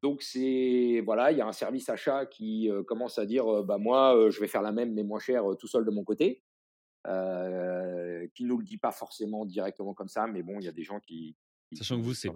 Donc 0.00 0.22
c'est 0.22 1.02
voilà, 1.04 1.32
il 1.32 1.38
y 1.38 1.40
a 1.40 1.46
un 1.48 1.52
service 1.52 1.88
achat 1.88 2.24
qui 2.26 2.70
commence 2.86 3.18
à 3.18 3.26
dire 3.26 3.64
bah 3.64 3.78
moi 3.78 4.30
je 4.30 4.38
vais 4.38 4.46
faire 4.46 4.62
la 4.62 4.70
même 4.70 4.92
mais 4.94 5.02
moins 5.02 5.18
cher 5.18 5.42
tout 5.58 5.66
seul 5.66 5.84
de 5.84 5.90
mon 5.90 6.04
côté, 6.04 6.44
euh, 7.08 8.28
qui 8.34 8.44
nous 8.44 8.56
le 8.58 8.64
dit 8.64 8.78
pas 8.78 8.92
forcément 8.92 9.44
directement 9.44 9.92
comme 9.92 10.08
ça, 10.08 10.28
mais 10.28 10.44
bon 10.44 10.60
il 10.60 10.66
y 10.66 10.68
a 10.68 10.72
des 10.72 10.84
gens 10.84 11.00
qui, 11.00 11.36
sachant 11.74 11.96
que 11.96 12.02
vous 12.02 12.14
c'est 12.14 12.30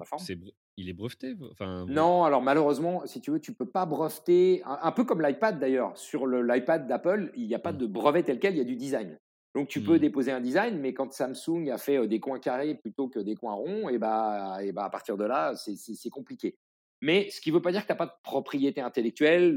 il 0.77 0.89
est 0.89 0.93
breveté 0.93 1.35
enfin 1.51 1.87
non 1.89 2.25
alors 2.25 2.43
malheureusement 2.43 3.07
si 3.07 3.21
tu 3.21 3.31
veux 3.31 3.41
tu 3.41 3.53
peux 3.53 3.67
pas 3.67 3.87
breveter 3.87 4.63
un, 4.65 4.93
peu 4.93 5.05
comme 5.05 5.23
l'iPad 5.23 5.59
d'ailleurs 5.59 5.97
sur 5.97 6.27
l'iPad 6.27 6.87
d'Apple 6.87 7.33
il 7.37 7.47
n'y 7.47 7.55
a 7.55 7.59
pas 7.59 7.73
mmh. 7.73 7.79
de 7.79 7.87
brevet 7.87 8.23
tel 8.23 8.39
quel 8.39 8.55
il 8.55 8.59
y 8.59 8.61
a 8.61 8.65
du 8.65 8.77
design 8.77 9.19
donc 9.55 9.69
tu 9.69 9.83
peux 9.83 9.97
mmh. 9.97 10.01
déposer 10.01 10.31
un 10.31 10.41
design, 10.41 10.79
mais 10.79 10.93
quand 10.93 11.13
Samsung 11.13 11.71
a 11.71 11.79
fait 11.79 12.07
des 12.07 12.21
coins 12.21 12.39
carrés 12.39 12.75
plutôt 12.75 13.09
que 13.09 13.19
des 13.19 13.35
coins 13.35 13.55
ronds, 13.55 13.89
et 13.89 13.99
bah, 13.99 14.59
et 14.63 14.73
bah 14.73 14.85
à 14.85 14.91
partir 14.91 15.17
de 15.17 15.25
là, 15.25 15.55
c'est 15.57 16.11
compliqué. 16.11 16.57
Mais 17.01 17.31
ce 17.31 17.41
qui 17.41 17.51
ne 17.51 17.55
veut 17.55 17.63
pas 17.63 17.73
dire 17.73 17.83
que 17.83 17.87
tu 17.87 17.93
n'as 17.93 17.97
pas 17.97 18.07
de 18.07 18.13
propriété 18.23 18.81
intellectuelle 18.81 19.57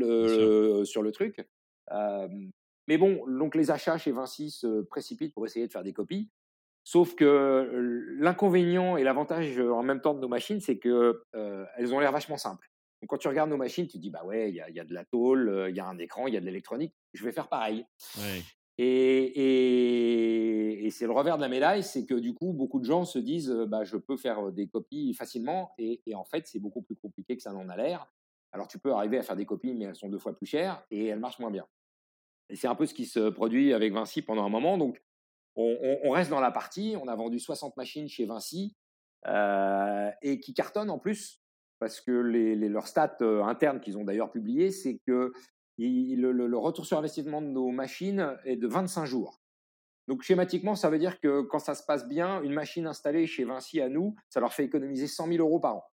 sur 0.86 1.04
le 1.04 1.12
truc. 1.12 1.46
mais 2.88 2.98
bon, 2.98 3.28
donc 3.28 3.54
les 3.54 3.70
achats 3.70 3.98
chez 3.98 4.12
Vinci 4.12 4.50
se 4.50 4.82
précipitent 4.82 5.34
pour 5.34 5.46
essayer 5.46 5.68
de 5.68 5.72
faire 5.72 5.84
des 5.84 5.94
copies. 5.94 6.30
Sauf 6.84 7.16
que 7.16 8.18
l'inconvénient 8.20 8.98
et 8.98 9.04
l'avantage 9.04 9.60
en 9.60 9.84
même 9.84 10.02
temps 10.02 10.14
de 10.14 10.20
nos 10.20 10.28
machines, 10.28 10.60
c'est 10.60 10.80
qu'elles 10.80 11.94
ont 11.94 12.00
l'air 12.00 12.12
vachement 12.12 12.38
simples. 12.38 12.70
Donc 13.02 13.10
quand 13.10 13.18
tu 13.18 13.28
regardes 13.28 13.50
nos 13.50 13.58
machines, 13.58 13.88
tu 13.88 13.98
te 13.98 14.02
dis 14.02 14.10
bah 14.10 14.24
ouais, 14.26 14.50
il 14.50 14.56
y 14.56 14.62
a, 14.62 14.70
y 14.70 14.80
a, 14.80 14.84
de 14.84 14.94
la 14.94 15.06
tôle, 15.06 15.68
il 15.70 15.76
y 15.76 15.80
a 15.80 15.86
un 15.86 15.98
écran, 15.98 16.28
il 16.28 16.34
y 16.34 16.38
a 16.38 16.40
de 16.40 16.46
l'électronique. 16.46 16.94
Je 17.14 17.24
vais 17.24 17.32
faire 17.32 17.48
pareil. 17.48 17.86
Ouais. 18.18 18.42
Et, 18.84 19.30
c'est 20.92 21.06
le 21.06 21.12
revers 21.12 21.38
de 21.38 21.42
la 21.42 21.48
médaille, 21.50 21.84
c'est 21.84 22.06
que 22.06 22.16
du 22.16 22.34
coup, 22.34 22.52
beaucoup 22.52 22.80
de 22.80 22.86
gens 22.86 23.06
se 23.06 23.20
disent, 23.20 23.52
bah, 23.68 23.84
je 23.84 23.96
peux 23.98 24.18
faire 24.18 24.52
des 24.52 24.68
copies 24.68 25.14
facilement, 25.14 25.72
et, 25.78 26.02
en 26.14 26.26
fait, 26.26 26.48
c'est 26.48 26.60
beaucoup 26.60 26.82
plus 26.82 26.96
compliqué 26.96 27.38
que 27.38 27.44
ça 27.44 27.54
n'en 27.54 27.70
a 27.70 27.78
l'air. 27.78 28.08
Alors, 28.52 28.68
tu 28.68 28.80
peux 28.80 28.92
arriver 28.92 29.18
à 29.18 29.24
faire 29.24 29.36
des 29.38 29.46
copies, 29.46 29.74
mais 29.74 29.86
elles 29.86 29.96
sont 29.96 30.10
deux 30.10 30.18
fois 30.18 30.36
plus 30.36 30.48
chères 30.48 30.84
et 30.92 31.06
elles 31.08 31.20
marchent 31.20 31.40
moins 31.40 31.52
bien. 31.52 31.66
Et 32.50 32.58
c'est 32.58 32.68
un 32.68 32.76
peu 32.76 32.86
ce 32.86 32.94
qui 32.94 33.06
se 33.06 33.30
produit 33.30 33.74
avec 33.74 33.94
Vinci 33.94 34.22
pendant 34.22 34.44
un 34.44 34.50
moment. 34.50 34.78
Donc, 34.78 35.02
on, 35.56 36.10
reste 36.12 36.30
dans 36.30 36.40
la 36.40 36.52
partie. 36.52 36.96
On 37.02 37.08
a 37.08 37.16
vendu 37.16 37.40
60 37.40 37.78
machines 37.78 38.08
chez 38.08 38.26
Vinci 38.26 38.76
et 39.28 40.40
qui 40.40 40.54
cartonnent 40.54 40.90
en 40.90 41.00
plus 41.00 41.42
parce 41.80 42.00
que 42.00 42.12
les, 42.12 42.56
leurs 42.56 42.88
stats 42.88 43.18
internes 43.22 43.80
qu'ils 43.80 43.98
ont 43.98 44.04
d'ailleurs 44.04 44.32
publiées, 44.32 44.72
c'est 44.72 45.00
que 45.08 45.34
le, 45.78 46.58
retour 46.58 46.86
sur 46.86 46.98
investissement 46.98 47.42
de 47.42 47.48
nos 47.48 47.72
machines 47.72 48.38
est 48.46 48.56
de 48.56 48.68
25 48.68 49.06
jours. 49.06 49.42
Donc 50.08 50.24
schématiquement, 50.24 50.76
ça 50.76 50.90
veut 50.90 51.00
dire 51.00 51.20
que 51.20 51.42
quand 51.42 51.60
ça 51.60 51.76
se 51.76 51.84
passe 51.84 52.08
bien, 52.08 52.42
une 52.42 52.54
machine 52.54 52.88
installée 52.88 53.28
chez 53.28 53.46
Vinci 53.46 53.82
à 53.82 53.90
nous, 53.90 54.16
ça 54.30 54.40
leur 54.40 54.54
fait 54.54 54.64
économiser 54.64 55.08
100 55.08 55.28
000 55.28 55.40
euros 55.40 55.60
par 55.60 55.76
an. 55.78 55.84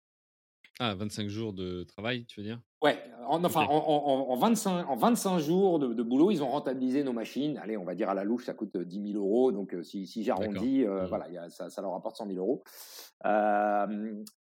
Ah, 0.81 0.95
25 0.95 1.29
jours 1.29 1.53
de 1.53 1.83
travail, 1.83 2.25
tu 2.27 2.41
veux 2.41 2.47
dire? 2.47 2.61
Ouais, 2.83 2.97
en, 3.27 3.43
enfin, 3.43 3.67
en, 3.69 4.37
25, 4.37 4.89
en 4.89 4.95
25 4.95 5.39
jours 5.41 5.81
de, 5.81 6.03
boulot, 6.05 6.31
ils 6.31 6.41
ont 6.45 6.49
rentabilisé 6.49 7.03
nos 7.03 7.13
machines. 7.13 7.59
Allez, 7.59 7.77
on 7.77 7.85
va 7.85 7.97
dire 7.97 8.09
à 8.09 8.15
la 8.15 8.23
louche, 8.23 8.45
ça 8.45 8.55
coûte 8.55 8.77
10 8.77 9.13
000 9.13 9.19
euros. 9.21 9.51
Donc, 9.51 9.75
euh, 9.75 9.83
si, 9.83 10.07
si 10.07 10.23
j'arrondis, 10.23 10.85
euh, 10.85 11.03
mmh. 11.03 11.07
voilà, 11.09 11.51
ça, 11.51 11.69
ça, 11.69 11.83
leur 11.83 11.95
apporte 11.95 12.17
100 12.17 12.29
000 12.29 12.39
euros. 12.39 12.63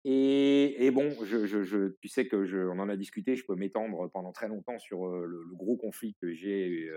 et, 0.03 0.91
bon, 0.91 1.09
je, 1.23 1.45
je, 1.45 1.87
tu 2.01 2.09
sais 2.09 2.27
que 2.27 2.43
je, 2.43 2.57
on 2.57 2.79
en 2.79 2.89
a 2.89 2.97
discuté, 2.97 3.37
je 3.37 3.45
peux 3.45 3.55
m'étendre 3.55 4.09
pendant 4.11 4.33
très 4.33 4.49
longtemps 4.49 4.77
sur 4.77 5.07
euh, 5.07 5.25
le, 5.25 5.41
gros 5.53 5.77
conflit 5.77 6.15
que 6.21 6.33
j'ai, 6.33 6.91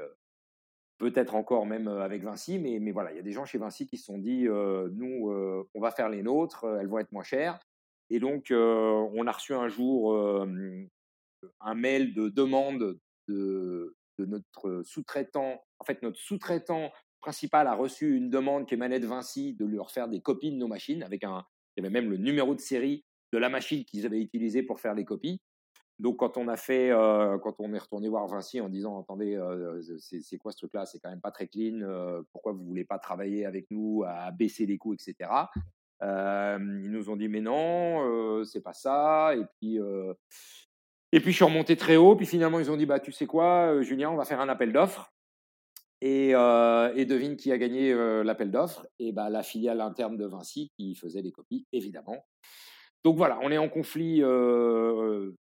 peut-être 0.99 1.37
encore 1.37 1.65
même 1.65 1.87
avec 1.87 2.25
Vinci, 2.25 2.59
mais, 2.59 2.81
mais 2.81 2.91
voilà, 2.91 3.13
il 3.13 3.17
y 3.17 3.21
a 3.21 3.23
des 3.23 3.31
gens 3.31 3.45
chez 3.45 3.59
Vinci 3.59 3.87
qui 3.87 3.99
se 3.99 4.07
sont 4.07 4.19
dit, 4.19 4.49
nous, 4.49 5.31
on 5.75 5.81
va 5.81 5.93
faire 5.93 6.09
les 6.09 6.25
nôtres, 6.25 6.67
elles 6.81 6.89
vont 6.89 6.99
être 6.99 7.13
moins 7.13 7.23
chères. 7.23 7.61
Et 8.11 8.21
donc, 8.21 8.47
on 8.51 9.27
a 9.27 9.33
reçu 9.33 9.55
un 9.55 9.69
jour 9.69 10.15
un 11.61 11.75
mail 11.75 12.15
de 12.15 12.29
demande 12.29 12.99
de, 13.29 13.95
notre 14.19 14.83
sous-traitant. 14.85 15.63
En 15.79 15.85
fait, 15.85 16.03
notre 16.03 16.19
sous-traitant 16.19 16.91
principal 17.21 17.67
a 17.67 17.75
reçu 17.75 18.17
une 18.17 18.31
demande 18.31 18.67
qui 18.67 18.75
émanait 18.75 19.01
de 19.01 19.07
Vinci 19.07 19.55
de 19.55 19.65
lui 19.65 19.79
refaire 19.79 20.09
des 20.09 20.21
copies 20.21 20.51
de 20.51 20.57
nos 20.57 20.69
machines 20.69 21.03
avec 21.03 21.25
un, 21.25 21.45
il 21.77 21.83
y 21.83 21.87
avait 21.87 21.93
même 21.93 22.11
le 22.11 22.17
numéro 22.17 22.55
de 22.55 22.61
série 22.61 23.05
de 23.33 23.39
la 23.39 23.49
machine 23.49 23.85
qu'ils 23.85 24.07
avaient 24.07 24.21
utilisée 24.21 24.63
pour 24.63 24.81
faire 24.81 24.95
les 24.95 25.05
copies. 25.05 25.41
Donc, 25.99 26.19
quand 26.19 26.37
on 26.37 26.47
a 26.47 26.57
fait, 26.57 26.91
quand 27.43 27.57
on 27.59 27.75
est 27.75 27.79
retourné 27.79 28.09
voir 28.09 28.27
Vinci 28.29 28.61
en 28.61 28.69
disant, 28.69 29.01
attendez, 29.01 29.39
c'est 30.21 30.39
quoi 30.39 30.53
ce 30.53 30.59
truc-là? 30.59 30.87
C'est 30.87 31.01
quand 31.01 31.11
même 31.11 31.21
pas 31.21 31.33
très 31.33 31.49
clean. 31.49 31.81
Pourquoi 32.33 32.53
vous 32.53 32.65
voulez 32.65 32.85
pas 32.85 32.99
travailler 32.99 33.45
avec 33.47 33.67
nous 33.71 34.05
à 34.07 34.31
baisser 34.31 34.65
les 34.65 34.79
coûts, 34.79 34.95
etc. 34.95 35.29
ils 36.03 36.91
nous 36.91 37.11
ont 37.11 37.17
dit, 37.17 37.29
mais 37.29 37.41
non, 37.41 38.45
c'est 38.45 38.63
pas 38.63 38.73
ça. 38.73 39.35
Et 39.35 39.45
puis, 39.59 39.79
et 41.13 41.21
puis, 41.21 41.33
je 41.33 41.37
suis 41.37 41.45
remonté 41.45 41.77
très 41.77 41.97
haut. 41.97 42.17
Puis 42.17 42.27
finalement, 42.27 42.61
ils 42.61 42.71
ont 42.71 42.77
dit, 42.77 42.87
bah, 42.87 43.01
tu 43.01 43.13
sais 43.13 43.27
quoi, 43.27 43.81
Julien, 43.83 44.11
on 44.11 44.17
va 44.17 44.25
faire 44.25 44.41
un 44.41 44.49
appel 44.49 44.73
d'offres. 44.73 45.13
Et, 46.01 46.31
et, 46.31 47.05
devine 47.05 47.37
qui 47.37 47.51
a 47.51 47.59
gagné 47.59 47.95
l'appel 48.23 48.51
d'offres? 48.51 48.87
Et 48.99 49.13
bah, 49.13 49.31
la 49.31 49.43
filiale 49.43 49.81
interne 49.81 50.17
de 50.17 50.27
Vinci 50.27 50.71
qui 50.77 50.95
faisait 50.95 51.23
les 51.23 51.33
copies, 51.33 51.67
évidemment. 51.73 52.25
Donc 53.05 53.17
voilà, 53.17 53.39
on 53.43 53.51
est 53.51 53.59
en 53.59 53.69
conflit 53.69 54.23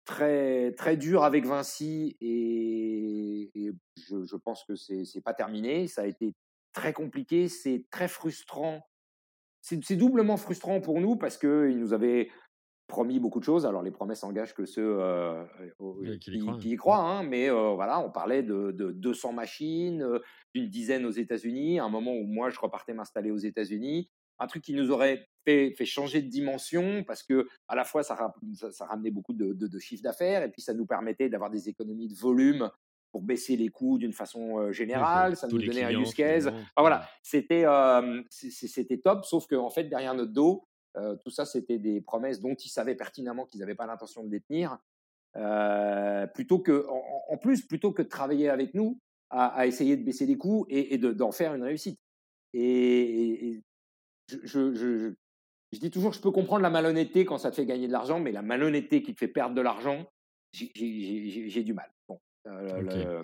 très, 0.04 0.72
très 0.72 0.96
dur 0.96 1.24
avec 1.24 1.46
Vinci 1.46 2.16
et, 2.20 3.50
je, 3.96 4.36
pense 4.36 4.64
que 4.64 4.74
c'est 4.76 5.20
pas 5.24 5.34
terminé. 5.34 5.88
Ça 5.88 6.02
a 6.02 6.06
été 6.06 6.34
très 6.72 6.92
compliqué, 6.92 7.48
c'est 7.48 7.84
très 7.90 8.08
frustrant. 8.08 8.86
C'est 9.66 9.96
doublement 9.96 10.36
frustrant 10.36 10.80
pour 10.80 11.00
nous 11.00 11.16
parce 11.16 11.36
qu'ils 11.38 11.78
nous 11.78 11.92
avaient 11.92 12.30
promis 12.86 13.18
beaucoup 13.18 13.40
de 13.40 13.44
choses. 13.44 13.66
Alors 13.66 13.82
les 13.82 13.90
promesses 13.90 14.22
engagent 14.22 14.54
que 14.54 14.64
ceux 14.64 15.00
qui, 16.20 16.70
y 16.70 16.76
croient, 16.76 16.98
hein. 16.98 17.18
Hein, 17.18 17.22
mais 17.24 17.50
voilà, 17.50 17.98
on 17.98 18.10
parlait 18.10 18.44
de, 18.44 18.70
de 18.70 18.92
200 18.92 19.32
machines, 19.32 20.06
d'une 20.54 20.68
dizaine 20.68 21.04
aux 21.04 21.10
États-Unis. 21.10 21.80
À 21.80 21.84
un 21.84 21.88
moment 21.88 22.12
où 22.12 22.24
moi 22.24 22.50
je 22.50 22.60
repartais 22.60 22.94
m'installer 22.94 23.32
aux 23.32 23.38
États-Unis, 23.38 24.08
un 24.38 24.46
truc 24.46 24.62
qui 24.62 24.74
nous 24.74 24.90
aurait 24.90 25.28
fait, 25.44 25.74
fait, 25.76 25.84
changer 25.84 26.22
de 26.22 26.28
dimension 26.28 27.04
parce 27.04 27.22
que 27.22 27.48
à 27.68 27.74
la 27.74 27.84
fois 27.84 28.02
ça, 28.02 28.34
ça, 28.70 28.86
ramenait 28.86 29.10
beaucoup 29.10 29.32
de, 29.32 29.52
de, 29.52 29.78
chiffre 29.78 30.02
d'affaires 30.02 30.42
et 30.42 30.50
puis 30.50 30.62
ça 30.62 30.74
nous 30.74 30.86
permettait 30.86 31.28
d'avoir 31.28 31.50
des 31.50 31.68
économies 31.68 32.08
de 32.08 32.14
volume 32.14 32.70
pour 33.12 33.22
baisser 33.22 33.56
les 33.56 33.68
coûts 33.68 33.98
d'une 33.98 34.12
façon 34.12 34.72
générale, 34.72 35.36
ça 35.36 35.48
nous 35.48 35.58
donnait 35.58 35.84
un 35.84 36.00
use 36.00 36.14
case. 36.14 36.50
voilà, 36.76 37.08
c'était 37.22 37.64
c'était 38.30 38.98
top, 38.98 39.24
sauf 39.24 39.46
qu'en 39.46 39.66
en 39.66 39.70
fait 39.70 39.84
derrière 39.84 40.14
notre 40.14 40.32
dos, 40.32 40.66
tout 40.94 41.30
ça 41.30 41.44
c'était 41.44 41.78
des 41.78 42.00
promesses 42.00 42.40
dont 42.40 42.54
ils 42.54 42.68
savaient 42.68 42.94
pertinemment 42.94 43.46
qu'ils 43.46 43.60
n'avaient 43.60 43.74
pas 43.74 43.86
l'intention 43.86 44.24
de 44.24 44.30
les 44.30 44.40
tenir. 44.40 44.78
plutôt 46.34 46.58
que, 46.58 46.86
en, 47.28 47.36
plus, 47.38 47.66
plutôt 47.66 47.92
que 47.92 48.02
de 48.02 48.08
travailler 48.08 48.48
avec 48.48 48.74
nous 48.74 48.98
à, 49.30 49.66
essayer 49.66 49.96
de 49.96 50.04
baisser 50.04 50.26
les 50.26 50.36
coûts 50.36 50.66
et, 50.68 50.94
et 50.94 50.98
d'en 50.98 51.32
faire 51.32 51.54
une 51.54 51.62
réussite. 51.62 51.98
et, 52.52 53.62
je, 54.28 54.74
je, 54.74 55.14
je, 55.72 55.78
dis 55.78 55.90
toujours, 55.90 56.12
je 56.12 56.20
peux 56.20 56.30
comprendre 56.30 56.62
la 56.62 56.70
malhonnêteté 56.70 57.24
quand 57.24 57.38
ça 57.38 57.50
te 57.50 57.56
fait 57.56 57.66
gagner 57.66 57.86
de 57.86 57.92
l'argent, 57.92 58.20
mais 58.20 58.32
la 58.32 58.42
malhonnêteté 58.42 59.02
qui 59.02 59.14
te 59.14 59.18
fait 59.18 59.28
perdre 59.28 59.54
de 59.54 59.60
l'argent, 59.60 60.06
j'ai 60.52 61.62
du 61.62 61.74
mal. 61.74 61.92
Bon, 62.08 62.20
euh, 62.46 63.22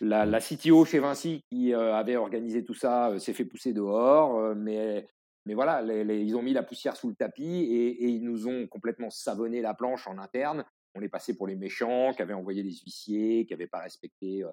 la, 0.00 0.26
la, 0.26 0.40
CTO 0.40 0.84
chez 0.84 0.98
Vinci 0.98 1.44
qui 1.50 1.72
euh, 1.72 1.94
avait 1.94 2.16
organisé 2.16 2.64
tout 2.64 2.74
ça 2.74 3.10
euh, 3.10 3.18
s'est 3.18 3.32
fait 3.32 3.44
pousser 3.44 3.72
dehors, 3.72 4.54
mais, 4.54 5.08
mais 5.44 5.54
voilà, 5.54 5.82
ils 5.82 6.36
ont 6.36 6.42
mis 6.42 6.52
la 6.52 6.62
poussière 6.62 6.96
sous 6.96 7.08
le 7.08 7.14
tapis 7.14 7.44
et, 7.44 8.04
et, 8.04 8.08
ils 8.08 8.24
nous 8.24 8.48
ont 8.48 8.66
complètement 8.66 9.10
savonné 9.10 9.60
la 9.60 9.74
planche 9.74 10.06
en 10.06 10.18
interne. 10.18 10.64
On 10.94 11.02
est 11.02 11.08
passé 11.08 11.36
pour 11.36 11.46
les 11.46 11.56
méchants 11.56 12.12
qui 12.14 12.22
avaient 12.22 12.34
envoyé 12.34 12.62
des 12.62 12.72
huissiers, 12.72 13.46
qui 13.46 13.52
n'avaient 13.52 13.66
pas 13.66 13.80
respecté 13.80 14.44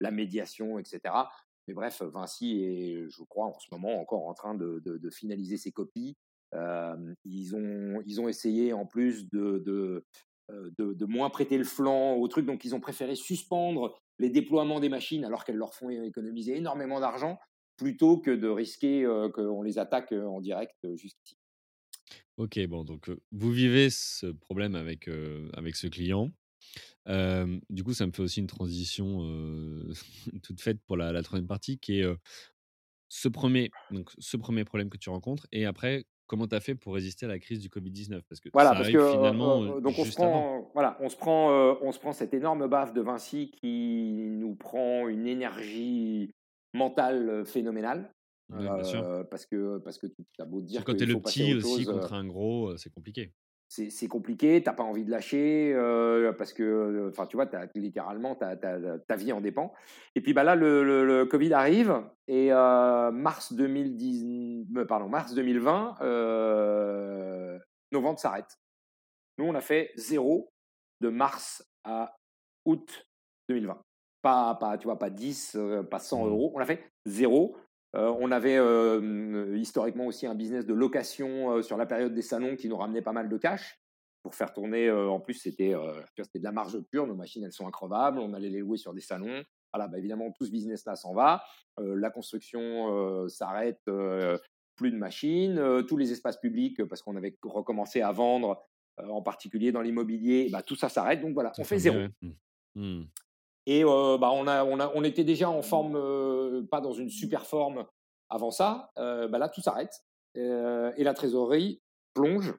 la 0.00 0.10
médiation, 0.10 0.78
etc. 0.78 1.00
Mais 1.68 1.74
bref, 1.74 2.02
Vinci 2.02 2.64
est, 2.64 3.08
je 3.08 3.22
crois, 3.22 3.46
en 3.46 3.58
ce 3.58 3.68
moment 3.70 4.00
encore 4.00 4.26
en 4.26 4.34
train 4.34 4.54
de, 4.54 5.10
finaliser 5.10 5.56
ses 5.56 5.70
copies. 5.70 6.16
ils, 6.52 7.54
ont, 7.54 8.02
ils 8.04 8.20
ont 8.20 8.28
essayé 8.28 8.72
en 8.72 8.84
plus 8.84 9.28
de, 9.30 9.62
de, 9.64 10.04
de, 10.50 11.04
moins 11.06 11.30
prêter 11.30 11.58
le 11.58 11.64
flanc 11.64 12.14
au 12.14 12.28
truc, 12.28 12.46
donc 12.46 12.64
ils 12.64 12.74
ont 12.74 12.80
préféré 12.80 13.14
suspendre 13.14 13.98
les 14.18 14.30
déploiements 14.30 14.80
des 14.80 14.88
machines 14.88 15.24
alors 15.24 15.44
qu'elles 15.44 15.56
leur 15.56 15.74
font 15.74 15.90
économiser 15.90 16.56
énormément 16.56 17.00
d'argent 17.00 17.38
plutôt 17.76 18.18
que 18.18 18.30
de 18.30 18.48
risquer 18.48 19.06
qu'on 19.34 19.62
les 19.62 19.78
attaque 19.78 20.12
en 20.12 20.40
direct 20.40 20.76
jusqu'ici. 20.94 21.36
Ok, 22.36 22.58
bon, 22.66 22.84
donc 22.84 23.10
vous 23.30 23.50
vivez 23.50 23.88
ce 23.90 24.26
problème 24.26 24.74
avec, 24.74 25.08
avec 25.54 25.76
ce 25.76 25.86
client 25.86 26.30
du 27.06 27.82
coup, 27.84 27.94
ça 27.94 28.06
me 28.06 28.12
fait 28.12 28.22
aussi 28.22 28.40
une 28.40 28.46
transition 28.46 29.20
toute 30.42 30.60
faite 30.60 30.80
pour 30.86 30.96
la, 30.96 31.12
la 31.12 31.22
troisième 31.22 31.48
partie, 31.48 31.78
qui 31.78 32.00
est 32.00 32.06
ce, 33.08 33.28
premier, 33.28 33.70
donc, 33.90 34.10
ce 34.18 34.36
premier 34.36 34.64
problème 34.64 34.88
que 34.88 34.96
tu 34.96 35.10
rencontres, 35.10 35.46
et 35.52 35.66
après, 35.66 36.06
comment 36.32 36.46
tu 36.48 36.54
as 36.54 36.60
fait 36.60 36.74
pour 36.74 36.94
résister 36.94 37.26
à 37.26 37.28
la 37.28 37.38
crise 37.38 37.60
du 37.60 37.68
Covid-19 37.68 38.22
Parce 38.26 38.40
que 38.40 38.48
voilà, 38.54 38.70
parce 38.70 38.88
que, 38.88 39.12
finalement. 39.12 39.78
donc 39.80 39.98
on 39.98 40.04
se, 40.06 40.14
prend, 40.14 40.70
voilà, 40.72 40.96
on, 41.00 41.10
se 41.10 41.16
prend, 41.16 41.76
on 41.82 41.92
se 41.92 41.98
prend 41.98 42.14
cette 42.14 42.32
énorme 42.32 42.68
baffe 42.68 42.94
de 42.94 43.02
Vinci 43.02 43.50
qui 43.50 44.28
nous 44.30 44.54
prend 44.54 45.08
une 45.08 45.26
énergie 45.26 46.30
mentale 46.72 47.44
phénoménale. 47.44 48.10
parce 48.48 49.44
que 49.44 49.76
parce 49.76 49.98
que 49.98 50.06
tu 50.06 50.24
as 50.38 50.46
beau 50.46 50.62
dire 50.62 50.82
que 50.84 50.92
tu 50.92 51.02
es 51.02 51.06
le 51.06 51.20
petit 51.20 51.52
aussi 51.52 51.84
contre 51.84 52.14
un 52.14 52.26
gros, 52.26 52.78
c'est 52.78 52.90
compliqué 52.90 53.34
c'est 53.72 54.08
compliqué, 54.08 54.62
t'as 54.62 54.74
pas 54.74 54.82
envie 54.82 55.04
de 55.04 55.10
lâcher 55.10 55.72
euh, 55.74 56.32
parce 56.34 56.52
que, 56.52 56.62
euh, 56.62 57.08
enfin, 57.08 57.26
tu 57.26 57.36
vois, 57.36 57.48
as, 57.54 57.68
littéralement 57.74 58.34
ta, 58.34 58.54
ta, 58.54 59.16
vie 59.16 59.32
en 59.32 59.40
dépend. 59.40 59.72
Et 60.14 60.20
puis 60.20 60.34
bah 60.34 60.44
là, 60.44 60.54
le, 60.54 60.84
le, 60.84 61.24
Covid 61.24 61.54
arrive 61.54 62.02
et 62.28 62.52
euh, 62.52 63.10
mars 63.10 63.54
2010, 63.54 64.66
pardon, 64.86 65.08
mars 65.08 65.32
2020, 65.34 65.96
nos 67.92 68.00
ventes 68.00 68.18
s'arrêtent. 68.18 68.58
Nous, 69.38 69.46
on 69.46 69.54
a 69.54 69.62
fait 69.62 69.92
zéro 69.96 70.52
de 71.00 71.08
mars 71.08 71.66
à 71.84 72.14
août 72.66 73.06
2020. 73.48 73.80
Pas, 74.20 74.54
pas, 74.54 74.76
tu 74.76 74.84
vois, 74.84 74.98
pas 74.98 75.10
10, 75.10 75.56
pas 75.90 75.98
100 75.98 76.24
mmh. 76.24 76.28
euros. 76.28 76.52
On 76.54 76.60
a 76.60 76.66
fait 76.66 76.92
zéro. 77.06 77.56
Euh, 77.94 78.14
on 78.18 78.30
avait 78.30 78.56
euh, 78.56 79.56
historiquement 79.56 80.06
aussi 80.06 80.26
un 80.26 80.34
business 80.34 80.64
de 80.64 80.72
location 80.72 81.50
euh, 81.50 81.62
sur 81.62 81.76
la 81.76 81.84
période 81.84 82.14
des 82.14 82.22
salons 82.22 82.56
qui 82.56 82.68
nous 82.68 82.76
ramenait 82.76 83.02
pas 83.02 83.12
mal 83.12 83.28
de 83.28 83.36
cash 83.36 83.78
pour 84.22 84.34
faire 84.34 84.52
tourner. 84.52 84.88
en 84.88 85.18
plus, 85.18 85.34
c'était 85.34 85.72
de 85.72 86.44
la 86.44 86.52
marge 86.52 86.78
pure. 86.92 87.08
Nos 87.08 87.16
machines, 87.16 87.42
elles 87.42 87.52
sont 87.52 87.66
increvables. 87.66 88.20
On 88.20 88.34
allait 88.34 88.50
les 88.50 88.60
louer 88.60 88.78
sur 88.78 88.94
des 88.94 89.00
salons. 89.00 89.42
Voilà, 89.72 89.88
bah, 89.88 89.98
évidemment, 89.98 90.30
tout 90.30 90.46
ce 90.46 90.52
business-là 90.52 90.94
s'en 90.94 91.12
va. 91.12 91.42
la 91.76 92.08
construction 92.08 93.26
s'arrête. 93.28 93.82
plus 94.76 94.92
de 94.92 94.96
machines. 94.96 95.60
tous 95.88 95.96
les 95.96 96.12
espaces 96.12 96.38
publics, 96.38 96.84
parce 96.84 97.02
qu'on 97.02 97.16
avait 97.16 97.36
recommencé 97.42 98.00
à 98.00 98.12
vendre, 98.12 98.64
en 98.96 99.22
particulier 99.22 99.72
dans 99.72 99.82
l'immobilier, 99.82 100.48
bah, 100.52 100.62
tout 100.62 100.76
ça 100.76 100.88
s'arrête. 100.88 101.20
Donc 101.20 101.34
voilà, 101.34 101.50
on 101.58 101.64
fait 101.64 101.80
zéro. 101.80 102.06
Mmh. 102.76 103.02
Et 103.66 103.84
bah, 103.84 104.30
on, 104.32 104.46
a, 104.46 104.64
on, 104.64 104.80
a, 104.80 104.90
on 104.94 105.04
était 105.04 105.24
déjà 105.24 105.48
en 105.48 105.62
forme, 105.62 106.66
pas 106.68 106.80
dans 106.80 106.92
une 106.92 107.10
super 107.10 107.46
forme 107.46 107.86
avant 108.28 108.50
ça. 108.50 108.90
bah 108.96 109.38
là, 109.38 109.48
tout 109.48 109.60
s'arrête. 109.60 110.02
et 110.34 111.04
la 111.04 111.14
trésorerie 111.14 111.80
plonge. 112.14 112.54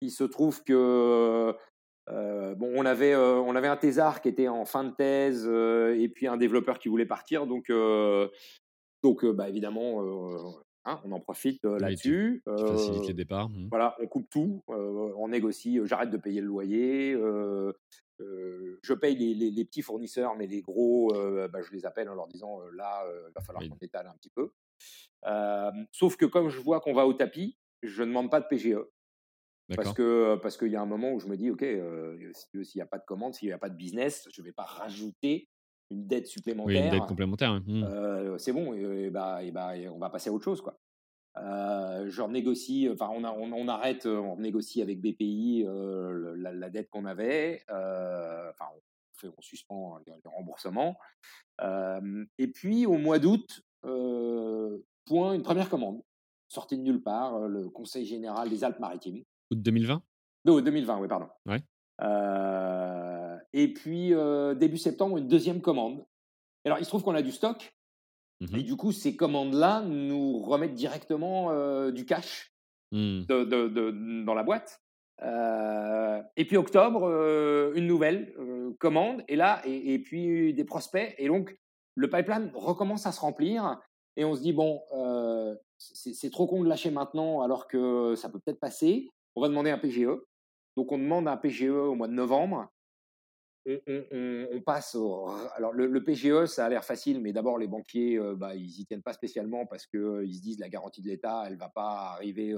Il 0.00 0.10
se 0.10 0.24
trouve 0.24 0.62
que 0.64 1.54
bon, 2.08 2.72
on 2.74 2.86
avait, 2.86 3.14
on 3.16 3.54
avait 3.54 3.68
un 3.68 3.76
thésard 3.76 4.22
qui 4.22 4.28
était 4.28 4.48
en 4.48 4.64
fin 4.64 4.84
de 4.84 4.94
thèse 4.94 5.46
et 5.46 6.08
puis 6.08 6.26
un 6.26 6.36
développeur 6.36 6.78
qui 6.78 6.88
voulait 6.88 7.06
partir. 7.06 7.46
Donc, 7.46 7.70
donc 9.02 9.26
bah, 9.26 9.48
évidemment, 9.50 10.00
hein, 10.86 11.00
on 11.04 11.12
en 11.12 11.20
profite 11.20 11.64
là-dessus. 11.64 12.42
Facilite 12.46 13.08
les 13.08 13.14
départs. 13.14 13.50
Mmh. 13.50 13.68
Voilà, 13.70 13.94
on 14.00 14.06
coupe 14.06 14.30
tout, 14.30 14.62
on 14.68 15.28
négocie, 15.28 15.80
j'arrête 15.84 16.10
de 16.10 16.16
payer 16.16 16.40
le 16.40 16.46
loyer, 16.46 17.14
je 18.18 18.94
paye 18.94 19.16
les, 19.16 19.64
petits 19.64 19.82
fournisseurs, 19.82 20.36
mais 20.36 20.46
les 20.46 20.60
gros, 20.60 21.12
bah, 21.12 21.60
je 21.62 21.72
les 21.72 21.86
appelle 21.86 22.08
en 22.08 22.14
leur 22.14 22.28
disant 22.28 22.60
là, 22.74 23.04
il 23.28 23.32
va 23.34 23.40
falloir 23.40 23.62
qu'on 23.68 23.76
étale 23.80 24.06
un 24.06 24.14
petit 24.14 24.30
peu. 24.30 24.50
sauf 25.92 26.16
que 26.16 26.26
comme 26.26 26.48
je 26.48 26.58
vois 26.58 26.80
qu'on 26.80 26.94
va 26.94 27.06
au 27.06 27.14
tapis, 27.14 27.56
je 27.82 28.02
ne 28.02 28.08
demande 28.08 28.30
pas 28.30 28.40
de 28.40 28.46
PGE. 28.46 28.78
Parce 29.76 29.92
que 29.92 30.36
parce 30.36 30.56
qu'il 30.56 30.72
y 30.72 30.76
a 30.76 30.80
un 30.80 30.86
moment 30.86 31.12
où 31.12 31.20
je 31.20 31.26
me 31.26 31.36
dis 31.36 31.50
ok 31.50 31.64
s'il 32.62 32.78
n'y 32.78 32.82
a 32.82 32.86
pas 32.86 32.98
de 32.98 33.04
commande, 33.04 33.34
s'il 33.34 33.48
n'y 33.48 33.52
a 33.52 33.58
pas 33.58 33.68
de 33.68 33.76
business, 33.76 34.26
je 34.32 34.40
ne 34.40 34.46
vais 34.46 34.52
pas 34.52 34.64
rajouter 34.64 35.48
une 35.90 36.06
dette 36.06 36.26
supplémentaire. 36.26 36.84
une 36.84 36.90
dette 36.90 37.06
complémentaire. 37.06 37.60
Mmh. 37.66 38.38
c'est 38.38 38.52
bon, 38.52 38.74
et, 38.74 39.10
bah, 39.10 39.42
et 39.42 39.50
bah, 39.50 39.72
on 39.92 39.98
va 39.98 40.10
passer 40.10 40.30
à 40.30 40.32
autre 40.32 40.44
chose 40.44 40.60
quoi. 40.60 40.78
Euh, 41.42 42.08
je 42.08 42.22
renégocie, 42.22 42.88
enfin 42.92 43.08
on, 43.12 43.24
on, 43.24 43.68
arrête, 43.68 44.06
on 44.06 44.36
négocie 44.36 44.82
avec 44.82 45.00
BPI 45.00 45.64
la, 46.36 46.70
dette 46.70 46.88
qu'on 46.90 47.04
avait, 47.04 47.62
enfin 47.68 48.66
on, 48.74 48.80
fait, 49.14 49.28
on 49.36 49.40
suspend 49.40 49.98
les, 50.06 50.14
remboursements. 50.24 50.96
et 51.60 52.48
puis 52.48 52.86
au 52.86 52.98
mois 52.98 53.18
d'août, 53.18 53.62
point 53.82 55.32
une 55.34 55.42
première 55.42 55.68
commande, 55.68 56.02
sortie 56.48 56.76
de 56.76 56.82
nulle 56.82 57.02
part, 57.02 57.46
le 57.46 57.68
Conseil 57.68 58.04
général 58.04 58.48
des 58.48 58.64
Alpes-Maritimes. 58.64 59.22
Août 59.50 59.62
2020 59.62 60.02
Non, 60.44 60.60
2020, 60.60 60.98
oui, 60.98 61.08
pardon. 61.08 61.28
Ouais. 61.46 61.62
et 63.52 63.72
puis, 63.72 64.12
début 64.56 64.78
septembre, 64.78 65.18
une 65.18 65.28
deuxième 65.28 65.60
commande. 65.60 66.04
Alors, 66.64 66.78
il 66.78 66.84
se 66.84 66.90
trouve 66.90 67.02
qu'on 67.02 67.14
a 67.14 67.22
du 67.22 67.32
stock. 67.32 67.72
Mmh 68.40 68.56
et 68.56 68.62
du 68.62 68.76
coup, 68.76 68.92
ces 68.92 69.16
commandes-là 69.16 69.82
nous 69.82 70.38
remettent 70.38 70.74
directement 70.74 71.90
du 71.90 72.04
cash 72.04 72.52
mmh. 72.92 73.24
de, 73.24 74.22
dans 74.24 74.34
la 74.34 74.44
boîte. 74.44 74.80
et 75.20 76.44
puis 76.44 76.56
octobre, 76.56 77.72
une 77.74 77.86
nouvelle 77.86 78.32
commande, 78.78 79.24
et 79.26 79.34
là, 79.34 79.60
et, 79.64 79.98
puis 79.98 80.54
des 80.54 80.64
prospects. 80.64 81.14
Et 81.18 81.26
donc, 81.26 81.58
le 81.96 82.08
pipeline 82.08 82.52
recommence 82.54 83.06
à 83.06 83.12
se 83.12 83.20
remplir. 83.20 83.80
Et 84.16 84.24
on 84.24 84.34
se 84.36 84.40
dit, 84.42 84.52
bon, 84.52 84.82
c'est 85.76 86.30
trop 86.30 86.46
con 86.46 86.62
de 86.62 86.68
lâcher 86.68 86.92
maintenant 86.92 87.42
alors 87.42 87.66
que 87.66 88.14
ça 88.14 88.28
peut 88.28 88.38
peut-être 88.38 88.60
passer. 88.60 89.08
On 89.34 89.40
va 89.40 89.48
demander 89.48 89.70
un 89.70 89.78
PGE. 89.78 90.10
Donc, 90.76 90.92
on 90.92 90.98
demande 90.98 91.26
un 91.26 91.36
PGE 91.36 91.70
au 91.70 91.96
mois 91.96 92.06
de 92.06 92.12
novembre 92.12 92.68
on, 93.66 94.60
passe 94.64 94.94
au. 94.94 95.28
Alors, 95.54 95.72
le, 95.72 96.04
PGE, 96.04 96.46
ça 96.46 96.66
a 96.66 96.68
l'air 96.68 96.84
facile, 96.84 97.20
mais 97.20 97.32
d'abord, 97.32 97.58
les 97.58 97.66
banquiers, 97.66 98.18
bah, 98.36 98.54
ils 98.54 98.66
n'y 98.78 98.86
tiennent 98.86 99.02
pas 99.02 99.12
spécialement 99.12 99.66
parce 99.66 99.86
qu'ils 99.86 100.34
se 100.34 100.40
disent 100.40 100.58
la 100.58 100.68
garantie 100.68 101.02
de 101.02 101.08
l'État, 101.08 101.44
elle 101.46 101.54
ne 101.54 101.58
va 101.58 101.68
pas 101.68 102.12
arriver 102.14 102.54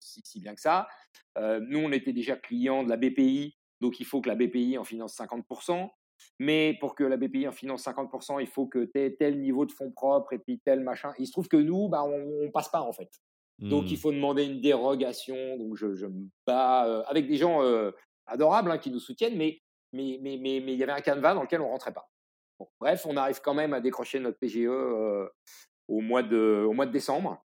si, 0.00 0.40
bien 0.40 0.54
que 0.54 0.60
ça. 0.60 0.88
nous, 1.36 1.78
on 1.78 1.92
était 1.92 2.12
déjà 2.12 2.36
clients 2.36 2.84
de 2.84 2.88
la 2.88 2.96
BPI, 2.96 3.56
donc 3.80 4.00
il 4.00 4.06
faut 4.06 4.20
que 4.20 4.28
la 4.28 4.36
BPI 4.36 4.78
en 4.78 4.84
finance 4.84 5.16
50%. 5.18 5.90
Mais 6.38 6.76
pour 6.80 6.94
que 6.94 7.04
la 7.04 7.16
BPI 7.16 7.46
en 7.48 7.52
finance 7.52 7.84
50%, 7.84 8.40
il 8.40 8.46
faut 8.46 8.66
que 8.66 8.84
tu 8.84 8.98
aies 8.98 9.16
tel 9.16 9.38
niveau 9.40 9.66
de 9.66 9.72
fonds 9.72 9.90
propres 9.90 10.32
et 10.32 10.38
puis 10.38 10.60
tel 10.64 10.80
machin. 10.80 11.12
Il 11.18 11.26
se 11.26 11.32
trouve 11.32 11.48
que 11.48 11.56
nous, 11.56 11.88
bah, 11.88 12.04
on 12.04 12.44
ne 12.44 12.50
passe 12.50 12.70
pas 12.70 12.80
en 12.80 12.92
fait. 12.92 13.10
Donc 13.58 13.90
il 13.90 13.94
mmh. 13.94 13.96
faut 13.96 14.12
demander 14.12 14.44
une 14.44 14.60
dérogation. 14.60 15.56
Donc 15.56 15.76
je, 15.76 16.06
me 16.06 16.28
bats 16.46 17.04
avec 17.06 17.26
des 17.26 17.36
gens 17.36 17.60
adorables 18.26 18.70
hein, 18.70 18.78
qui 18.78 18.90
nous 18.90 19.00
soutiennent, 19.00 19.36
mais 19.36 19.60
mais, 19.96 20.18
mais, 20.20 20.36
mais, 20.36 20.60
mais 20.60 20.74
il 20.74 20.78
y 20.78 20.82
avait 20.82 20.92
un 20.92 21.00
canevas 21.00 21.34
dans 21.34 21.42
lequel 21.42 21.60
on 21.60 21.68
rentrait 21.68 21.92
pas. 21.92 22.08
bref, 22.80 23.06
on 23.06 23.16
arrive 23.16 23.40
quand 23.40 23.54
même 23.54 23.72
à 23.74 23.80
décrocher 23.80 24.20
notre 24.20 24.38
PGE 24.38 24.66
euh, 24.66 25.28
au, 25.88 26.00
mois 26.00 26.22
de, 26.22 26.64
au 26.66 26.72
mois 26.72 26.86
de 26.86 26.92
décembre. 26.92 27.42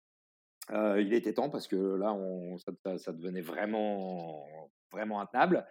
Euh, 0.71 1.01
il 1.01 1.13
était 1.13 1.33
temps 1.33 1.49
parce 1.49 1.67
que 1.67 1.75
là, 1.75 2.13
on, 2.13 2.57
ça, 2.57 3.11
devenait 3.11 3.41
vraiment, 3.41 4.45
vraiment 4.91 5.21
intenable. 5.21 5.65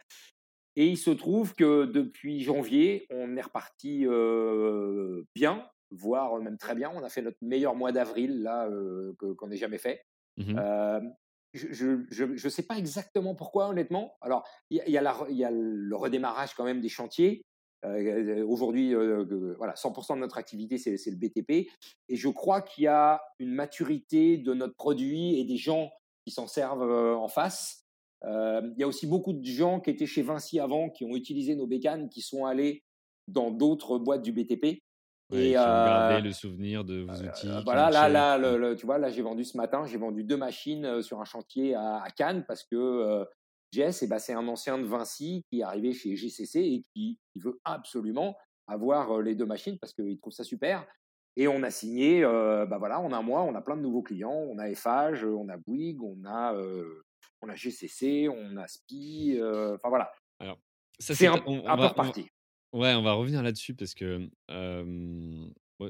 Et 0.75 0.87
il 0.87 0.99
se 0.99 1.11
trouve 1.11 1.55
que 1.55 1.87
depuis 1.87 2.43
janvier, 2.43 3.07
on 3.11 3.37
est 3.37 3.43
reparti 3.43 4.07
euh, 4.07 5.23
bien, 5.35 5.69
voire 5.91 6.39
même 6.41 6.59
très 6.59 6.75
bien. 6.75 6.91
On 6.95 7.03
a 7.03 7.09
fait 7.09 7.23
notre 7.23 7.39
meilleur 7.41 7.75
mois 7.75 7.93
d'avril 7.93 8.43
là 8.43 8.69
qu'on 9.19 9.49
n'ait 9.49 9.57
jamais 9.57 9.79
fait. 9.79 10.05
Mmh 10.37 10.59
je 11.57 12.45
ne 12.45 12.49
sais 12.49 12.63
pas 12.63 12.77
exactement 12.77 13.35
pourquoi, 13.35 13.69
honnêtement. 13.69 14.15
Alors, 14.21 14.47
il 14.71 14.83
y, 14.87 14.97
a 14.99 15.51
le 15.51 15.97
redémarrage 15.97 16.55
quand 16.55 16.65
même 16.65 16.81
des 16.81 16.89
chantiers. 16.89 17.43
Euh, 17.85 18.45
aujourd'hui, 18.47 18.95
euh, 18.95 19.55
voilà, 19.59 19.75
100% 19.75 20.15
de 20.15 20.21
notre 20.21 20.39
activité, 20.39 20.79
c'est 20.79 21.11
le 21.11 21.17
BTP. 21.17 21.69
Et 22.09 22.17
je 22.17 22.29
crois 22.29 22.63
qu'il 22.63 22.85
y 22.85 22.89
a 22.89 23.21
une 23.39 23.53
maturité 23.53 24.39
de 24.39 24.55
notre 24.55 24.75
produit 24.75 25.39
et 25.39 25.45
des 25.45 25.57
gens 25.57 25.91
qui 26.25 26.33
s'en 26.33 26.47
servent 26.47 26.83
euh, 26.83 27.15
en 27.15 27.29
face. 27.29 27.85
il 28.25 28.75
y 28.77 28.83
a 28.83 28.89
aussi 28.89 29.07
beaucoup 29.07 29.33
de 29.33 29.45
gens 29.45 29.81
qui 29.81 29.91
étaient 29.91 30.07
chez 30.07 30.23
Vinci 30.23 30.59
avant, 30.59 30.91
qui 30.91 31.05
ont 31.05 31.15
utilisé 31.15 31.55
nos 31.55 31.67
bécanes, 31.67 32.09
qui 32.09 32.23
sont 32.23 32.45
allés 32.45 32.83
dans 33.29 33.51
d'autres 33.51 33.99
boîtes 33.99 34.23
du 34.23 34.33
BTP 34.33 34.81
et 35.33 35.53
qui 35.53 35.59
ont 35.59 35.63
gardé 35.63 36.21
le 36.21 36.33
souvenir 36.33 36.85
de 36.85 37.01
vos 37.01 37.13
outils. 37.13 37.49
voilà, 37.65 37.91
là, 37.91 38.09
là, 38.09 38.39
le, 38.39 38.77
tu 38.77 38.87
vois, 38.87 38.99
là, 38.99 39.11
j'ai 39.11 39.23
vendu 39.23 39.45
ce 39.45 39.57
matin, 39.57 39.85
j'ai 39.87 39.99
vendu 39.99 40.25
deux 40.25 40.37
machines 40.37 41.03
sur 41.03 41.21
un 41.21 41.25
chantier 41.25 41.75
à, 41.75 42.05
Cannes 42.17 42.45
parce 42.47 42.63
que 42.65 43.27
Jess, 43.73 44.03
eh 44.03 44.07
ben, 44.07 44.19
c'est 44.19 44.35
un 44.35 44.47
ancien 44.47 44.79
de 44.79 44.85
Vinci 44.85 45.45
qui 45.51 45.61
est 45.61 45.63
arrivé 45.65 45.93
chez 45.93 46.15
GCC 46.17 46.61
et 46.61 46.83
qui, 46.95 47.19
veut 47.37 47.61
absolument 47.65 48.37
avoir 48.67 49.21
les 49.21 49.35
deux 49.35 49.45
machines 49.45 49.79
parce 49.79 49.93
qu'il 49.93 50.19
trouve 50.19 50.33
ça 50.33 50.45
super. 50.45 50.87
Et 51.37 51.49
on 51.49 51.63
a 51.63 51.71
signé, 51.71 52.23
bah 52.23 52.79
voilà, 52.79 53.01
en 53.01 53.13
un 53.13 53.23
mois, 53.23 53.43
on 53.43 53.55
a 53.55 53.61
plein 53.61 53.77
de 53.77 53.83
nouveaux 53.83 54.03
clients. 54.03 54.31
On 54.31 54.59
a 54.59 54.71
Eiffage, 54.71 55.25
on 55.25 55.49
a 55.49 55.57
Bouygues, 55.57 56.03
on 56.03 56.25
a, 56.25 56.55
on 57.43 57.49
a 57.49 57.55
GCC, 57.55 58.29
on 58.29 58.57
a 58.57 58.67
SPI. 58.69 59.41
Enfin 59.43 59.89
voilà. 59.89 60.13
Alors, 60.39 60.59
c'est 60.99 61.27
un, 61.27 61.35
un 61.35 61.77
peu 61.77 61.87
reparti. 61.87 62.31
Ouais, 62.77 62.93
on 62.93 63.01
va 63.01 63.15
revenir 63.15 63.43
là-dessus 63.43 63.75
parce 63.75 63.95
que 63.95 64.29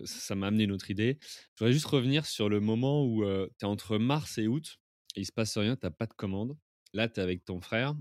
ça 0.05 0.35
m'a 0.37 0.47
amené 0.47 0.63
une 0.63 0.71
autre 0.71 0.89
idée. 0.89 1.19
Je 1.21 1.59
voudrais 1.59 1.73
juste 1.73 1.87
revenir 1.87 2.27
sur 2.27 2.49
le 2.49 2.61
moment 2.61 3.05
où 3.05 3.25
tu 3.25 3.51
es 3.63 3.65
entre 3.65 3.99
mars 3.99 4.39
et 4.39 4.47
août 4.47 4.79
et 5.17 5.23
il 5.23 5.27
se 5.27 5.33
passe 5.33 5.59
rien, 5.59 5.75
tu 5.75 5.91
pas 5.91 6.07
de 6.07 6.13
commande. 6.13 6.57
Là, 6.93 7.09
tu 7.09 7.19
es 7.19 7.25
avec 7.25 7.45
ton 7.45 7.61
frère, 7.61 7.97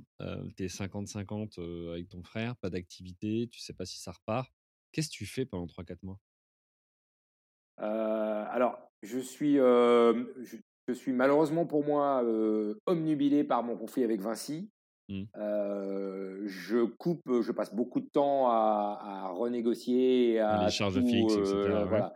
tu 0.56 0.66
es 0.66 0.68
50-50 0.68 1.94
avec 1.94 2.10
ton 2.10 2.22
frère, 2.22 2.56
pas 2.58 2.70
d'activité, 2.70 3.48
tu 3.52 3.60
sais 3.60 3.74
pas 3.74 3.86
si 3.86 3.98
ça 3.98 4.12
repart. 4.12 4.54
Qu'est-ce 4.92 5.10
que 5.10 5.16
tu 5.16 5.26
fais 5.26 5.48
pendant 5.48 5.66
3-4 5.66 5.98
mois? 6.04 6.20
Alors, 7.78 8.78
je 9.02 9.18
suis, 9.18 9.56
je, 9.56 10.94
suis 10.94 11.12
malheureusement 11.12 11.66
pour 11.66 11.84
moi 11.84 12.24
omnubilé 12.86 13.44
par 13.44 13.64
mon 13.64 13.78
conflit 13.78 14.04
avec 14.04 14.22
Vinci. 14.22 14.70
Mmh. 15.08 15.24
je 16.48 16.84
coupe, 16.84 17.22
je 17.42 17.52
passe 17.52 17.74
beaucoup 17.74 18.00
de 18.00 18.10
temps 18.10 18.50
à, 18.50 19.30
renégocier, 19.34 20.40
à 20.40 20.66
les 20.66 20.72
charges 20.72 21.02
fixes, 21.02 21.36
etc. 21.36 21.84
Voilà, 21.88 22.14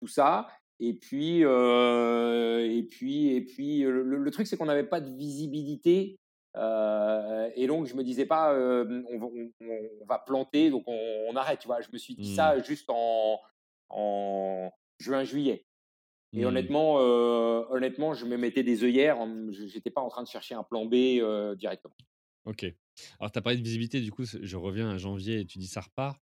tout 0.00 0.06
ça. 0.06 0.48
Et 0.80 0.94
puis, 0.94 1.40
et 1.40 2.86
puis, 2.90 3.34
et 3.34 3.40
puis, 3.42 3.82
le, 3.82 4.30
truc 4.30 4.46
c'est 4.46 4.56
qu'on 4.56 4.66
n'avait 4.66 4.88
pas 4.88 5.00
de 5.00 5.10
visibilité. 5.10 6.18
et 6.54 7.66
donc 7.66 7.86
je 7.86 7.94
me 7.94 8.02
disais 8.02 8.26
pas, 8.26 8.54
on, 8.54 10.06
va 10.08 10.18
planter, 10.18 10.70
donc 10.70 10.84
on, 10.86 11.36
arrête. 11.36 11.58
Tu 11.58 11.66
vois, 11.66 11.82
je 11.82 11.88
me 11.92 11.98
suis 11.98 12.14
dit 12.14 12.34
ça 12.34 12.56
mmh. 12.56 12.64
juste 12.64 12.88
en, 12.88 13.40
en 13.90 14.70
juin-juillet. 14.98 15.65
Et 16.36 16.44
mmh. 16.44 16.46
honnêtement, 16.46 16.96
honnêtement, 16.96 18.14
je 18.14 18.26
me 18.26 18.36
mettais 18.36 18.62
des 18.62 18.84
œillères. 18.84 19.18
Je 19.50 19.64
n'étais 19.74 19.90
pas 19.90 20.00
en 20.00 20.08
train 20.08 20.22
de 20.22 20.28
chercher 20.28 20.54
un 20.54 20.62
plan 20.62 20.84
B 20.86 20.94
directement. 21.56 21.94
Ok. 22.44 22.64
Alors, 23.18 23.32
tu 23.32 23.38
as 23.38 23.42
parlé 23.42 23.58
de 23.58 23.64
visibilité, 23.64 24.00
du 24.00 24.12
coup, 24.12 24.24
je 24.24 24.56
reviens 24.56 24.90
à 24.90 24.98
janvier 24.98 25.40
et 25.40 25.46
tu 25.46 25.58
dis 25.58 25.66
ça 25.66 25.80
repart. 25.80 26.20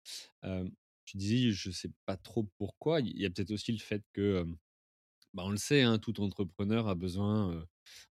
tu 1.05 1.17
disais, 1.17 1.51
je 1.51 1.69
ne 1.69 1.75
sais 1.75 1.91
pas 2.07 2.17
trop 2.17 2.49
pourquoi. 2.59 3.01
Il 3.01 3.21
y 3.21 3.27
a 3.27 3.31
peut-être 3.31 3.51
aussi 3.51 3.73
le 3.73 3.79
fait 3.79 4.03
que, 4.13 4.47
bah, 5.35 5.43
on 5.47 5.51
le 5.51 5.57
sait, 5.57 5.83
hein, 5.83 5.99
tout 5.99 6.21
entrepreneur 6.21 6.89
a 6.89 6.95
besoin, 6.95 7.67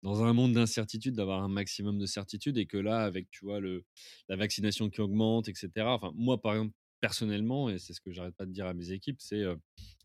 dans 0.03 0.25
un 0.25 0.33
monde 0.33 0.53
d'incertitude, 0.53 1.15
d'avoir 1.15 1.43
un 1.43 1.49
maximum 1.49 1.99
de 1.99 2.07
certitude 2.07 2.59
et 2.59 2.67
que 2.67 2.77
là, 2.77 3.01
avec, 3.01 3.31
tu 3.31 3.45
vois, 3.45 3.61
le, 3.61 3.85
la 4.29 4.37
vaccination 4.37 4.91
qui 4.91 5.01
augmente, 5.01 5.49
etc. 5.49 5.71
Enfin, 5.87 6.13
moi, 6.15 6.41
par 6.41 6.55
exemple, 6.55 6.75
personnellement, 7.01 7.71
et 7.71 7.79
c'est 7.79 7.93
ce 7.93 8.01
que 8.01 8.13
j'arrête 8.13 8.35
pas 8.37 8.47
de 8.47 8.53
dire 8.53 8.67
à 8.67 8.75
mes 8.75 8.91
équipes, 8.93 9.21
c'est 9.21 9.45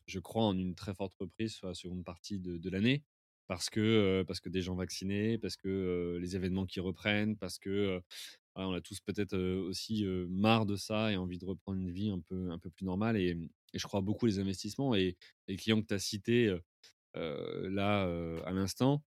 je 0.07 0.19
crois 0.19 0.43
en 0.43 0.57
une 0.57 0.75
très 0.75 0.93
forte 0.93 1.13
reprise 1.15 1.53
sur 1.53 1.67
la 1.67 1.73
seconde 1.73 2.03
partie 2.03 2.39
de 2.39 2.69
l'année 2.69 3.03
parce 3.47 3.69
que, 3.69 4.23
parce 4.27 4.39
que 4.39 4.49
des 4.49 4.61
gens 4.61 4.75
vaccinés, 4.75 5.37
parce 5.37 5.55
que 5.55 6.17
les 6.21 6.35
événements 6.35 6.65
qui 6.65 6.79
reprennent, 6.79 7.37
parce 7.37 7.59
que 7.59 8.01
on 8.55 8.73
a 8.73 8.81
tous 8.81 8.99
peut-être 9.01 9.37
aussi 9.37 10.05
marre 10.29 10.65
de 10.65 10.75
ça 10.75 11.11
et 11.11 11.17
envie 11.17 11.37
de 11.37 11.45
reprendre 11.45 11.79
une 11.79 11.91
vie 11.91 12.09
un 12.09 12.19
peu, 12.19 12.51
un 12.51 12.59
peu 12.59 12.69
plus 12.69 12.85
normale. 12.85 13.17
Et, 13.17 13.37
je 13.73 13.85
crois 13.85 14.01
beaucoup 14.01 14.25
les 14.25 14.39
investissements 14.39 14.95
et, 14.95 15.17
les 15.47 15.55
clients 15.57 15.81
que 15.81 15.87
tu 15.87 15.93
as 15.93 15.99
cités 15.99 16.57
là 17.13 18.03
à 18.45 18.51
l'instant, 18.51 19.03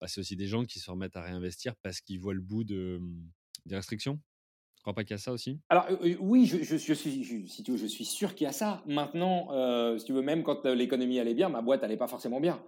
bah, 0.00 0.08
c'est 0.08 0.20
aussi 0.20 0.36
des 0.36 0.46
gens 0.46 0.64
qui 0.64 0.80
se 0.80 0.90
remettent 0.90 1.16
à 1.16 1.22
réinvestir 1.22 1.74
parce 1.76 2.00
qu'ils 2.00 2.20
voient 2.20 2.34
le 2.34 2.40
bout 2.40 2.64
de, 2.64 2.98
mmh, 3.00 3.30
des 3.66 3.76
restrictions. 3.76 4.20
Crois 4.84 4.92
pas 4.92 5.02
qu'il 5.02 5.12
y 5.12 5.14
a 5.14 5.18
ça 5.18 5.32
aussi 5.32 5.58
Alors 5.70 5.86
oui, 6.20 6.44
je, 6.44 6.62
je, 6.62 6.92
suis, 6.92 7.48
si 7.48 7.62
tu 7.62 7.70
veux, 7.70 7.78
je 7.78 7.86
suis 7.86 8.04
sûr 8.04 8.34
qu'il 8.34 8.44
y 8.44 8.48
a 8.48 8.52
ça. 8.52 8.82
Maintenant, 8.86 9.48
si 9.98 10.04
tu 10.04 10.12
veux, 10.12 10.20
même 10.20 10.42
quand 10.42 10.66
l'économie 10.66 11.18
allait 11.18 11.32
bien, 11.32 11.48
ma 11.48 11.62
boîte 11.62 11.82
allait 11.82 11.96
pas 11.96 12.06
forcément 12.06 12.38
bien. 12.38 12.62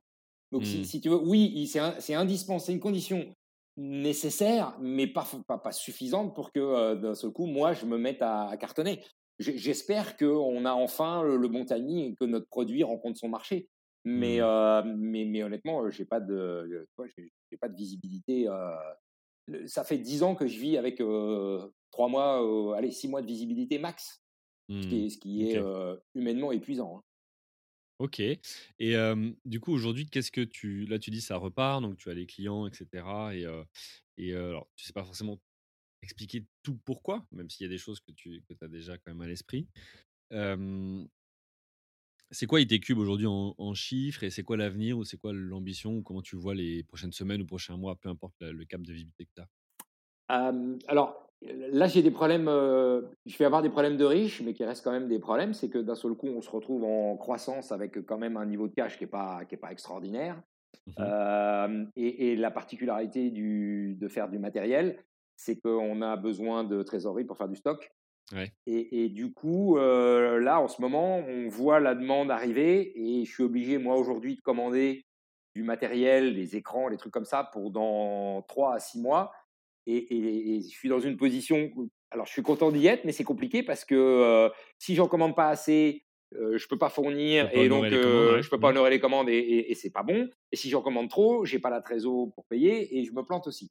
Donc, 0.51 0.63
mmh. 0.63 0.85
si, 0.85 1.01
tu 1.03 1.11
veux, 1.11 1.19
oui, 1.19 1.67
c'est 1.67 2.15
indispensable, 2.15 2.65
c'est 2.65 2.73
une 2.73 2.81
condition 2.81 3.35
nécessaire, 3.77 4.75
mais 4.81 5.07
pas, 5.07 5.27
pas, 5.47 5.73
suffisante 5.73 6.35
pour 6.35 6.53
que 6.53 6.95
d'un 6.95 7.15
seul 7.15 7.33
coup, 7.33 7.45
moi, 7.45 7.75
je 7.75 7.85
me 7.85 7.99
mette 7.99 8.23
à, 8.23 8.57
cartonner. 8.59 9.03
J'espère 9.39 10.17
qu'on 10.17 10.65
a 10.65 10.73
enfin 10.73 11.23
le, 11.23 11.49
bon 11.49 11.67
timing 11.67 12.13
et 12.13 12.15
que 12.15 12.25
notre 12.25 12.49
produit 12.49 12.83
rencontre 12.83 13.19
son 13.19 13.29
marché. 13.29 13.69
Mais, 14.05 14.39
mmh. 14.41 14.95
mais, 14.97 15.27
mais, 15.27 15.43
honnêtement, 15.43 15.91
je 15.91 16.01
n'ai 16.01 16.07
pas, 16.07 16.21
de, 16.21 16.89
pas 17.61 17.69
de 17.69 17.77
visibilité. 17.77 18.49
ça 19.67 19.85
fait 19.85 19.99
dix 19.99 20.23
ans 20.23 20.35
que 20.35 20.47
je 20.47 20.59
vis 20.59 20.79
avec 20.79 21.03
trois 21.97 22.09
mois, 22.09 22.77
allez, 22.77 22.91
six 22.91 23.09
mois 23.09 23.23
de 23.23 23.27
visibilité 23.27 23.79
max, 23.79 24.23
ce 24.69 24.87
qui 24.87 25.07
est, 25.07 25.09
ce 25.09 25.17
qui 25.17 25.49
est 25.49 25.59
humainement 26.15 26.53
épuisant. 26.53 26.99
Hein. 26.99 27.03
Ok. 28.01 28.21
Et 28.21 28.97
du 29.47 29.61
coup, 29.61 29.73
aujourd'hui, 29.73 30.05
qu'est-ce 30.05 30.31
que 30.31 30.43
tu. 30.43 30.85
Là, 30.85 30.99
tu 30.99 31.11
dis 31.11 31.23
ça 31.23 31.39
repart, 31.39 31.81
donc 31.81 31.97
tu 31.97 32.11
as 32.11 32.15
les 32.15 32.27
clients, 32.27 32.67
etc. 32.67 33.07
Et, 33.33 33.47
et 34.19 34.35
alors, 34.35 34.69
tu 34.77 34.85
sais 34.85 34.93
pas 34.93 35.05
forcément 35.05 35.41
expliquer 36.03 36.45
tout 36.63 36.77
pourquoi, 36.85 37.27
même 37.33 37.49
s'il 37.49 37.65
y 37.65 37.67
a 37.67 37.73
des 37.73 37.79
choses 37.79 38.01
que 38.01 38.13
tu 38.13 38.43
que 38.47 38.63
as 38.63 38.69
déjà 38.69 38.99
quand 38.99 39.11
même 39.11 39.23
à 39.23 39.27
l'esprit. 39.27 39.67
c'est 42.31 42.47
quoi 42.47 42.61
IT 42.61 42.79
Cube 42.83 42.99
aujourd'hui 42.99 43.27
en, 43.27 43.73
chiffres 43.73 44.23
et 44.23 44.29
c'est 44.29 44.43
quoi 44.43 44.59
l'avenir 44.59 44.99
ou 44.99 45.05
c'est 45.05 45.17
quoi 45.17 45.33
l'ambition 45.33 45.97
ou 45.97 46.03
comment 46.03 46.21
tu 46.21 46.37
vois 46.37 46.55
les 46.55 46.83
prochaines 46.83 47.13
semaines 47.13 47.41
ou 47.41 47.47
prochains 47.47 47.79
mois, 47.79 47.97
peu 47.97 48.11
importe 48.11 48.35
le 48.43 48.67
cap 48.67 48.83
de 48.83 48.93
visibilité 48.93 49.25
que 49.25 49.31
tu 49.37 49.41
as? 49.41 49.49
Alors, 50.89 51.26
là, 51.73 51.87
j'ai 51.87 52.03
des 52.03 52.11
problèmes. 52.11 52.47
je 52.47 53.39
vais 53.39 53.45
avoir 53.45 53.63
des 53.63 53.71
problèmes 53.71 53.97
de 53.97 54.05
riches, 54.05 54.43
mais 54.43 54.53
qui 54.53 54.65
restent 54.65 54.85
quand 54.85 54.93
même 54.93 55.09
des 55.09 55.19
problèmes. 55.19 55.55
C'est 55.55 55.69
que 55.69 55.79
d'un 55.79 55.95
seul 55.95 56.15
coup, 56.15 56.29
on 56.29 56.41
se 56.41 56.51
retrouve 56.51 56.85
en 56.85 57.17
croissance 57.17 57.73
avec 57.73 58.05
quand 58.07 58.19
même 58.19 58.37
un 58.37 58.47
niveau 58.47 58.69
de 58.69 58.75
cash 58.75 58.99
qui 58.99 59.05
n'est 59.05 59.11
pas, 59.11 59.45
qui 59.45 59.55
est 59.55 59.59
pas 59.59 59.73
extraordinaire. 59.73 60.41
Mmh 60.99 61.87
et, 61.97 62.37
la 62.37 62.51
particularité 62.51 63.31
du, 63.31 63.97
de 63.99 64.09
faire 64.09 64.29
du 64.29 64.39
matériel, 64.39 65.03
c'est 65.35 65.57
qu'on 65.57 66.01
a 66.03 66.17
besoin 66.17 66.65
de 66.65 66.83
trésorerie 66.83 67.25
pour 67.25 67.37
faire 67.37 67.49
du 67.49 67.57
stock. 67.57 67.91
Et, 68.67 69.09
du 69.09 69.33
coup, 69.33 69.77
là, 69.77 70.61
en 70.61 70.69
ce 70.69 70.81
moment, 70.81 71.19
on 71.19 71.49
voit 71.49 71.81
la 71.81 71.95
demande 71.95 72.31
arriver 72.31 72.93
et 72.95 73.25
je 73.25 73.33
suis 73.33 73.43
obligé, 73.43 73.79
moi, 73.79 73.97
aujourd'hui, 73.97 74.37
de 74.37 74.41
commander 74.41 75.07
du 75.55 75.63
matériel, 75.63 76.35
les 76.35 76.57
écrans, 76.57 76.89
les 76.89 76.99
trucs 76.99 77.13
comme 77.13 77.25
ça, 77.25 77.45
pour 77.45 77.71
dans 77.71 78.43
3 78.43 78.75
à 78.75 78.79
6 78.79 79.01
mois. 79.01 79.33
Et, 79.87 80.61
je 80.63 80.69
suis 80.69 80.89
dans 80.89 81.01
une 81.01 81.17
position. 81.17 81.71
Alors, 82.11 82.27
je 82.27 82.33
suis 82.33 82.43
content 82.43 82.71
d'y 82.71 82.87
être, 82.87 83.05
mais 83.05 83.13
c'est 83.13 83.25
compliqué 83.25 83.63
parce 83.63 83.85
que 83.85 84.51
si 84.79 84.95
j'en 84.95 85.09
commande 85.09 85.37
pas 85.37 85.49
assez, 85.49 86.05
je 86.33 86.57
je 86.57 86.69
peux 86.69 86.79
pas 86.79 86.89
fournir 86.89 87.49
et 87.53 87.69
donc 87.69 87.87
je 87.87 88.41
je 88.43 88.51
peux 88.51 88.59
pas 88.59 88.69
mmh. 88.69 88.71
honorer 88.71 88.91
les 88.91 89.01
commandes 89.01 89.29
et, 89.29 89.71
et, 89.71 89.75
c'est 89.75 89.91
pas 89.91 90.03
bon. 90.03 90.29
Et 90.51 90.57
si 90.57 90.69
j'en 90.71 90.83
commande 90.83 91.09
trop, 91.09 91.45
j'ai 91.45 91.59
pas 91.59 91.71
la 91.71 91.81
trésorerie 91.81 92.31
pour 92.35 92.45
payer 92.47 92.99
et 92.99 93.05
je 93.05 93.13
me 93.13 93.23
plante 93.23 93.47
aussi. 93.47 93.71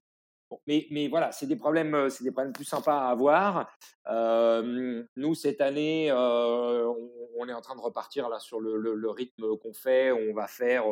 mais, 0.68 0.88
mais, 0.90 1.08
voilà, 1.10 1.32
c'est 1.32 1.48
des 1.48 1.58
problèmes, 1.58 2.10
c'est 2.10 2.24
des 2.24 2.32
problèmes 2.32 2.54
plus 2.54 2.66
sympas 2.66 3.00
à 3.00 3.10
avoir. 3.10 3.70
nous 4.08 5.36
cette 5.36 5.60
année, 5.62 6.12
on, 6.12 7.48
est 7.48 7.54
en 7.54 7.62
train 7.62 7.76
de 7.76 7.82
repartir 7.82 8.30
là 8.30 8.40
sur 8.40 8.60
le, 8.60 8.78
le, 8.78 9.10
rythme 9.10 9.58
qu'on 9.58 9.74
fait. 9.74 10.12
On 10.12 10.34
va 10.34 10.48
faire 10.48 10.86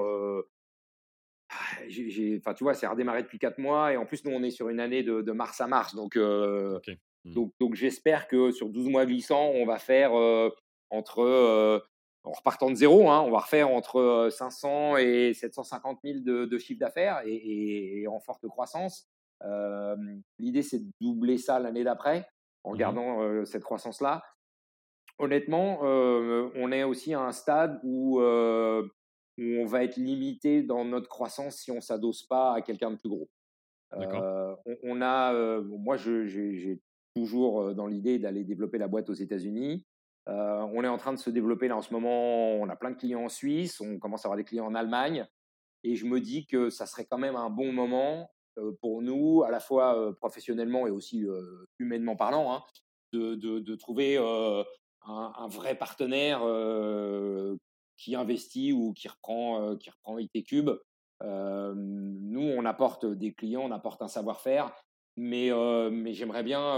enfin, 2.38 2.54
tu 2.54 2.64
vois, 2.64 2.74
c'est 2.74 2.88
redémarré 2.88 3.24
depuis 3.24 3.40
4 3.40 3.58
mois 3.58 3.94
et 3.94 3.98
en 3.98 4.06
plus, 4.06 4.24
nous, 4.26 4.32
on 4.32 4.44
est 4.44 4.52
sur 4.52 4.70
une 4.70 4.80
année 4.80 5.04
de, 5.04 5.32
mars 5.32 5.62
à 5.62 5.68
mars. 5.68 5.96
Donc, 5.96 6.16
mmh. 6.16 6.80
donc, 7.26 7.54
donc 7.60 7.76
j'espère 7.76 8.28
que 8.28 8.52
sur 8.52 8.70
12 8.70 8.90
mois 8.90 9.06
glissants, 9.06 9.52
on 9.56 9.66
va 9.66 9.80
faire 9.80 10.12
entre, 10.90 11.82
en 12.24 12.32
repartant 12.32 12.70
de 12.70 12.76
zéro, 12.76 13.10
hein, 13.10 13.22
on 13.22 13.32
va 13.32 13.40
refaire 13.40 13.70
entre 13.70 14.30
500 14.32 14.98
et 14.98 15.34
750 15.34 16.00
000 16.04 16.20
de, 16.20 16.46
de 16.46 16.58
chiffre 16.58 16.80
d'affaires 16.80 17.22
et, 17.26 18.06
en 18.08 18.20
forte 18.20 18.48
croissance. 18.48 19.10
L'idée, 20.40 20.62
c'est 20.62 20.80
de 20.80 20.92
doubler 21.02 21.38
ça 21.38 21.60
l'année 21.60 21.84
d'après 21.84 22.28
en 22.64 22.74
mmh 22.74 22.78
gardant 22.78 23.46
cette 23.46 23.64
croissance-là. 23.64 24.24
Honnêtement, 25.20 25.82
on 25.82 26.72
est 26.72 26.84
aussi 26.84 27.14
à 27.14 27.22
un 27.22 27.32
stade 27.32 27.80
où 27.84 28.20
où 29.38 29.44
on 29.62 29.66
va 29.66 29.84
être 29.84 29.98
limité 29.98 30.64
dans 30.64 30.86
notre 30.86 31.10
croissance 31.10 31.58
si 31.58 31.72
on 31.72 31.82
s'adosse 31.82 32.24
pas 32.24 32.54
à 32.54 32.62
quelqu'un 32.62 32.92
de 32.92 32.98
plus 32.98 33.10
gros. 33.10 33.30
Euh, 33.94 34.56
on, 34.84 35.02
a, 35.02 35.34
euh, 35.34 35.62
moi, 35.64 35.98
j'ai 35.98 36.80
toujours 37.16 37.62
euh, 37.62 37.74
dans 37.74 37.88
l'idée 37.88 38.20
d'aller 38.20 38.44
développer 38.44 38.78
la 38.78 38.88
boîte 38.88 39.10
aux 39.10 39.14
États-Unis. 39.14 39.86
on 40.28 40.84
est 40.84 40.88
en 40.88 40.98
train 40.98 41.14
de 41.14 41.20
se 41.20 41.30
développer 41.30 41.68
là 41.68 41.78
en 41.78 41.82
ce 41.82 41.94
moment. 41.94 42.54
On 42.56 42.70
a 42.70 42.76
plein 42.76 42.92
de 42.92 42.98
clients 42.98 43.26
en 43.26 43.30
Suisse, 43.30 43.82
on 43.82 44.00
commence 44.00 44.26
à 44.26 44.28
avoir 44.28 44.38
des 44.38 44.44
clients 44.44 44.66
en 44.66 44.76
Allemagne, 44.76 45.26
et 45.84 45.96
je 45.96 46.06
me 46.06 46.20
dis 46.20 46.46
que 46.46 46.70
ça 46.70 46.86
serait 46.86 47.06
quand 47.06 47.18
même 47.18 47.36
un 47.36 47.50
bon 47.50 47.72
moment 47.72 48.30
pour 48.82 49.02
nous, 49.02 49.44
à 49.44 49.50
la 49.50 49.60
fois 49.60 50.16
professionnellement 50.16 50.86
et 50.88 50.92
aussi 50.92 51.26
humainement 51.80 52.16
parlant, 52.16 52.54
hein, 52.54 52.64
de, 53.12 53.76
trouver 53.76 54.18
un, 54.18 54.64
un, 55.06 55.48
vrai 55.48 55.76
partenaire 55.76 56.42
qui 58.04 58.16
investit 58.16 58.74
ou 58.74 58.92
qui 58.94 59.08
reprend, 59.08 59.62
euh, 59.62 59.78
qui 59.78 59.90
reprend 59.90 60.18
IT 60.20 60.46
Cube. 60.46 60.72
Nous, 61.22 62.42
on 62.42 62.66
apporte 62.66 63.06
des 63.06 63.34
clients, 63.34 63.62
on 63.62 63.72
apporte 63.72 64.02
un 64.02 64.10
savoir-faire, 64.10 64.74
mais, 65.16 65.52
mais 65.90 66.14
j'aimerais 66.14 66.44
bien, 66.44 66.76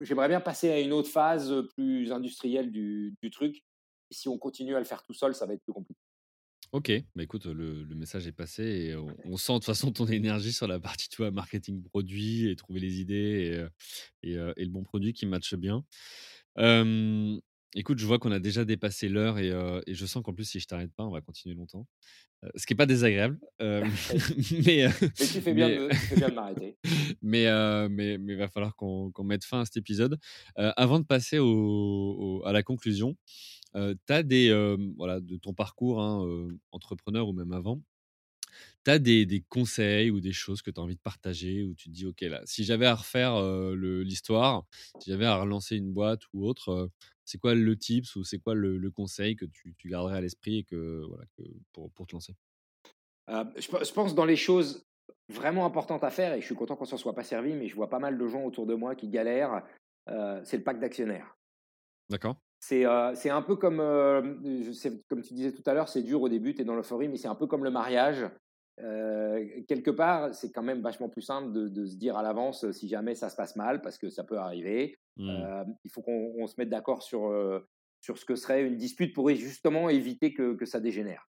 j'aimerais 0.00 0.26
bien 0.26 0.40
passer 0.40 0.70
à 0.70 0.80
une 0.80 0.92
autre 0.92 1.08
phase 1.08 1.54
plus 1.76 2.10
industrielle 2.10 2.72
du, 2.72 3.14
du 3.22 3.30
truc. 3.30 3.58
Et 4.10 4.14
si 4.14 4.28
on 4.28 4.36
continue 4.36 4.74
à 4.74 4.80
le 4.80 4.84
faire 4.84 5.04
tout 5.04 5.14
seul, 5.14 5.32
ça 5.32 5.46
va 5.46 5.54
être 5.54 5.62
plus 5.62 5.72
compliqué. 5.72 6.00
Ok, 6.72 6.90
bah 7.14 7.22
écoute, 7.22 7.46
le, 7.46 7.84
le, 7.84 7.94
message 7.94 8.26
est 8.26 8.32
passé 8.32 8.64
et 8.64 8.96
on, 8.96 9.36
sent 9.36 9.52
de 9.52 9.58
toute 9.58 9.66
façon 9.66 9.92
ton 9.92 10.06
énergie 10.06 10.52
sur 10.52 10.66
la 10.66 10.80
partie 10.80 11.08
tu 11.08 11.18
vois, 11.18 11.30
marketing 11.30 11.84
produit 11.84 12.50
et 12.50 12.56
trouver 12.56 12.80
les 12.80 13.00
idées 13.00 13.68
et, 14.24 14.30
et, 14.30 14.32
et 14.32 14.64
le 14.64 14.70
bon 14.70 14.82
produit 14.82 15.12
qui 15.12 15.26
matche 15.26 15.54
bien. 15.54 15.84
Écoute, 17.74 17.98
je 17.98 18.06
vois 18.06 18.18
qu'on 18.18 18.32
a 18.32 18.38
déjà 18.38 18.64
dépassé 18.64 19.08
l'heure 19.08 19.38
et, 19.38 19.48
et 19.86 19.94
je 19.94 20.06
sens 20.06 20.22
qu'en 20.22 20.34
plus, 20.34 20.44
si 20.44 20.60
je 20.60 20.66
t'arrête 20.66 20.92
pas, 20.92 21.04
on 21.04 21.10
va 21.10 21.20
continuer 21.20 21.54
longtemps. 21.54 21.86
ce 22.54 22.66
qui 22.66 22.74
n'est 22.74 22.76
pas 22.76 22.86
désagréable. 22.86 23.38
mais, 23.60 24.88
tu 25.16 25.40
fais 25.40 25.54
bien, 25.54 25.68
de, 25.68 26.34
m'arrêter. 26.34 26.76
mais, 27.22 27.46
mais, 27.88 28.18
mais, 28.18 28.34
va 28.34 28.48
falloir 28.48 28.76
qu'on 28.76 29.12
mette 29.24 29.44
fin 29.44 29.60
à 29.60 29.64
cet 29.64 29.78
épisode. 29.78 30.18
avant 30.56 31.00
de 31.00 31.06
passer 31.06 31.38
au, 31.38 32.42
à 32.44 32.52
la 32.52 32.62
conclusion, 32.62 33.16
tu 33.74 34.12
as 34.12 34.22
des, 34.22 34.76
voilà, 34.98 35.20
de 35.20 35.36
ton 35.36 35.54
parcours 35.54 36.02
hein, 36.02 36.48
entrepreneur 36.72 37.26
ou 37.28 37.32
même 37.32 37.52
avant, 37.52 37.80
tu 38.84 38.90
as 38.90 38.98
des, 38.98 39.44
conseils 39.48 40.10
ou 40.10 40.20
des 40.20 40.32
choses 40.32 40.62
que 40.62 40.70
tu 40.70 40.80
as 40.80 40.82
envie 40.82 40.96
de 40.96 41.00
partager 41.00 41.64
où 41.64 41.74
tu 41.74 41.88
te 41.88 41.94
dis, 41.94 42.06
OK, 42.06 42.20
là, 42.22 42.40
si 42.44 42.64
j'avais 42.64 42.86
à 42.86 42.94
refaire 42.94 43.40
l'histoire, 43.74 44.64
si 45.00 45.10
j'avais 45.10 45.26
à 45.26 45.36
relancer 45.36 45.76
une 45.76 45.92
boîte 45.92 46.22
ou 46.32 46.46
autre, 46.46 46.90
c'est 47.24 47.38
quoi 47.38 47.54
le 47.54 47.76
tips 47.76 48.16
ou 48.16 48.24
c'est 48.24 48.38
quoi 48.38 48.54
le, 48.54 48.90
conseil 48.90 49.36
que 49.36 49.44
tu, 49.44 49.74
garderais 49.86 50.16
à 50.16 50.20
l'esprit 50.20 50.58
et 50.58 50.64
que, 50.64 51.04
voilà, 51.08 51.24
pour, 51.72 51.90
pour, 51.92 52.06
te 52.06 52.14
lancer? 52.14 52.34
Je, 53.28 53.92
pense 53.92 54.14
dans 54.14 54.24
les 54.24 54.36
choses 54.36 54.84
vraiment 55.28 55.64
importantes 55.64 56.04
à 56.04 56.10
faire, 56.10 56.34
et 56.34 56.40
je 56.40 56.46
suis 56.46 56.54
content 56.54 56.76
qu'on 56.76 56.84
s'en 56.84 56.96
soit 56.96 57.14
pas 57.14 57.24
servi, 57.24 57.54
mais 57.54 57.68
je 57.68 57.74
vois 57.74 57.88
pas 57.88 57.98
mal 57.98 58.18
de 58.18 58.26
gens 58.26 58.44
autour 58.44 58.66
de 58.66 58.74
moi 58.74 58.94
qui 58.94 59.08
galèrent, 59.08 59.62
c'est 60.44 60.56
le 60.56 60.62
pacte 60.62 60.80
d'actionnaires. 60.80 61.36
D'accord. 62.10 62.36
C'est 62.62 62.84
un 62.84 63.42
peu 63.42 63.56
comme, 63.56 63.78
comme 65.08 65.22
tu 65.22 65.34
disais 65.34 65.52
tout 65.52 65.62
à 65.66 65.74
l'heure, 65.74 65.88
c'est 65.88 66.02
dur 66.02 66.22
au 66.22 66.28
début, 66.28 66.54
tu 66.54 66.62
es 66.62 66.64
dans 66.64 66.76
l'euphorie, 66.76 67.08
mais 67.08 67.16
c'est 67.16 67.28
un 67.28 67.34
peu 67.34 67.46
comme 67.46 67.64
le 67.64 67.70
mariage. 67.70 68.28
Quelque 69.68 69.90
part, 69.90 70.34
c'est 70.34 70.50
quand 70.50 70.62
même 70.62 70.80
vachement 70.80 71.08
plus 71.08 71.22
simple 71.22 71.52
de, 71.52 71.68
de 71.68 71.86
se 71.86 71.96
dire 71.96 72.16
à 72.16 72.22
l'avance 72.22 72.70
si 72.72 72.88
jamais 72.88 73.14
ça 73.14 73.28
se 73.28 73.36
passe 73.36 73.56
mal, 73.56 73.80
parce 73.82 73.98
que 73.98 74.10
ça 74.10 74.24
peut 74.24 74.38
arriver. 74.38 74.98
Mmh. 75.18 75.64
il 75.84 75.90
faut 75.90 76.00
qu'on 76.00 76.46
se 76.46 76.54
mette 76.56 76.70
d'accord 76.70 77.02
sur, 77.02 77.30
sur 78.00 78.16
ce 78.18 78.24
que 78.24 78.34
serait 78.34 78.64
une 78.64 78.76
dispute 78.76 79.14
pour 79.14 79.28
justement 79.28 79.88
éviter 79.88 80.32
que, 80.32 80.54
que 80.54 80.64
ça 80.64 80.80
dégénère. 80.80 81.28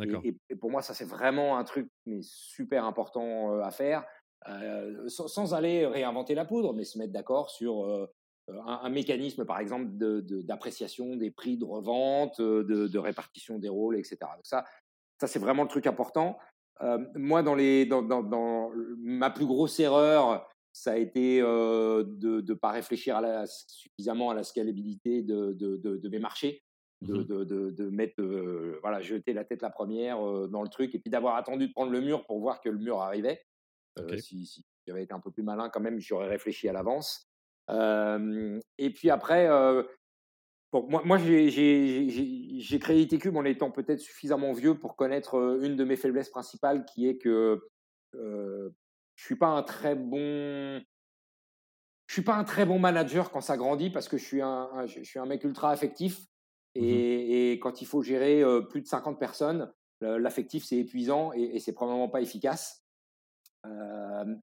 Et, 0.00 0.36
et, 0.50 0.56
pour 0.56 0.70
moi, 0.70 0.82
ça, 0.82 0.94
c'est 0.94 1.04
vraiment 1.04 1.56
un 1.56 1.64
truc 1.64 1.88
mais 2.06 2.20
super 2.22 2.84
important 2.84 3.60
à 3.60 3.70
faire, 3.70 4.04
sans, 5.08 5.54
aller 5.54 5.86
réinventer 5.86 6.34
la 6.34 6.44
poudre, 6.44 6.72
mais 6.74 6.84
se 6.84 6.98
mettre 6.98 7.12
d'accord 7.12 7.50
sur 7.50 8.08
un, 8.48 8.90
mécanisme, 8.90 9.44
par 9.44 9.58
exemple, 9.58 9.86
d'appréciation 10.44 11.10
de, 11.10 11.16
des 11.16 11.30
prix 11.30 11.56
de 11.56 11.64
revente, 11.64 12.40
de, 12.40 12.88
de, 12.88 12.98
répartition 12.98 13.58
des 13.58 13.68
rôles, 13.68 13.96
etc. 13.96 14.18
Donc 14.20 14.44
ça, 14.44 14.64
ça 15.20 15.26
c'est 15.26 15.38
vraiment 15.38 15.62
le 15.62 15.68
truc 15.68 15.86
important. 15.86 16.38
Moi, 17.14 17.42
dans, 17.42 17.54
les, 17.54 17.86
dans, 17.86 18.02
dans, 18.02 18.22
dans, 18.22 18.70
ma 18.98 19.30
plus 19.30 19.46
grosse 19.46 19.78
erreur, 19.80 20.48
ça 20.72 20.92
a 20.92 20.96
été 20.96 21.40
de 21.40 22.40
ne 22.40 22.54
pas 22.54 22.72
réfléchir 22.72 23.16
à 23.16 23.20
la, 23.20 23.46
suffisamment 23.46 24.30
à 24.30 24.34
la 24.34 24.42
scalabilité 24.42 25.22
de, 25.22 25.52
de 25.52 26.08
mes 26.08 26.18
marchés, 26.18 26.62
de, 27.02 27.14
mmh 27.14 27.44
de, 27.72 27.88
mettre, 27.90 28.22
voilà, 28.82 29.00
jeter 29.00 29.32
la 29.32 29.44
tête 29.44 29.62
la 29.62 29.70
première 29.70 30.18
dans 30.48 30.62
le 30.62 30.68
truc 30.68 30.94
et 30.94 30.98
puis 30.98 31.10
d'avoir 31.10 31.36
attendu 31.36 31.68
de 31.68 31.72
prendre 31.72 31.92
le 31.92 32.00
mur 32.00 32.24
pour 32.26 32.40
voir 32.40 32.60
que 32.60 32.68
le 32.68 32.78
mur 32.78 33.00
arrivait. 33.00 33.42
si, 34.18 34.46
si 34.46 34.64
j'avais 34.86 35.04
été 35.04 35.14
un 35.14 35.20
peu 35.20 35.30
plus 35.30 35.42
malin 35.42 35.68
quand 35.68 35.80
même, 35.80 36.00
j'aurais 36.00 36.28
réfléchi 36.28 36.68
à 36.68 36.72
l'avance. 36.72 37.28
et 37.68 38.90
puis 38.90 39.10
après, 39.10 39.48
bon, 40.74 40.86
moi, 40.88 41.02
moi 41.04 41.18
j'ai 41.18 42.78
créé 42.80 43.00
ITCube 43.02 43.36
en 43.36 43.44
étant 43.44 43.70
peut-être 43.70 44.00
suffisamment 44.00 44.52
vieux 44.52 44.74
pour 44.76 44.96
connaître 44.96 45.58
une 45.62 45.76
de 45.76 45.84
mes 45.84 45.96
faiblesses 45.96 46.30
principales 46.30 46.84
qui 46.84 47.08
est 47.08 47.16
que 47.16 47.62
je 48.12 48.70
suis 49.16 49.36
pas 49.36 49.48
un 49.48 49.62
très 49.62 49.94
bon 49.94 50.82
je 52.06 52.12
suis 52.12 52.22
pas 52.22 52.34
un 52.34 52.44
très 52.44 52.66
bon 52.66 52.78
manager 52.78 53.30
quand 53.30 53.40
ça 53.40 53.56
grandit 53.56 53.90
parce 53.90 54.08
que 54.08 54.18
je 54.18 54.24
suis 54.24 54.42
un, 54.42 54.68
je 54.86 55.02
suis 55.02 55.18
un 55.18 55.26
mec 55.26 55.44
ultra 55.44 55.70
affectif 55.70 56.20
mmh 56.20 56.24
et, 56.76 57.52
et, 57.52 57.60
quand 57.60 57.80
il 57.80 57.86
faut 57.86 58.02
gérer 58.02 58.42
plus 58.68 58.82
de 58.82 58.88
50 58.88 59.16
personnes, 59.20 59.72
l'affectif 60.00 60.64
c'est 60.64 60.78
épuisant 60.78 61.32
et, 61.32 61.54
et 61.54 61.60
c'est 61.60 61.72
probablement 61.72 62.08
pas 62.08 62.20
efficace. 62.20 62.84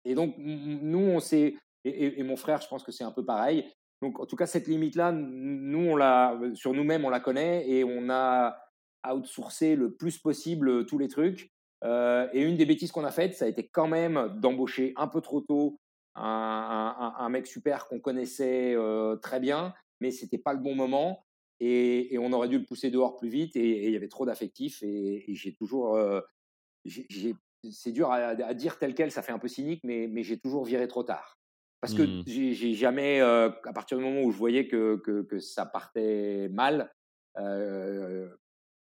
et 0.05 0.15
donc 0.15 0.35
nous 0.37 0.99
on 0.99 1.19
s'est 1.19 1.55
et, 1.83 2.23
mon 2.23 2.37
frère 2.37 2.61
je 2.61 2.69
pense 2.69 2.83
que 2.83 2.93
c'est 2.93 3.03
un 3.03 3.11
peu 3.11 3.25
pareil. 3.25 3.69
Donc 4.01 4.19
en 4.19 4.25
tout 4.25 4.35
cas 4.35 4.47
cette 4.47 4.67
limite 4.67 4.95
là, 4.95 5.11
nous 5.11 5.91
on 5.91 5.95
l'a 5.95 6.39
sur 6.55 6.73
nous-mêmes 6.73 7.05
on 7.05 7.09
la 7.09 7.19
connaît 7.19 7.69
et 7.69 7.83
on 7.83 8.09
a 8.09 8.57
outsourcé 9.09 9.75
le 9.75 9.93
plus 9.93 10.17
possible 10.17 10.85
tous 10.85 10.97
les 10.97 11.07
trucs. 11.07 11.51
Euh, 11.83 12.27
et 12.33 12.41
une 12.41 12.57
des 12.57 12.65
bêtises 12.65 12.91
qu'on 12.91 13.03
a 13.03 13.11
faites, 13.11 13.33
ça 13.35 13.45
a 13.45 13.47
été 13.47 13.67
quand 13.67 13.87
même 13.87 14.35
d'embaucher 14.39 14.93
un 14.97 15.07
peu 15.07 15.21
trop 15.21 15.41
tôt 15.41 15.79
un, 16.15 17.29
mec 17.29 17.47
super 17.47 17.87
qu'on 17.87 17.99
connaissait 17.99 18.75
euh, 18.75 19.15
très 19.15 19.39
bien, 19.39 19.73
mais 19.99 20.11
c'était 20.11 20.37
pas 20.37 20.53
le 20.53 20.59
bon 20.59 20.75
moment. 20.75 21.25
Et, 21.59 22.17
on 22.19 22.33
aurait 22.33 22.49
dû 22.49 22.57
le 22.57 22.65
pousser 22.65 22.89
dehors 22.89 23.15
plus 23.17 23.29
vite. 23.29 23.55
Et, 23.55 23.85
il 23.85 23.93
y 23.93 23.95
avait 23.95 24.09
trop 24.09 24.25
d'affectifs. 24.25 24.81
Et, 24.83 25.23
j'ai 25.29 25.53
toujours. 25.53 25.95
Euh, 25.95 26.21
c'est 27.71 27.91
dur 27.91 28.11
à, 28.11 28.35
dire 28.53 28.77
tel 28.79 28.95
quel, 28.95 29.11
ça 29.11 29.21
fait 29.21 29.31
un 29.31 29.39
peu 29.39 29.47
cynique, 29.47 29.81
mais 29.83 30.23
j'ai 30.23 30.39
toujours 30.39 30.65
viré 30.65 30.87
trop 30.87 31.03
tard. 31.03 31.40
Parce 31.81 31.95
que 31.95 32.03
mmh. 32.03 32.23
j'ai 32.27 32.73
jamais, 32.75 33.21
à 33.21 33.73
partir 33.73 33.97
du 33.97 34.03
moment 34.03 34.21
où 34.21 34.31
je 34.31 34.37
voyais 34.37 34.67
que, 34.67 34.97
que, 34.97 35.23
que 35.23 35.39
ça 35.39 35.65
partait 35.65 36.47
mal, 36.49 36.93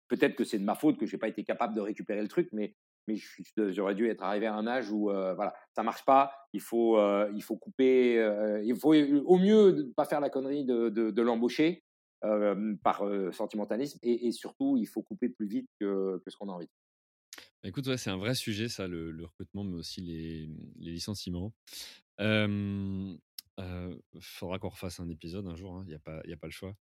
peut-être 0.09 0.35
que 0.35 0.45
c'est 0.45 0.59
de 0.59 0.65
ma 0.65 0.75
faute 0.75 0.99
que 0.99 1.07
j'ai 1.07 1.19
pas 1.19 1.29
été 1.29 1.45
capable 1.45 1.75
de 1.75 1.83
récupérer 1.83 2.23
le 2.23 2.29
truc, 2.29 2.49
mais 2.53 2.75
mais 3.09 3.17
j'aurais 3.69 3.95
dû 3.95 4.09
être 4.09 4.25
arrivé 4.25 4.47
à 4.47 4.55
un 4.55 4.67
âge 4.67 4.91
où 4.91 5.05
voilà, 5.05 5.55
ça 5.77 5.85
marche 5.85 6.05
pas. 6.05 6.33
Il 6.53 6.61
faut, 6.61 6.99
il 7.35 7.43
faut 7.43 7.57
couper. 7.57 8.15
il 8.65 8.75
faut 8.77 8.95
au 8.95 9.39
mieux 9.39 9.73
ne 9.73 9.83
pas 9.93 10.07
faire 10.07 10.21
la 10.21 10.31
connerie 10.31 10.65
de, 10.65 10.89
de, 10.89 11.23
l'embaucher 11.23 11.85
par 12.83 13.05
sentimentalisme 13.33 13.99
et, 14.03 14.33
surtout 14.33 14.77
il 14.77 14.87
faut 14.87 15.03
couper 15.03 15.29
plus 15.29 15.47
vite 15.47 15.69
que, 15.79 16.19
que 16.25 16.31
ce 16.31 16.37
qu'on 16.37 16.49
a 16.49 16.53
envie. 16.53 16.71
Écoute, 17.63 17.87
ouais, 17.89 17.97
c'est 17.97 18.11
un 18.11 18.17
vrai 18.17 18.35
sujet 18.35 18.69
ça, 18.69 18.87
le, 18.87 19.25
recrutement, 19.25 19.65
mais 19.65 19.77
aussi 19.77 20.01
les, 20.01 20.49
les 20.79 20.93
licenciements. 20.93 21.53
Il 22.19 23.19
faudra 24.21 24.59
qu'on 24.59 24.69
refasse 24.69 25.01
un 25.01 25.09
épisode 25.09 25.47
un 25.47 25.57
jour. 25.57 25.73
Il 25.73 25.81
hein, 25.81 25.85
n'y 25.89 25.95
a 25.95 25.99
pas, 25.99 26.21
il 26.25 26.33
a 26.33 26.37
pas 26.37 26.47
le 26.47 26.53
choix. 26.53 26.75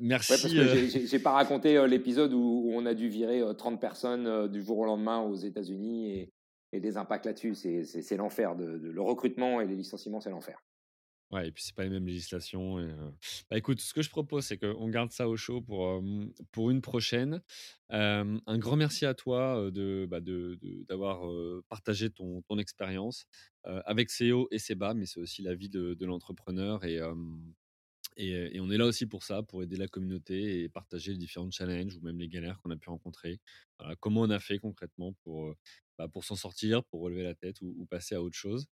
merci. 0.00 0.28
parce 0.28 0.42
que 0.42 1.06
j'ai 1.06 1.18
pas 1.18 1.32
raconté 1.32 1.86
l'épisode 1.86 2.32
où, 2.32 2.70
on 2.72 2.86
a 2.86 2.94
dû 2.94 3.08
virer 3.08 3.42
30 3.56 3.80
personnes 3.80 4.48
du 4.48 4.62
jour 4.62 4.78
au 4.78 4.84
lendemain 4.84 5.20
aux 5.20 5.36
États-Unis 5.36 6.12
et, 6.12 6.32
et, 6.72 6.80
des 6.80 6.96
impacts 6.96 7.26
là-dessus. 7.26 7.54
C'est 7.54 8.16
l'enfer. 8.16 8.56
De, 8.56 8.64
le 8.64 9.02
recrutement 9.02 9.60
et 9.60 9.66
les 9.66 9.76
licenciements, 9.76 10.20
c'est 10.20 10.30
l'enfer. 10.30 10.62
Ouais, 11.32 11.48
et 11.48 11.52
puis 11.52 11.64
c'est 11.64 11.74
pas 11.74 11.82
les 11.82 11.90
mêmes 11.90 12.06
législations. 12.06 12.78
Et, 12.78 12.88
bah, 13.50 13.58
écoute, 13.58 13.80
ce 13.80 13.92
que 13.92 14.02
je 14.02 14.10
propose, 14.10 14.44
c'est 14.44 14.58
qu'on 14.58 14.88
garde 14.88 15.10
ça 15.10 15.28
au 15.28 15.36
chaud 15.36 15.60
pour, 15.60 16.00
pour 16.52 16.70
une 16.70 16.80
prochaine. 16.80 17.42
un 17.90 18.58
grand 18.58 18.76
merci 18.76 19.06
à 19.06 19.14
toi 19.14 19.70
de, 19.72 20.06
bah, 20.08 20.20
de, 20.20 20.56
d'avoir 20.88 21.28
partagé 21.68 22.10
ton, 22.10 22.42
ton 22.42 22.58
expérience 22.58 23.26
avec 23.64 24.10
ses 24.10 24.30
hauts 24.30 24.46
et 24.52 24.58
ses 24.60 24.76
mais 24.76 25.06
c'est 25.06 25.18
aussi 25.18 25.42
la 25.42 25.54
vie 25.56 25.68
de, 25.68 25.94
de 25.94 26.06
l'entrepreneur. 26.06 26.84
Et, 26.84 27.00
et, 28.16 28.60
on 28.60 28.70
est 28.70 28.78
là 28.78 28.86
aussi 28.86 29.06
pour 29.06 29.24
ça, 29.24 29.42
pour 29.42 29.62
aider 29.62 29.76
la 29.76 29.88
communauté 29.88 30.62
et 30.62 30.68
partager 30.68 31.12
les 31.12 31.18
différents 31.18 31.50
challenges 31.50 31.96
ou 31.96 32.00
même 32.00 32.18
les 32.18 32.28
galères 32.28 32.60
qu'on 32.60 32.70
a 32.70 32.76
pu 32.76 32.88
rencontrer. 32.88 33.40
comment 34.00 34.22
on 34.22 34.30
a 34.30 34.38
fait 34.38 34.58
concrètement 34.58 35.12
pour, 35.24 35.54
bah, 35.98 36.08
pour 36.08 36.24
s'en 36.24 36.36
sortir, 36.36 36.84
pour 36.84 37.00
relever 37.00 37.24
la 37.24 37.34
tête 37.34 37.60
ou, 37.62 37.84
passer 37.90 38.14
à 38.14 38.22
autre 38.22 38.36
chose. 38.36 38.66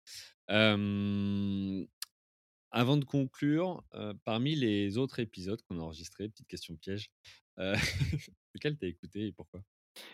Avant 2.73 2.97
de 2.97 3.05
conclure, 3.05 3.85
parmi 4.25 4.55
les 4.55 4.99
autres 4.99 5.21
épisodes 5.21 5.61
qu'on 5.63 5.79
a 5.79 5.83
enregistrés, 5.83 6.29
petite 6.29 6.49
question 6.49 6.75
piège, 6.77 7.11
euh, 7.59 7.75
lequel 8.55 8.77
t'as 8.79 8.87
écouté 8.87 9.27
et 9.27 9.33
pourquoi? 9.33 9.61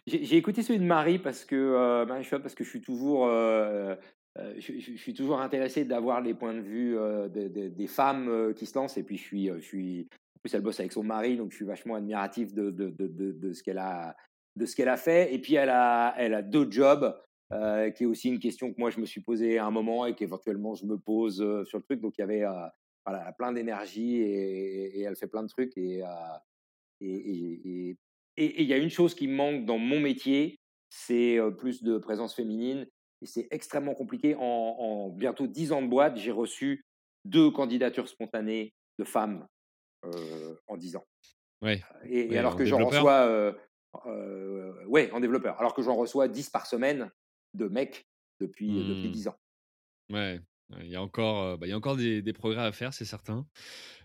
J'ai 0.06 0.36
écouté 0.36 0.62
celui 0.62 0.80
de 0.80 0.84
Marie 0.84 1.20
parce 1.20 1.44
que 1.44 2.04
Marie 2.04 2.26
parce 2.28 2.56
que 2.56 2.64
je 2.64 2.68
suis 2.68 2.80
toujours 2.80 3.26
je, 3.28 4.96
suis 4.96 5.14
toujours 5.14 5.40
intéressé 5.40 5.84
d'avoir 5.84 6.20
les 6.20 6.34
points 6.34 6.54
de 6.54 6.60
vue 6.60 6.96
des 7.30 7.86
femmes 7.86 8.52
qui 8.54 8.66
se 8.66 8.76
lancent 8.76 8.96
et 8.96 9.04
puis 9.04 9.16
je 9.16 9.22
suis 9.22 9.46
je 9.46 9.60
suis 9.60 10.08
en 10.36 10.40
plus 10.40 10.54
elle 10.54 10.62
bosse 10.62 10.80
avec 10.80 10.92
son 10.92 11.04
mari 11.04 11.36
donc 11.36 11.52
je 11.52 11.56
suis 11.56 11.64
vachement 11.64 11.94
admiratif 11.94 12.52
de 12.54 12.70
de, 12.70 12.90
de, 12.90 13.32
de 13.32 13.52
ce 13.52 13.62
qu'elle 13.62 13.78
a 13.78 14.16
de 14.56 14.66
ce 14.66 14.74
qu'elle 14.74 14.88
a 14.88 14.96
fait 14.96 15.32
et 15.32 15.38
puis 15.38 15.54
elle 15.54 15.70
a 15.70 16.12
elle 16.18 16.34
a 16.34 16.42
deux 16.42 16.68
jobs 16.68 17.16
euh, 17.50 17.90
qui 17.90 18.02
est 18.02 18.06
aussi 18.06 18.28
une 18.28 18.40
question 18.40 18.70
que 18.70 18.78
moi 18.78 18.90
je 18.90 19.00
me 19.00 19.06
suis 19.06 19.22
posée 19.22 19.56
à 19.56 19.64
un 19.64 19.70
moment 19.70 20.04
et 20.04 20.14
qu'éventuellement 20.14 20.74
je 20.74 20.84
me 20.84 20.98
pose 20.98 21.40
euh, 21.40 21.64
sur 21.64 21.78
le 21.78 21.84
truc. 21.84 22.00
Donc 22.00 22.18
il 22.18 22.20
y 22.20 22.24
avait 22.24 22.44
euh, 22.44 22.66
voilà, 23.06 23.32
plein 23.32 23.52
d'énergie 23.52 24.16
et, 24.16 25.00
elle 25.00 25.16
fait 25.16 25.28
plein 25.28 25.42
de 25.42 25.48
trucs. 25.48 25.76
Et 25.78 26.02
il 27.00 27.96
et, 28.36 28.64
y 28.64 28.72
a 28.74 28.76
une 28.76 28.90
chose 28.90 29.14
qui 29.14 29.28
me 29.28 29.34
manque 29.34 29.64
dans 29.64 29.78
mon 29.78 29.98
métier, 29.98 30.60
c'est 30.90 31.38
plus 31.56 31.82
de 31.82 31.96
présence 31.96 32.34
féminine. 32.34 32.86
Et 33.22 33.26
c'est 33.26 33.48
extrêmement 33.50 33.94
compliqué. 33.94 34.36
En, 34.38 35.08
bientôt 35.08 35.46
dix 35.46 35.72
ans 35.72 35.80
de 35.80 35.88
boîte, 35.88 36.18
j'ai 36.18 36.30
reçu 36.30 36.84
deux 37.24 37.50
candidatures 37.50 38.08
spontanées 38.08 38.74
de 38.98 39.04
femmes 39.04 39.46
en 40.66 40.76
dix 40.76 40.96
ans. 40.96 41.04
Ouais. 41.62 41.80
Et, 42.04 42.36
alors 42.36 42.56
que 42.56 42.66
j'en 42.66 42.84
reçois, 42.84 43.54
ouais, 44.86 45.10
en 45.12 45.20
développeur, 45.20 45.58
alors 45.58 45.72
que 45.72 45.80
j'en 45.80 45.96
reçois 45.96 46.28
10 46.28 46.50
par 46.50 46.66
semaine, 46.66 47.10
de 47.54 47.66
mecs 47.68 48.06
depuis, 48.40 48.68
depuis 48.68 49.10
10 49.10 49.26
mmh. 49.26 49.28
ans. 49.28 49.36
Ouais, 50.10 50.40
il 50.82 50.88
y 50.88 50.96
a 50.96 51.02
encore, 51.02 51.58
bah, 51.58 51.66
il 51.66 51.70
y 51.70 51.72
a 51.72 51.76
encore 51.76 51.96
des, 51.96 52.20
des, 52.20 52.32
progrès 52.32 52.62
à 52.62 52.72
faire, 52.72 52.92
c'est 52.92 53.04
certain. 53.04 53.46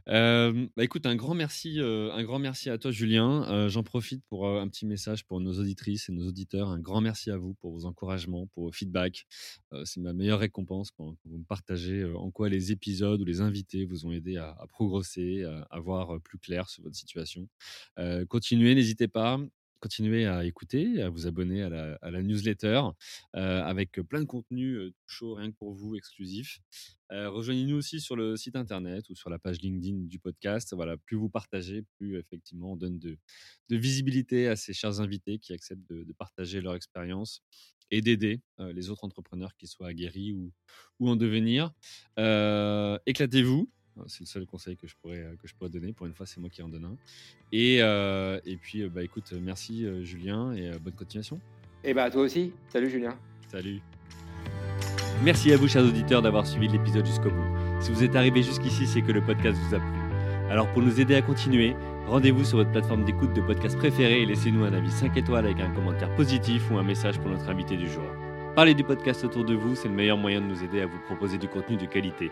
bah, 0.08 0.52
écoute, 0.80 1.06
un 1.06 1.16
grand 1.16 1.34
merci, 1.34 1.80
un 1.80 2.24
grand 2.24 2.40
merci 2.40 2.70
à 2.70 2.78
toi, 2.78 2.92
Julien. 2.92 3.68
J'en 3.68 3.84
profite 3.84 4.24
pour 4.30 4.48
un 4.48 4.68
petit 4.70 4.86
message 4.86 5.26
pour 5.26 5.42
nos 5.42 5.60
auditrices 5.60 6.10
et 6.10 6.14
nos 6.14 6.28
auditeurs. 6.28 6.70
Un 6.70 6.80
grand 6.80 7.02
merci 7.02 7.32
à 7.32 7.38
vous 7.38 7.54
pour 7.56 7.72
vos 7.74 7.86
encouragements, 7.86 8.48
pour 8.48 8.66
vos 8.66 8.72
feedbacks. 8.72 9.26
c'est 9.84 10.00
ma 10.00 10.14
meilleure 10.14 10.40
récompense 10.40 10.92
quand, 10.92 11.16
vous 11.26 11.38
me 11.38 11.46
partagez 11.46 12.06
en 12.06 12.32
quoi 12.32 12.50
les 12.50 12.72
épisodes 12.72 13.22
ou 13.22 13.26
les 13.26 13.42
invités 13.42 13.86
vous 13.86 14.06
ont 14.06 14.12
aidé 14.12 14.38
à, 14.38 14.52
à 14.52 14.68
progresser, 14.68 15.44
à, 15.44 15.68
à, 15.70 15.80
voir 15.80 16.20
plus 16.22 16.38
clair 16.38 16.70
sur 16.70 16.84
votre 16.84 16.96
situation. 16.96 17.48
continuez, 18.30 18.76
n'hésitez 18.76 19.10
pas 19.10 19.40
continuez 19.84 20.26
à 20.26 20.46
écouter, 20.46 21.02
à 21.02 21.10
vous 21.10 21.28
abonner 21.28 21.62
à 21.62 22.10
la, 22.10 22.22
newsletter 22.22 22.84
avec 23.34 24.00
plein 24.08 24.22
de 24.22 24.26
contenus 24.26 24.94
chaud 25.08 25.34
rien 25.34 25.52
que 25.52 25.58
pour 25.58 25.74
vous, 25.74 25.98
exclusifs. 25.98 26.60
Rejoignez-nous 27.10 27.76
aussi 27.76 28.00
sur 28.00 28.16
le 28.16 28.38
site 28.38 28.56
internet 28.56 29.10
ou 29.10 29.16
sur 29.16 29.30
la 29.30 29.40
page 29.40 29.60
LinkedIn 29.60 30.06
du 30.06 30.20
podcast. 30.20 30.74
Voilà, 30.74 30.96
plus 30.96 31.18
vous 31.18 31.28
partagez, 31.28 31.84
plus 31.98 32.18
effectivement 32.18 32.72
on 32.72 32.76
donne 32.78 32.98
de, 32.98 33.18
visibilité 33.70 34.48
à 34.48 34.56
ces 34.56 34.72
chers 34.72 35.02
invités 35.02 35.38
qui 35.38 35.52
acceptent 35.52 35.90
de, 35.90 36.14
partager 36.14 36.62
leur 36.62 36.76
expérience 36.76 37.42
et 37.92 38.00
d'aider 38.00 38.40
les 38.60 38.90
autres 38.90 39.04
entrepreneurs 39.04 39.54
qui 39.58 39.68
soient 39.68 39.90
aguerris 39.90 40.32
ou 40.32 41.10
en 41.10 41.18
devenir. 41.18 41.72
éclatez-vous, 43.06 43.70
c'est 44.08 44.22
le 44.22 44.26
seul 44.26 44.46
conseil 44.46 44.76
que 44.76 44.88
je 44.88 44.96
pourrais, 45.02 45.20
euh, 45.20 45.36
que 45.42 45.48
je 45.48 45.54
pourrais 45.56 45.70
donner. 45.70 45.94
Pour 45.94 46.06
une 46.06 46.14
fois, 46.14 46.26
c'est 46.26 46.40
moi 46.40 46.50
qui 46.50 46.62
en 46.62 46.70
donne 46.70 46.86
un. 46.86 46.98
Et, 47.52 47.78
euh, 47.82 48.40
et 48.46 48.58
puis, 48.58 48.82
euh, 48.82 48.90
bah, 48.90 49.04
écoute, 49.04 49.34
merci 49.42 49.86
Julien 50.04 50.54
et 50.54 50.72
bonne 50.80 50.94
continuation. 50.94 51.40
Et 51.84 51.94
bah, 51.94 52.04
à 52.04 52.12
toi 52.12 52.22
aussi. 52.22 52.54
Salut 52.70 52.90
Julien. 52.90 53.18
Salut. 53.50 53.82
Merci 55.24 55.54
à 55.54 55.58
vous, 55.58 55.68
chers 55.68 55.84
auditeurs, 55.84 56.22
d'avoir 56.22 56.46
suivi 56.48 56.68
l'épisode 56.68 57.06
jusqu'au 57.06 57.30
bout. 57.30 57.82
Si 57.82 57.92
vous 57.92 58.04
êtes 58.04 58.16
arrivé 58.16 58.42
jusqu'ici, 58.42 58.88
c'est 58.88 59.02
que 59.02 59.12
le 59.12 59.22
podcast 59.24 59.58
vous 59.68 59.76
a 59.76 59.80
plu. 59.80 60.04
Alors, 60.50 60.72
pour 60.74 60.82
nous 60.82 61.00
aider 61.00 61.16
à 61.16 61.22
continuer, 61.22 61.76
rendez-vous 62.08 62.44
sur 62.44 62.58
votre 62.58 62.72
plateforme 62.72 63.06
d'écoute 63.06 63.34
de 63.34 63.42
podcast 63.42 63.78
préférée 63.78 64.24
et 64.24 64.26
laissez-nous 64.26 64.64
un 64.64 64.74
avis 64.74 64.92
5 64.92 65.16
étoiles 65.16 65.46
avec 65.46 65.60
un 65.60 65.74
commentaire 65.74 66.14
positif 66.16 66.70
ou 66.72 66.78
un 66.78 66.84
message 66.84 67.20
pour 67.20 67.30
notre 67.30 67.50
invité 67.50 67.78
du 67.78 67.88
jour. 67.88 68.04
Parlez 68.56 68.74
du 68.74 68.84
podcast 68.84 69.24
autour 69.24 69.46
de 69.46 69.56
vous, 69.56 69.76
c'est 69.76 69.88
le 69.88 69.96
meilleur 69.96 70.18
moyen 70.18 70.42
de 70.42 70.46
nous 70.46 70.64
aider 70.64 70.82
à 70.82 70.86
vous 70.86 71.00
proposer 71.08 71.38
du 71.38 71.48
contenu 71.48 71.76
de 71.78 71.86
qualité. 71.86 72.32